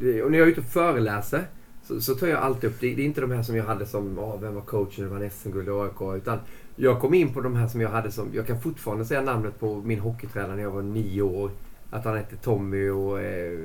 det, 0.00 0.22
och 0.22 0.30
när 0.30 0.38
jag 0.38 0.46
är 0.48 0.52
ute 0.52 0.60
och 0.60 0.66
föreläser 0.66 1.44
så, 1.84 2.00
så 2.00 2.14
tar 2.14 2.26
jag 2.26 2.38
alltid 2.38 2.70
upp, 2.70 2.80
det, 2.80 2.94
det 2.94 3.02
är 3.02 3.06
inte 3.06 3.20
de 3.20 3.30
här 3.30 3.42
som 3.42 3.56
jag 3.56 3.64
hade 3.64 3.86
som, 3.86 4.18
åh, 4.18 4.40
vem 4.40 4.54
var 4.54 4.62
coachen 4.62 5.04
när 5.04 5.06
vann 5.06 5.30
SM-guld 5.30 5.68
i 5.68 5.70
AIK. 5.70 6.16
Utan 6.16 6.38
jag 6.76 7.00
kom 7.00 7.14
in 7.14 7.34
på 7.34 7.40
de 7.40 7.56
här 7.56 7.68
som 7.68 7.80
jag 7.80 7.90
hade 7.90 8.12
som, 8.12 8.28
jag 8.34 8.46
kan 8.46 8.60
fortfarande 8.60 9.04
säga 9.04 9.22
namnet 9.22 9.60
på 9.60 9.76
min 9.76 9.98
hockeytränare 9.98 10.56
när 10.56 10.62
jag 10.62 10.70
var 10.70 10.82
nio 10.82 11.22
år. 11.22 11.50
Att 11.90 12.04
han 12.04 12.16
hette 12.16 12.36
Tommy 12.36 12.88
och 12.88 13.20
eh, 13.20 13.58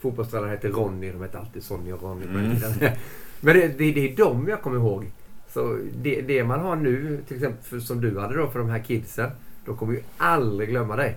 fotbollstränaren 0.00 0.50
hette 0.50 0.68
Ronny. 0.68 1.10
De 1.12 1.22
hette 1.22 1.38
alltid 1.38 1.62
Sonny 1.62 1.92
och 1.92 2.02
Ronny 2.02 2.24
på 2.26 2.38
Mm. 2.38 2.56
Men 3.40 3.56
det, 3.56 3.68
det, 3.68 3.92
det 3.92 4.12
är 4.12 4.16
de 4.16 4.48
jag 4.48 4.62
kommer 4.62 4.76
ihåg. 4.76 5.10
Så 5.52 5.78
det, 6.02 6.20
det 6.20 6.44
man 6.44 6.60
har 6.60 6.76
nu, 6.76 7.20
till 7.28 7.36
exempel 7.36 7.64
för, 7.64 7.80
som 7.80 8.00
du 8.00 8.18
hade 8.20 8.36
då 8.36 8.50
för 8.50 8.58
de 8.58 8.68
här 8.68 8.78
kidsen. 8.78 9.30
De 9.64 9.76
kommer 9.76 9.92
ju 9.92 10.00
aldrig 10.16 10.68
glömma 10.68 10.96
dig. 10.96 11.16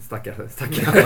Stackare, 0.00 0.48
stackare. 0.48 1.04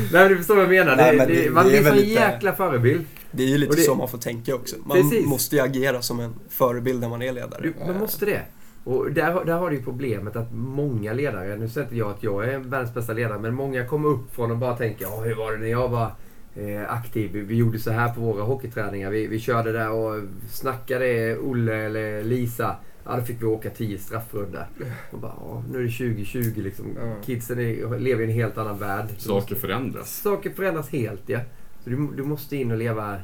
Nej 0.12 0.28
du 0.28 0.36
förstår 0.36 0.54
vad 0.56 0.64
jag 0.64 0.70
menar. 0.70 0.96
Nej, 0.96 1.12
det, 1.12 1.16
men 1.18 1.28
det, 1.28 1.50
man 1.50 1.66
det 1.68 1.76
är 1.76 1.80
blir 1.82 1.90
en 1.90 1.96
lite- 1.96 2.10
jäkla 2.10 2.52
förebild. 2.52 3.04
Det 3.30 3.42
är 3.42 3.46
ju 3.48 3.58
lite 3.58 3.76
det- 3.76 3.82
så 3.82 3.94
man 3.94 4.08
får 4.08 4.18
tänka 4.18 4.54
också. 4.54 4.76
Man 4.84 4.96
Precis. 5.02 5.26
måste 5.26 5.56
ju 5.56 5.62
agera 5.62 6.02
som 6.02 6.20
en 6.20 6.34
förebild 6.48 7.00
när 7.00 7.08
man 7.08 7.22
är 7.22 7.32
ledare. 7.32 7.62
Du, 7.62 7.74
man 7.86 7.98
måste 7.98 8.26
det. 8.26 8.42
Och 8.84 9.12
där, 9.12 9.32
har- 9.32 9.44
där 9.44 9.54
har 9.58 9.70
du 9.70 9.76
ju 9.76 9.82
problemet 9.82 10.36
att 10.36 10.52
många 10.54 11.12
ledare, 11.12 11.56
nu 11.56 11.68
säger 11.68 11.86
inte 11.86 11.96
jag 11.96 12.10
att 12.10 12.22
jag 12.22 12.44
är 12.48 12.58
världens 12.58 12.94
bästa 12.94 13.12
ledare, 13.12 13.38
men 13.38 13.54
många 13.54 13.86
kommer 13.86 14.08
upp 14.08 14.34
från 14.34 14.50
och 14.50 14.56
bara 14.56 14.76
tänker 14.76 15.02
ja 15.04 15.20
hur 15.20 15.34
var 15.34 15.52
det 15.52 15.58
när 15.58 15.66
jag 15.66 15.88
var 15.88 16.12
eh, 16.54 16.92
aktiv? 16.92 17.30
Vi, 17.32 17.40
vi 17.40 17.54
gjorde 17.56 17.78
så 17.78 17.90
här 17.90 18.14
på 18.14 18.20
våra 18.20 18.42
hockeyträningar. 18.42 19.10
Vi, 19.10 19.26
vi 19.26 19.38
körde 19.40 19.72
där 19.72 19.90
och 19.90 20.22
snackade 20.50 21.38
Olle 21.38 21.74
eller 21.74 22.22
Lisa. 22.24 22.76
Ja, 23.06 23.16
då 23.16 23.22
fick 23.22 23.42
vi 23.42 23.46
åka 23.46 23.70
10 23.70 23.98
straffrundor. 23.98 24.66
Och 25.10 25.18
bara, 25.18 25.32
ja, 25.40 25.62
nu 25.72 25.78
är 25.78 25.82
det 25.82 25.90
2020 25.90 26.52
liksom. 26.62 26.86
Ja. 27.00 27.14
Kidsen 27.24 27.58
är, 27.58 27.98
lever 27.98 28.22
i 28.22 28.26
en 28.26 28.32
helt 28.32 28.58
annan 28.58 28.78
värld. 28.78 29.06
Saker 29.18 29.54
förändras. 29.54 30.20
Saker 30.22 30.50
förändras 30.50 30.88
helt 30.90 31.22
ja. 31.26 31.40
Så 31.84 31.90
du, 31.90 32.08
du 32.16 32.22
måste 32.22 32.56
in 32.56 32.70
och 32.70 32.78
leva 32.78 33.16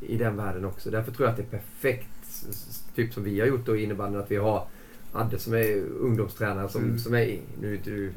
i 0.00 0.16
den 0.16 0.36
världen 0.36 0.64
också. 0.64 0.90
Därför 0.90 1.12
tror 1.12 1.26
jag 1.28 1.30
att 1.30 1.36
det 1.50 1.56
är 1.56 1.60
perfekt, 1.60 2.08
typ 2.94 3.12
som 3.14 3.24
vi 3.24 3.40
har 3.40 3.46
gjort 3.46 3.66
då 3.66 3.76
i 3.76 3.82
innebandyn, 3.84 4.20
att 4.20 4.30
vi 4.30 4.36
har 4.36 4.66
Adde 5.14 5.38
som 5.38 5.54
är 5.54 5.82
ungdomstränare 6.00 6.68
som, 6.68 6.84
Mm. 6.84 6.98
som 6.98 7.14
är, 7.14 7.38
nu 7.60 7.70
är 7.70 7.74
inte 7.76 7.90
du 7.90 8.12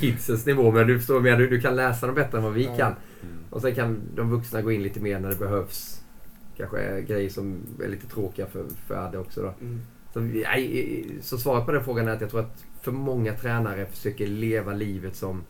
kidsens 0.00 0.46
nivå, 0.46 0.70
men 0.72 0.86
du 0.86 0.98
förstår 0.98 1.20
mer, 1.20 1.36
du, 1.36 1.48
du 1.48 1.60
kan 1.60 1.76
läsa 1.76 2.06
dem 2.06 2.14
bättre 2.14 2.38
än 2.38 2.44
vad 2.44 2.52
vi 2.52 2.64
Ja. 2.64 2.76
kan. 2.76 2.92
Mm. 3.22 3.36
Och 3.50 3.60
sen 3.62 3.74
kan 3.74 4.00
de 4.14 4.30
vuxna 4.30 4.62
gå 4.62 4.72
in 4.72 4.82
lite 4.82 5.00
mer 5.00 5.20
när 5.20 5.28
det 5.28 5.36
behövs. 5.38 6.02
kanske 6.56 7.02
grejer 7.08 7.30
som 7.30 7.58
är 7.84 7.88
lite 7.88 8.06
tråkiga 8.06 8.46
för, 8.46 8.64
för 8.86 8.94
Adde 9.06 9.18
också 9.18 9.42
då. 9.42 9.54
Mm. 9.60 9.80
Så, 10.12 10.20
nej, 10.20 11.06
så 11.22 11.38
svaret 11.38 11.66
på 11.66 11.72
den 11.72 11.84
frågan 11.84 12.08
är 12.08 12.12
att 12.12 12.20
jag 12.20 12.30
tror 12.30 12.40
att 12.40 12.64
för 12.82 12.92
många 12.92 13.32
tränare 13.34 13.86
försöker 13.86 14.26
leva 14.26 14.72
livet 14.72 15.16
som 15.16 15.42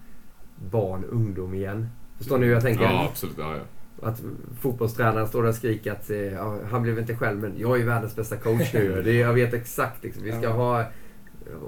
barn, 0.71 1.05
ungdom 1.05 1.55
igen. 1.55 1.89
Förstår 2.19 2.39
ni 2.39 2.47
hur 2.47 2.53
jag 2.53 2.63
tänker? 2.63 2.85
Ja, 2.85 3.09
absolut. 3.11 3.37
Ja, 3.39 3.57
ja. 3.57 3.63
Att 4.03 4.23
fotbollstränaren 4.61 5.29
står 5.29 5.43
där 5.43 5.49
och 5.49 5.55
skriker 5.55 5.93
att 5.93 6.11
eh, 6.11 6.17
ja, 6.19 6.59
han 6.71 6.83
blev 6.83 6.99
inte 6.99 7.17
själv 7.17 7.41
men 7.41 7.53
jag 7.59 7.81
är 7.81 7.85
världens 7.87 8.17
bästa 8.17 8.37
coach 8.37 8.75
nu. 8.75 9.03
Det, 9.05 9.13
jag 9.13 9.33
vet 9.35 9.55
exakt. 9.55 10.03
Liksom. 10.05 10.23
Vi 10.25 10.33
ska 10.33 10.43
Ja. 10.43 10.51
ha 10.51 10.85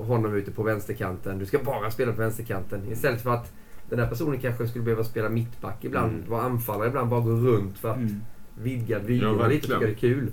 honom 0.07 0.35
ute 0.35 0.51
på 0.51 0.63
vänsterkanten. 0.63 1.39
Du 1.39 1.47
ska 1.47 1.59
bara 1.59 1.91
spela 1.91 2.13
på 2.13 2.21
vänsterkanten. 2.21 2.93
Istället 2.93 3.23
för 3.23 3.31
att 3.35 3.53
den 3.89 3.99
här 3.99 4.07
personen 4.07 4.41
kanske 4.41 4.69
skulle 4.69 4.85
behöva 4.85 5.05
spela 5.05 5.29
mittback 5.29 5.85
ibland. 5.85 6.13
Mm. 6.15 6.31
Vara 6.31 6.43
anfallare 6.43 6.89
ibland. 6.89 7.11
Bara 7.11 7.21
gå 7.21 7.31
runt 7.31 7.79
för 7.79 7.91
att 7.91 7.97
Mm. 7.97 8.21
vidga 8.63 8.99
Ja, 8.99 9.05
vyerna 9.05 9.31
lite 9.31 9.35
och 9.35 9.41
verkligen. 9.51 9.61
tycka 9.61 9.87
det 9.87 9.93
är 9.93 9.95
kul. 9.95 10.31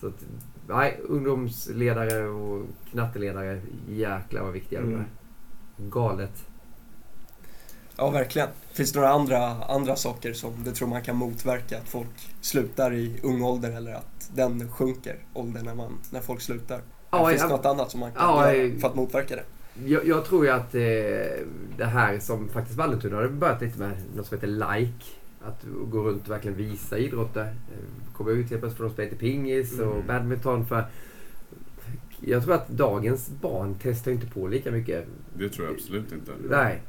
Så 0.00 0.06
att, 0.06 0.24
nej, 0.68 1.00
ungdomsledare 1.08 2.28
och 2.28 2.66
knatteledare. 2.90 3.60
Jäklar 3.88 4.42
vad 4.42 4.52
viktiga 4.52 4.80
de 4.80 4.86
Mm. 4.86 5.00
är. 5.00 5.06
Galet. 5.90 6.49
Ja, 7.96 8.10
verkligen. 8.10 8.48
Finns 8.72 8.92
det 8.92 8.98
några 9.00 9.12
andra, 9.12 9.46
andra 9.64 9.96
saker 9.96 10.32
som 10.32 10.52
du 10.64 10.72
tror 10.72 10.88
man 10.88 11.02
kan 11.02 11.16
motverka 11.16 11.78
att 11.78 11.88
folk 11.88 12.08
slutar 12.40 12.92
i 12.94 13.20
ung 13.22 13.42
ålder 13.42 13.70
eller 13.76 13.92
att 13.94 14.30
den 14.34 14.70
sjunker, 14.72 15.16
åldern 15.34 15.64
när, 15.64 15.74
man, 15.74 15.98
när 16.10 16.20
folk 16.20 16.40
slutar? 16.40 16.80
Ja, 17.10 17.28
Finns 17.28 17.40
det 17.40 17.44
jag- 17.44 17.50
något 17.56 17.66
annat 17.66 17.90
som 17.90 18.00
man 18.00 18.12
kan 18.12 18.22
Ja, 18.22 18.54
göra 18.54 18.80
för 18.80 18.88
att 18.88 18.94
motverka 18.94 19.36
det? 19.36 19.44
Jag, 19.86 20.06
jag 20.06 20.24
tror 20.24 20.44
ju 20.44 20.50
att 20.50 20.74
eh, 20.74 20.80
det 21.76 21.84
här 21.84 22.18
som 22.18 22.48
faktiskt 22.48 22.78
Vallentuna 22.78 23.16
har 23.16 23.28
börjat 23.28 23.62
lite 23.62 23.78
med, 23.78 23.92
något 24.16 24.26
som 24.26 24.36
heter 24.36 24.46
like. 24.78 25.04
Att 25.44 25.64
gå 25.90 25.98
runt 26.02 26.24
och 26.24 26.30
verkligen 26.30 26.56
visa 26.56 26.98
idrotter. 26.98 27.42
Eh, 27.44 28.12
Komma 28.16 28.30
ut 28.30 28.50
helt 28.50 28.60
plötsligt 28.60 28.76
för 28.76 28.84
de 28.84 28.92
spelar 28.92 29.10
lite 29.10 29.20
pingis 29.20 29.78
och 29.80 29.94
Mm. 29.94 30.06
badminton. 30.06 30.66
För 30.66 30.84
jag 32.20 32.44
tror 32.44 32.54
att 32.54 32.68
dagens 32.68 33.28
barn 33.40 33.76
testar 33.82 34.10
inte 34.12 34.26
på 34.26 34.46
lika 34.48 34.70
mycket. 34.70 35.06
Det 35.34 35.48
tror 35.48 35.66
jag 35.66 35.74
absolut 35.74 36.12
inte. 36.12 36.32
Nej. 36.50 36.82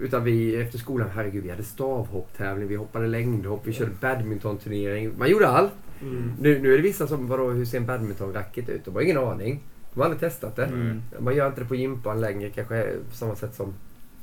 Utan 0.00 0.24
vi 0.24 0.56
efter 0.56 0.78
skolan, 0.78 1.08
herregud, 1.14 1.44
vi 1.44 1.50
hade 1.50 1.62
stavhopptävling, 1.62 2.68
vi 2.68 2.76
hoppade 2.76 3.06
längdhopp, 3.06 3.66
vi 3.66 3.72
körde 3.72 3.90
badmintonturnering. 4.00 5.12
Man 5.18 5.30
gjorde 5.30 5.48
allt. 5.48 5.72
Mm. 6.02 6.32
Nu, 6.40 6.58
nu 6.58 6.72
är 6.72 6.76
det 6.76 6.82
vissa 6.82 7.06
som, 7.06 7.26
vadå, 7.26 7.50
hur 7.50 7.64
ser 7.64 7.78
en 7.78 7.86
badmintonracket 7.86 8.68
ut? 8.68 8.84
De 8.84 8.94
har 8.94 9.02
ingen 9.02 9.18
aning. 9.18 9.62
De 9.92 10.00
har 10.00 10.04
aldrig 10.04 10.20
testat 10.20 10.56
det. 10.56 10.64
Mm. 10.64 11.02
Man 11.18 11.36
gör 11.36 11.46
inte 11.46 11.60
det 11.60 11.66
på 11.66 11.74
gympan 11.74 12.20
längre, 12.20 12.50
kanske 12.50 12.86
på 13.10 13.16
samma 13.16 13.36
sätt 13.36 13.54
som 13.54 13.74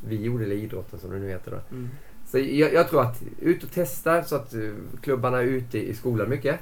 vi 0.08 0.22
gjorde, 0.22 0.44
eller 0.44 0.56
idrotten 0.56 1.00
som 1.00 1.12
det 1.12 1.20
nu 1.20 1.30
heter. 1.30 1.52
Då. 1.52 1.76
Mm. 1.76 1.90
Så 2.26 2.38
jag, 2.38 2.74
jag 2.74 2.90
tror 2.90 3.02
att 3.02 3.24
ut 3.42 3.64
och 3.64 3.72
testa 3.72 4.24
så 4.24 4.36
att 4.36 4.54
eh, 4.54 4.72
klubbarna 5.02 5.38
är 5.38 5.44
ute 5.44 5.90
i 5.90 5.94
skolan 5.94 6.30
mycket. 6.30 6.60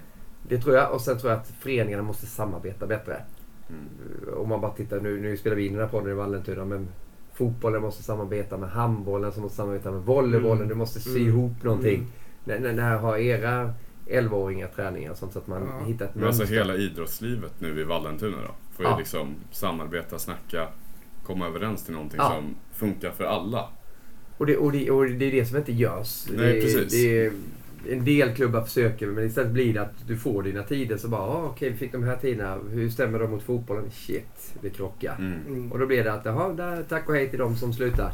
Det 0.47 0.57
tror 0.57 0.75
jag. 0.75 0.91
Och 0.91 1.01
sen 1.01 1.17
tror 1.17 1.31
jag 1.31 1.39
att 1.39 1.53
föreningarna 1.59 2.03
måste 2.03 2.25
samarbeta 2.25 2.87
bättre. 2.87 3.21
Mm. 3.69 3.81
Eh, 4.27 4.33
Om 4.33 4.49
man 4.49 4.61
bara 4.61 4.71
tittar, 4.71 4.99
nu, 4.99 5.21
nu 5.21 5.37
spelar 5.37 5.55
vi 5.55 5.65
in 5.65 5.73
den 5.73 5.81
här 5.81 5.89
podden 5.89 6.11
i 6.11 6.13
Vallentuna, 6.13 6.65
men 6.65 6.87
fotbollen 7.33 7.81
måste 7.81 8.03
samarbeta 8.03 8.57
med 8.57 8.69
handbollen 8.69 9.31
som 9.31 9.41
måste 9.43 9.55
samarbeta 9.57 9.91
med 9.91 10.01
volleybollen. 10.01 10.57
Mm. 10.57 10.67
Du 10.69 10.75
måste 10.75 10.99
sy 10.99 11.09
Mm. 11.09 11.27
ihop 11.27 11.63
någonting. 11.63 11.95
Mm. 11.95 12.09
När, 12.43 12.59
när, 12.59 12.73
när 12.73 12.97
har 12.97 13.17
era 13.17 13.73
11-åringar 14.07 14.67
träningar 14.75 15.13
sånt 15.13 15.33
så 15.33 15.39
att 15.39 15.47
man 15.47 15.61
Ja. 15.79 15.85
hittar 15.85 16.05
ett 16.05 16.15
Men 16.15 16.23
alltså 16.27 16.41
mönster? 16.41 16.55
hela 16.57 16.75
idrottslivet 16.75 17.53
nu 17.59 17.79
i 17.81 17.83
Vallentuna 17.83 18.37
då? 18.37 18.55
Får 18.75 18.85
ju 18.85 18.91
Ja. 18.91 18.97
liksom 18.97 19.35
samarbeta, 19.51 20.19
snacka, 20.19 20.67
komma 21.25 21.47
överens 21.47 21.83
till 21.85 21.93
någonting 21.93 22.17
Ja. 22.19 22.29
som 22.35 22.55
funkar 22.73 23.11
för 23.11 23.23
alla. 23.23 23.69
Och 24.37 24.45
det, 24.45 24.57
och, 24.57 24.71
det, 24.71 24.91
och 24.91 25.05
det 25.05 25.25
är 25.25 25.31
det 25.31 25.45
som 25.45 25.57
inte 25.57 25.73
görs. 25.73 26.25
Nej, 26.29 26.53
det, 26.55 26.61
precis. 26.61 26.91
Det 26.91 27.31
en 27.89 28.05
del 28.05 28.35
klubbar 28.35 28.61
försöker 28.61 29.07
men 29.07 29.25
istället 29.25 29.51
blir 29.51 29.73
det 29.73 29.81
att 29.81 30.07
du 30.07 30.17
får 30.17 30.43
dina 30.43 30.63
tider 30.63 30.97
så 30.97 31.07
bara 31.07 31.21
ah, 31.21 31.45
okej 31.45 31.69
vi 31.69 31.77
fick 31.77 31.91
de 31.91 32.03
här 32.03 32.15
tiderna. 32.15 32.57
Hur 32.71 32.89
stämmer 32.89 33.19
de 33.19 33.31
mot 33.31 33.43
fotbollen? 33.43 33.91
Shit, 33.91 34.53
det 34.61 34.69
krockar. 34.69 35.15
Mm. 35.19 35.39
Mm. 35.47 35.71
Och 35.71 35.79
då 35.79 35.85
blir 35.85 36.03
det 36.03 36.13
att 36.13 36.25
jaha, 36.25 36.53
där, 36.53 36.83
tack 36.89 37.09
och 37.09 37.15
hej 37.15 37.29
till 37.29 37.39
de 37.39 37.55
som 37.55 37.73
slutar. 37.73 38.11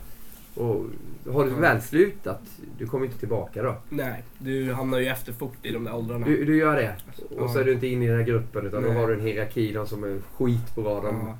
Och 0.55 0.85
har 1.33 1.45
du 1.45 1.49
väl 1.49 1.81
slutat, 1.81 2.41
du 2.77 2.87
kommer 2.87 3.05
inte 3.05 3.19
tillbaka 3.19 3.63
då. 3.63 3.75
Nej, 3.89 4.23
du 4.37 4.73
hamnar 4.73 4.99
ju 4.99 5.07
efter 5.07 5.33
fort 5.33 5.57
i 5.63 5.71
de 5.71 5.83
där 5.83 5.95
åldrarna. 5.95 6.25
Du, 6.25 6.45
du 6.45 6.57
gör 6.57 6.75
det. 6.75 6.95
Och 7.37 7.49
så 7.49 7.59
är 7.59 7.63
du 7.63 7.73
inte 7.73 7.87
inne 7.87 8.05
i 8.05 8.07
den 8.07 8.17
här 8.17 8.25
gruppen 8.25 8.65
utan 8.65 8.83
då 8.83 8.89
Nej. 8.89 8.97
har 8.97 9.07
du 9.07 9.13
en 9.13 9.21
hierarki, 9.21 9.73
de 9.73 9.87
som 9.87 10.03
är 10.03 10.17
skitbra. 10.37 11.01
De 11.01 11.15
Ja. 11.27 11.37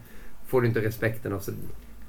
får 0.48 0.62
du 0.62 0.68
inte 0.68 0.82
respekten 0.82 1.34
av. 1.34 1.40
Så 1.40 1.52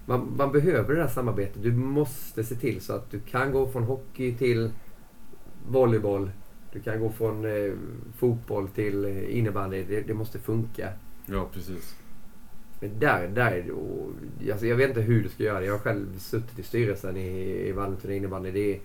man, 0.06 0.32
man 0.36 0.52
behöver 0.52 0.94
det 0.94 1.00
här 1.00 1.08
samarbetet. 1.08 1.62
Du 1.62 1.72
måste 1.72 2.44
se 2.44 2.54
till 2.54 2.80
så 2.80 2.92
att 2.92 3.10
du 3.10 3.20
kan 3.20 3.52
gå 3.52 3.68
från 3.68 3.82
hockey 3.82 4.34
till 4.34 4.70
volleyboll. 5.68 6.30
Du 6.72 6.80
kan 6.80 7.00
gå 7.00 7.12
från 7.12 7.44
eh, 7.44 7.72
fotboll 8.18 8.68
till 8.68 9.04
eh, 9.04 9.38
innebandy. 9.38 9.84
Det, 9.88 10.00
det 10.00 10.14
måste 10.14 10.38
funka. 10.38 10.88
Ja, 11.26 11.48
precis. 11.54 11.94
Men 12.80 12.98
där, 12.98 13.28
där 13.28 13.70
och, 13.70 14.10
alltså 14.52 14.66
jag 14.66 14.76
vet 14.76 14.88
inte 14.88 15.00
hur 15.00 15.22
du 15.22 15.28
ska 15.28 15.42
göra 15.42 15.60
det. 15.60 15.66
Jag 15.66 15.72
har 15.72 15.78
själv 15.78 16.18
suttit 16.18 16.58
i 16.58 16.62
styrelsen 16.62 17.16
i, 17.16 17.28
i 17.68 17.72
Vallentuna 17.72 18.14
innebandy. 18.14 18.50
Det 18.50 18.72
är, 18.74 18.78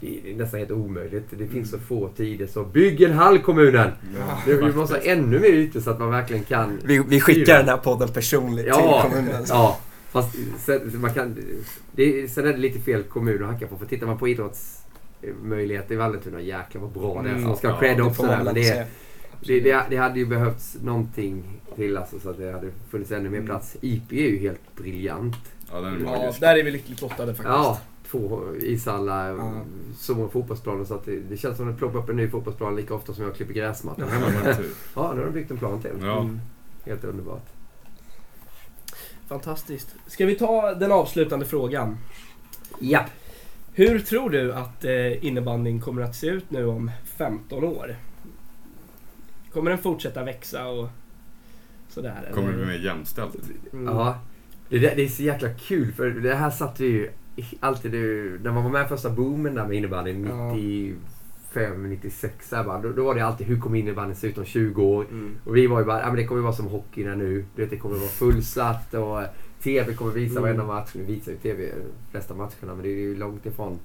det 0.00 0.30
är 0.32 0.36
nästan 0.36 0.58
helt 0.60 0.70
omöjligt. 0.70 1.24
Det 1.30 1.46
finns 1.46 1.70
så 1.70 1.78
få 1.78 2.08
tider. 2.08 2.46
Så 2.46 2.64
bygg 2.64 3.02
en 3.02 3.12
hall 3.12 3.38
kommunen! 3.38 3.90
Ja. 4.18 4.42
Det, 4.46 4.54
vi 4.54 4.72
måste 4.72 4.94
ha 4.94 5.02
ännu 5.02 5.38
mer 5.40 5.48
ytor 5.48 5.80
så 5.80 5.90
att 5.90 5.98
man 5.98 6.10
verkligen 6.10 6.44
kan 6.44 6.78
Vi, 6.84 6.98
vi 7.08 7.20
skickar 7.20 7.42
styra. 7.44 7.58
den 7.58 7.68
här 7.68 7.76
podden 7.76 8.08
personligt 8.08 8.66
Ja, 8.66 9.02
till 9.02 9.10
kommunen. 9.10 9.44
Ja, 9.48 9.78
fast 10.10 10.36
sen, 10.58 11.00
man 11.00 11.14
kan, 11.14 11.36
det, 11.92 12.28
sen 12.32 12.46
är 12.46 12.52
det 12.52 12.58
lite 12.58 12.80
fel 12.80 13.02
kommun 13.02 13.42
att 13.44 13.52
hacka 13.52 13.66
på. 13.66 13.78
För 13.78 13.86
tittar 13.86 14.06
man 14.06 14.18
på 14.18 14.28
idrottsmöjligheter 15.22 15.94
i 15.94 15.96
Vallentuna, 15.96 16.40
jäklar 16.40 16.82
vad 16.82 16.90
bra 16.90 17.22
det 17.22 17.28
är. 17.28 17.32
Så 17.32 17.36
Mm, 17.38 17.48
man 17.48 17.56
ska 17.56 17.68
ha 17.68 17.74
ja, 17.74 17.80
cred 17.80 17.96
Det 17.96 18.02
också 18.02 18.22
där. 18.22 18.44
Men 18.44 18.54
det, 18.54 18.86
det, 19.40 19.60
det, 19.60 19.82
det 19.90 19.96
hade 19.96 20.18
ju 20.18 20.26
behövts 20.26 20.76
någonting 20.82 21.60
till 21.76 21.96
alltså, 21.96 22.20
så 22.20 22.30
att 22.30 22.38
det 22.38 22.52
hade 22.52 22.70
funnits 22.90 23.10
ännu 23.12 23.28
mer 23.30 23.38
Mm. 23.38 23.46
plats. 23.48 23.76
IP 23.80 24.12
är 24.12 24.16
ju 24.16 24.38
helt 24.38 24.76
briljant. 24.76 25.36
Ja, 25.72 25.80
den 25.80 26.06
är 26.06 26.12
Ja, 26.24 26.32
där 26.40 26.56
är 26.58 26.62
vi 26.64 26.70
lyckligt 26.70 27.00
lottade 27.02 27.34
faktiskt. 27.34 27.48
Ja, 27.48 27.80
två 28.10 28.40
ishallar, 28.60 29.28
Ja. 29.30 29.52
så 29.96 30.14
många 30.14 30.28
fotbollsplaner 30.28 30.84
så 30.84 30.94
att 30.94 31.04
det, 31.04 31.16
det 31.20 31.36
känns 31.36 31.56
som 31.56 31.68
att 31.68 31.74
det 31.74 31.78
ploppar 31.78 31.98
upp 31.98 32.08
en 32.08 32.16
ny 32.16 32.28
fotbollsplan 32.28 32.76
lika 32.76 32.94
ofta 32.94 33.14
som 33.14 33.24
jag 33.24 33.34
klipper 33.34 33.54
gräsmattan 33.54 34.04
Ja, 34.12 34.28
hemma. 34.40 34.54
typ. 34.56 34.66
Ja, 34.94 35.12
nu 35.12 35.18
har 35.20 35.26
de 35.26 35.32
byggt 35.32 35.50
en 35.50 35.56
plan 35.58 35.82
till. 35.82 35.90
Ja. 36.02 36.20
Mm. 36.20 36.40
Helt 36.86 37.04
underbart. 37.04 37.46
Fantastiskt. 39.28 39.88
Ska 40.06 40.26
vi 40.26 40.34
ta 40.34 40.74
den 40.74 40.92
avslutande 40.92 41.46
frågan? 41.46 41.98
Japp. 42.78 43.10
Hur 43.72 43.98
tror 43.98 44.30
du 44.30 44.52
att 44.52 44.84
eh, 44.84 45.24
innebandyn 45.24 45.80
kommer 45.80 46.02
att 46.02 46.16
se 46.16 46.26
ut 46.26 46.50
nu 46.50 46.66
om 46.66 46.90
15 47.04 47.64
år? 47.64 47.96
Kommer 49.52 49.70
den 49.70 49.78
fortsätta 49.78 50.24
växa 50.24 50.68
och 50.68 50.88
sådär? 51.88 52.18
eller? 52.18 52.32
Kommer 52.32 52.50
det 52.50 52.56
bli 52.56 52.66
mer 52.66 52.84
jämställt? 52.84 53.36
Mm. 53.72 53.84
Ja, 53.84 54.18
det, 54.68 54.78
det 54.78 55.02
är 55.04 55.08
så 55.08 55.22
jäkla 55.22 55.48
kul 55.48 55.92
för 55.92 56.10
det 56.10 56.34
här 56.34 56.50
satt 56.50 56.80
vi 56.80 56.86
ju 56.86 57.10
alltid 57.60 57.92
nu, 57.92 58.40
när 58.44 58.52
man 58.52 58.64
var 58.64 58.70
med 58.70 58.84
i 58.84 58.88
första 58.88 59.10
boomen 59.10 59.54
där 59.54 59.66
med 59.66 59.76
innebandyn 59.76 60.26
Ja. 60.26 60.54
95, 60.54 61.90
96 61.90 62.50
där 62.50 62.64
bara, 62.64 62.80
då, 62.80 62.92
då 62.92 63.04
var 63.04 63.14
det 63.14 63.20
alltid 63.20 63.46
hur 63.46 63.60
kommer 63.60 63.78
innebandyn 63.78 64.16
se 64.16 64.26
ut 64.26 64.38
om 64.38 64.44
20 64.44 64.82
år? 64.82 65.04
Mm. 65.10 65.36
Och 65.44 65.56
vi 65.56 65.66
var 65.66 65.78
ju 65.78 65.84
bara, 65.84 66.00
ja 66.00 66.06
men 66.06 66.16
det 66.16 66.24
kommer 66.24 66.40
vara 66.40 66.52
som 66.52 66.66
hockeyn 66.66 67.18
nu. 67.18 67.44
Du 67.56 67.62
vet, 67.62 67.70
det 67.70 67.76
kommer 67.76 67.96
vara 67.96 68.08
fullsatt 68.08 68.94
och 68.94 69.22
TV 69.62 69.94
kommer 69.94 70.12
visa 70.12 70.30
Mm. 70.38 70.42
varenda 70.42 70.64
match. 70.64 70.90
Nu 70.94 71.02
visar 71.04 71.32
ju 71.32 71.38
TV 71.38 71.62
de 71.66 72.10
flesta 72.10 72.34
matcherna 72.34 72.74
men 72.74 72.82
det 72.82 72.88
är 72.88 73.00
ju 73.00 73.16
långt 73.16 73.46
ifrån. 73.46 73.78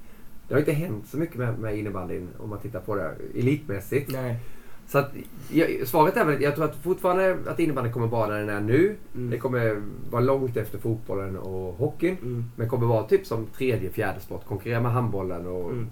Det 0.47 0.53
har 0.53 0.59
inte 0.59 0.71
hänt 0.71 1.07
så 1.07 1.17
mycket 1.17 1.35
med, 1.35 1.59
med 1.59 1.77
innebandyn 1.77 2.27
om 2.37 2.49
man 2.49 2.59
tittar 2.59 2.79
på 2.79 2.95
det 2.95 3.15
elitmässigt. 3.39 4.11
Nej. 4.11 4.39
Så 4.87 4.97
att, 4.97 5.11
jag, 5.51 5.87
svaret 5.87 6.17
är 6.17 6.25
väl, 6.25 6.41
jag 6.41 6.55
tror 6.55 6.65
att 6.65 6.75
fortfarande 6.83 7.37
att 7.47 7.59
innebandyn 7.59 7.93
kommer 7.93 8.07
vara 8.07 8.27
där 8.33 8.39
den 8.39 8.49
är 8.49 8.61
nu. 8.61 8.95
Mm. 9.15 9.29
Det 9.29 9.37
kommer 9.37 9.81
vara 10.09 10.21
långt 10.21 10.57
efter 10.57 10.77
fotbollen 10.77 11.37
och 11.37 11.73
hockeyn. 11.73 12.17
Mm. 12.21 12.45
Men 12.55 12.69
kommer 12.69 12.87
vara 12.87 13.03
typ 13.07 13.25
som 13.25 13.45
tredje, 13.45 13.89
fjärde 13.89 14.19
sport. 14.19 14.45
Konkurrera 14.45 14.81
med 14.81 14.91
handbollen 14.91 15.47
och 15.47 15.69
Mm. 15.71 15.87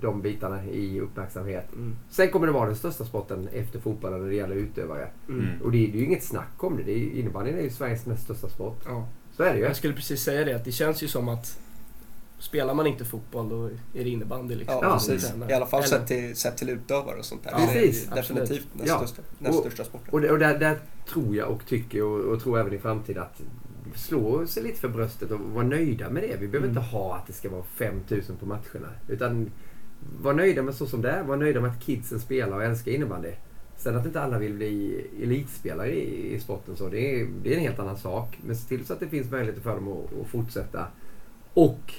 De 0.00 0.22
bitarna 0.22 0.64
i 0.64 1.00
uppmärksamhet. 1.00 1.72
Mm. 1.72 1.96
Sen 2.10 2.30
kommer 2.30 2.46
det 2.46 2.52
vara 2.52 2.66
den 2.66 2.76
största 2.76 3.04
sporten 3.04 3.48
efter 3.52 3.80
fotbollen 3.80 4.20
när 4.22 4.28
det 4.28 4.34
gäller 4.34 4.56
utövare. 4.56 5.08
Mm. 5.28 5.40
Mm. 5.40 5.62
Och 5.62 5.72
det, 5.72 5.78
det 5.78 5.92
är 5.98 6.00
ju 6.00 6.04
inget 6.04 6.24
snack 6.24 6.64
om 6.64 6.76
det. 6.76 6.82
det 6.82 6.92
är, 6.92 7.10
innebandyn 7.10 7.58
är 7.58 7.62
ju 7.62 7.70
Sveriges 7.70 8.06
näst 8.06 8.24
största 8.24 8.48
sport. 8.48 8.80
Ja. 8.86 9.06
Så 9.36 9.42
är 9.42 9.52
det 9.52 9.58
ju. 9.58 9.64
Jag 9.64 9.76
skulle 9.76 9.94
precis 9.94 10.22
säga 10.22 10.44
det, 10.44 10.54
att 10.56 10.64
det 10.64 10.72
känns 10.72 11.02
ju 11.02 11.08
som 11.08 11.28
att 11.28 11.58
spelar 12.38 12.74
man 12.74 12.86
inte 12.86 13.04
fotboll 13.04 13.48
då 13.48 13.64
är 13.66 14.04
det 14.04 14.08
innebandy 14.10 14.54
liksom. 14.54 14.78
Ja, 14.82 14.92
precis. 14.92 15.30
Eller- 15.30 15.50
I 15.50 15.52
alla 15.54 15.66
fall 15.66 15.80
eller- 15.82 15.88
sett 15.98 16.06
till, 16.06 16.36
sett 16.36 16.56
till 16.56 16.70
utövare 16.70 17.18
och 17.18 17.24
sånt 17.24 17.44
där. 17.44 17.50
Ja, 17.50 17.58
det 17.58 17.78
är 17.78 17.86
precis, 17.86 18.06
definitivt 18.08 18.66
näst, 18.72 18.88
Ja. 18.88 18.98
största, 18.98 19.22
näst 19.38 19.54
Och- 19.58 19.60
största 19.64 19.84
sporten. 19.84 20.08
Och, 20.12 20.20
det, 20.20 20.30
och 20.30 20.38
där, 20.38 20.58
där 20.58 20.78
tror 21.08 21.36
jag 21.36 21.50
och 21.50 21.66
tycker 21.66 22.02
och, 22.02 22.20
och 22.34 22.42
tror 22.42 22.58
även 22.60 22.72
i 22.72 22.78
framtiden 22.78 23.22
att 23.22 23.40
slå 23.94 24.46
sig 24.46 24.62
lite 24.62 24.80
för 24.80 24.88
bröstet 24.88 25.30
och 25.30 25.40
vara 25.40 25.64
nöjda 25.66 26.10
med 26.10 26.22
det. 26.22 26.36
Vi 26.40 26.48
behöver 26.48 26.68
Mm. 26.68 26.68
inte 26.68 26.80
ha 26.80 27.16
att 27.16 27.26
det 27.26 27.32
ska 27.32 27.48
vara 27.50 27.62
5000 27.62 28.36
på 28.36 28.46
matcherna. 28.46 28.88
Utan 29.08 29.50
var 30.22 30.34
nöjda 30.34 30.62
med 30.62 30.74
så 30.74 30.86
som 30.86 31.02
det 31.02 31.10
är. 31.10 31.22
Var 31.22 31.36
nöjda 31.36 31.60
med 31.60 31.70
att 31.70 31.80
kidsen 31.82 32.20
spelar 32.20 32.56
och 32.56 32.64
älskar 32.64 32.92
innebandy. 32.92 33.30
Sen 33.76 33.96
att 33.96 34.06
inte 34.06 34.20
alla 34.20 34.38
vill 34.38 34.54
bli 34.54 35.04
elitspelare 35.22 35.92
i, 35.94 36.34
i 36.34 36.40
sporten 36.40 36.76
så, 36.76 36.88
det 36.88 37.20
är, 37.20 37.28
det 37.42 37.52
är 37.52 37.56
en 37.56 37.62
helt 37.62 37.78
annan 37.78 37.96
sak. 37.96 38.38
Men 38.46 38.56
se 38.56 38.68
till 38.68 38.86
så 38.86 38.92
att 38.92 39.00
det 39.00 39.08
finns 39.08 39.30
möjligheter 39.30 39.62
för 39.62 39.74
dem 39.74 39.88
att, 39.88 40.20
att 40.20 40.26
fortsätta. 40.26 40.86
Och 41.54 41.94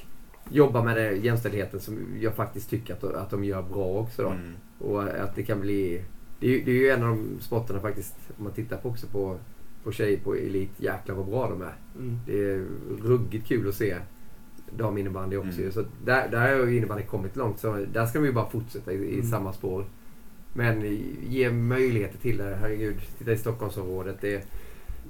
jobba 0.49 0.83
med 0.83 0.97
det, 0.97 1.11
jämställdheten 1.11 1.79
som 1.79 1.97
jag 2.19 2.33
faktiskt 2.35 2.69
tycker 2.69 2.93
att, 2.93 3.03
att 3.03 3.29
de 3.29 3.43
gör 3.43 3.61
bra 3.61 3.85
också. 3.99 4.21
Då. 4.23 4.29
Mm. 4.29 4.51
Och 4.79 5.03
att 5.03 5.35
det 5.35 5.43
kan 5.43 5.61
bli... 5.61 6.01
Det 6.39 6.47
är, 6.47 6.51
ju- 6.51 6.63
det 6.63 6.71
är 6.71 6.75
ju 6.75 6.89
en 6.89 7.03
av 7.03 7.09
de 7.09 7.39
sporterna 7.39 7.79
faktiskt, 7.79 8.15
om 8.37 8.43
man 8.43 8.53
tittar 8.53 8.77
på 8.77 8.89
också 8.89 9.07
på, 9.07 9.37
på 9.83 9.91
tjejer 9.91 10.17
på 10.19 10.35
elit, 10.35 10.69
jäklar 10.77 11.15
vad 11.15 11.25
bra 11.25 11.49
de 11.49 11.61
är. 11.61 11.75
Mm. 11.99 12.19
Det 12.25 12.51
är 12.51 12.65
ruggigt 13.03 13.47
kul 13.47 13.69
att 13.69 13.75
se 13.75 13.95
daminnebandy 14.77 15.37
också. 15.37 15.59
Mm. 15.59 15.71
Så 15.71 15.83
där, 16.05 16.27
där 16.29 16.55
har 16.57 16.65
ju 16.65 16.77
innebandy 16.77 17.03
kommit 17.03 17.35
långt. 17.35 17.59
Så 17.59 17.85
där 17.93 18.05
ska 18.05 18.19
vi 18.19 18.27
ju 18.27 18.33
bara 18.33 18.49
fortsätta 18.49 18.93
i, 18.93 18.95
i 18.95 19.13
Mm. 19.13 19.25
samma 19.25 19.53
spår. 19.53 19.85
Men 20.53 20.81
ge 21.29 21.51
möjligheter 21.51 22.17
till 22.17 22.37
det. 22.37 22.57
Herregud, 22.61 22.95
titta 23.17 23.31
i 23.31 23.37
Stockholmsområdet. 23.37 24.17
Det, 24.21 24.47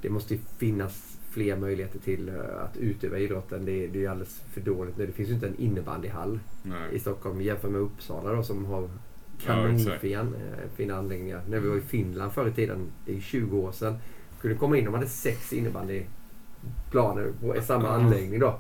det 0.02 0.10
måste 0.10 0.34
ju 0.34 0.40
finnas 0.58 1.18
fler 1.30 1.56
möjligheter 1.58 2.00
till 2.00 2.30
eh, 2.30 2.36
att 2.64 2.78
utöva 2.78 3.18
idrotten. 3.20 3.66
Det, 3.66 3.88
det 3.88 3.98
är 3.98 4.02
ju 4.02 4.08
alldeles 4.08 4.42
för 4.54 4.62
dåligt 4.62 4.98
nu. 4.98 5.06
Det 5.06 5.12
finns 5.12 5.30
ju 5.30 5.34
inte 5.34 5.48
en 5.48 5.60
innebandyhall 5.60 6.40
i 6.66 6.68
Nej. 6.68 7.00
Stockholm 7.00 7.42
jämfört 7.42 7.72
med 7.72 7.82
Uppsala 7.82 8.34
då, 8.34 8.44
som 8.44 8.66
har 8.66 8.82
Ja, 8.82 9.54
kanonfina 9.54 10.20
eh, 10.22 10.70
fina 10.76 10.96
anläggningar. 10.96 11.42
När 11.50 11.60
vi 11.60 11.70
var 11.70 11.78
i 11.78 11.82
Finland 11.82 12.32
förr 12.34 12.48
i 12.48 12.52
tiden, 12.52 12.80
det 13.06 13.16
är 13.16 13.20
20 13.20 13.58
år 13.58 13.72
sedan, 13.72 13.96
kunde 14.42 14.58
komma 14.58 14.78
in 14.78 14.88
och 14.88 14.92
de 14.94 14.98
hade 14.98 15.10
sex 15.10 15.54
innebandyplaner 15.54 17.32
på 17.42 17.56
i 17.56 17.62
samma 17.62 17.84
Ja. 17.88 17.90
anläggning 17.94 18.40
då. 18.40 18.60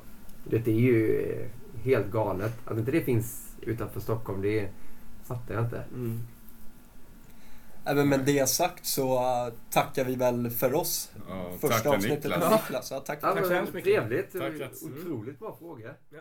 Det 0.52 0.68
är 0.68 0.76
ju 0.76 1.22
eh, 1.22 1.48
helt 1.84 2.12
galet. 2.12 2.54
Att 2.66 2.78
inte 2.78 2.92
det 2.92 3.02
finns 3.02 3.56
utanför 3.62 4.00
Stockholm, 4.00 4.42
det 4.42 4.70
fattar 5.24 5.54
jag 5.54 5.64
inte. 5.64 5.84
Mm. 5.94 6.20
Även 7.86 8.10
med 8.10 8.20
det 8.20 8.50
sagt 8.50 8.86
så 8.86 9.20
uh, 9.20 9.54
tackar 9.70 10.06
vi 10.06 10.16
väl 10.16 10.50
för 10.50 10.74
oss. 10.74 11.12
Ja, 11.30 11.52
Första 11.52 11.68
tack 11.68 11.82
till 11.82 11.92
avsnittet 11.92 12.24
Niklas. 12.24 12.40
med 12.40 12.52
Niklas. 12.52 12.92
Ja, 12.92 13.00
tack. 13.00 13.20
Ja, 13.22 13.34
Tack 13.34 13.46
så 13.46 13.54
hemskt 13.54 13.74
mycket. 13.74 13.94
Trevligt. 13.94 14.32
Tack. 14.32 14.72
Otroligt 14.84 15.40
bra 15.40 15.56
fråga. 15.60 15.94
Ja. 16.10 16.20